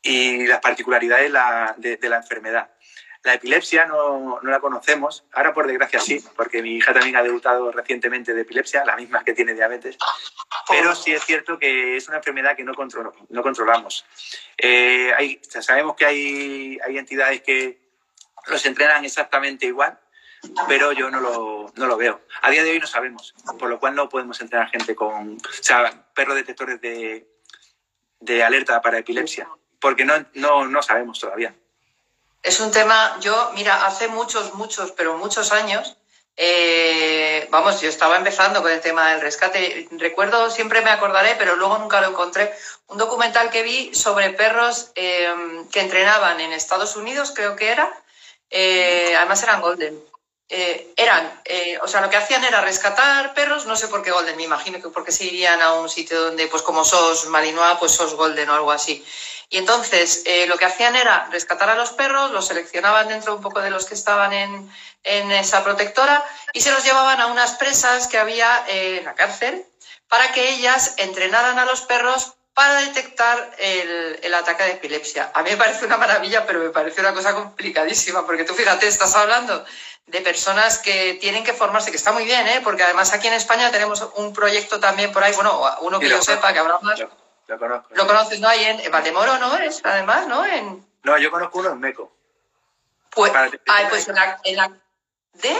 Y 0.00 0.46
las 0.46 0.60
particularidades 0.60 1.32
de, 1.76 2.08
la 2.08 2.16
enfermedad. 2.16 2.70
La 3.24 3.34
epilepsia 3.34 3.84
no, 3.84 4.40
no, 4.40 4.50
la 4.50 4.60
conocemos, 4.60 5.24
ahora 5.32 5.52
por 5.52 5.66
desgracia 5.66 5.98
sí, 5.98 6.24
porque 6.36 6.62
mi 6.62 6.76
hija 6.76 6.94
también 6.94 7.16
ha 7.16 7.22
debutado 7.22 7.72
recientemente 7.72 8.32
de 8.32 8.42
epilepsia, 8.42 8.84
la 8.84 8.96
misma 8.96 9.24
que 9.24 9.34
tiene 9.34 9.54
diabetes, 9.54 9.98
pero 10.68 10.94
sí 10.94 11.12
es 11.12 11.24
cierto 11.24 11.58
que 11.58 11.96
es 11.96 12.08
una 12.08 12.18
enfermedad 12.18 12.56
que 12.56 12.64
no, 12.64 12.72
no 13.28 13.42
controlamos. 13.42 14.06
Eh, 14.56 15.12
hay, 15.16 15.40
sabemos 15.42 15.96
que 15.96 16.06
hay, 16.06 16.78
hay 16.86 16.96
entidades 16.96 17.42
que 17.42 17.87
los 18.48 18.64
entrenan 18.66 19.04
exactamente 19.04 19.66
igual, 19.66 19.98
pero 20.68 20.92
yo 20.92 21.10
no 21.10 21.20
lo, 21.20 21.72
no 21.74 21.86
lo 21.86 21.96
veo. 21.96 22.20
A 22.42 22.50
día 22.50 22.62
de 22.62 22.70
hoy 22.70 22.80
no 22.80 22.86
sabemos, 22.86 23.34
por 23.58 23.68
lo 23.68 23.78
cual 23.78 23.94
no 23.94 24.08
podemos 24.08 24.40
entrenar 24.40 24.70
gente 24.70 24.94
con, 24.94 25.36
o 25.36 26.14
perros 26.14 26.36
detectores 26.36 26.80
de, 26.80 27.26
de 28.20 28.42
alerta 28.42 28.80
para 28.80 28.98
epilepsia, 28.98 29.48
porque 29.80 30.04
no, 30.04 30.14
no, 30.34 30.66
no 30.66 30.82
sabemos 30.82 31.18
todavía. 31.18 31.54
Es 32.42 32.60
un 32.60 32.70
tema, 32.70 33.18
yo, 33.20 33.50
mira, 33.54 33.86
hace 33.86 34.08
muchos, 34.08 34.54
muchos, 34.54 34.92
pero 34.92 35.18
muchos 35.18 35.52
años, 35.52 35.96
eh, 36.36 37.48
vamos, 37.50 37.80
yo 37.80 37.88
estaba 37.88 38.16
empezando 38.16 38.62
con 38.62 38.70
el 38.70 38.80
tema 38.80 39.10
del 39.10 39.20
rescate. 39.20 39.88
Recuerdo, 39.90 40.50
siempre 40.50 40.82
me 40.82 40.90
acordaré, 40.90 41.34
pero 41.36 41.56
luego 41.56 41.78
nunca 41.78 42.00
lo 42.00 42.08
encontré, 42.08 42.54
un 42.86 42.96
documental 42.96 43.50
que 43.50 43.64
vi 43.64 43.92
sobre 43.92 44.30
perros 44.30 44.92
eh, 44.94 45.28
que 45.72 45.80
entrenaban 45.80 46.38
en 46.40 46.52
Estados 46.52 46.94
Unidos, 46.94 47.32
creo 47.34 47.56
que 47.56 47.70
era, 47.70 47.92
eh, 48.50 49.14
además 49.16 49.42
eran 49.42 49.60
golden, 49.60 49.98
eh, 50.50 50.94
eran, 50.96 51.42
eh, 51.44 51.78
o 51.82 51.86
sea, 51.86 52.00
lo 52.00 52.08
que 52.08 52.16
hacían 52.16 52.42
era 52.42 52.62
rescatar 52.62 53.34
perros, 53.34 53.66
no 53.66 53.76
sé 53.76 53.88
por 53.88 54.02
qué 54.02 54.10
Golden, 54.10 54.36
me 54.36 54.44
imagino 54.44 54.80
que 54.80 54.88
porque 54.88 55.12
se 55.12 55.26
irían 55.26 55.60
a 55.60 55.74
un 55.74 55.90
sitio 55.90 56.22
donde, 56.22 56.46
pues 56.46 56.62
como 56.62 56.86
sos 56.86 57.26
Malinois, 57.26 57.76
pues 57.78 57.92
sos 57.92 58.14
Golden 58.14 58.48
o 58.48 58.54
algo 58.54 58.72
así. 58.72 59.04
Y 59.50 59.58
entonces 59.58 60.22
eh, 60.24 60.46
lo 60.46 60.56
que 60.56 60.64
hacían 60.64 60.96
era 60.96 61.28
rescatar 61.30 61.68
a 61.68 61.74
los 61.74 61.90
perros, 61.90 62.30
los 62.30 62.46
seleccionaban 62.46 63.08
dentro 63.08 63.34
un 63.34 63.42
poco 63.42 63.60
de 63.60 63.70
los 63.70 63.84
que 63.84 63.94
estaban 63.94 64.32
en, 64.32 64.72
en 65.04 65.30
esa 65.32 65.62
protectora 65.64 66.24
y 66.54 66.62
se 66.62 66.72
los 66.72 66.82
llevaban 66.82 67.20
a 67.20 67.26
unas 67.26 67.52
presas 67.56 68.08
que 68.08 68.18
había 68.18 68.64
en 68.68 69.04
la 69.04 69.14
cárcel 69.14 69.66
para 70.08 70.32
que 70.32 70.48
ellas 70.50 70.94
entrenaran 70.96 71.58
a 71.58 71.66
los 71.66 71.82
perros 71.82 72.37
para 72.58 72.80
detectar 72.80 73.54
el, 73.56 74.18
el, 74.20 74.34
ataque 74.34 74.64
de 74.64 74.70
epilepsia. 74.72 75.30
A 75.32 75.44
mí 75.44 75.50
me 75.50 75.56
parece 75.56 75.86
una 75.86 75.96
maravilla, 75.96 76.44
pero 76.44 76.58
me 76.58 76.70
parece 76.70 77.00
una 77.00 77.14
cosa 77.14 77.32
complicadísima, 77.32 78.26
porque 78.26 78.42
tú 78.42 78.52
fíjate, 78.52 78.88
estás 78.88 79.14
hablando 79.14 79.64
de 80.06 80.20
personas 80.22 80.78
que 80.78 81.18
tienen 81.20 81.44
que 81.44 81.52
formarse, 81.52 81.92
que 81.92 81.96
está 81.96 82.10
muy 82.10 82.24
bien, 82.24 82.44
¿eh? 82.48 82.60
porque 82.64 82.82
además 82.82 83.12
aquí 83.12 83.28
en 83.28 83.34
España 83.34 83.70
tenemos 83.70 84.02
un 84.16 84.32
proyecto 84.32 84.80
también 84.80 85.12
por 85.12 85.22
ahí, 85.22 85.32
bueno, 85.34 85.62
uno 85.82 86.00
que 86.00 86.08
yo 86.08 86.20
sepa, 86.20 86.52
que 86.52 86.58
habrá 86.58 86.80
más. 86.80 86.98
Lo, 86.98 87.58
conozco. 87.60 87.94
Lo 87.94 88.08
conoces, 88.08 88.40
¿no? 88.40 88.48
Ahí 88.48 88.64
en 88.64 88.90
Valdemoro, 88.90 89.38
¿no? 89.38 89.56
Es, 89.58 89.80
además, 89.84 90.26
¿no? 90.26 90.44
En... 90.44 90.84
No, 91.04 91.16
yo 91.16 91.30
conozco 91.30 91.60
uno 91.60 91.70
en 91.70 91.78
Meco. 91.78 92.12
Pues, 93.10 93.32
ay, 93.68 93.86
pues 93.88 94.08
en 94.08 94.16
la, 94.16 94.40
en 94.42 94.56
la... 94.56 94.72
¿De? 95.34 95.56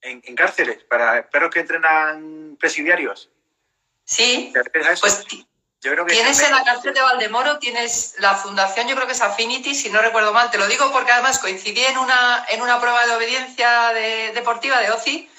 En, 0.00 0.22
en, 0.24 0.36
cárceles, 0.36 0.84
para 0.84 1.28
perros 1.28 1.50
que 1.50 1.58
entrenan 1.58 2.56
presidiarios. 2.60 3.30
Sí. 4.04 4.54
Pues 5.00 5.26
yo 5.86 5.92
creo 5.92 6.04
que 6.04 6.14
tienes 6.14 6.40
en 6.42 6.50
la 6.50 6.64
cárcel 6.64 6.92
de 6.94 7.00
Valdemoro, 7.00 7.60
tienes 7.60 8.16
la 8.18 8.34
fundación, 8.34 8.88
yo 8.88 8.96
creo 8.96 9.06
que 9.06 9.12
es 9.12 9.20
Affinity, 9.20 9.72
si 9.72 9.88
no 9.88 10.02
recuerdo 10.02 10.32
mal. 10.32 10.50
Te 10.50 10.58
lo 10.58 10.66
digo 10.66 10.90
porque 10.90 11.12
además 11.12 11.38
coincidí 11.38 11.84
en 11.84 11.96
una, 11.98 12.44
en 12.48 12.60
una 12.60 12.80
prueba 12.80 13.06
de 13.06 13.14
obediencia 13.14 13.92
de, 13.92 14.32
deportiva 14.32 14.80
de 14.80 14.90
OCI. 14.90 15.30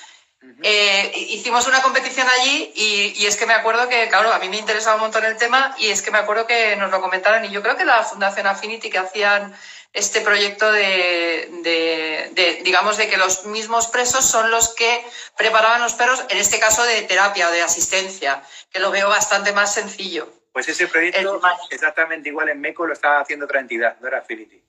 eh, 0.64 1.12
hicimos 1.16 1.68
una 1.68 1.82
competición 1.82 2.26
allí 2.40 2.72
y, 2.76 3.14
y, 3.18 3.26
es 3.26 3.36
que 3.36 3.46
me 3.46 3.56
acuerdo 3.56 3.90
que, 3.90 4.08
claro, 4.08 4.32
a 4.32 4.40
mí 4.40 4.48
me 4.48 4.56
interesaba 4.56 4.96
un 4.96 5.02
montón 5.02 5.26
el 5.26 5.36
tema 5.36 5.76
y 5.80 5.88
es 5.88 6.02
que 6.02 6.12
me 6.12 6.20
acuerdo 6.20 6.48
que 6.48 6.78
nos 6.78 6.92
lo 6.92 7.02
comentaron 7.02 7.44
y 7.44 7.50
yo 7.50 7.62
creo 7.62 7.76
que 7.76 7.84
la 7.84 8.04
Fundación 8.04 8.48
Affinity 8.48 8.90
que 8.90 9.00
hacían 9.00 9.54
este 9.92 10.22
proyecto 10.22 10.72
de, 10.72 11.50
de, 11.64 12.30
de, 12.32 12.62
digamos, 12.64 12.96
de 12.96 13.10
que 13.10 13.18
los 13.18 13.46
mismos 13.46 13.88
presos 13.88 14.24
son 14.24 14.50
los 14.50 14.74
que 14.76 15.06
preparaban 15.36 15.82
los 15.82 15.94
perros, 15.96 16.24
en 16.30 16.38
este 16.38 16.58
caso 16.58 16.84
de 16.84 17.02
terapia 17.02 17.50
o 17.50 17.52
de 17.52 17.64
asistencia, 17.64 18.44
que 18.72 18.80
lo 18.80 18.92
veo 18.92 19.10
bastante 19.10 19.52
más 19.52 19.74
sencillo. 19.74 20.37
Pues 20.58 20.70
ese 20.70 20.88
proyecto, 20.88 21.40
exactamente 21.70 22.30
igual 22.30 22.50
en 22.50 22.60
MECO, 22.60 22.88
lo 22.88 22.94
estaba 22.94 23.20
haciendo 23.20 23.46
otra 23.46 23.60
entidad, 23.60 23.96
no 24.00 24.08
era 24.08 24.18
Affinity. 24.18 24.60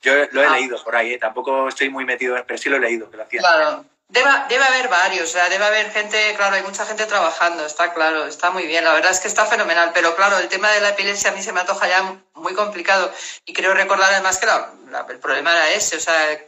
Yo 0.00 0.12
lo 0.30 0.40
he 0.40 0.46
ah. 0.46 0.52
leído 0.52 0.80
por 0.84 0.94
ahí, 0.94 1.14
¿eh? 1.14 1.18
tampoco 1.18 1.66
estoy 1.66 1.88
muy 1.88 2.04
metido, 2.04 2.36
pero 2.46 2.56
sí 2.56 2.68
lo 2.68 2.76
he 2.76 2.78
leído, 2.78 3.10
que 3.10 3.16
lo 3.16 3.24
hacían. 3.24 3.42
Claro. 3.42 3.84
Debe, 4.06 4.30
debe, 4.48 4.62
haber 4.62 4.86
varios, 4.86 5.24
o 5.24 5.32
sea, 5.32 5.48
debe 5.48 5.64
haber 5.64 5.90
gente, 5.90 6.16
claro, 6.36 6.54
hay 6.54 6.62
mucha 6.62 6.86
gente 6.86 7.06
trabajando, 7.06 7.66
está 7.66 7.92
claro, 7.92 8.24
está 8.26 8.52
muy 8.52 8.68
bien, 8.68 8.84
la 8.84 8.92
verdad 8.92 9.10
es 9.10 9.18
que 9.18 9.26
está 9.26 9.46
fenomenal, 9.46 9.90
pero 9.92 10.14
claro, 10.14 10.38
el 10.38 10.46
tema 10.46 10.70
de 10.70 10.80
la 10.80 10.90
epilepsia 10.90 11.32
a 11.32 11.34
mí 11.34 11.42
se 11.42 11.52
me 11.52 11.58
antoja 11.58 11.88
ya 11.88 12.16
muy 12.34 12.54
complicado 12.54 13.12
y 13.44 13.52
creo 13.52 13.74
recordar 13.74 14.12
además 14.12 14.38
que 14.38 14.46
la, 14.46 14.72
la, 14.92 15.06
el 15.10 15.18
problema 15.18 15.50
era 15.50 15.72
ese, 15.72 15.96
o 15.96 16.00
sea, 16.00 16.38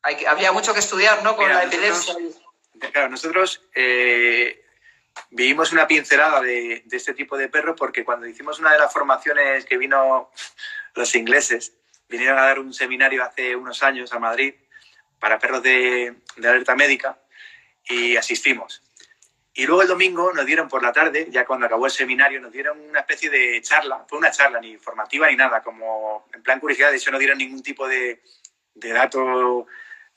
hay, 0.00 0.24
había 0.24 0.52
mucho 0.52 0.72
que 0.72 0.80
estudiar, 0.80 1.22
¿no? 1.22 1.36
Con 1.36 1.48
Mira, 1.48 1.58
la 1.58 1.64
epilepsia. 1.64 2.14
Claro, 2.92 3.10
nosotros 3.10 3.60
eh, 3.74 4.65
vivimos 5.30 5.72
una 5.72 5.86
pincelada 5.86 6.40
de, 6.40 6.82
de, 6.84 6.96
este 6.96 7.14
tipo 7.14 7.36
de 7.36 7.48
perros 7.48 7.76
porque 7.78 8.04
cuando 8.04 8.26
hicimos 8.26 8.58
una 8.58 8.72
de 8.72 8.78
las 8.78 8.92
formaciones 8.92 9.64
que 9.64 9.78
vino 9.78 10.30
los 10.94 11.14
ingleses, 11.14 11.74
vinieron 12.08 12.38
a 12.38 12.42
dar 12.42 12.58
un 12.58 12.72
seminario 12.72 13.24
hace 13.24 13.56
unos 13.56 13.82
años 13.82 14.12
a 14.12 14.18
Madrid 14.18 14.54
para 15.18 15.38
perros 15.38 15.62
de, 15.62 16.16
de, 16.36 16.48
alerta 16.48 16.76
médica 16.76 17.18
y 17.84 18.16
asistimos. 18.16 18.82
Y 19.54 19.64
luego 19.64 19.82
el 19.82 19.88
domingo 19.88 20.32
nos 20.34 20.44
dieron 20.44 20.68
por 20.68 20.82
la 20.82 20.92
tarde, 20.92 21.28
ya 21.30 21.46
cuando 21.46 21.64
acabó 21.64 21.86
el 21.86 21.92
seminario, 21.92 22.40
nos 22.40 22.52
dieron 22.52 22.78
una 22.78 23.00
especie 23.00 23.30
de 23.30 23.60
charla, 23.62 24.04
fue 24.06 24.18
una 24.18 24.30
charla 24.30 24.60
ni 24.60 24.72
informativa 24.72 25.28
ni 25.30 25.36
nada, 25.36 25.62
como 25.62 26.28
en 26.34 26.42
plan 26.42 26.60
curiosidad, 26.60 26.90
de 26.90 26.98
hecho 26.98 27.10
no 27.10 27.18
dieron 27.18 27.38
ningún 27.38 27.62
tipo 27.62 27.88
de, 27.88 28.20
de 28.74 28.92
dato, 28.92 29.66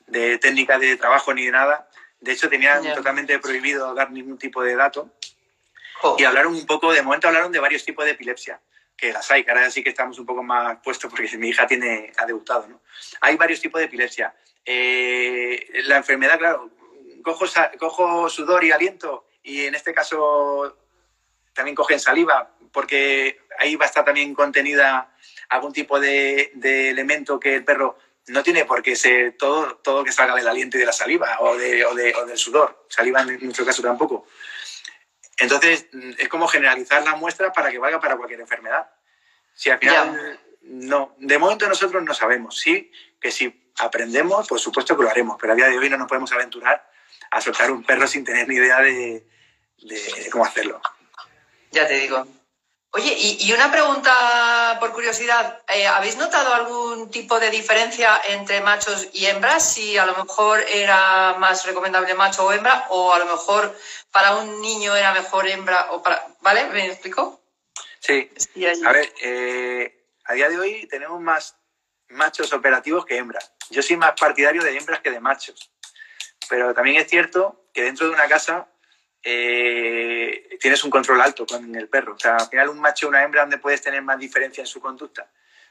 de 0.06 0.38
técnica 0.38 0.78
de 0.78 0.96
trabajo 0.96 1.32
ni 1.32 1.46
de 1.46 1.52
nada. 1.52 1.88
De 2.20 2.32
hecho 2.32 2.48
tenían 2.48 2.82
yeah. 2.82 2.94
totalmente 2.94 3.38
prohibido 3.38 3.94
dar 3.94 4.10
ningún 4.10 4.38
tipo 4.38 4.62
de 4.62 4.76
dato. 4.76 5.10
Oh. 6.02 6.16
Y 6.18 6.24
hablaron 6.24 6.54
un 6.54 6.66
poco, 6.66 6.92
de 6.92 7.02
momento 7.02 7.28
hablaron 7.28 7.52
de 7.52 7.58
varios 7.58 7.84
tipos 7.84 8.04
de 8.04 8.12
epilepsia 8.12 8.60
que 9.00 9.12
las 9.12 9.30
hay, 9.30 9.44
que 9.44 9.50
ahora 9.50 9.70
sí 9.70 9.82
que 9.82 9.88
estamos 9.88 10.18
un 10.18 10.26
poco 10.26 10.42
más 10.42 10.78
puestos 10.84 11.10
porque 11.10 11.36
mi 11.38 11.48
hija 11.48 11.66
tiene, 11.66 12.12
ha 12.18 12.26
debutado, 12.26 12.68
¿no? 12.68 12.82
Hay 13.22 13.36
varios 13.36 13.60
tipos 13.60 13.78
de 13.78 13.86
epilepsia. 13.86 14.34
Eh, 14.64 15.68
la 15.86 15.96
enfermedad, 15.96 16.38
claro, 16.38 16.70
cojo, 17.22 17.46
cojo 17.78 18.28
sudor 18.28 18.62
y 18.62 18.72
aliento 18.72 19.26
y 19.42 19.64
en 19.64 19.74
este 19.74 19.94
caso 19.94 20.76
también 21.54 21.74
cogen 21.74 21.98
saliva 21.98 22.50
porque 22.72 23.40
ahí 23.58 23.74
va 23.76 23.86
a 23.86 23.88
estar 23.88 24.04
también 24.04 24.34
contenida 24.34 25.14
algún 25.48 25.72
tipo 25.72 25.98
de, 25.98 26.50
de 26.54 26.90
elemento 26.90 27.40
que 27.40 27.56
el 27.56 27.64
perro 27.64 27.98
no 28.30 28.42
tiene 28.42 28.64
por 28.64 28.82
qué 28.82 28.96
ser 28.96 29.36
todo, 29.36 29.76
todo 29.76 30.04
que 30.04 30.12
salga 30.12 30.34
del 30.34 30.48
aliento 30.48 30.76
y 30.76 30.80
de 30.80 30.86
la 30.86 30.92
saliva 30.92 31.36
o, 31.40 31.56
de, 31.56 31.84
o, 31.84 31.94
de, 31.94 32.14
o 32.14 32.26
del 32.26 32.38
sudor. 32.38 32.86
Saliva 32.88 33.20
en 33.20 33.38
nuestro 33.42 33.64
caso 33.64 33.82
tampoco. 33.82 34.26
Entonces, 35.38 35.86
es 36.18 36.28
como 36.28 36.46
generalizar 36.46 37.02
la 37.02 37.16
muestra 37.16 37.52
para 37.52 37.70
que 37.70 37.78
valga 37.78 38.00
para 38.00 38.16
cualquier 38.16 38.40
enfermedad. 38.40 38.90
Si 39.54 39.70
al 39.70 39.78
final, 39.78 40.40
no, 40.62 41.14
de 41.18 41.38
momento 41.38 41.66
nosotros 41.66 42.02
no 42.02 42.14
sabemos. 42.14 42.58
Sí, 42.58 42.92
que 43.20 43.30
si 43.30 43.72
aprendemos, 43.78 44.46
por 44.46 44.60
supuesto 44.60 44.96
que 44.96 45.02
lo 45.02 45.10
haremos, 45.10 45.36
pero 45.40 45.54
a 45.54 45.56
día 45.56 45.68
de 45.68 45.78
hoy 45.78 45.88
no 45.88 45.96
nos 45.96 46.08
podemos 46.08 46.30
aventurar 46.32 46.88
a 47.30 47.40
soltar 47.40 47.70
un 47.70 47.82
perro 47.82 48.06
sin 48.06 48.24
tener 48.24 48.48
ni 48.48 48.56
idea 48.56 48.80
de, 48.80 49.26
de 49.78 50.28
cómo 50.30 50.44
hacerlo. 50.44 50.80
Ya 51.72 51.86
te 51.86 51.94
digo. 51.94 52.26
Oye, 52.92 53.14
y, 53.16 53.46
y, 53.46 53.52
una 53.52 53.70
pregunta 53.70 54.76
por 54.80 54.92
curiosidad, 54.92 55.62
eh, 55.68 55.86
¿habéis 55.86 56.16
notado 56.16 56.52
algún 56.52 57.08
tipo 57.08 57.38
de 57.38 57.48
diferencia 57.48 58.20
entre 58.28 58.60
machos 58.62 59.08
y 59.12 59.26
hembras? 59.26 59.74
Si 59.74 59.96
a 59.96 60.06
lo 60.06 60.16
mejor 60.16 60.60
era 60.68 61.36
más 61.38 61.64
recomendable 61.66 62.14
macho 62.14 62.44
o 62.44 62.52
hembra, 62.52 62.86
o 62.88 63.12
a 63.12 63.20
lo 63.20 63.26
mejor 63.26 63.78
para 64.10 64.34
un 64.36 64.60
niño 64.60 64.96
era 64.96 65.14
mejor 65.14 65.46
hembra 65.46 65.92
o 65.92 66.02
para... 66.02 66.26
¿Vale? 66.40 66.64
¿Me 66.70 66.86
explico? 66.86 67.40
Sí. 68.00 68.28
sí 68.36 68.66
a 68.66 68.92
ver, 68.92 69.12
eh, 69.22 70.06
a 70.24 70.34
día 70.34 70.48
de 70.48 70.58
hoy 70.58 70.88
tenemos 70.88 71.20
más 71.20 71.54
machos 72.08 72.52
operativos 72.52 73.06
que 73.06 73.18
hembras. 73.18 73.52
Yo 73.70 73.82
soy 73.82 73.98
más 73.98 74.14
partidario 74.18 74.64
de 74.64 74.76
hembras 74.76 75.00
que 75.00 75.12
de 75.12 75.20
machos. 75.20 75.70
Pero 76.48 76.74
también 76.74 76.96
es 76.96 77.08
cierto 77.08 77.66
que 77.72 77.84
dentro 77.84 78.08
de 78.08 78.14
una 78.14 78.26
casa 78.26 78.66
eh, 79.22 80.56
tienes 80.60 80.82
un 80.84 80.90
control 80.90 81.20
alto 81.20 81.46
con 81.46 81.74
el 81.74 81.88
perro. 81.88 82.14
O 82.14 82.18
sea, 82.18 82.36
al 82.36 82.48
final 82.48 82.68
un 82.70 82.80
macho 82.80 83.06
o 83.06 83.10
una 83.10 83.22
hembra 83.22 83.42
donde 83.42 83.58
puedes 83.58 83.82
tener 83.82 84.02
más 84.02 84.18
diferencia 84.18 84.62
en 84.62 84.66
su 84.66 84.80
conducta. 84.80 85.30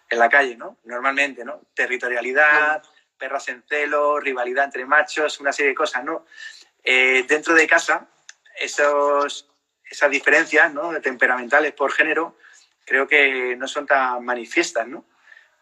En 0.09 0.19
la 0.19 0.29
calle, 0.29 0.55
¿no? 0.55 0.77
Normalmente, 0.85 1.45
¿no? 1.45 1.61
Territorialidad, 1.73 2.81
sí. 2.83 2.89
perras 3.17 3.47
en 3.49 3.63
celo, 3.67 4.19
rivalidad 4.19 4.65
entre 4.65 4.85
machos, 4.85 5.39
una 5.39 5.53
serie 5.53 5.69
de 5.69 5.75
cosas, 5.75 6.03
¿no? 6.03 6.25
Eh, 6.83 7.25
dentro 7.27 7.53
de 7.53 7.67
casa, 7.67 8.07
esos, 8.59 9.47
esas 9.89 10.09
diferencias 10.09 10.73
¿no? 10.73 10.99
temperamentales 11.01 11.73
por 11.73 11.91
género 11.91 12.37
creo 12.85 13.07
que 13.07 13.55
no 13.55 13.67
son 13.67 13.85
tan 13.85 14.25
manifiestas, 14.25 14.87
¿no? 14.87 15.05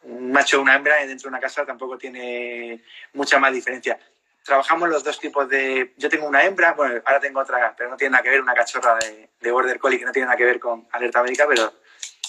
Un 0.03 0.31
macho 0.31 0.59
o 0.59 0.61
una 0.61 0.75
hembra 0.75 0.95
dentro 1.05 1.27
de 1.27 1.29
una 1.29 1.39
casa 1.41 1.65
tampoco 1.65 1.97
tiene 1.97 2.83
mucha 3.13 3.39
más 3.39 3.51
diferencia 3.51 3.99
trabajamos 4.47 4.87
los 4.87 5.03
dos 5.03 5.19
tipos 5.19 5.47
de... 5.49 5.93
Yo 5.97 6.09
tengo 6.09 6.25
una 6.25 6.41
hembra, 6.41 6.71
bueno, 6.71 7.01
ahora 7.05 7.19
tengo 7.19 7.41
otra, 7.41 7.75
pero 7.77 7.89
no 7.89 7.97
tiene 7.97 8.11
nada 8.11 8.23
que 8.23 8.29
ver, 8.29 8.41
una 8.41 8.53
cachorra 8.53 8.95
de, 8.95 9.29
de 9.41 9.51
Border 9.51 9.77
Collie 9.77 9.99
que 9.99 10.05
no 10.05 10.13
tiene 10.13 10.25
nada 10.25 10.37
que 10.37 10.45
ver 10.45 10.57
con 10.57 10.87
alerta 10.93 11.21
médica, 11.21 11.45
pero 11.47 11.73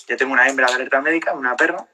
yo 0.09 0.17
tengo 0.17 0.33
una 0.33 0.49
hembra 0.49 0.67
de 0.67 0.75
alerta 0.75 1.01
médica, 1.01 1.33
una 1.33 1.55
perro, 1.55 1.87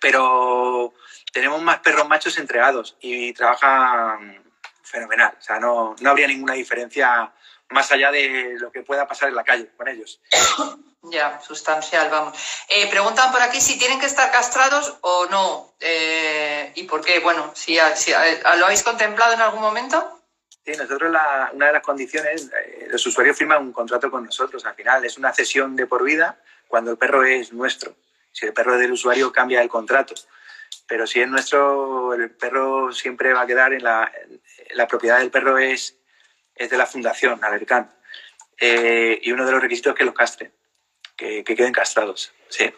pero 0.00 0.92
tenemos 1.32 1.62
más 1.62 1.78
perros 1.78 2.08
machos 2.08 2.36
entregados 2.38 2.96
y 3.00 3.32
trabajan 3.32 4.42
fenomenal. 4.82 5.36
O 5.38 5.42
sea, 5.42 5.60
no, 5.60 5.94
no 6.00 6.10
habría 6.10 6.26
ninguna 6.26 6.54
diferencia 6.54 7.32
más 7.70 7.90
allá 7.92 8.10
de 8.10 8.56
lo 8.58 8.70
que 8.70 8.82
pueda 8.82 9.06
pasar 9.06 9.28
en 9.28 9.34
la 9.36 9.44
calle 9.44 9.70
con 9.76 9.88
ellos. 9.88 10.20
Ya, 11.10 11.38
sustancial, 11.40 12.08
vamos. 12.08 12.38
Eh, 12.66 12.88
preguntan 12.88 13.30
por 13.30 13.42
aquí 13.42 13.60
si 13.60 13.78
tienen 13.78 14.00
que 14.00 14.06
estar 14.06 14.30
castrados 14.30 14.96
o 15.02 15.26
no. 15.26 15.74
Eh, 15.78 16.72
¿Y 16.76 16.84
por 16.84 17.04
qué? 17.04 17.20
Bueno, 17.20 17.52
si, 17.54 17.78
si, 17.94 18.12
¿lo 18.12 18.64
habéis 18.64 18.82
contemplado 18.82 19.34
en 19.34 19.42
algún 19.42 19.60
momento? 19.60 20.22
Sí, 20.64 20.72
nosotros 20.78 21.12
la, 21.12 21.50
una 21.52 21.66
de 21.66 21.72
las 21.74 21.82
condiciones, 21.82 22.50
eh, 22.58 22.86
los 22.88 23.06
usuarios 23.06 23.36
firman 23.36 23.60
un 23.60 23.72
contrato 23.72 24.10
con 24.10 24.24
nosotros. 24.24 24.64
Al 24.64 24.74
final 24.74 25.04
es 25.04 25.18
una 25.18 25.30
cesión 25.34 25.76
de 25.76 25.86
por 25.86 26.02
vida 26.04 26.40
cuando 26.68 26.92
el 26.92 26.96
perro 26.96 27.22
es 27.22 27.52
nuestro. 27.52 27.94
Si 28.32 28.46
el 28.46 28.54
perro 28.54 28.74
es 28.74 28.80
del 28.80 28.92
usuario, 28.92 29.30
cambia 29.30 29.60
el 29.60 29.68
contrato. 29.68 30.14
Pero 30.86 31.06
si 31.06 31.20
es 31.20 31.28
nuestro, 31.28 32.14
el 32.14 32.30
perro 32.30 32.92
siempre 32.92 33.34
va 33.34 33.42
a 33.42 33.46
quedar 33.46 33.74
en 33.74 33.84
la, 33.84 34.10
la 34.70 34.88
propiedad 34.88 35.18
del 35.18 35.30
perro 35.30 35.58
es, 35.58 35.98
es 36.54 36.70
de 36.70 36.76
la 36.76 36.86
fundación, 36.86 37.42
Alercán. 37.42 37.92
Eh, 38.58 39.20
y 39.22 39.32
uno 39.32 39.44
de 39.44 39.52
los 39.52 39.60
requisitos 39.60 39.92
es 39.92 39.98
que 39.98 40.04
los 40.04 40.14
castren 40.14 40.52
que, 41.16 41.44
que 41.44 41.56
queden 41.56 41.72
castrados. 41.72 42.32
Sí. 42.48 42.72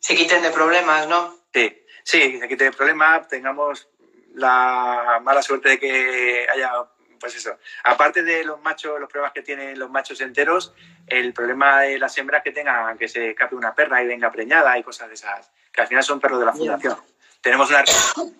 Se 0.00 0.14
quiten 0.16 0.42
de 0.42 0.50
problemas, 0.50 1.06
¿no? 1.08 1.38
Sí, 1.52 1.84
sí, 2.02 2.38
se 2.40 2.48
quiten 2.48 2.70
de 2.70 2.76
problemas, 2.76 3.28
tengamos 3.28 3.88
la 4.34 5.20
mala 5.22 5.42
suerte 5.42 5.70
de 5.70 5.78
que 5.78 6.46
haya, 6.52 6.72
pues 7.20 7.36
eso, 7.36 7.58
aparte 7.84 8.22
de 8.22 8.44
los 8.44 8.60
machos, 8.60 8.98
los 8.98 9.08
problemas 9.08 9.32
que 9.32 9.42
tienen 9.42 9.78
los 9.78 9.90
machos 9.90 10.20
enteros, 10.20 10.74
el 11.06 11.32
problema 11.32 11.82
de 11.82 11.98
las 11.98 12.16
hembras 12.18 12.42
que 12.42 12.50
tengan, 12.50 12.96
que 12.98 13.08
se 13.08 13.30
escape 13.30 13.54
una 13.54 13.74
perra 13.74 14.02
y 14.02 14.06
venga 14.06 14.32
preñada 14.32 14.76
y 14.78 14.82
cosas 14.82 15.08
de 15.08 15.14
esas, 15.14 15.50
que 15.72 15.82
al 15.82 15.86
final 15.86 16.02
son 16.02 16.18
perros 16.18 16.40
de 16.40 16.46
la 16.46 16.52
fundación. 16.52 16.96
Tenemos 17.42 17.68
una, 17.70 17.84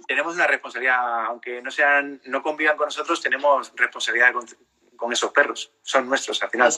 tenemos 0.07 0.35
una 0.35 0.47
responsabilidad, 0.47 1.27
aunque 1.27 1.61
no 1.61 1.71
sean, 1.71 2.21
no 2.27 2.43
convivan 2.43 2.77
con 2.77 2.87
nosotros, 2.87 3.21
tenemos 3.21 3.73
responsabilidad 3.75 4.33
con, 4.33 4.47
con 4.97 5.13
esos 5.13 5.33
perros. 5.33 5.73
Son 5.83 6.09
nuestros 6.09 6.41
al 6.43 6.51
final. 6.51 6.73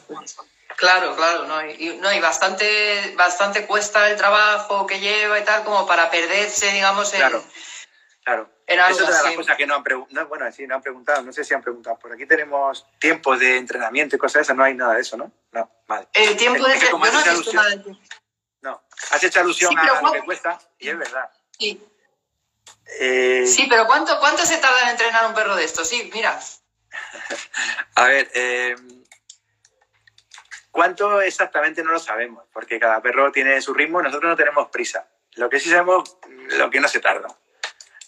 Claro, 0.77 1.15
claro, 1.15 1.45
no, 1.47 1.65
y, 1.71 1.99
no, 1.99 2.13
y 2.13 2.21
bastante, 2.21 3.15
bastante 3.17 3.67
cuesta 3.67 4.11
el 4.11 4.17
trabajo 4.17 4.87
que 4.87 4.99
lleva 4.99 5.39
y 5.39 5.45
tal 5.45 5.63
como 5.65 5.87
para 5.87 6.11
perderse, 6.11 6.73
digamos, 6.73 7.13
en, 7.13 7.21
claro, 7.21 7.45
claro. 8.25 8.51
Eso 8.67 8.89
es 8.89 9.01
una 9.03 9.19
de 9.19 9.25
las 9.25 9.35
cosas 9.35 9.57
que 9.57 9.67
no 9.67 9.75
han 9.75 9.83
preguntado, 9.83 10.27
bueno, 10.27 10.51
sí, 10.51 10.67
no 10.67 10.77
han 10.77 10.83
preguntado, 10.83 11.23
no 11.23 11.33
sé 11.33 11.45
si 11.45 11.53
han 11.53 11.63
preguntado, 11.63 11.99
por 11.99 12.13
aquí 12.13 12.27
tenemos 12.27 12.87
tiempos 12.99 13.39
de 13.39 13.59
entrenamiento 13.59 14.17
y 14.17 14.19
cosas 14.19 14.35
de 14.35 14.43
esas, 14.43 14.57
no 14.57 14.65
hay 14.65 14.75
nada 14.75 14.95
de 14.95 15.03
eso, 15.03 15.19
¿no? 15.19 15.31
No, 15.53 15.71
vale. 15.87 16.09
El 16.15 16.37
tiempo 16.37 16.67
de... 16.67 16.79
No 16.91 17.05
alusión, 17.05 18.01
No, 18.63 18.83
has 19.11 19.23
hecho 19.23 19.41
alusión 19.41 19.79
a 19.79 20.01
lo 20.01 20.13
que 20.13 20.23
cuesta 20.23 20.59
y 20.79 20.89
es 20.89 20.99
verdad. 20.99 21.31
Sí. 21.59 21.81
Eh, 23.01 23.47
sí, 23.47 23.67
pero 23.69 23.87
¿cuánto, 23.87 24.19
¿cuánto 24.21 24.45
se 24.45 24.59
tarda 24.59 24.83
en 24.83 24.89
entrenar 24.91 25.27
un 25.27 25.35
perro 25.35 25.57
de 25.57 25.65
esto? 25.65 25.85
Sí, 25.85 26.11
mira. 26.13 26.39
a 27.97 28.05
ver, 28.05 28.31
eh, 28.35 28.77
¿Cuánto 30.75 31.21
exactamente 31.21 31.85
no 31.85 31.93
lo 31.93 32.01
sabemos? 32.01 32.47
Porque 32.53 32.81
cada 32.81 33.01
perro 33.01 33.31
tiene 33.31 33.61
su 33.63 33.73
ritmo 33.73 34.01
y 34.01 34.03
nosotros 34.03 34.29
no 34.29 34.37
tenemos 34.37 34.71
prisa. 34.71 35.07
Lo 35.37 35.49
que 35.49 35.61
sí 35.61 35.71
sabemos, 35.71 36.19
lo 36.59 36.69
que 36.69 36.81
no 36.81 36.89
se 36.89 36.99
tarda. 36.99 37.29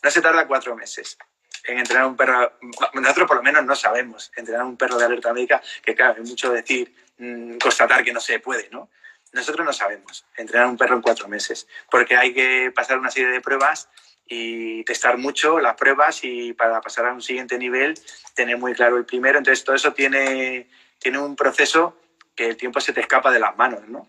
No 0.03 0.11
se 0.11 0.20
tarda 0.20 0.48
cuatro 0.48 0.74
meses 0.74 1.16
en 1.62 1.78
entrenar 1.78 2.07
un 2.07 2.16
perro. 2.16 2.59
Nosotros 2.94 3.28
por 3.28 3.36
lo 3.36 3.44
menos 3.44 3.65
no 3.65 3.77
sabemos 3.77 4.32
entrenar 4.35 4.65
un 4.65 4.77
perro 4.77 4.98
de 4.98 5.05
alerta 5.05 5.32
médica, 5.32 5.62
que 5.81 5.94
claro, 5.94 6.20
es 6.20 6.28
mucho 6.28 6.51
decir, 6.51 6.93
mm, 7.19 7.59
constatar 7.59 8.03
que 8.03 8.12
no 8.12 8.20
se 8.20 8.40
puede, 8.40 8.69
¿no? 8.70 8.90
Nosotros 9.31 9.65
no 9.65 9.73
sabemos 9.73 10.27
entrenar 10.36 10.66
un 10.66 10.77
perro 10.77 10.97
en 10.97 11.03
cuatro 11.03 11.28
meses, 11.28 11.69
porque 11.89 12.16
hay 12.16 12.35
que 12.35 12.73
pasar 12.74 12.98
una 12.98 13.12
serie 13.12 13.28
de 13.28 13.40
pruebas 13.40 13.89
y 14.27 14.82
testar 14.85 15.19
mucho 15.19 15.61
las 15.61 15.74
pruebas 15.77 16.20
y 16.24 16.53
para 16.53 16.81
pasar 16.81 17.07
a 17.07 17.12
un 17.12 17.23
siguiente 17.23 17.59
nivel 17.59 17.94
tener 18.35 18.59
muy 18.59 18.74
claro 18.74 18.97
el 18.97 19.05
primero. 19.05 19.39
Entonces 19.39 19.65
todo 19.65 19.77
eso 19.77 19.93
tiene, 19.93 20.69
tiene 20.98 21.19
un 21.19 21.36
proceso 21.36 21.97
que 22.35 22.47
el 22.47 22.57
tiempo 22.57 22.81
se 22.81 22.93
te 22.93 23.01
escapa 23.01 23.31
de 23.31 23.40
las 23.40 23.57
manos, 23.57 23.89
¿no? 23.89 24.09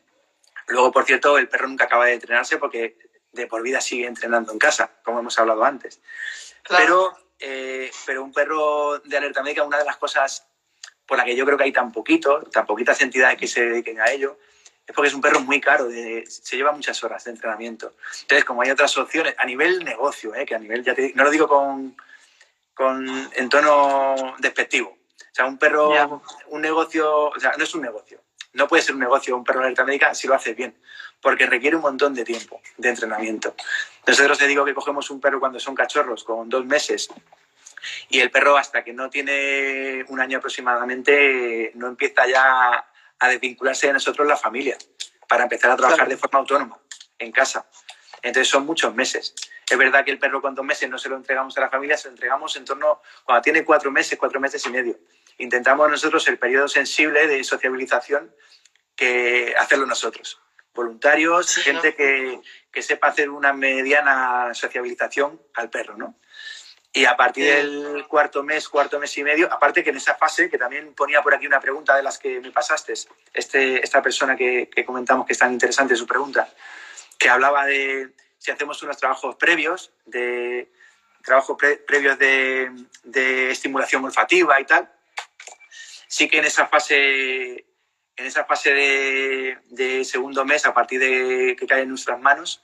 Luego, 0.68 0.92
por 0.92 1.06
cierto, 1.06 1.38
el 1.38 1.48
perro 1.48 1.68
nunca 1.68 1.86
acaba 1.86 2.06
de 2.06 2.14
entrenarse 2.14 2.58
porque 2.58 2.98
de 3.32 3.48
por 3.48 3.62
vida 3.62 3.80
sigue 3.80 4.06
entrenando 4.06 4.52
en 4.52 4.60
casa, 4.60 4.92
como 5.04 5.20
hemos 5.20 5.38
hablado 5.40 5.64
antes. 5.64 6.02
Pero, 6.68 7.16
eh, 7.40 7.90
pero 8.06 8.24
un 8.24 8.34
perro 8.34 9.00
de 9.00 9.18
alerta 9.18 9.44
médica, 9.44 9.64
una 9.64 9.78
de 9.78 9.86
las 9.86 9.98
cosas 9.98 10.46
por 11.06 11.18
la 11.18 11.24
que 11.24 11.36
yo 11.36 11.46
creo 11.46 11.58
que 11.58 11.64
hay 11.64 11.72
tan 11.72 11.92
poquito, 11.94 12.42
tan 12.52 12.66
poquitas 12.66 13.00
entidades 13.02 13.38
que 13.38 13.48
se 13.48 13.64
dediquen 13.64 14.02
a 14.02 14.12
ello, 14.12 14.38
es 14.88 14.96
porque 14.96 15.10
es 15.10 15.14
un 15.14 15.22
perro 15.22 15.42
muy 15.42 15.60
caro, 15.60 15.90
se 15.90 16.56
lleva 16.56 16.72
muchas 16.72 17.04
horas 17.04 17.24
de 17.26 17.32
entrenamiento. 17.32 17.94
Entonces, 18.22 18.46
como 18.46 18.62
hay 18.62 18.72
otras 18.72 18.98
opciones, 18.98 19.36
a 19.38 19.46
nivel 19.46 19.84
negocio, 19.84 20.34
¿eh? 20.34 20.46
que 20.46 20.56
a 20.56 20.60
nivel, 20.60 20.84
ya 20.84 20.96
no 21.14 21.26
lo 21.26 21.30
digo 21.30 21.48
con, 21.48 21.98
con, 22.74 23.30
en 23.36 23.50
tono 23.50 24.36
despectivo, 24.40 24.98
sea, 25.38 25.46
un 25.46 25.58
perro, 25.58 26.22
un 26.48 26.62
negocio, 26.62 27.28
o 27.28 27.40
sea, 27.40 27.54
no 27.58 27.64
es 27.64 27.76
un 27.76 27.82
negocio. 27.82 28.22
No 28.54 28.68
puede 28.68 28.82
ser 28.82 28.96
un 28.96 29.02
negocio 29.02 29.38
un 29.38 29.44
perro 29.44 29.60
de 29.60 29.68
alerta 29.68 29.86
médica 29.86 30.16
si 30.16 30.28
lo 30.28 30.34
hace 30.34 30.54
bien, 30.54 30.76
porque 31.22 31.46
requiere 31.46 31.76
un 31.76 31.84
montón 31.84 32.16
de 32.16 32.26
tiempo 32.26 32.60
de 32.78 32.90
entrenamiento. 32.90 33.54
Nosotros 34.08 34.40
te 34.40 34.48
digo 34.48 34.66
que 34.66 34.74
cogemos 34.74 35.12
un 35.12 35.22
perro 35.22 35.40
cuando 35.40 35.60
son 35.60 35.76
cachorros 35.76 36.24
con 36.24 36.50
dos 36.50 36.66
meses 36.66 37.08
y 38.10 38.20
el 38.20 38.32
perro 38.32 38.58
hasta 38.58 38.84
que 38.84 38.94
no 38.94 39.12
tiene 39.12 40.04
un 40.08 40.20
año 40.20 40.40
aproximadamente 40.40 41.72
no 41.76 41.88
empieza 41.88 42.26
ya 42.26 42.84
a 43.20 43.30
desvincularse 43.30 43.88
de 43.88 43.94
nosotros 43.94 44.28
la 44.28 44.38
familia 44.38 44.78
para 45.28 45.44
empezar 45.44 45.72
a 45.72 45.78
trabajar 45.78 46.08
de 46.08 46.18
forma 46.18 46.40
autónoma 46.40 46.80
en 47.20 47.32
casa. 47.32 47.68
Entonces 48.22 48.50
son 48.50 48.66
muchos 48.66 48.94
meses. 48.96 49.34
Es 49.70 49.78
verdad 49.78 50.06
que 50.06 50.12
el 50.12 50.20
perro 50.20 50.42
con 50.42 50.56
dos 50.56 50.66
meses 50.66 50.90
no 50.90 50.98
se 50.98 51.10
lo 51.10 51.18
entregamos 51.18 51.58
a 51.58 51.62
la 51.62 51.70
familia, 51.70 51.98
se 51.98 52.08
lo 52.08 52.14
entregamos 52.14 52.56
en 52.56 52.66
torno, 52.66 53.02
cuando 53.24 53.42
tiene 53.42 53.66
cuatro 53.66 53.92
meses, 53.92 54.18
cuatro 54.18 54.40
meses 54.40 54.66
y 54.66 54.70
medio 54.70 54.98
intentamos 55.38 55.90
nosotros 55.90 56.28
el 56.28 56.38
periodo 56.38 56.68
sensible 56.68 57.28
de 57.28 57.44
sociabilización 57.44 58.34
que 58.96 59.54
hacerlo 59.58 59.86
nosotros. 59.86 60.42
Voluntarios, 60.74 61.56
gente 61.56 61.96
que, 61.96 62.40
que, 62.72 62.82
sepa 62.84 63.08
hacer 63.08 63.30
una 63.30 63.52
mediana 63.52 64.54
sociabilización 64.54 65.42
al 65.56 65.70
perro, 65.70 65.98
¿no? 65.98 66.20
Y 66.98 67.06
a 67.06 67.16
partir 67.16 67.46
del 67.46 68.08
cuarto 68.08 68.42
mes, 68.42 68.68
cuarto 68.68 69.00
mes 69.00 69.16
y 69.20 69.24
medio, 69.24 69.54
aparte 69.54 69.84
que 69.84 69.92
en 69.92 69.98
esa 69.98 70.16
fase, 70.16 70.50
que 70.50 70.58
también 70.58 70.96
ponía 70.96 71.22
por 71.22 71.32
aquí 71.32 71.46
una 71.46 71.60
pregunta 71.60 71.96
de 71.96 72.02
las 72.02 72.18
que 72.18 72.40
me 72.40 72.50
pasaste, 72.50 72.94
este, 73.36 73.84
esta 73.84 74.02
persona 74.02 74.36
que, 74.36 74.68
que 74.68 74.84
comentamos 74.84 75.28
que 75.28 75.34
es 75.34 75.38
tan 75.38 75.54
interesante 75.54 75.96
su 75.96 76.08
pregunta, 76.08 76.52
que 77.20 77.30
hablaba 77.30 77.68
de 77.68 78.14
si 78.40 78.50
hacemos 78.50 78.82
unos 78.82 78.98
trabajos 78.98 79.36
previos, 79.36 79.92
de 80.06 80.72
trabajos 81.24 81.56
previos 81.86 82.18
de, 82.18 82.72
de 83.04 83.52
estimulación 83.52 84.04
olfativa 84.04 84.60
y 84.60 84.66
tal, 84.66 84.92
sí 86.08 86.28
que 86.28 86.40
en 86.40 86.46
esa 86.46 86.66
fase, 86.66 87.68
en 88.16 88.26
esa 88.26 88.44
fase 88.46 88.74
de, 88.74 90.04
segundo 90.04 90.46
mes, 90.46 90.66
a 90.66 90.74
partir 90.74 91.00
de 91.00 91.56
que 91.60 91.68
cae 91.68 91.84
en 91.84 91.90
nuestras 91.90 92.20
manos, 92.20 92.64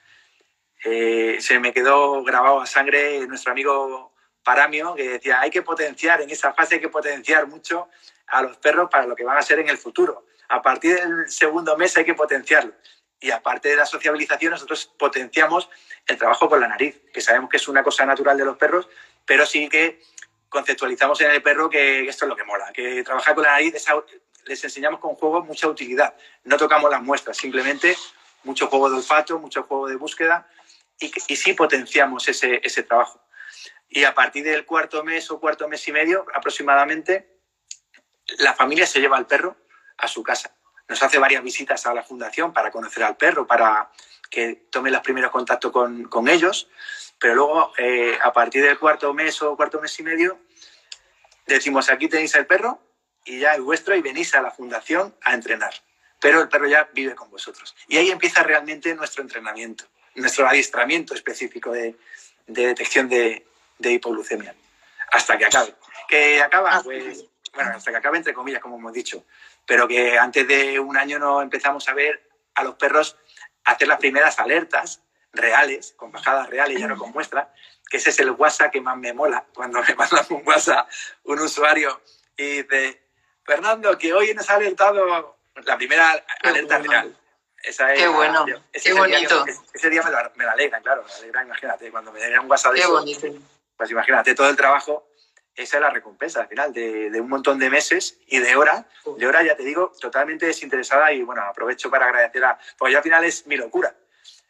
eh, 0.86 1.38
se 1.40 1.60
me 1.60 1.72
quedó 1.72 2.24
grabado 2.24 2.62
a 2.62 2.66
sangre 2.66 3.28
nuestro 3.28 3.52
amigo 3.52 4.13
Paramio, 4.44 4.96
que 4.96 5.10
decía, 5.10 5.40
hay 5.40 5.50
que 5.50 5.62
potenciar, 5.62 6.22
en 6.22 6.30
esa 6.30 6.54
fase 6.54 6.76
hay 6.76 6.82
que 6.82 6.90
potenciar 6.90 7.48
mucho 7.48 7.88
a 8.28 8.42
los 8.42 8.58
perros 8.58 8.90
para 8.90 9.06
lo 9.06 9.16
que 9.16 9.24
van 9.24 9.38
a 9.38 9.42
ser 9.42 9.60
en 9.60 9.70
el 9.70 9.78
futuro. 9.78 10.26
A 10.50 10.62
partir 10.62 10.96
del 10.96 11.30
segundo 11.30 11.78
mes 11.78 11.96
hay 11.98 12.06
que 12.06 12.14
potenciarlo. 12.14 12.74
Y 13.20 13.32
aparte 13.32 13.70
de 13.70 13.78
la 13.78 13.86
sociabilización, 13.86 14.52
nosotros 14.52 14.92
potenciamos 14.98 15.70
el 16.06 16.18
trabajo 16.18 16.50
con 16.50 16.60
la 16.60 16.68
nariz, 16.68 17.02
que 17.14 17.22
sabemos 17.22 17.50
que 17.50 17.58
es 17.58 17.68
una 17.68 17.84
cosa 17.84 18.06
natural 18.06 18.38
de 18.38 18.46
los 18.46 18.58
perros, 18.58 18.90
pero 19.26 19.46
sí 19.46 19.70
que 19.70 20.02
conceptualizamos 20.50 21.22
en 21.22 21.32
el 21.32 21.42
perro 21.42 21.70
que 21.70 22.08
esto 22.08 22.26
es 22.26 22.30
lo 22.30 22.36
que 22.36 22.44
mola, 22.44 22.72
que 22.74 23.02
trabajar 23.04 23.34
con 23.34 23.44
la 23.44 23.52
nariz 23.52 23.74
les 24.46 24.64
enseñamos 24.64 25.00
con 25.00 25.16
juegos 25.16 25.46
mucha 25.46 25.68
utilidad. 25.68 26.16
No 26.44 26.58
tocamos 26.58 26.92
las 26.92 27.02
muestras, 27.02 27.38
simplemente 27.38 27.96
mucho 28.44 28.68
juego 28.68 28.90
de 28.90 28.98
olfato, 28.98 29.40
mucho 29.40 29.64
juego 29.64 29.88
de 29.88 29.96
búsqueda 29.96 30.48
y, 31.00 31.08
sí 31.36 31.54
potenciamos 31.54 32.28
ese 32.28 32.84
trabajo. 32.84 33.22
Y 33.96 34.04
a 34.06 34.14
partir 34.14 34.44
del 34.44 34.66
cuarto 34.66 35.04
mes 35.04 35.30
o 35.32 35.40
cuarto 35.40 35.68
mes 35.68 35.88
y 35.88 35.92
medio 35.92 36.26
aproximadamente, 36.34 37.40
la 38.40 38.54
familia 38.54 38.88
se 38.88 39.00
lleva 39.00 39.18
al 39.18 39.28
perro 39.28 39.56
a 39.98 40.08
su 40.08 40.24
casa. 40.24 40.56
Nos 40.88 41.02
hace 41.02 41.18
varias 41.18 41.44
visitas 41.44 41.86
a 41.86 41.94
la 41.94 42.04
fundación 42.04 42.52
para 42.52 42.72
conocer 42.72 43.04
al 43.04 43.16
perro, 43.16 43.46
para 43.46 43.92
que 44.30 44.68
tome 44.72 44.90
los 44.90 45.02
primeros 45.02 45.32
contactos 45.32 45.72
con, 45.72 46.06
con 46.06 46.28
ellos 46.28 46.68
pero 47.24 47.36
luego, 47.36 47.72
eh, 47.78 48.20
a 48.22 48.34
partir 48.34 48.62
del 48.62 48.78
cuarto 48.78 49.14
mes 49.14 49.42
o 49.42 49.56
cuarto 49.56 49.80
mes 49.80 49.98
y 49.98 50.04
medio, 50.04 50.42
decimos, 51.48 51.90
aquí 51.90 52.10
tenéis 52.10 52.36
el 52.36 52.46
perro 52.46 52.82
y 53.24 53.40
ya 53.40 53.54
es 53.54 53.62
vuestro 53.62 53.96
y 53.96 54.02
venís 54.02 54.36
a 54.36 54.42
la 54.42 54.52
fundación 54.52 55.16
a 55.22 55.34
entrenar. 55.34 55.74
Pero 56.20 56.42
el 56.42 56.50
perro 56.50 56.68
ya 56.68 56.90
vive 56.92 57.16
con 57.16 57.30
vosotros. 57.30 57.78
Y 57.88 57.96
ahí 57.96 58.12
empieza 58.12 58.44
realmente 58.44 58.94
nuestro 58.94 59.22
entrenamiento, 59.22 59.86
nuestro 60.16 60.46
adiestramiento 60.50 61.14
específico 61.14 61.72
de, 61.72 61.96
detección 62.46 63.08
de, 63.08 63.48
hipoglucemia. 63.92 64.56
Hasta 65.12 65.38
que 65.38 65.46
acabe. 65.46 65.76
¿Que 66.08 66.42
acaba? 66.42 66.82
Pues, 66.84 67.26
bueno, 67.54 67.72
hasta 67.76 67.92
que 67.92 67.98
acabe 67.98 68.18
entre 68.18 68.34
comillas, 68.34 68.62
como 68.62 68.78
hemos 68.78 68.94
dicho. 68.94 69.24
Pero 69.66 69.88
que 69.88 70.18
antes 70.18 70.48
de 70.48 70.80
un 70.80 70.98
año 70.98 71.20
no 71.20 71.42
empezamos 71.42 71.88
a 71.88 71.94
ver 71.94 72.30
a 72.56 72.64
los 72.64 72.76
perros 72.76 73.18
hacer 73.66 73.88
las 73.88 74.00
primeras 74.00 74.40
alertas 74.40 75.02
reales, 75.32 75.94
con 75.98 76.12
bajadas 76.12 76.50
reales, 76.50 76.80
ya 76.80 76.88
no 76.88 76.98
con 76.98 77.12
muestra, 77.12 77.54
que 77.90 77.98
ese 77.98 78.12
es 78.12 78.20
el 78.20 78.32
WhatsApp 78.32 78.72
que 78.72 78.82
más 78.82 78.98
me 78.98 79.14
mola. 79.14 79.46
Cuando 79.54 79.82
me 79.82 79.96
manda 79.96 80.26
un 80.30 80.44
WhatsApp 80.46 80.90
un 81.24 81.40
usuario 81.40 82.02
y 82.38 82.64
dice, 82.64 83.02
Fernando, 83.44 83.98
que 83.98 84.14
hoy 84.14 84.34
nos 84.34 84.50
ha 84.50 84.56
alertado 84.56 85.38
la 85.66 85.78
primera 85.78 86.24
alerta 86.42 86.80
real. 86.80 87.18
Esa 87.64 87.94
es 87.94 88.00
qué 88.02 88.08
bueno, 88.10 88.46
ese 88.74 88.90
qué 88.90 88.94
bonito. 88.94 89.46
Día, 89.46 89.56
ese 89.74 89.90
día 89.90 90.04
me 90.04 90.12
lo, 90.12 90.18
me 90.36 90.46
alegra, 90.46 90.82
claro, 90.82 91.06
me 91.06 91.14
alegra, 91.14 91.44
imagínate, 91.44 91.92
cuando 91.92 92.12
me 92.12 92.20
den 92.20 92.40
un 92.40 92.52
WhatsApp 92.52 92.74
de 92.74 92.82
qué 92.82 92.88
bonito. 92.88 93.28
Pues 93.78 93.92
imagínate 93.92 94.36
todo 94.36 94.50
el 94.50 94.56
trabajo, 94.56 95.08
esa 95.56 95.78
es 95.78 95.82
la 95.82 95.90
recompensa 95.90 96.42
al 96.42 96.48
final 96.48 96.74
de, 96.74 97.10
de 97.10 97.22
un 97.22 97.30
montón 97.30 97.60
de 97.60 97.70
meses 97.70 98.20
y 98.28 98.40
de 98.40 98.56
horas, 98.56 98.86
de 99.18 99.28
horas 99.28 99.46
ya 99.46 99.56
te 99.56 99.64
digo, 99.64 99.92
totalmente 100.00 100.48
desinteresada 100.48 101.12
y 101.12 101.22
bueno, 101.22 101.44
aprovecho 101.44 101.92
para 101.92 102.08
agradecer 102.08 102.44
a, 102.44 102.58
porque 102.78 102.94
yo 102.94 102.98
al 102.98 103.04
final 103.04 103.24
es 103.24 103.46
mi 103.46 103.56
locura, 103.56 103.96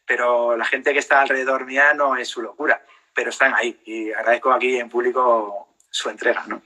pero 0.06 0.56
la 0.56 0.66
gente 0.66 0.94
que 0.94 1.00
está 1.00 1.22
alrededor 1.22 1.66
mía 1.66 1.94
no 1.94 2.16
es 2.16 2.30
su 2.30 2.42
locura, 2.42 2.86
pero 3.14 3.30
están 3.30 3.54
ahí 3.54 3.82
y 3.86 4.12
agradezco 4.12 4.52
aquí 4.52 4.78
en 4.80 4.90
público 4.90 5.76
su 5.90 6.10
entrega, 6.10 6.44
¿no? 6.48 6.62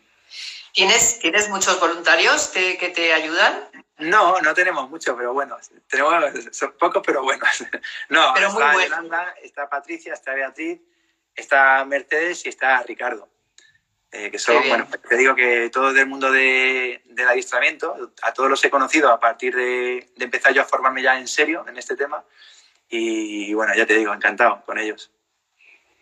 ¿Tienes, 0.74 1.20
¿Tienes 1.20 1.50
muchos 1.50 1.80
voluntarios 1.80 2.50
que, 2.50 2.92
te 2.94 3.12
ayudan? 3.12 3.68
No, 3.98 4.40
no 4.42 4.54
tenemos 4.54 4.88
muchos, 4.90 5.16
pero 5.18 5.34
bueno, 5.34 5.58
tenemos, 5.88 6.24
son 6.52 6.74
pocos, 6.78 7.02
pero 7.04 7.24
buenos. 7.24 7.50
No, 8.10 8.32
pero 8.36 8.50
está 8.50 8.74
Yolanda, 8.74 9.36
está 9.42 9.68
Patricia, 9.68 10.14
está 10.14 10.36
Beatriz, 10.36 10.80
está 11.38 11.86
Mercedes 11.86 12.46
y 12.46 12.50
está 12.50 12.84
Ricardo. 12.84 13.30
Eh, 14.12 14.32
que 14.32 14.40
son, 14.40 14.68
bueno, 14.68 14.88
te 15.08 15.18
digo 15.18 15.36
que 15.36 15.70
todo 15.70 15.94
del 15.94 16.08
mundo 16.08 16.32
de, 16.32 17.02
del 17.06 17.28
adiestramiento, 17.28 18.14
a 18.22 18.34
todos 18.34 18.50
los 18.50 18.64
he 18.64 18.70
conocido 18.70 19.12
a 19.12 19.20
partir 19.20 19.56
de, 19.56 20.10
de, 20.16 20.26
empezar 20.26 20.54
yo 20.54 20.62
a 20.62 20.66
formarme 20.66 21.04
ya 21.04 21.20
en 21.20 21.28
serio 21.28 21.66
en 21.68 21.78
este 21.78 21.96
tema. 21.96 22.24
Y 22.90 23.54
bueno, 23.54 23.76
ya 23.76 23.86
te 23.86 23.98
digo, 23.98 24.14
encantado 24.14 24.64
con 24.66 24.80
ellos. 24.80 25.12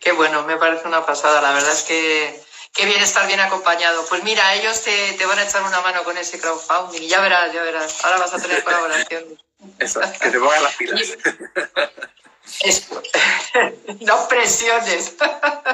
Qué 0.00 0.12
bueno, 0.12 0.44
me 0.44 0.56
parece 0.56 0.86
una 0.86 1.04
pasada. 1.04 1.40
La 1.42 1.52
verdad 1.52 1.72
es 1.72 1.82
que 1.82 2.40
qué 2.72 2.86
bien 2.86 3.00
estar 3.00 3.26
bien 3.26 3.40
acompañado. 3.40 4.06
Pues 4.08 4.22
mira, 4.22 4.54
ellos 4.54 4.82
te, 4.82 5.14
te 5.14 5.26
van 5.26 5.38
a 5.38 5.44
echar 5.44 5.62
una 5.62 5.80
mano 5.80 6.04
con 6.04 6.16
ese 6.16 6.38
crowdfunding 6.38 7.02
y 7.02 7.08
ya 7.08 7.20
verás, 7.20 7.52
ya 7.52 7.62
verás. 7.62 8.04
Ahora 8.04 8.18
vas 8.18 8.34
a 8.34 8.40
tener 8.40 8.62
colaboración. 8.62 9.24
Eso, 9.78 10.00
que 10.20 10.30
te 10.30 10.38
pongan 10.38 10.62
las 10.62 10.76
pilas. 10.76 11.18
no 14.00 14.28
presiones. 14.28 15.16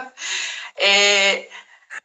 eh, 0.76 1.48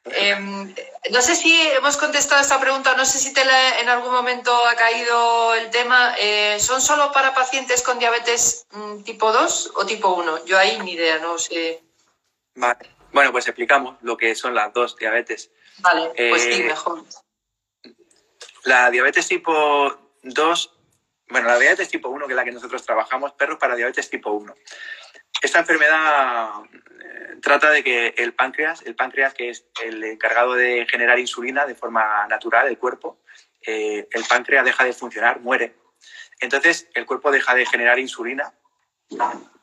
eh, 0.06 0.76
no 1.12 1.22
sé 1.22 1.36
si 1.36 1.54
hemos 1.70 1.98
contestado 1.98 2.42
esta 2.42 2.60
pregunta, 2.60 2.96
no 2.96 3.06
sé 3.06 3.18
si 3.18 3.34
te 3.34 3.44
la, 3.46 3.80
en 3.80 3.90
algún 3.90 4.12
momento 4.12 4.54
ha 4.68 4.76
caído 4.76 5.54
el 5.56 5.70
tema. 5.70 6.16
Eh, 6.20 6.58
¿Son 6.60 6.82
solo 6.82 7.12
para 7.12 7.34
pacientes 7.34 7.82
con 7.82 8.00
diabetes 8.00 8.68
mm, 8.72 9.04
tipo 9.04 9.32
2 9.32 9.74
o 9.76 9.86
tipo 9.86 10.10
1? 10.10 10.46
Yo 10.46 10.58
ahí 10.58 10.80
ni 10.80 10.94
idea, 10.94 11.20
no 11.20 11.38
sé. 11.38 11.84
Vale. 12.56 12.90
Bueno, 13.12 13.32
pues 13.32 13.48
explicamos 13.48 13.98
lo 14.02 14.18
que 14.18 14.36
son 14.36 14.54
las 14.54 14.74
dos 14.74 14.96
diabetes. 14.98 15.52
Vale, 15.80 16.12
pues 16.30 16.44
sí, 16.44 16.62
eh, 16.62 16.64
mejor. 16.64 17.04
La 18.64 18.90
diabetes 18.92 19.28
tipo 19.28 19.96
2, 20.24 20.77
bueno, 21.30 21.48
la 21.48 21.60
diabetes 21.60 21.90
tipo 21.90 22.10
1, 22.10 22.26
que 22.26 22.34
es 22.34 22.38
la 22.38 22.44
que 22.44 22.52
nosotros 22.52 22.86
trabajamos, 22.86 23.34
perros 23.34 23.58
para 23.58 23.76
diabetes 23.76 24.10
tipo 24.10 24.32
1. 24.32 24.56
Esta 25.42 25.60
enfermedad 25.60 26.50
eh, 26.72 27.38
trata 27.42 27.70
de 27.70 27.84
que 27.84 28.14
el 28.18 28.34
páncreas, 28.34 28.82
el 28.84 28.96
páncreas 28.96 29.34
que 29.34 29.50
es 29.50 29.66
el 29.84 30.04
encargado 30.04 30.56
de 30.56 30.88
generar 30.90 31.20
insulina 31.20 31.66
de 31.66 31.76
forma 31.76 32.26
natural, 32.28 32.68
el 32.68 32.78
cuerpo, 32.78 33.20
eh, 33.66 34.08
el 34.12 34.24
páncreas 34.26 34.66
deja 34.66 34.84
de 34.84 34.94
funcionar, 34.94 35.42
muere. 35.42 35.76
Entonces 36.40 36.90
el 36.94 37.06
cuerpo 37.06 37.32
deja 37.32 37.56
de 37.56 37.66
generar 37.66 38.00
insulina 38.00 38.54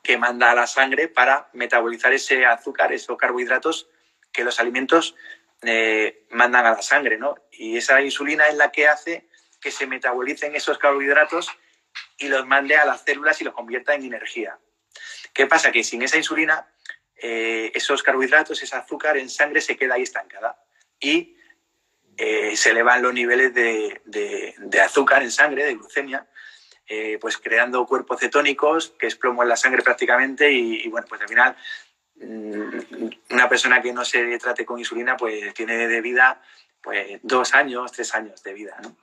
que 0.03 0.17
manda 0.17 0.51
a 0.51 0.55
la 0.55 0.67
sangre 0.67 1.07
para 1.07 1.49
metabolizar 1.53 2.13
ese 2.13 2.45
azúcar, 2.45 2.93
esos 2.93 3.17
carbohidratos 3.17 3.89
que 4.31 4.43
los 4.43 4.59
alimentos 4.59 5.15
eh, 5.61 6.25
mandan 6.31 6.65
a 6.65 6.71
la 6.71 6.81
sangre, 6.81 7.17
¿no? 7.17 7.35
Y 7.51 7.77
esa 7.77 8.01
insulina 8.01 8.47
es 8.47 8.55
la 8.55 8.71
que 8.71 8.87
hace 8.87 9.27
que 9.65 9.71
se 9.71 9.87
metabolicen 9.87 10.55
esos 10.55 10.77
carbohidratos 10.77 11.49
y 12.19 12.27
los 12.27 12.45
mande 12.45 12.77
a 12.77 12.85
las 12.85 13.01
células 13.01 13.41
y 13.41 13.45
los 13.45 13.55
convierta 13.55 13.95
en 13.95 14.05
energía. 14.05 14.59
¿Qué 15.33 15.47
pasa? 15.47 15.71
Que 15.71 15.83
sin 15.83 16.03
esa 16.03 16.17
insulina, 16.17 16.67
eh, 17.15 17.71
esos 17.73 18.03
carbohidratos, 18.03 18.61
ese 18.61 18.75
azúcar 18.75 19.17
en 19.17 19.27
sangre 19.27 19.61
se 19.61 19.75
queda 19.75 19.95
ahí 19.95 20.03
estancada 20.03 20.63
y 20.99 21.35
eh, 22.15 22.55
se 22.55 22.69
elevan 22.69 23.01
los 23.01 23.11
niveles 23.11 23.55
de, 23.55 24.53
azúcar 24.85 25.23
en 25.23 25.31
sangre, 25.31 25.65
de 25.65 25.73
glucemia, 25.73 26.27
eh, 26.87 27.17
pues 27.19 27.39
creando 27.39 27.87
cuerpos 27.87 28.19
cetónicos, 28.19 28.93
que 28.99 29.07
es 29.07 29.15
plomo 29.15 29.41
en 29.41 29.49
la 29.49 29.57
sangre 29.57 29.81
prácticamente, 29.81 30.51
y, 30.51 30.87
bueno, 30.89 31.07
pues 31.09 31.21
al 31.21 31.27
final 31.27 31.57
mm, 32.17 33.09
una 33.31 33.49
persona 33.49 33.81
que 33.81 33.91
no 33.91 34.05
se 34.05 34.37
trate 34.37 34.63
con 34.63 34.77
insulina 34.77 35.17
pues 35.17 35.55
tiene 35.55 35.87
de 35.87 36.01
vida 36.01 36.39
pues 36.83 37.19
dos 37.23 37.55
años, 37.55 37.91
tres 37.91 38.13
años 38.13 38.43
de 38.43 38.53
vida. 38.53 38.77
¿no? 38.83 38.95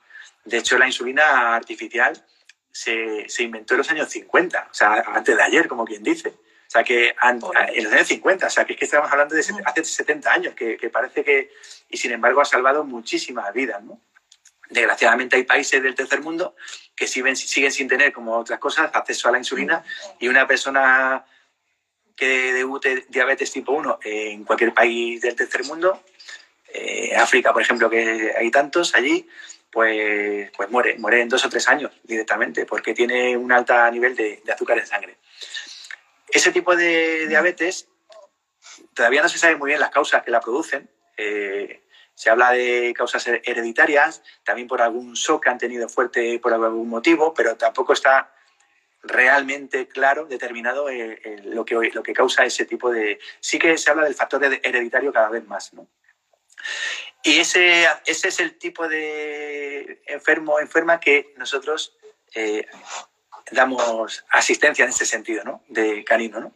De 0.45 0.57
hecho, 0.57 0.77
la 0.77 0.87
insulina 0.87 1.55
artificial 1.55 2.25
se, 2.71 3.27
se, 3.29 3.43
inventó 3.43 3.73
en 3.73 3.79
los 3.79 3.91
años 3.91 4.09
50, 4.09 4.67
o 4.69 4.73
sea, 4.73 5.03
antes 5.07 5.35
de 5.35 5.43
ayer, 5.43 5.67
como 5.67 5.85
quien 5.85 6.03
dice. 6.03 6.29
O 6.29 6.71
sea, 6.73 6.83
que 6.83 7.13
en 7.21 7.83
los 7.83 7.93
años 7.93 8.07
50, 8.07 8.47
o 8.47 8.49
sea, 8.49 8.65
que 8.65 8.73
es 8.73 8.79
que 8.79 8.85
estamos 8.85 9.11
hablando 9.11 9.35
de 9.35 9.41
hace 9.41 9.83
70 9.83 10.31
años, 10.31 10.55
que, 10.55 10.75
que 10.75 10.89
parece 10.89 11.23
que, 11.23 11.51
y 11.87 11.97
sin 11.97 12.11
embargo 12.11 12.41
ha 12.41 12.45
salvado 12.45 12.83
muchísimas 12.83 13.53
vidas, 13.53 13.83
¿no? 13.83 14.01
Desgraciadamente 14.69 15.35
hay 15.35 15.43
países 15.43 15.83
del 15.83 15.93
tercer 15.93 16.21
mundo 16.21 16.55
que 16.95 17.05
siguen, 17.05 17.35
siguen 17.35 17.71
sin 17.71 17.87
tener, 17.87 18.11
como 18.11 18.35
otras 18.35 18.59
cosas, 18.59 18.89
acceso 18.91 19.29
a 19.29 19.31
la 19.31 19.37
insulina 19.37 19.83
y 20.19 20.27
una 20.27 20.47
persona 20.47 21.25
que 22.15 22.53
debute 22.53 23.05
diabetes 23.09 23.51
tipo 23.51 23.73
1 23.73 23.99
en 24.03 24.43
cualquier 24.43 24.73
país 24.73 25.21
del 25.21 25.35
tercer 25.35 25.63
mundo, 25.65 26.03
eh, 26.73 27.15
África, 27.15 27.53
por 27.53 27.61
ejemplo, 27.61 27.87
que 27.89 28.33
hay 28.35 28.49
tantos 28.49 28.95
allí, 28.95 29.27
pues, 29.73 30.51
pues 30.55 30.69
muere, 30.69 30.97
muere 30.99 31.21
en 31.21 31.29
dos 31.29 31.43
o 31.43 31.49
tres 31.49 31.67
años 31.67 31.91
directamente 32.03 32.65
porque 32.65 32.93
tiene 32.93 33.35
un 33.35 33.51
alto 33.51 33.73
nivel 33.89 34.15
de, 34.15 34.41
azúcar 34.53 34.77
en 34.77 34.85
sangre. 34.85 35.17
Ese 36.29 36.51
tipo 36.51 36.75
de 36.75 37.27
diabetes 37.27 37.89
todavía 38.93 39.23
no 39.23 39.29
se 39.29 39.39
sabe 39.39 39.55
muy 39.55 39.69
bien 39.69 39.79
las 39.79 39.89
causas 39.89 40.21
que 40.21 40.29
la 40.29 40.41
producen. 40.41 40.89
Eh, 41.17 41.81
se 42.13 42.29
habla 42.29 42.51
de 42.51 42.93
causas 42.95 43.25
hereditarias, 43.27 44.21
también 44.43 44.67
por 44.67 44.79
algún 44.83 45.13
shock 45.13 45.43
que 45.43 45.49
han 45.49 45.57
tenido 45.57 45.89
fuerte 45.89 46.37
por 46.37 46.53
algún 46.53 46.87
motivo, 46.87 47.33
pero 47.33 47.57
tampoco 47.57 47.93
está 47.93 48.31
realmente 49.01 49.87
claro, 49.87 50.25
determinado 50.25 50.87
eh, 50.89 51.19
eh, 51.23 51.41
lo, 51.45 51.65
que, 51.65 51.75
lo 51.91 52.03
que 52.03 52.13
causa 52.13 52.45
ese 52.45 52.65
tipo 52.65 52.91
de... 52.91 53.19
Sí 53.39 53.57
que 53.57 53.75
se 53.79 53.89
habla 53.89 54.03
del 54.03 54.13
factor 54.13 54.43
hereditario 54.43 55.11
cada 55.11 55.29
vez 55.29 55.45
más, 55.47 55.73
¿no? 55.73 55.87
Y 57.23 57.39
ese, 57.39 57.87
ese 58.05 58.27
es 58.27 58.39
el 58.41 58.57
tipo 58.57 58.87
de 58.87 60.01
enfermo 60.07 60.53
o 60.53 60.59
enferma 60.59 60.99
que 60.99 61.33
nosotros 61.37 61.95
eh, 62.35 62.67
damos 63.51 64.25
asistencia 64.29 64.83
en 64.83 64.89
ese 64.89 65.05
sentido, 65.05 65.43
¿no? 65.45 65.63
De 65.69 66.03
canino, 66.03 66.41
¿no? 66.41 66.53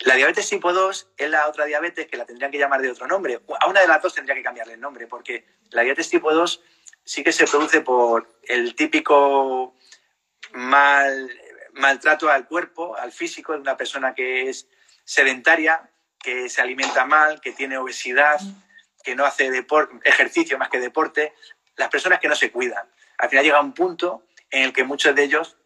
La 0.00 0.14
diabetes 0.14 0.48
tipo 0.48 0.72
2 0.72 1.08
es 1.16 1.30
la 1.30 1.48
otra 1.48 1.64
diabetes 1.64 2.06
que 2.06 2.16
la 2.16 2.26
tendrían 2.26 2.50
que 2.50 2.58
llamar 2.58 2.82
de 2.82 2.90
otro 2.90 3.06
nombre. 3.06 3.40
A 3.60 3.68
una 3.68 3.80
de 3.80 3.88
las 3.88 4.02
dos 4.02 4.14
tendría 4.14 4.34
que 4.34 4.42
cambiarle 4.42 4.74
el 4.74 4.80
nombre, 4.80 5.06
porque 5.06 5.46
la 5.70 5.82
diabetes 5.82 6.10
tipo 6.10 6.34
2 6.34 6.62
sí 7.04 7.22
que 7.22 7.32
se 7.32 7.46
produce 7.46 7.80
por 7.80 8.40
el 8.42 8.74
típico 8.74 9.74
mal, 10.52 11.30
maltrato 11.74 12.28
al 12.28 12.46
cuerpo, 12.46 12.96
al 12.96 13.12
físico 13.12 13.52
de 13.52 13.60
una 13.60 13.76
persona 13.76 14.14
que 14.14 14.50
es 14.50 14.68
sedentaria, 15.04 15.88
que 16.18 16.48
se 16.48 16.60
alimenta 16.60 17.06
mal, 17.06 17.40
que 17.40 17.52
tiene 17.52 17.78
obesidad, 17.78 18.40
que 19.06 19.14
no 19.14 19.24
hace 19.24 19.64
ejercicio 20.02 20.58
más 20.58 20.68
que 20.68 20.80
deporte, 20.80 21.32
las 21.76 21.88
personas 21.88 22.18
que 22.18 22.26
no 22.26 22.34
se 22.34 22.50
cuidan. 22.50 22.84
Al 23.18 23.30
final 23.30 23.44
llega 23.44 23.60
un 23.60 23.72
punto 23.72 24.24
en 24.50 24.64
el 24.64 24.72
que 24.72 24.82
muchos 24.82 25.14
de 25.14 25.22
ellos 25.22 25.56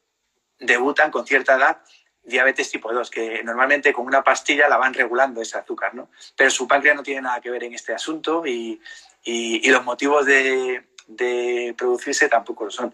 debutan 0.58 1.10
con 1.10 1.26
cierta 1.26 1.56
edad 1.56 1.80
diabetes 2.22 2.70
tipo 2.70 2.92
2, 2.92 3.08
que 3.10 3.42
normalmente 3.42 3.94
con 3.94 4.04
una 4.04 4.22
pastilla 4.22 4.68
la 4.68 4.76
van 4.76 4.92
regulando 4.92 5.40
ese 5.40 5.56
azúcar, 5.56 5.94
¿no? 5.94 6.10
Pero 6.36 6.50
su 6.50 6.68
páncreas 6.68 6.94
no 6.94 7.02
tiene 7.02 7.22
nada 7.22 7.40
que 7.40 7.50
ver 7.50 7.64
en 7.64 7.72
este 7.72 7.94
asunto 7.94 8.46
y, 8.46 8.78
y, 9.24 9.70
los 9.70 9.82
motivos 9.84 10.26
de, 10.26 10.90
de, 11.06 11.74
producirse 11.78 12.28
tampoco 12.28 12.66
lo 12.66 12.70
son. 12.70 12.92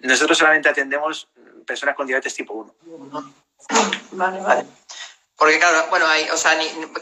Nosotros 0.00 0.36
solamente 0.36 0.68
atendemos 0.68 1.28
personas 1.64 1.94
con 1.94 2.08
diabetes 2.08 2.34
tipo 2.34 2.52
1. 2.52 2.74
Vale, 4.10 4.40
vale. 4.40 4.66
Porque 5.36 5.58
claro, 5.58 5.86
bueno, 5.90 6.06
hay, 6.06 6.30
o 6.30 6.36
sea, 6.36 6.56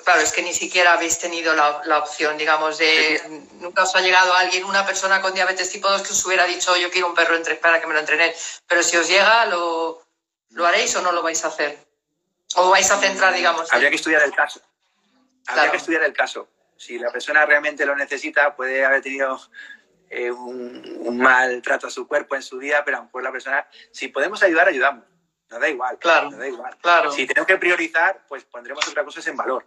claro, 0.05 0.23
es 0.23 0.33
que 0.33 0.43
ni 0.43 0.55
siquiera 0.55 0.95
habéis 0.95 1.19
tenido 1.19 1.55
la, 1.55 1.83
la, 1.85 1.99
opción, 1.99 2.39
digamos, 2.39 2.79
de 2.79 3.21
nunca 3.61 3.83
os 3.83 3.95
ha 3.95 4.01
llegado 4.01 4.33
alguien, 4.33 4.65
una 4.65 4.87
persona 4.87 5.21
con 5.21 5.35
diabetes 5.35 5.71
tipo 5.71 5.91
2 5.91 6.03
que 6.03 6.13
os 6.13 6.27
hubiera 6.27 6.47
dicho 6.47 6.75
yo 6.77 6.91
quiero 6.91 7.09
un 7.09 7.15
perro 7.15 7.37
entre, 7.37 7.57
para 7.57 7.81
que 7.81 7.87
me 7.87 7.93
lo 7.93 8.01
entrene. 8.01 8.35
Pero 8.67 8.83
si 8.83 8.97
os 8.97 9.07
llega, 9.07 9.45
lo, 9.47 10.03
¿Lo 10.53 10.67
haréis 10.67 10.95
o 10.97 11.03
no 11.03 11.13
lo 11.13 11.23
vais 11.23 11.45
a 11.45 11.49
hacer? 11.49 11.79
¿O 12.57 12.71
vais 12.71 12.91
a 12.91 12.99
centrar, 12.99 13.35
digamos? 13.35 13.73
Habría 13.73 13.89
que 13.89 13.97
estudiar 13.97 14.23
el 14.23 14.35
caso. 14.35 14.61
Habría 15.47 15.71
que 15.71 15.77
estudiar 15.79 16.03
el 16.05 16.13
caso. 16.13 16.49
Si 16.77 16.99
la 16.99 17.11
persona 17.11 17.47
realmente 17.47 17.87
lo 17.87 17.97
necesita, 17.97 18.55
puede 18.55 18.85
haber 18.85 19.03
tenido 19.03 19.41
eh, 20.11 20.31
un, 20.31 21.17
mal 21.17 21.63
trato 21.63 21.87
a 21.87 21.91
su 21.91 22.07
cuerpo 22.07 22.35
en 22.35 22.43
su 22.43 22.59
día, 22.59 22.85
pero 22.85 22.99
a 22.99 23.01
lo 23.01 23.07
mejor 23.07 23.23
la 23.23 23.33
persona, 23.33 23.67
si 23.93 24.09
podemos 24.09 24.43
ayudar, 24.43 24.69
ayudamos. 24.69 25.05
Nos 25.53 25.61
da 25.61 25.69
igual. 25.69 25.99
Claro. 25.99 26.31
Nos 26.31 26.39
da 26.39 26.49
igual. 26.49 26.77
Claro. 26.81 27.13
Si 27.13 27.27
tenemos 27.27 27.47
que 27.47 27.59
priorizar, 27.59 28.23
pues 28.27 28.45
pondremos 28.45 28.87
otras 28.89 29.05
cosas 29.05 29.27
en 29.27 29.37
valor. 29.37 29.67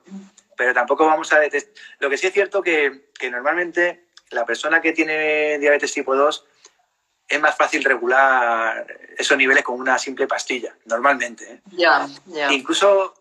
Pero 0.57 0.73
tampoco 0.73 1.05
vamos 1.05 1.31
a 1.31 1.39
detestar. 1.39 1.73
Lo 1.99 2.09
que 2.09 2.17
sí 2.17 2.27
es 2.27 2.33
cierto 2.33 2.61
que, 2.61 3.11
que 3.17 3.29
normalmente 3.29 4.07
la 4.31 4.45
persona 4.45 4.81
que 4.81 4.93
tiene 4.93 5.59
diabetes 5.59 5.93
tipo 5.93 6.15
2 6.15 6.45
es 7.27 7.39
más 7.39 7.55
fácil 7.55 7.83
regular 7.83 8.85
esos 9.17 9.37
niveles 9.37 9.63
con 9.63 9.79
una 9.79 9.97
simple 9.97 10.27
pastilla, 10.27 10.75
normalmente. 10.85 11.45
¿eh? 11.53 11.61
Incluso 12.51 13.13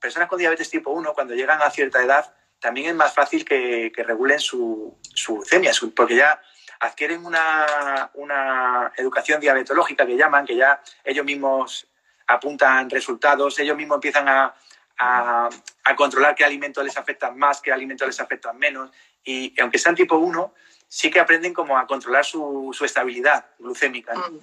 personas 0.00 0.28
con 0.28 0.38
diabetes 0.38 0.70
tipo 0.70 0.90
1, 0.90 1.12
cuando 1.14 1.34
llegan 1.34 1.60
a 1.60 1.70
cierta 1.70 2.02
edad, 2.02 2.32
también 2.60 2.88
es 2.88 2.94
más 2.94 3.12
fácil 3.12 3.44
que, 3.44 3.92
que 3.94 4.02
regulen 4.02 4.38
su, 4.38 4.98
su 5.14 5.36
glucemia, 5.36 5.72
porque 5.94 6.16
ya 6.16 6.40
adquieren 6.80 7.24
una, 7.24 8.10
una, 8.14 8.92
educación 8.96 9.40
diabetológica 9.40 10.06
que 10.06 10.16
llaman, 10.16 10.46
que 10.46 10.56
ya 10.56 10.80
ellos 11.04 11.24
mismos 11.24 11.88
apuntan 12.26 12.90
resultados, 12.90 13.58
ellos 13.58 13.76
mismos 13.76 13.96
empiezan 13.96 14.28
a, 14.28 14.54
a, 14.98 15.48
a 15.84 15.96
controlar 15.96 16.34
qué 16.34 16.44
alimentos 16.44 16.84
les 16.84 16.96
afectan 16.96 17.38
más, 17.38 17.60
qué 17.60 17.72
alimentos 17.72 18.06
les 18.06 18.20
afectan 18.20 18.58
menos. 18.58 18.90
Y 19.24 19.58
aunque 19.60 19.78
sean 19.78 19.94
tipo 19.94 20.16
1, 20.16 20.54
sí 20.88 21.10
que 21.10 21.20
aprenden 21.20 21.52
como 21.52 21.78
a 21.78 21.86
controlar 21.86 22.24
su, 22.24 22.70
su 22.72 22.84
estabilidad 22.84 23.46
glucémica. 23.58 24.14
Mm. 24.14 24.40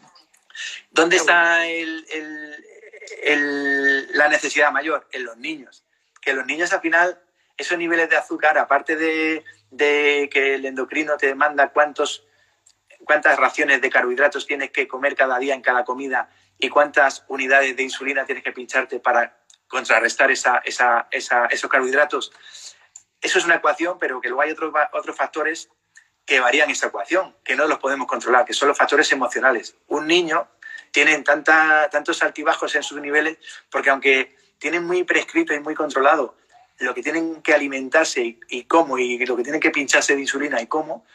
¿Dónde 0.92 1.16
está 1.18 1.66
el, 1.66 2.06
el, 3.24 4.18
la 4.18 4.28
necesidad 4.28 4.72
mayor? 4.72 5.08
En 5.12 5.26
los 5.26 5.38
niños. 5.38 5.84
Que 6.22 6.34
los 6.34 6.46
niños 6.46 6.72
al 6.74 6.82
final 6.82 7.20
esos 7.58 7.78
niveles 7.78 8.10
de 8.10 8.18
azúcar, 8.18 8.58
aparte 8.58 8.96
de, 8.96 9.44
que 10.32 10.56
el 10.56 10.66
endocrino 10.66 11.18
te 11.18 11.36
manda 11.36 11.70
cuántos, 11.70 12.26
cuántas 13.04 13.38
raciones 13.38 13.82
de 13.82 13.90
carbohidratos 13.90 14.48
tienes 14.48 14.72
que 14.72 14.88
comer 14.88 15.16
cada 15.16 15.38
día 15.40 15.54
en 15.54 15.62
cada 15.62 15.84
comida 15.84 16.30
y 16.64 16.70
cuántas 16.70 17.26
unidades 17.28 17.76
de 17.76 17.84
insulina 17.84 18.26
tienes 18.26 18.42
que 18.42 18.54
pincharte 18.54 19.02
para 19.02 19.38
contrarrestar 19.68 20.32
esa, 20.32 20.62
esos 20.64 21.70
carbohidratos, 21.70 22.32
eso 23.20 23.40
es 23.40 23.44
una 23.44 23.56
ecuación, 23.56 23.98
pero 24.00 24.22
que 24.22 24.30
luego 24.30 24.44
hay 24.44 24.52
otros, 24.52 24.74
otros 24.94 25.18
factores 25.18 25.70
que 26.26 26.40
varían 26.40 26.70
esa 26.70 26.88
ecuación, 26.88 27.36
que 27.44 27.58
no 27.58 27.68
los 27.68 27.80
podemos 27.80 28.08
controlar, 28.08 28.46
que 28.46 28.54
son 28.54 28.70
los 28.70 28.78
factores 28.78 29.12
emocionales. 29.12 29.76
Un 29.88 30.08
niño 30.08 30.48
tiene 30.92 31.18
tanta, 31.22 31.90
tantos 31.90 32.24
altibajos 32.24 32.74
en 32.76 32.84
sus 32.84 33.02
niveles 33.02 33.40
porque 33.70 33.90
aunque 33.90 34.38
tienen 34.58 34.86
muy 34.86 35.04
prescrito 35.04 35.54
y 35.54 35.60
muy 35.60 35.76
controlado 35.76 36.38
lo 36.80 36.94
que 36.94 37.04
tienen 37.04 37.42
que 37.42 37.54
alimentarse 37.54 38.40
y, 38.48 38.64
cómo, 38.64 38.98
y 38.98 39.26
lo 39.26 39.36
que 39.36 39.44
tienen 39.44 39.60
que 39.60 39.72
pincharse 39.72 40.16
de 40.16 40.22
insulina 40.22 40.62
y 40.62 40.68
cómo, 40.68 41.06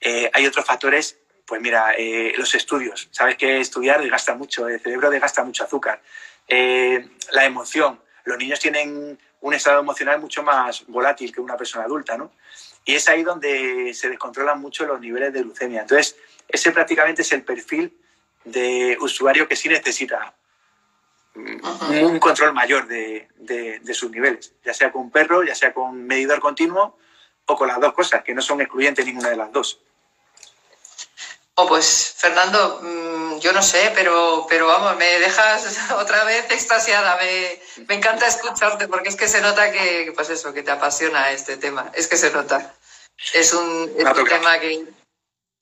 eh, 0.00 0.30
hay 0.32 0.46
otros 0.46 0.64
factores, 0.64 1.18
pues 1.46 1.60
mira, 1.60 1.94
eh, 1.96 2.34
los 2.36 2.54
estudios. 2.54 3.08
Sabes 3.12 3.36
que 3.36 3.60
estudiar 3.60 4.00
desgasta 4.00 4.34
mucho, 4.34 4.68
el 4.68 4.80
cerebro 4.80 5.10
desgasta 5.10 5.44
mucho 5.44 5.64
azúcar. 5.64 6.02
Eh, 6.48 7.08
la 7.32 7.44
emoción. 7.44 8.00
Los 8.24 8.36
niños 8.38 8.58
tienen 8.58 9.18
un 9.40 9.54
estado 9.54 9.80
emocional 9.80 10.20
mucho 10.20 10.42
más 10.42 10.84
volátil 10.86 11.32
que 11.32 11.40
una 11.40 11.56
persona 11.56 11.84
adulta, 11.84 12.18
¿no? 12.18 12.32
Y 12.84 12.94
es 12.94 13.08
ahí 13.08 13.22
donde 13.22 13.94
se 13.94 14.08
descontrolan 14.08 14.60
mucho 14.60 14.86
los 14.86 15.00
niveles 15.00 15.32
de 15.32 15.42
glucemia. 15.42 15.82
Entonces, 15.82 16.16
ese 16.48 16.72
prácticamente 16.72 17.22
es 17.22 17.32
el 17.32 17.42
perfil 17.42 17.96
de 18.44 18.96
usuario 19.00 19.48
que 19.48 19.56
sí 19.56 19.68
necesita 19.68 20.34
un 21.34 22.18
control 22.18 22.52
mayor 22.54 22.86
de, 22.86 23.28
sus 23.92 24.10
niveles, 24.10 24.54
ya 24.64 24.72
sea 24.72 24.90
con 24.90 25.02
un 25.02 25.10
perro, 25.10 25.42
ya 25.42 25.54
sea 25.54 25.74
con 25.74 26.06
medidor 26.06 26.40
continuo 26.40 26.96
o 27.46 27.56
con 27.56 27.68
las 27.68 27.80
dos 27.80 27.92
cosas, 27.92 28.22
que 28.24 28.34
no 28.34 28.42
son 28.42 28.60
excluyentes 28.60 29.04
ninguna 29.04 29.30
de 29.30 29.36
las 29.36 29.52
dos. 29.52 29.80
Oh, 31.58 31.66
pues 31.66 32.14
Fernando, 32.18 32.80
mm, 32.82 33.38
yo 33.38 33.52
no 33.52 33.62
sé, 33.62 33.90
pero, 33.94 34.46
pero 34.46 34.66
vamos, 34.66 34.94
me 34.96 35.18
dejas 35.18 35.78
otra 35.98 36.24
vez 36.24 36.50
extasiada. 36.50 37.16
Me, 37.16 37.60
me, 37.88 37.94
encanta 37.94 38.26
escucharte 38.26 38.88
porque 38.88 39.08
es 39.08 39.16
que 39.16 39.26
se 39.26 39.40
nota 39.40 39.72
que, 39.72 40.12
pues 40.14 40.28
eso, 40.28 40.52
que 40.52 40.62
te 40.62 40.70
apasiona 40.70 41.30
este 41.30 41.56
tema. 41.56 41.90
Es 41.94 42.08
que 42.08 42.18
se 42.18 42.30
nota. 42.30 42.74
Es 43.32 43.54
un, 43.54 43.90
es 43.96 44.04
un 44.04 44.24
tema 44.26 44.58
que, 44.58 44.84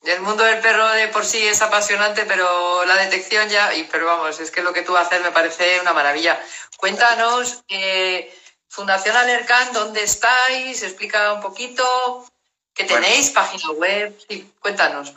el 0.03 0.21
mundo 0.21 0.43
del 0.43 0.59
perro 0.59 0.87
de 0.89 1.07
por 1.07 1.25
sí 1.25 1.41
es 1.47 1.61
apasionante, 1.61 2.25
pero 2.25 2.85
la 2.85 2.97
detección 2.97 3.47
ya, 3.49 3.73
y, 3.73 3.85
pero 3.85 4.05
vamos, 4.05 4.39
es 4.39 4.51
que 4.51 4.61
lo 4.61 4.73
que 4.73 4.81
tú 4.81 4.95
haces 4.95 5.21
me 5.21 5.31
parece 5.31 5.79
una 5.79 5.93
maravilla. 5.93 6.39
Cuéntanos, 6.77 7.63
eh, 7.69 8.31
Fundación 8.67 9.15
Alercan, 9.15 9.71
¿dónde 9.71 10.03
estáis? 10.03 10.83
Explica 10.83 11.31
un 11.31 11.41
poquito, 11.41 12.27
¿qué 12.73 12.83
tenéis? 12.83 13.29
Página 13.31 13.71
web, 13.71 14.13
sí, 14.27 14.51
cuéntanos. 14.59 15.11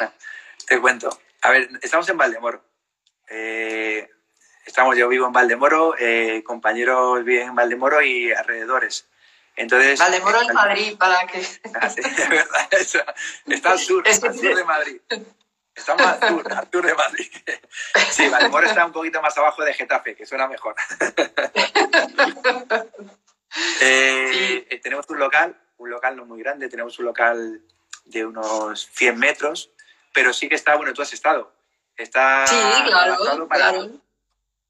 Te 0.68 0.80
cuento. 0.80 1.08
A 1.42 1.50
ver, 1.50 1.68
estamos 1.80 2.06
en 2.10 2.18
Valdemoro. 2.18 2.62
Eh, 3.28 4.08
estamos, 4.66 4.96
yo 4.98 5.08
vivo 5.08 5.26
en 5.26 5.32
Valdemoro, 5.32 5.94
eh, 5.98 6.42
compañeros 6.44 7.24
viven 7.24 7.48
en 7.48 7.54
Valdemoro 7.54 8.02
y 8.02 8.32
alrededores. 8.32 9.08
Entonces, 9.56 9.98
Valdemoro 9.98 10.42
en 10.42 10.52
Madrid, 10.52 10.98
para 10.98 11.26
que... 11.26 11.44
Ah, 11.74 11.86
es 11.96 12.28
verdad, 12.28 12.68
eso. 12.72 13.00
está 13.46 13.72
al 13.72 13.78
sur, 13.78 14.06
al 14.06 14.14
sur 14.14 14.56
de 14.56 14.64
Madrid. 14.64 15.00
Está 15.74 15.94
más 15.94 16.22
al 16.22 16.28
sur, 16.28 16.52
al 16.52 16.70
sur 16.70 16.86
de 16.86 16.94
Madrid. 16.94 17.30
Sí, 18.10 18.28
Valdemoro 18.28 18.66
está 18.66 18.84
un 18.84 18.92
poquito 18.92 19.22
más 19.22 19.36
abajo 19.38 19.64
de 19.64 19.72
Getafe, 19.72 20.14
que 20.14 20.26
suena 20.26 20.48
mejor. 20.48 20.74
Eh, 23.80 24.66
eh, 24.70 24.80
tenemos 24.82 25.08
un 25.08 25.18
local, 25.18 25.56
un 25.78 25.90
local 25.90 26.16
no 26.16 26.26
muy 26.26 26.40
grande, 26.40 26.68
tenemos 26.68 26.98
un 26.98 27.06
local 27.06 27.62
de 28.04 28.26
unos 28.26 28.88
100 28.92 29.18
metros, 29.18 29.70
pero 30.18 30.32
sí 30.32 30.48
que 30.48 30.56
está, 30.56 30.74
bueno, 30.74 30.92
tú 30.92 31.00
has 31.00 31.12
estado. 31.12 31.52
Está 31.96 32.44
sí, 32.44 32.56
claro, 32.86 33.46
claro. 33.48 33.88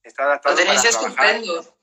Está 0.03 0.25
adaptado 0.25 0.55
Lo 0.55 0.61
tenéis 0.61 0.85
estupendo. 0.85 1.75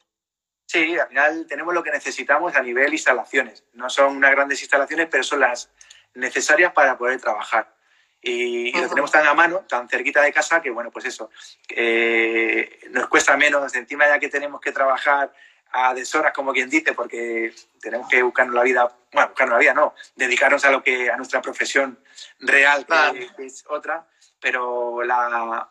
Sí, 0.67 0.95
al 0.99 1.07
final 1.07 1.47
tenemos 1.49 1.73
lo 1.73 1.81
que 1.81 1.89
necesitamos 1.89 2.55
a 2.55 2.61
nivel 2.61 2.93
instalaciones. 2.93 3.63
No 3.73 3.89
son 3.89 4.17
unas 4.17 4.29
grandes 4.29 4.61
instalaciones, 4.61 5.07
pero 5.09 5.23
son 5.23 5.39
las 5.39 5.71
necesarias 6.13 6.73
para 6.73 6.95
poder 6.95 7.19
trabajar. 7.19 7.73
Y, 8.21 8.71
lo 8.79 8.87
tenemos 8.87 9.09
tan 9.09 9.25
a 9.25 9.33
mano, 9.33 9.65
tan 9.67 9.89
cerquita 9.89 10.21
de 10.21 10.31
casa, 10.31 10.61
que 10.61 10.69
bueno, 10.69 10.91
pues 10.91 11.05
eso, 11.05 11.31
eh, 11.69 12.81
nos 12.91 13.07
cuesta 13.07 13.35
menos, 13.35 13.73
encima 13.73 14.07
ya 14.07 14.19
que 14.19 14.29
tenemos 14.29 14.61
que 14.61 14.71
trabajar 14.71 15.33
a 15.77 15.93
deshoras, 15.93 16.31
como 16.33 16.53
quien 16.53 16.69
dice, 16.69 16.93
porque 16.93 17.53
tenemos 17.81 18.07
que 18.07 18.23
buscarnos 18.23 18.55
la 18.55 18.63
vida, 18.63 18.89
bueno, 19.11 19.27
buscarnos 19.29 19.55
la 19.55 19.59
vida 19.59 19.73
no, 19.73 19.93
dedicarnos 20.15 20.63
a 20.63 20.71
lo 20.71 20.81
que, 20.81 21.11
a 21.11 21.17
nuestra 21.17 21.41
profesión 21.41 21.99
real, 22.39 22.85
que, 22.85 23.45
es 23.45 23.65
otra, 23.67 24.07
pero 24.39 25.03
la, 25.03 25.69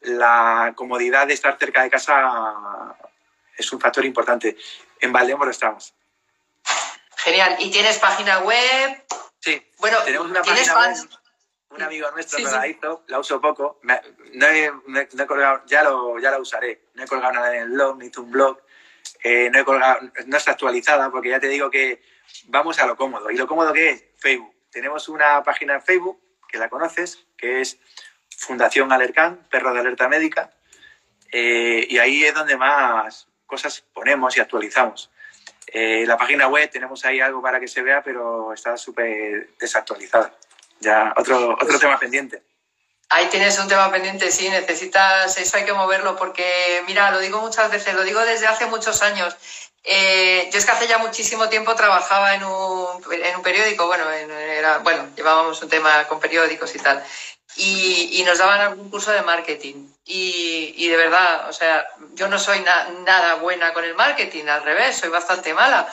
la 0.00 0.72
comodidad 0.74 1.26
de 1.26 1.34
estar 1.34 1.58
cerca 1.58 1.82
de 1.82 1.90
casa 1.90 2.96
es 3.56 3.70
un 3.72 3.80
factor 3.80 4.06
importante. 4.06 4.56
En 5.00 5.12
Valdemoro 5.12 5.50
estamos. 5.50 5.94
Genial. 7.16 7.56
¿Y 7.58 7.70
tienes 7.70 7.98
página 7.98 8.38
web? 8.40 9.04
Sí. 9.38 9.70
Bueno, 9.78 9.98
tenemos 10.02 10.30
una 10.30 10.42
página 10.42 10.74
web. 10.74 11.08
Un 11.68 11.82
amigo 11.82 12.10
nuestro 12.10 12.38
la 12.38 12.66
hizo, 12.66 13.02
la 13.06 13.18
uso 13.18 13.40
poco. 13.40 13.80
no, 13.82 14.46
he, 14.46 15.26
colgado, 15.26 15.62
ya, 15.66 15.82
lo, 15.82 16.18
ya 16.18 16.30
la 16.30 16.38
usaré. 16.38 16.88
No 16.94 17.02
he 17.04 17.06
colgado 17.06 17.32
nada 17.32 17.54
en 17.54 17.62
el 17.62 17.70
blog, 17.70 17.98
ni 17.98 18.06
hice 18.06 18.20
un 18.20 18.30
blog. 18.30 18.58
Eh, 19.22 19.50
no, 19.52 19.60
he 19.60 19.64
colgado, 19.64 20.00
no 20.26 20.36
está 20.36 20.52
actualizada 20.52 21.10
porque 21.10 21.30
ya 21.30 21.40
te 21.40 21.48
digo 21.48 21.70
que 21.70 22.02
vamos 22.46 22.78
a 22.78 22.86
lo 22.86 22.96
cómodo. 22.96 23.30
¿Y 23.30 23.36
lo 23.36 23.46
cómodo 23.46 23.72
que 23.72 23.90
es? 23.90 24.04
Facebook. 24.18 24.54
Tenemos 24.70 25.08
una 25.08 25.42
página 25.42 25.74
en 25.74 25.82
Facebook, 25.82 26.20
que 26.48 26.58
la 26.58 26.68
conoces, 26.68 27.26
que 27.36 27.60
es 27.60 27.78
Fundación 28.36 28.92
Alercán, 28.92 29.46
Perro 29.50 29.72
de 29.72 29.80
Alerta 29.80 30.08
Médica. 30.08 30.50
Eh, 31.30 31.86
y 31.88 31.98
ahí 31.98 32.24
es 32.24 32.34
donde 32.34 32.56
más, 32.56 33.28
cosas 33.46 33.84
ponemos 33.92 34.36
y 34.36 34.40
actualizamos. 34.40 35.10
Eh, 35.66 36.04
la 36.06 36.16
página 36.16 36.48
web 36.48 36.68
tenemos 36.70 37.04
ahí 37.04 37.20
algo 37.20 37.40
para 37.40 37.60
que 37.60 37.68
se 37.68 37.82
vea, 37.82 38.02
pero 38.02 38.52
está 38.52 38.76
súper 38.76 39.50
desactualizada. 39.58 40.34
Ya, 40.80 41.14
otro, 41.16 41.52
otro 41.52 41.78
tema 41.78 41.98
pendiente. 41.98 42.42
Ahí 43.14 43.26
tienes 43.26 43.58
un 43.58 43.68
tema 43.68 43.90
pendiente, 43.90 44.32
sí, 44.32 44.48
necesitas, 44.48 45.36
eso 45.36 45.56
hay 45.58 45.66
que 45.66 45.74
moverlo, 45.74 46.16
porque 46.16 46.82
mira, 46.86 47.10
lo 47.10 47.18
digo 47.18 47.42
muchas 47.42 47.70
veces, 47.70 47.94
lo 47.94 48.04
digo 48.04 48.20
desde 48.20 48.46
hace 48.46 48.64
muchos 48.66 49.02
años. 49.02 49.36
Eh, 49.84 50.48
yo 50.50 50.58
es 50.58 50.64
que 50.64 50.70
hace 50.70 50.86
ya 50.86 50.96
muchísimo 50.96 51.48
tiempo 51.50 51.74
trabajaba 51.74 52.34
en 52.34 52.44
un, 52.44 53.02
en 53.12 53.36
un 53.36 53.42
periódico, 53.42 53.86
bueno, 53.86 54.04
bueno, 54.82 55.08
llevábamos 55.14 55.60
un 55.60 55.68
tema 55.68 56.04
con 56.08 56.20
periódicos 56.20 56.74
y 56.74 56.78
tal, 56.78 57.04
y, 57.56 58.20
y 58.20 58.24
nos 58.24 58.38
daban 58.38 58.60
algún 58.60 58.88
curso 58.88 59.10
de 59.10 59.20
marketing. 59.20 59.88
Y, 60.06 60.72
y, 60.78 60.88
de 60.88 60.96
verdad, 60.96 61.50
o 61.50 61.52
sea, 61.52 61.86
yo 62.14 62.28
no 62.28 62.38
soy 62.38 62.60
nada 62.60 63.34
buena 63.36 63.74
con 63.74 63.84
el 63.84 63.94
marketing, 63.94 64.46
al 64.46 64.64
revés, 64.64 64.96
soy 64.96 65.10
bastante 65.10 65.52
mala, 65.52 65.86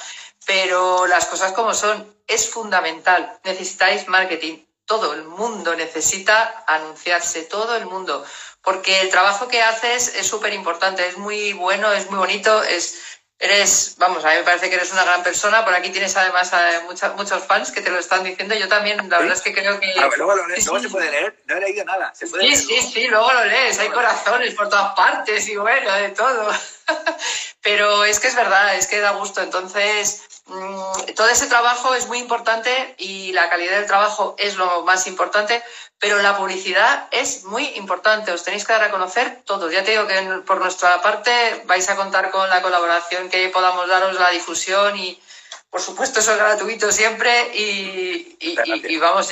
pero 0.45 1.05
las 1.05 1.25
cosas 1.25 1.51
como 1.51 1.73
son, 1.73 2.15
es 2.27 2.49
fundamental. 2.49 3.39
Necesitáis 3.43 4.07
marketing. 4.07 4.68
Todo 4.89 5.13
el 5.13 5.23
mundo 5.23 5.75
necesita 5.75 6.63
anunciarse, 6.65 7.43
todo 7.43 7.75
el 7.75 7.85
mundo, 7.85 8.25
porque 8.63 9.01
el 9.01 9.11
trabajo 9.11 9.47
que 9.47 9.61
haces 9.61 10.15
es 10.15 10.25
súper 10.25 10.51
importante, 10.53 11.07
es 11.07 11.15
muy 11.15 11.53
bueno, 11.53 11.93
es 11.93 12.09
muy 12.09 12.17
bonito, 12.17 12.63
es, 12.63 13.19
Eres, 13.41 13.95
vamos, 13.97 14.25
a 14.25 14.31
mí 14.31 14.35
me 14.35 14.43
parece 14.43 14.69
que 14.69 14.75
eres 14.75 14.91
una 14.91 15.05
gran 15.05 15.23
persona. 15.23 15.63
Por 15.63 15.73
aquí 15.73 15.91
tienes 15.91 16.15
además 16.17 16.51
a 16.51 16.81
muchos, 16.81 17.15
muchos 17.15 17.41
fans 17.45 17.71
que 17.71 17.79
te 17.79 17.89
lo 17.89 17.97
están 17.97 18.21
diciendo. 18.21 18.53
Yo 18.53 18.67
también, 18.67 18.97
la 19.09 19.17
verdad 19.17 19.33
es 19.37 19.41
que 19.41 19.53
creo 19.53 19.79
que. 19.79 19.93
Ah, 19.97 20.09
luego 20.17 20.35
lo 20.35 20.45
lees, 20.47 20.65
luego 20.65 20.81
se 20.81 20.89
puede 20.89 21.09
leer. 21.09 21.41
No 21.45 21.55
he 21.55 21.61
leído 21.61 21.85
nada. 21.85 22.11
sí, 22.13 22.27
sí, 22.57 22.81
sí, 22.81 23.07
luego 23.07 23.31
lo 23.31 23.45
lees. 23.45 23.79
Hay 23.79 23.87
corazones 23.91 24.53
por 24.55 24.67
todas 24.67 24.93
partes 24.93 25.47
y 25.47 25.55
bueno, 25.55 25.89
de 25.93 26.09
todo. 26.09 26.51
Pero 27.61 28.03
es 28.03 28.19
que 28.19 28.27
es 28.27 28.35
verdad, 28.35 28.75
es 28.75 28.87
que 28.87 28.99
da 28.99 29.11
gusto. 29.11 29.41
Entonces, 29.41 30.21
mm, 30.49 31.13
todo 31.15 31.29
ese 31.29 31.47
trabajo 31.47 31.93
es 31.93 32.07
muy 32.07 32.19
importante 32.19 32.95
y 32.97 33.31
la 33.33 33.49
calidad 33.49 33.77
del 33.77 33.87
trabajo 33.87 34.35
es 34.37 34.55
lo 34.55 34.83
más 34.83 35.07
importante, 35.07 35.63
pero 35.99 36.21
la 36.21 36.37
publicidad 36.37 37.07
es 37.11 37.43
muy 37.43 37.65
importante, 37.75 38.31
os 38.31 38.43
tenéis 38.43 38.65
que 38.65 38.73
dar 38.73 38.83
a 38.83 38.91
conocer 38.91 39.41
todos. 39.45 39.71
Ya 39.71 39.83
te 39.83 39.91
digo 39.91 40.07
que 40.07 40.21
por 40.45 40.59
nuestra 40.59 41.01
parte 41.01 41.63
vais 41.65 41.89
a 41.89 41.95
contar 41.95 42.31
con 42.31 42.49
la 42.49 42.61
colaboración 42.61 43.29
que 43.29 43.49
podamos 43.49 43.87
daros, 43.87 44.19
la 44.19 44.29
difusión 44.29 44.97
y, 44.97 45.21
por 45.69 45.81
supuesto, 45.81 46.19
eso 46.19 46.31
es 46.31 46.37
gratuito 46.37 46.91
siempre 46.91 47.51
y, 47.53 48.97
vamos 48.97 49.29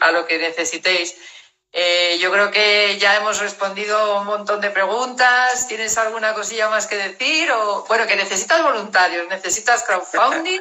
a 0.00 0.12
lo, 0.12 0.26
que 0.26 0.38
necesitéis. 0.38 1.16
Eh, 1.76 2.18
yo 2.20 2.30
creo 2.30 2.52
que 2.52 2.98
ya 3.00 3.16
hemos 3.16 3.40
respondido 3.40 4.20
un 4.20 4.26
montón 4.26 4.60
de 4.60 4.70
preguntas. 4.70 5.66
¿Tienes 5.66 5.98
alguna 5.98 6.32
cosilla 6.32 6.68
más 6.68 6.86
que 6.86 6.94
decir? 6.94 7.50
O, 7.50 7.84
bueno, 7.88 8.06
que 8.06 8.14
necesitas 8.14 8.62
voluntarios, 8.62 9.26
necesitas 9.26 9.82
crowdfunding, 9.82 10.60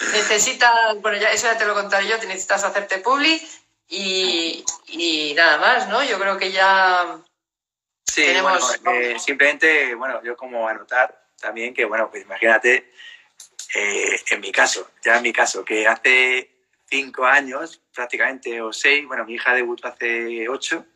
necesitas, 0.12 1.00
bueno, 1.00 1.16
ya 1.16 1.30
eso 1.30 1.46
ya 1.46 1.56
te 1.56 1.64
lo 1.64 1.72
contaré 1.72 2.06
yo, 2.06 2.18
te 2.18 2.26
necesitas 2.26 2.62
hacerte 2.62 2.98
public 2.98 3.42
y, 3.88 5.32
nada 5.34 5.56
más, 5.56 5.88
¿no? 5.88 6.04
Yo 6.04 6.18
creo 6.20 6.36
que 6.36 6.52
ya 6.52 7.18
sí, 8.04 8.26
tenemos... 8.26 8.80
Eh, 8.84 9.16
simplemente, 9.18 9.94
bueno, 9.94 10.22
yo 10.22 10.36
como 10.36 10.68
anotar 10.68 11.24
también 11.40 11.72
que, 11.72 11.86
bueno, 11.86 12.10
pues 12.10 12.22
imagínate 12.22 12.92
Eh, 13.74 14.20
en 14.30 14.40
mi 14.40 14.52
caso, 14.52 14.90
ya 15.02 15.16
en 15.16 15.22
mi 15.22 15.32
caso, 15.32 15.64
que 15.64 15.88
hace 15.88 16.53
cinco 16.94 17.24
años 17.24 17.82
prácticamente, 17.92 18.62
o 18.62 18.72
seis, 18.72 19.04
bueno, 19.04 19.24
mi 19.24 19.34
hija 19.34 19.52
debutó 19.52 19.88
hace 19.88 20.48
ocho, 20.48 20.86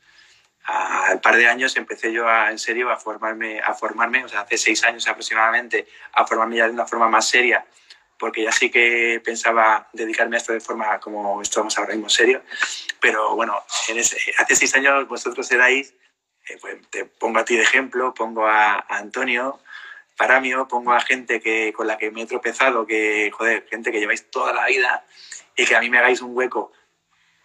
al 0.65 1.21
par 1.21 1.35
de 1.35 1.49
años 1.49 1.77
empecé 1.77 2.13
yo 2.13 2.29
a, 2.29 2.53
en 2.53 2.59
serio 2.59 2.89
a 2.91 2.97
formarme, 2.97 3.59
a 3.59 3.75
formarme, 3.75 4.25
o 4.25 4.29
sea, 4.29 4.43
hace 4.43 4.59
seis 4.59 4.85
años 4.85 5.09
aproximadamente, 5.09 5.89
a 6.13 6.25
formarme 6.25 6.57
ya 6.57 6.67
de 6.67 6.73
una 6.73 6.87
forma 6.87 7.09
más 7.09 7.29
seria, 7.29 7.67
porque 8.17 8.45
ya 8.45 8.53
sí 8.53 8.71
que 8.71 9.21
pensaba 9.25 9.89
dedicarme 9.93 10.37
a 10.37 10.39
esto 10.39 10.53
de 10.53 10.61
forma 10.61 11.01
como 11.01 11.43
estamos 11.43 11.77
ahora 11.77 11.95
mismo 11.95 12.09
serio. 12.09 12.43
Pero 13.01 13.35
bueno, 13.35 13.61
en 13.89 13.99
ese, 13.99 14.19
hace 14.39 14.55
seis 14.55 14.75
años 14.77 15.09
vosotros 15.09 15.51
erais, 15.51 15.95
eh, 16.49 16.59
pues 16.61 16.77
te 16.91 17.07
pongo 17.07 17.41
a 17.41 17.45
ti 17.45 17.57
de 17.57 17.63
ejemplo, 17.63 18.15
pongo 18.15 18.47
a, 18.47 18.75
a 18.75 18.99
Antonio, 18.99 19.59
Paramio, 20.17 20.69
pongo 20.69 20.93
a 20.93 21.01
gente 21.01 21.41
que, 21.41 21.73
con 21.73 21.89
la 21.89 21.97
que 21.97 22.13
me 22.13 22.23
he 22.23 22.27
tropezado, 22.27 22.87
que, 22.87 23.33
joder, 23.33 23.67
gente 23.69 23.91
que 23.91 23.99
lleváis 23.99 24.31
toda 24.31 24.53
la 24.53 24.67
vida 24.67 25.05
y 25.59 25.67
que 25.67 25.77
a 25.77 25.81
mí 25.81 25.91
me 25.91 25.99
hagáis 25.99 26.23
un 26.23 26.35
hueco 26.35 26.73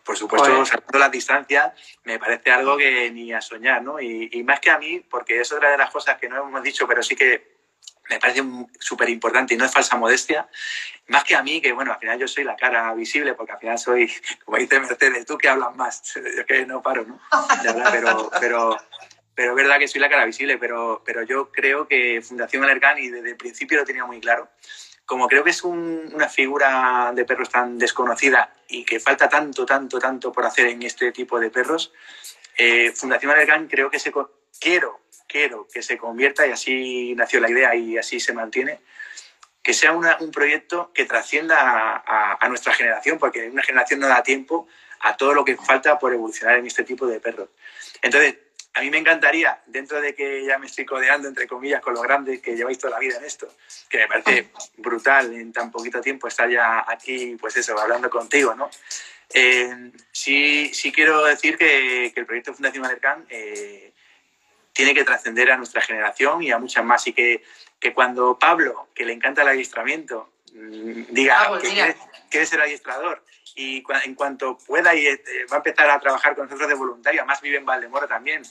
por 0.03 0.17
supuesto, 0.17 0.49
Joder. 0.49 0.65
saltando 0.65 0.99
las 0.99 1.11
distancias, 1.11 1.71
me 2.03 2.19
parece 2.19 2.51
algo 2.51 2.75
que 2.75 3.09
ni 3.11 3.31
a 3.31 3.39
soñar, 3.39 3.81
¿no? 3.81 4.01
Y, 4.01 4.29
y, 4.33 4.43
más 4.43 4.59
que 4.59 4.69
a 4.69 4.77
mí, 4.77 4.99
porque 4.99 5.39
es 5.39 5.51
otra 5.51 5.71
de 5.71 5.77
las 5.77 5.91
cosas 5.91 6.17
que 6.17 6.27
no 6.27 6.43
hemos 6.43 6.61
dicho, 6.61 6.85
pero 6.87 7.01
sí 7.01 7.15
que 7.15 7.53
me 8.09 8.19
parece 8.19 8.43
súper 8.79 9.09
importante 9.09 9.53
y 9.53 9.57
no 9.57 9.65
es 9.65 9.71
falsa 9.71 9.95
modestia, 9.95 10.49
más 11.07 11.23
que 11.23 11.35
a 11.35 11.43
mí, 11.43 11.61
que 11.61 11.71
bueno, 11.71 11.93
al 11.93 11.99
final 11.99 12.19
yo 12.19 12.27
soy 12.27 12.43
la 12.43 12.55
cara 12.55 12.93
visible, 12.93 13.33
porque 13.33 13.53
al 13.53 13.59
final 13.59 13.77
soy, 13.77 14.11
como 14.45 14.57
dice 14.57 14.79
Mercedes, 14.79 15.25
tú 15.25 15.37
que 15.37 15.47
hablas 15.47 15.75
más, 15.75 16.13
yo 16.37 16.45
que 16.45 16.65
no 16.65 16.81
paro, 16.81 17.05
¿no? 17.05 17.19
Pero, 17.91 18.29
pero, 18.39 18.77
pero 19.33 19.51
es 19.51 19.55
verdad 19.55 19.79
que 19.79 19.87
soy 19.87 20.01
la 20.01 20.09
cara 20.09 20.25
visible, 20.25 20.57
pero, 20.57 21.01
pero 21.05 21.23
yo 21.23 21.49
creo 21.51 21.87
que 21.87 22.21
Fundación 22.21 22.63
Alercán, 22.63 22.99
y 22.99 23.09
desde 23.09 23.31
el 23.31 23.37
principio 23.37 23.79
lo 23.79 23.85
tenía 23.85 24.05
muy 24.05 24.19
claro, 24.19 24.49
como 25.05 25.27
creo 25.27 25.43
que 25.43 25.49
es 25.49 25.63
un, 25.63 26.11
una 26.13 26.29
figura 26.29 27.11
de 27.13 27.25
perros 27.25 27.49
tan 27.49 27.77
desconocida 27.77 28.53
y 28.67 28.85
que 28.85 28.99
falta 28.99 29.27
tanto, 29.27 29.65
tanto, 29.65 29.99
tanto 29.99 30.31
por 30.31 30.45
hacer 30.45 30.67
en 30.67 30.81
este 30.83 31.11
tipo 31.11 31.39
de 31.39 31.49
perros, 31.49 31.91
eh, 32.57 32.91
Fundación 32.95 33.31
Alergan 33.31 33.67
creo 33.67 33.89
que 33.89 33.99
se 33.99 34.13
quiero, 34.59 35.01
quiero 35.27 35.67
que 35.71 35.81
se 35.81 35.97
convierta, 35.97 36.45
y 36.47 36.51
así 36.51 37.13
nació 37.15 37.39
la 37.39 37.49
idea 37.49 37.75
y 37.75 37.97
así 37.97 38.19
se 38.19 38.33
mantiene, 38.33 38.79
que 39.61 39.73
sea 39.73 39.93
un 39.93 40.31
proyecto 40.31 40.91
que 40.93 41.05
trascienda 41.05 42.03
a, 42.05 42.47
nuestra 42.49 42.73
generación, 42.73 43.17
porque 43.17 43.49
una 43.49 43.63
generación 43.63 44.01
no 44.01 44.09
da 44.09 44.21
tiempo 44.21 44.67
a 44.99 45.15
todo 45.15 45.33
lo 45.33 45.45
que 45.45 45.55
falta 45.55 45.97
por 45.97 46.13
evolucionar 46.13 46.59
en 46.59 46.67
este 46.67 46.83
tipo 46.83 47.07
de 47.07 47.21
perros. 47.21 47.49
Entonces, 48.01 48.35
a 48.75 48.81
mí 48.81 48.89
me 48.89 48.97
encantaría, 48.97 49.61
dentro 49.67 50.01
de 50.01 50.15
que 50.15 50.45
ya 50.45 50.57
me 50.57 50.65
estoy 50.65 50.85
codeando, 50.85 51.27
entre 51.27 51.47
comillas, 51.47 51.81
con 51.81 51.93
los 51.93 52.01
grandes 52.01 52.41
que 52.41 52.55
lleváis 52.55 52.79
toda 52.79 52.93
la 52.93 52.99
vida 52.99 53.17
en 53.17 53.25
esto, 53.25 53.47
que 53.87 53.99
me 53.99 54.07
parece 54.07 54.49
brutal 54.77 55.31
en 55.33 55.53
tan 55.53 55.71
poquito 55.71 56.01
tiempo 56.01 56.27
estar 56.27 56.49
ya 56.49 56.83
aquí, 56.87 57.37
pues 57.39 57.55
eso, 57.57 57.79
hablando 57.79 58.09
contigo, 58.09 58.55
¿no? 58.55 58.71
Eh, 59.31 59.91
sí, 60.11 60.71
sí 60.73 60.91
quiero 60.91 61.23
decir 61.23 61.57
que, 61.57 62.11
que 62.13 62.19
el 62.19 62.25
proyecto 62.25 62.53
Fundación 62.53 62.85
Alercán 62.85 63.25
eh, 63.29 63.93
tiene 64.73 64.93
que 64.95 65.03
trascender 65.03 65.51
a 65.51 65.57
nuestra 65.57 65.81
generación 65.81 66.41
y 66.41 66.51
a 66.51 66.57
muchas 66.57 66.83
más. 66.83 67.05
Y 67.07 67.13
que, 67.13 67.43
que 67.79 67.93
cuando 67.93 68.37
Pablo, 68.39 68.89
que 68.95 69.05
le 69.05 69.13
encanta 69.13 69.43
el 69.43 69.49
adiestramiento, 69.49 70.33
diga 70.51 71.41
ah, 71.41 71.49
pues 71.49 71.63
que 71.63 71.69
quiere, 71.69 71.95
quiere, 72.29 72.45
ser 72.45 72.61
adiestrador 72.61 73.23
y 73.55 73.83
en 74.03 74.15
cuanto 74.15 74.57
pueda 74.57 74.95
y 74.95 75.05
eh, 75.07 75.21
va 75.51 75.55
a 75.55 75.57
empezar 75.57 75.89
a 75.89 75.99
trabajar 75.99 76.35
con 76.35 76.45
nosotros 76.45 76.67
de 76.67 76.75
voluntario, 76.75 77.21
además 77.21 77.41
vive 77.41 77.57
en 77.57 77.65
Valdemoro 77.65 78.07
también. 78.07 78.43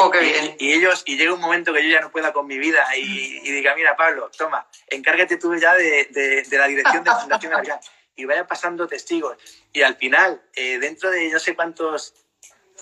Oh, 0.00 0.10
qué 0.10 0.20
bien. 0.20 0.56
Y, 0.58 0.70
y, 0.70 0.72
ellos, 0.72 1.02
y 1.06 1.16
llega 1.16 1.32
un 1.32 1.40
momento 1.40 1.72
que 1.72 1.82
yo 1.82 1.90
ya 1.90 2.00
no 2.00 2.10
pueda 2.10 2.32
con 2.32 2.46
mi 2.46 2.58
vida 2.58 2.84
y, 2.96 3.40
y 3.42 3.52
diga, 3.52 3.74
mira 3.76 3.96
Pablo, 3.96 4.30
toma, 4.36 4.66
encárgate 4.88 5.36
tú 5.36 5.54
ya 5.54 5.74
de, 5.74 6.08
de, 6.10 6.42
de 6.42 6.58
la 6.58 6.66
dirección 6.66 7.04
de 7.04 7.10
Fundación 7.10 7.52
Alercán 7.52 7.80
y 8.16 8.24
vaya 8.24 8.46
pasando 8.46 8.86
testigos. 8.86 9.36
Y 9.72 9.82
al 9.82 9.96
final, 9.96 10.42
eh, 10.54 10.78
dentro 10.78 11.10
de 11.10 11.28
no 11.28 11.38
sé 11.38 11.54
cuántos, 11.54 12.14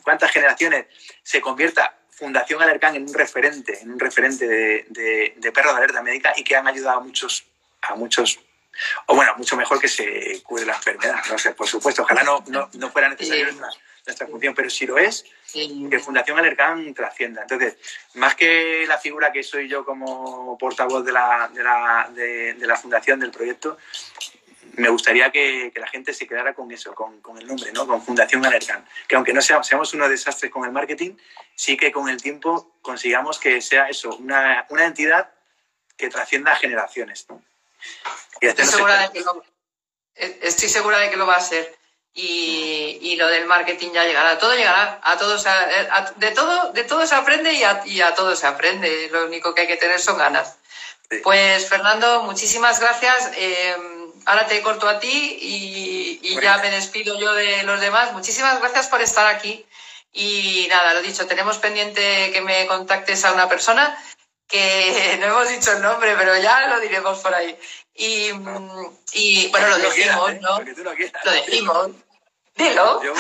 cuántas 0.03 0.31
generaciones, 0.31 0.87
se 1.23 1.41
convierta 1.41 1.99
Fundación 2.11 2.63
Alercán 2.63 2.95
en 2.95 3.03
un 3.03 3.15
referente, 3.15 3.81
en 3.81 3.93
un 3.93 3.99
referente 3.99 4.47
de, 4.47 4.87
de, 4.89 5.35
de 5.37 5.53
perros 5.53 5.73
de 5.73 5.79
alerta 5.79 6.03
médica 6.03 6.33
y 6.37 6.45
que 6.45 6.57
han 6.57 6.67
ayudado 6.67 6.99
a 6.99 7.03
muchos, 7.03 7.45
a 7.83 7.95
muchos 7.95 8.39
o 9.07 9.15
bueno, 9.15 9.35
mucho 9.37 9.57
mejor 9.57 9.81
que 9.81 9.89
se 9.89 10.43
cure 10.43 10.65
la 10.65 10.75
enfermedad, 10.75 11.23
no 11.31 11.39
sé, 11.39 11.53
por 11.53 11.67
supuesto, 11.67 12.03
ojalá 12.03 12.23
no, 12.23 12.43
no, 12.49 12.69
no 12.75 12.91
fuera 12.91 13.09
necesario 13.09 13.51
sí. 13.51 13.59
nuestra, 14.07 14.27
función, 14.27 14.55
pero 14.55 14.71
si 14.71 14.87
lo 14.87 14.99
es, 14.99 15.25
sí. 15.45 15.87
que 15.91 15.99
Fundación 15.99 16.39
Alercán 16.39 16.93
trascienda. 16.95 17.43
Entonces, 17.43 17.77
más 18.15 18.35
que 18.35 18.85
la 18.89 18.99
figura 18.99 19.31
que 19.31 19.43
soy 19.43 19.69
yo 19.69 19.85
como 19.85 20.57
portavoz 20.59 21.05
de 21.05 21.13
la, 21.13 21.51
de 21.53 21.63
la, 21.63 22.11
de, 22.13 22.55
de 22.55 22.67
la 22.67 22.77
fundación, 22.77 23.21
del 23.21 23.31
proyecto, 23.31 23.79
me 24.75 24.89
gustaría 24.89 25.31
que, 25.31 25.71
que, 25.73 25.81
la 25.81 25.87
gente 25.87 26.15
se 26.15 26.27
quedara 26.27 26.55
con 26.55 26.71
eso, 26.73 26.95
con, 26.95 27.21
con, 27.21 27.39
el 27.39 27.47
nombre, 27.47 27.73
¿no? 27.73 27.87
con 27.87 28.03
Fundación 28.03 28.45
Alercán. 28.45 28.87
Que 29.07 29.17
aunque 29.17 29.33
no 29.33 29.43
seamos, 29.43 29.67
seamos 29.67 29.93
unos 29.95 30.09
desastres 30.09 30.51
con 30.51 30.65
el 30.65 30.73
marketing, 30.73 31.15
sí 31.55 31.77
que 31.77 31.93
con 31.93 32.09
el 32.09 32.23
tiempo 32.23 32.75
consigamos 32.81 33.39
que 33.39 33.61
sea 33.61 33.89
eso, 33.89 34.17
una, 34.17 34.67
una 34.71 34.87
entidad 34.87 35.31
que 35.97 36.09
trascienda 36.09 36.57
generaciones. 36.57 37.27
¿no? 37.29 37.43
Estoy, 38.41 38.67
segura 38.67 38.99
de 38.99 39.13
que 39.13 39.21
lo, 39.21 39.45
estoy 40.15 40.69
segura 40.69 40.99
de 40.99 41.11
que 41.11 41.17
lo 41.17 41.27
va 41.27 41.37
a 41.37 41.41
ser. 41.41 41.79
Y, 42.15 42.99
y, 43.01 43.17
lo 43.17 43.27
del 43.29 43.47
marketing 43.47 43.93
ya 43.93 44.05
llegará. 44.05 44.39
Todo 44.39 44.55
llegará. 44.55 45.01
A 45.03 45.17
todos, 45.17 45.47
a, 45.47 45.61
a, 45.97 46.11
de, 46.17 46.31
todo, 46.33 46.73
de 46.73 46.85
todo 46.85 47.07
se 47.07 47.15
aprende 47.15 47.53
y 47.55 47.63
a, 47.63 47.83
y 47.87 48.01
a 48.03 48.15
todo 48.15 48.37
se 48.37 48.47
aprende. 48.47 49.09
Lo 49.11 49.25
único 49.25 49.55
que 49.55 49.63
hay 49.63 49.67
que 49.67 49.77
tener 49.77 49.99
son 49.99 50.19
ganas. 50.19 50.57
Sí. 51.11 51.21
Pues 51.23 51.69
Fernando, 51.69 52.25
muchísimas 52.25 52.81
gracias. 52.81 53.31
Eh, 53.37 53.77
ahora 54.27 54.47
te 54.47 54.61
corto 54.61 54.89
a 54.89 54.99
ti 54.99 55.39
y, 55.41 56.21
y 56.23 56.41
ya 56.41 56.59
me 56.59 56.71
despido 56.71 57.19
yo 57.19 57.33
de 57.33 57.63
los 57.63 57.81
demás. 57.81 58.13
Muchísimas 58.13 58.61
gracias 58.61 58.89
por 58.89 59.01
estar 59.01 59.27
aquí. 59.27 59.65
Y 60.13 60.67
nada, 60.69 60.93
lo 60.93 61.01
dicho, 61.01 61.27
tenemos 61.27 61.57
pendiente 61.59 62.31
que 62.33 62.43
me 62.43 62.67
contactes 62.67 63.25
a 63.25 63.33
una 63.33 63.49
persona 63.49 63.97
que 64.53 65.17
no 65.21 65.27
hemos 65.27 65.49
dicho 65.49 65.73
el 65.73 65.83
nombre, 65.83 66.15
pero 66.17 66.37
ya 66.39 66.69
lo 66.69 66.79
diremos 66.81 67.19
por 67.21 67.35
ahí. 67.35 67.57
Y, 67.95 68.31
y 69.15 69.49
bueno, 69.51 69.69
lo 69.69 69.79
decimos, 69.79 70.41
¿no? 70.41 70.61
Lo 71.25 71.33
decimos. 71.33 71.91
Dilo. 72.55 73.03
Yo, 73.03 73.15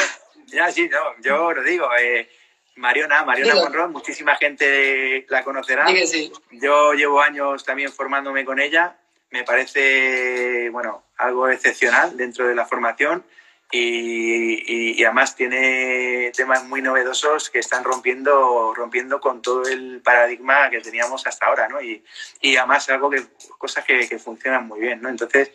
ya, 0.46 0.70
sí, 0.70 0.88
no, 0.88 0.98
yo 1.22 1.52
lo 1.52 1.62
digo. 1.62 1.88
Eh, 1.98 2.30
Mariona, 2.76 3.24
Mariona 3.24 3.54
Monrón, 3.54 3.92
muchísima 3.92 4.36
gente 4.36 5.26
la 5.28 5.42
conocerá. 5.42 5.88
Sí 5.88 6.06
sí. 6.06 6.32
Yo 6.52 6.92
llevo 6.92 7.20
años 7.20 7.64
también 7.64 7.92
formándome 7.92 8.44
con 8.44 8.60
ella. 8.60 8.96
Me 9.30 9.44
parece, 9.44 10.68
bueno, 10.70 11.04
algo 11.16 11.48
excepcional 11.48 12.16
dentro 12.16 12.46
de 12.46 12.54
la 12.54 12.66
formación 12.66 13.24
y, 13.72 14.62
y, 14.66 15.00
y, 15.00 15.04
además 15.04 15.34
tiene 15.34 16.30
temas 16.36 16.64
muy 16.64 16.82
novedosos 16.82 17.48
que 17.48 17.58
están 17.58 17.82
rompiendo, 17.84 18.74
rompiendo 18.74 19.18
con 19.18 19.40
todo 19.40 19.64
el 19.64 20.02
paradigma 20.02 20.68
que 20.68 20.80
teníamos 20.80 21.26
hasta 21.26 21.46
ahora, 21.46 21.68
¿no? 21.68 21.80
Y, 21.80 22.04
y 22.42 22.56
además 22.56 22.88
algo 22.90 23.08
que, 23.08 23.22
cosas 23.56 23.84
que, 23.86 24.06
que, 24.06 24.18
funcionan 24.18 24.68
muy 24.68 24.80
bien, 24.80 25.00
¿no? 25.00 25.08
Entonces, 25.08 25.52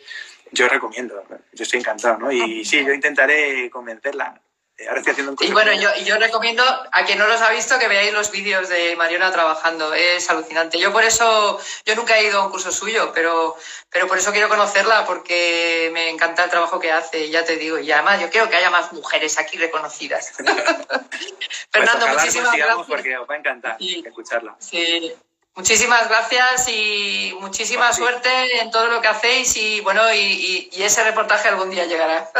yo 0.50 0.68
recomiendo, 0.68 1.24
yo 1.52 1.62
estoy 1.62 1.78
encantado, 1.78 2.18
¿no? 2.18 2.32
Y 2.32 2.64
sí, 2.64 2.84
yo 2.84 2.92
intentaré 2.92 3.70
convencerla 3.70 4.42
Ahora 4.86 5.00
estoy 5.00 5.12
haciendo 5.12 5.32
un 5.32 5.38
y 5.40 5.50
bueno, 5.50 5.72
yo, 5.72 5.92
yo 6.04 6.18
recomiendo 6.18 6.62
a 6.92 7.04
quien 7.04 7.18
no 7.18 7.26
los 7.26 7.40
ha 7.40 7.50
visto 7.50 7.78
que 7.80 7.88
veáis 7.88 8.12
los 8.12 8.30
vídeos 8.30 8.68
de 8.68 8.94
Mariona 8.94 9.32
trabajando. 9.32 9.92
Es 9.92 10.30
alucinante. 10.30 10.78
Yo 10.78 10.92
por 10.92 11.02
eso, 11.02 11.58
yo 11.84 11.96
nunca 11.96 12.16
he 12.16 12.28
ido 12.28 12.40
a 12.40 12.44
un 12.44 12.50
curso 12.52 12.70
suyo, 12.70 13.10
pero, 13.12 13.56
pero 13.90 14.06
por 14.06 14.18
eso 14.18 14.30
quiero 14.30 14.48
conocerla, 14.48 15.04
porque 15.04 15.90
me 15.92 16.10
encanta 16.10 16.44
el 16.44 16.50
trabajo 16.50 16.78
que 16.78 16.92
hace, 16.92 17.28
ya 17.28 17.44
te 17.44 17.56
digo. 17.56 17.78
Y 17.78 17.90
además 17.90 18.20
yo 18.20 18.30
quiero 18.30 18.48
que 18.48 18.54
haya 18.54 18.70
más 18.70 18.92
mujeres 18.92 19.36
aquí 19.38 19.58
reconocidas. 19.58 20.32
Fernando, 21.72 22.06
pues 22.06 22.18
muchísimas 22.18 22.56
gracias. 22.56 22.86
Porque 22.86 23.18
os 23.18 23.28
va 23.28 23.34
a 23.34 23.38
encantar 23.38 23.76
sí. 23.78 24.04
escucharla. 24.06 24.54
Sí. 24.60 25.12
Muchísimas 25.56 26.08
gracias 26.08 26.68
y 26.68 27.36
muchísima 27.40 27.92
suerte 27.92 28.60
en 28.60 28.70
todo 28.70 28.86
lo 28.86 29.00
que 29.00 29.08
hacéis 29.08 29.56
y 29.56 29.80
bueno, 29.80 30.14
y, 30.14 30.18
y, 30.18 30.70
y 30.72 30.82
ese 30.84 31.02
reportaje 31.02 31.48
algún 31.48 31.70
día 31.70 31.84
llegará. 31.84 32.30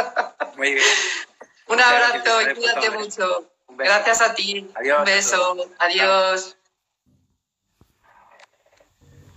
Muy 0.55 0.75
bien. 0.75 0.85
Un 1.69 1.79
abrazo 1.79 2.41
y 2.41 2.55
cuídate 2.55 2.89
mucho. 2.91 3.51
Gracias 3.69 4.21
a 4.21 4.33
ti. 4.33 4.69
Adiós. 4.75 4.99
Un 4.99 5.05
beso. 5.05 5.57
Adiós. 5.79 6.57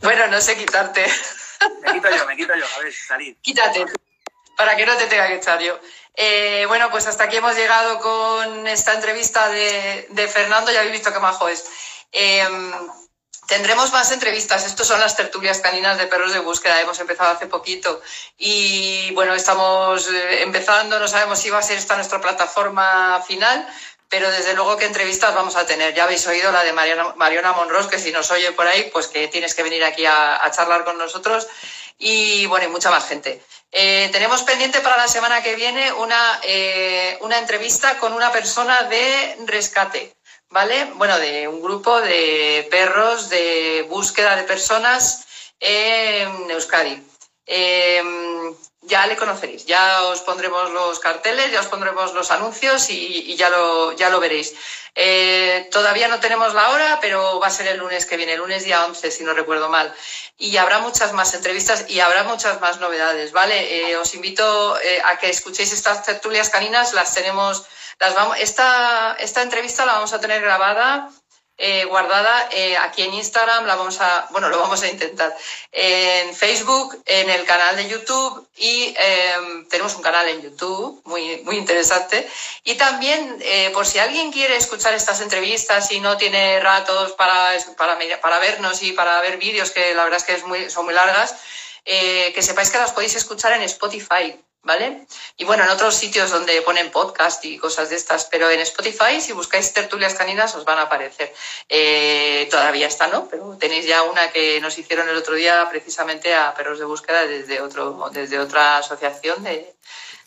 Bueno, 0.00 0.26
no 0.26 0.40
sé 0.40 0.56
quitarte. 0.56 1.06
Me 1.82 1.92
quito 1.92 2.10
yo, 2.10 2.26
me 2.26 2.36
quito 2.36 2.54
yo. 2.56 2.64
A 2.76 2.80
ver, 2.80 2.92
salid. 2.92 3.36
Quítate, 3.40 3.86
para 4.56 4.76
que 4.76 4.84
no 4.84 4.96
te 4.96 5.06
tenga 5.06 5.28
que 5.28 5.36
echar 5.36 5.60
yo. 5.60 5.78
Eh, 6.14 6.64
bueno, 6.66 6.90
pues 6.90 7.06
hasta 7.06 7.24
aquí 7.24 7.36
hemos 7.36 7.54
llegado 7.54 8.00
con 8.00 8.66
esta 8.66 8.94
entrevista 8.94 9.48
de, 9.48 10.08
de 10.10 10.26
Fernando. 10.26 10.72
Ya 10.72 10.80
habéis 10.80 10.94
visto 10.94 11.12
qué 11.12 11.20
majo 11.20 11.48
es. 11.48 11.64
Eh, 12.10 12.44
Tendremos 13.52 13.92
más 13.92 14.10
entrevistas. 14.12 14.64
Estos 14.64 14.86
son 14.86 14.98
las 14.98 15.14
tertulias 15.14 15.60
caninas 15.60 15.98
de 15.98 16.06
perros 16.06 16.32
de 16.32 16.38
búsqueda. 16.38 16.80
Hemos 16.80 16.98
empezado 17.00 17.32
hace 17.32 17.46
poquito. 17.46 18.00
Y 18.38 19.10
bueno, 19.12 19.34
estamos 19.34 20.08
eh, 20.08 20.42
empezando. 20.42 20.98
No 20.98 21.06
sabemos 21.06 21.38
si 21.38 21.50
va 21.50 21.58
a 21.58 21.62
ser 21.62 21.76
esta 21.76 21.94
nuestra 21.94 22.18
plataforma 22.18 23.22
final, 23.26 23.68
pero 24.08 24.30
desde 24.30 24.54
luego 24.54 24.78
que 24.78 24.86
entrevistas 24.86 25.34
vamos 25.34 25.54
a 25.56 25.66
tener. 25.66 25.92
Ya 25.92 26.04
habéis 26.04 26.26
oído 26.26 26.50
la 26.50 26.64
de 26.64 26.72
Mariana, 26.72 27.52
Monros, 27.52 27.88
que 27.88 27.98
si 27.98 28.10
nos 28.10 28.30
oye 28.30 28.52
por 28.52 28.66
ahí, 28.66 28.88
pues 28.90 29.08
que 29.08 29.28
tienes 29.28 29.54
que 29.54 29.62
venir 29.62 29.84
aquí 29.84 30.06
a, 30.06 30.42
a 30.42 30.50
charlar 30.50 30.84
con 30.86 30.96
nosotros. 30.96 31.46
y 31.98 32.46
bueno, 32.46 32.64
y 32.64 32.68
mucha 32.70 32.90
más 32.90 33.06
gente. 33.06 33.42
Eh, 33.74 34.10
tenemos 34.12 34.42
pendiente 34.42 34.80
para 34.80 34.98
la 34.98 35.08
semana 35.08 35.42
que 35.42 35.56
viene 35.56 35.92
una, 35.94 36.40
eh, 36.42 37.16
una 37.22 37.38
entrevista 37.38 37.98
con 37.98 38.12
una 38.12 38.30
persona 38.30 38.82
de 38.82 39.36
rescate, 39.46 40.14
¿vale? 40.52 40.92
Bueno, 40.94 41.18
de 41.18 41.48
un 41.48 41.60
grupo 41.60 42.00
de 42.00 42.68
perros 42.70 43.30
de 43.30 43.86
búsqueda 43.88 44.36
de 44.36 44.44
personas 44.44 45.24
en 45.58 46.50
Euskadi. 46.50 47.02
Em, 47.46 48.54
ya 48.82 49.06
le 49.06 49.16
conoceréis, 49.16 49.64
ya 49.64 50.02
os 50.04 50.20
pondremos 50.20 50.70
los 50.70 50.98
carteles, 50.98 51.50
ya 51.52 51.60
os 51.60 51.66
pondremos 51.66 52.12
los 52.14 52.30
anuncios 52.30 52.90
y, 52.90 53.34
ya, 53.36 53.48
lo, 53.48 53.92
ya 53.92 54.10
lo 54.10 54.20
veréis. 54.20 54.54
Eh, 54.94 55.68
todavía 55.70 56.08
no 56.08 56.20
tenemos 56.20 56.52
la 56.52 56.70
hora, 56.70 56.98
pero 57.00 57.40
va 57.40 57.46
a 57.46 57.50
ser 57.50 57.68
el 57.68 57.78
lunes 57.78 58.04
que 58.04 58.16
viene, 58.16 58.34
el 58.34 58.40
lunes 58.40 58.64
día 58.64 58.84
11, 58.84 59.10
si 59.10 59.24
no 59.24 59.32
recuerdo 59.32 59.68
mal. 59.70 59.94
Y 60.36 60.56
habrá 60.58 60.80
muchas 60.80 61.12
más 61.12 61.32
entrevistas 61.32 61.86
y 61.88 62.00
habrá 62.00 62.24
muchas 62.24 62.60
más 62.60 62.78
novedades, 62.78 63.32
¿vale? 63.32 63.90
Eh, 63.90 63.96
os 63.96 64.14
invito 64.14 64.78
eh, 64.80 65.00
a 65.04 65.18
que 65.18 65.30
escuchéis 65.30 65.72
estas 65.72 66.04
tertulias 66.04 66.50
caninas, 66.50 66.92
las 66.92 67.14
tenemos, 67.14 67.64
esta, 68.38 69.42
entrevista 69.42 69.86
la 69.86 69.94
vamos 69.94 70.12
a 70.12 70.20
tener 70.20 70.40
grabada 70.42 71.10
eh, 71.58 71.84
guardada 71.84 72.48
eh, 72.50 72.76
aquí 72.76 73.02
en 73.02 73.14
Instagram, 73.14 73.66
la 73.66 73.76
vamos 73.76 74.00
a, 74.00 74.26
bueno, 74.30 74.48
lo 74.48 74.58
vamos 74.58 74.82
a 74.82 74.88
intentar, 74.88 75.36
en 75.70 76.34
Facebook, 76.34 77.00
en 77.06 77.30
el 77.30 77.44
canal 77.44 77.76
de 77.76 77.88
YouTube 77.88 78.48
y 78.56 78.92
em, 78.98 79.68
tenemos 79.68 79.94
un 79.94 80.02
canal 80.02 80.26
en 80.28 80.42
YouTube 80.42 81.00
muy, 81.04 81.40
interesante. 81.52 82.28
Y 82.64 82.74
también, 82.74 83.38
eh, 83.42 83.70
por 83.72 83.86
si 83.86 84.00
alguien 84.00 84.32
quiere 84.32 84.56
escuchar 84.56 84.94
estas 84.94 85.20
entrevistas 85.20 85.92
y 85.92 86.00
no 86.00 86.16
tiene 86.16 86.58
ratos 86.58 87.12
para, 87.12 87.52
para, 87.76 88.38
vernos 88.40 88.82
y 88.82 88.92
para 88.92 89.20
ver 89.20 89.36
vídeos, 89.36 89.70
que 89.70 89.94
la 89.94 90.02
verdad 90.02 90.18
es 90.18 90.24
que 90.24 90.70
son 90.70 90.84
muy 90.84 90.94
largas, 90.94 91.36
que 91.84 92.42
sepáis 92.42 92.70
que 92.70 92.78
las 92.78 92.92
podéis 92.92 93.14
escuchar 93.14 93.52
en 93.52 93.62
Spotify. 93.62 94.36
¿Vale? 94.62 95.06
Y 95.36 95.44
bueno, 95.44 95.64
en 95.64 95.70
otros 95.70 95.94
sitios 95.94 96.30
donde 96.30 96.62
ponen 96.62 96.90
podcast 96.90 97.44
y 97.44 97.58
cosas 97.58 97.90
de 97.90 97.96
estas, 97.96 98.26
pero 98.26 98.48
en 98.50 98.60
Spotify, 98.60 99.20
si 99.20 99.32
buscáis 99.32 99.72
tertulias 99.72 100.14
caninas, 100.14 100.54
os 100.54 100.64
van 100.64 100.78
a 100.78 100.82
aparecer. 100.82 101.32
Eh, 101.68 102.46
todavía 102.50 102.86
está, 102.86 103.08
¿no? 103.08 103.28
Pero 103.28 103.56
tenéis 103.58 103.86
ya 103.86 104.02
una 104.02 104.30
que 104.30 104.60
nos 104.60 104.78
hicieron 104.78 105.08
el 105.08 105.16
otro 105.16 105.34
día 105.34 105.66
precisamente 105.68 106.34
a 106.34 106.54
perros 106.54 106.78
de 106.78 106.84
búsqueda 106.84 107.26
desde, 107.26 107.60
otro, 107.60 108.08
desde 108.12 108.38
otra 108.38 108.78
asociación 108.78 109.42
de, 109.42 109.74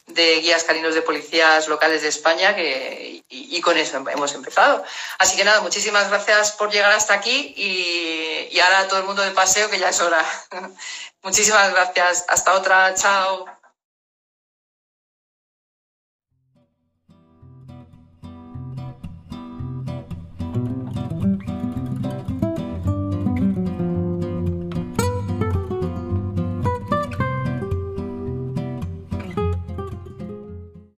guías 0.08 0.64
caninos 0.64 0.94
de 0.94 1.02
policías 1.02 1.68
locales 1.68 2.02
de 2.02 2.10
España 2.10 2.56
que, 2.56 3.24
y, 3.30 3.62
con 3.62 3.78
eso 3.78 4.04
hemos 4.10 4.34
empezado. 4.34 4.84
Así 5.18 5.38
que 5.38 5.46
nada, 5.46 5.62
muchísimas 5.62 6.10
gracias 6.10 6.52
por 6.52 6.72
llegar 6.72 6.92
hasta 6.92 7.14
aquí 7.14 7.54
y, 7.56 8.50
y 8.52 8.60
ahora 8.60 8.88
todo 8.88 9.00
el 9.00 9.06
mundo 9.06 9.22
de 9.24 9.32
paseo 9.32 9.70
que 9.70 9.80
ya 9.80 9.90
es 9.90 10.02
hora. 10.02 10.24
muchísimas 11.24 11.72
gracias. 11.72 12.26
Hasta 12.28 12.54
otra. 12.54 12.94
Chao. 12.96 13.55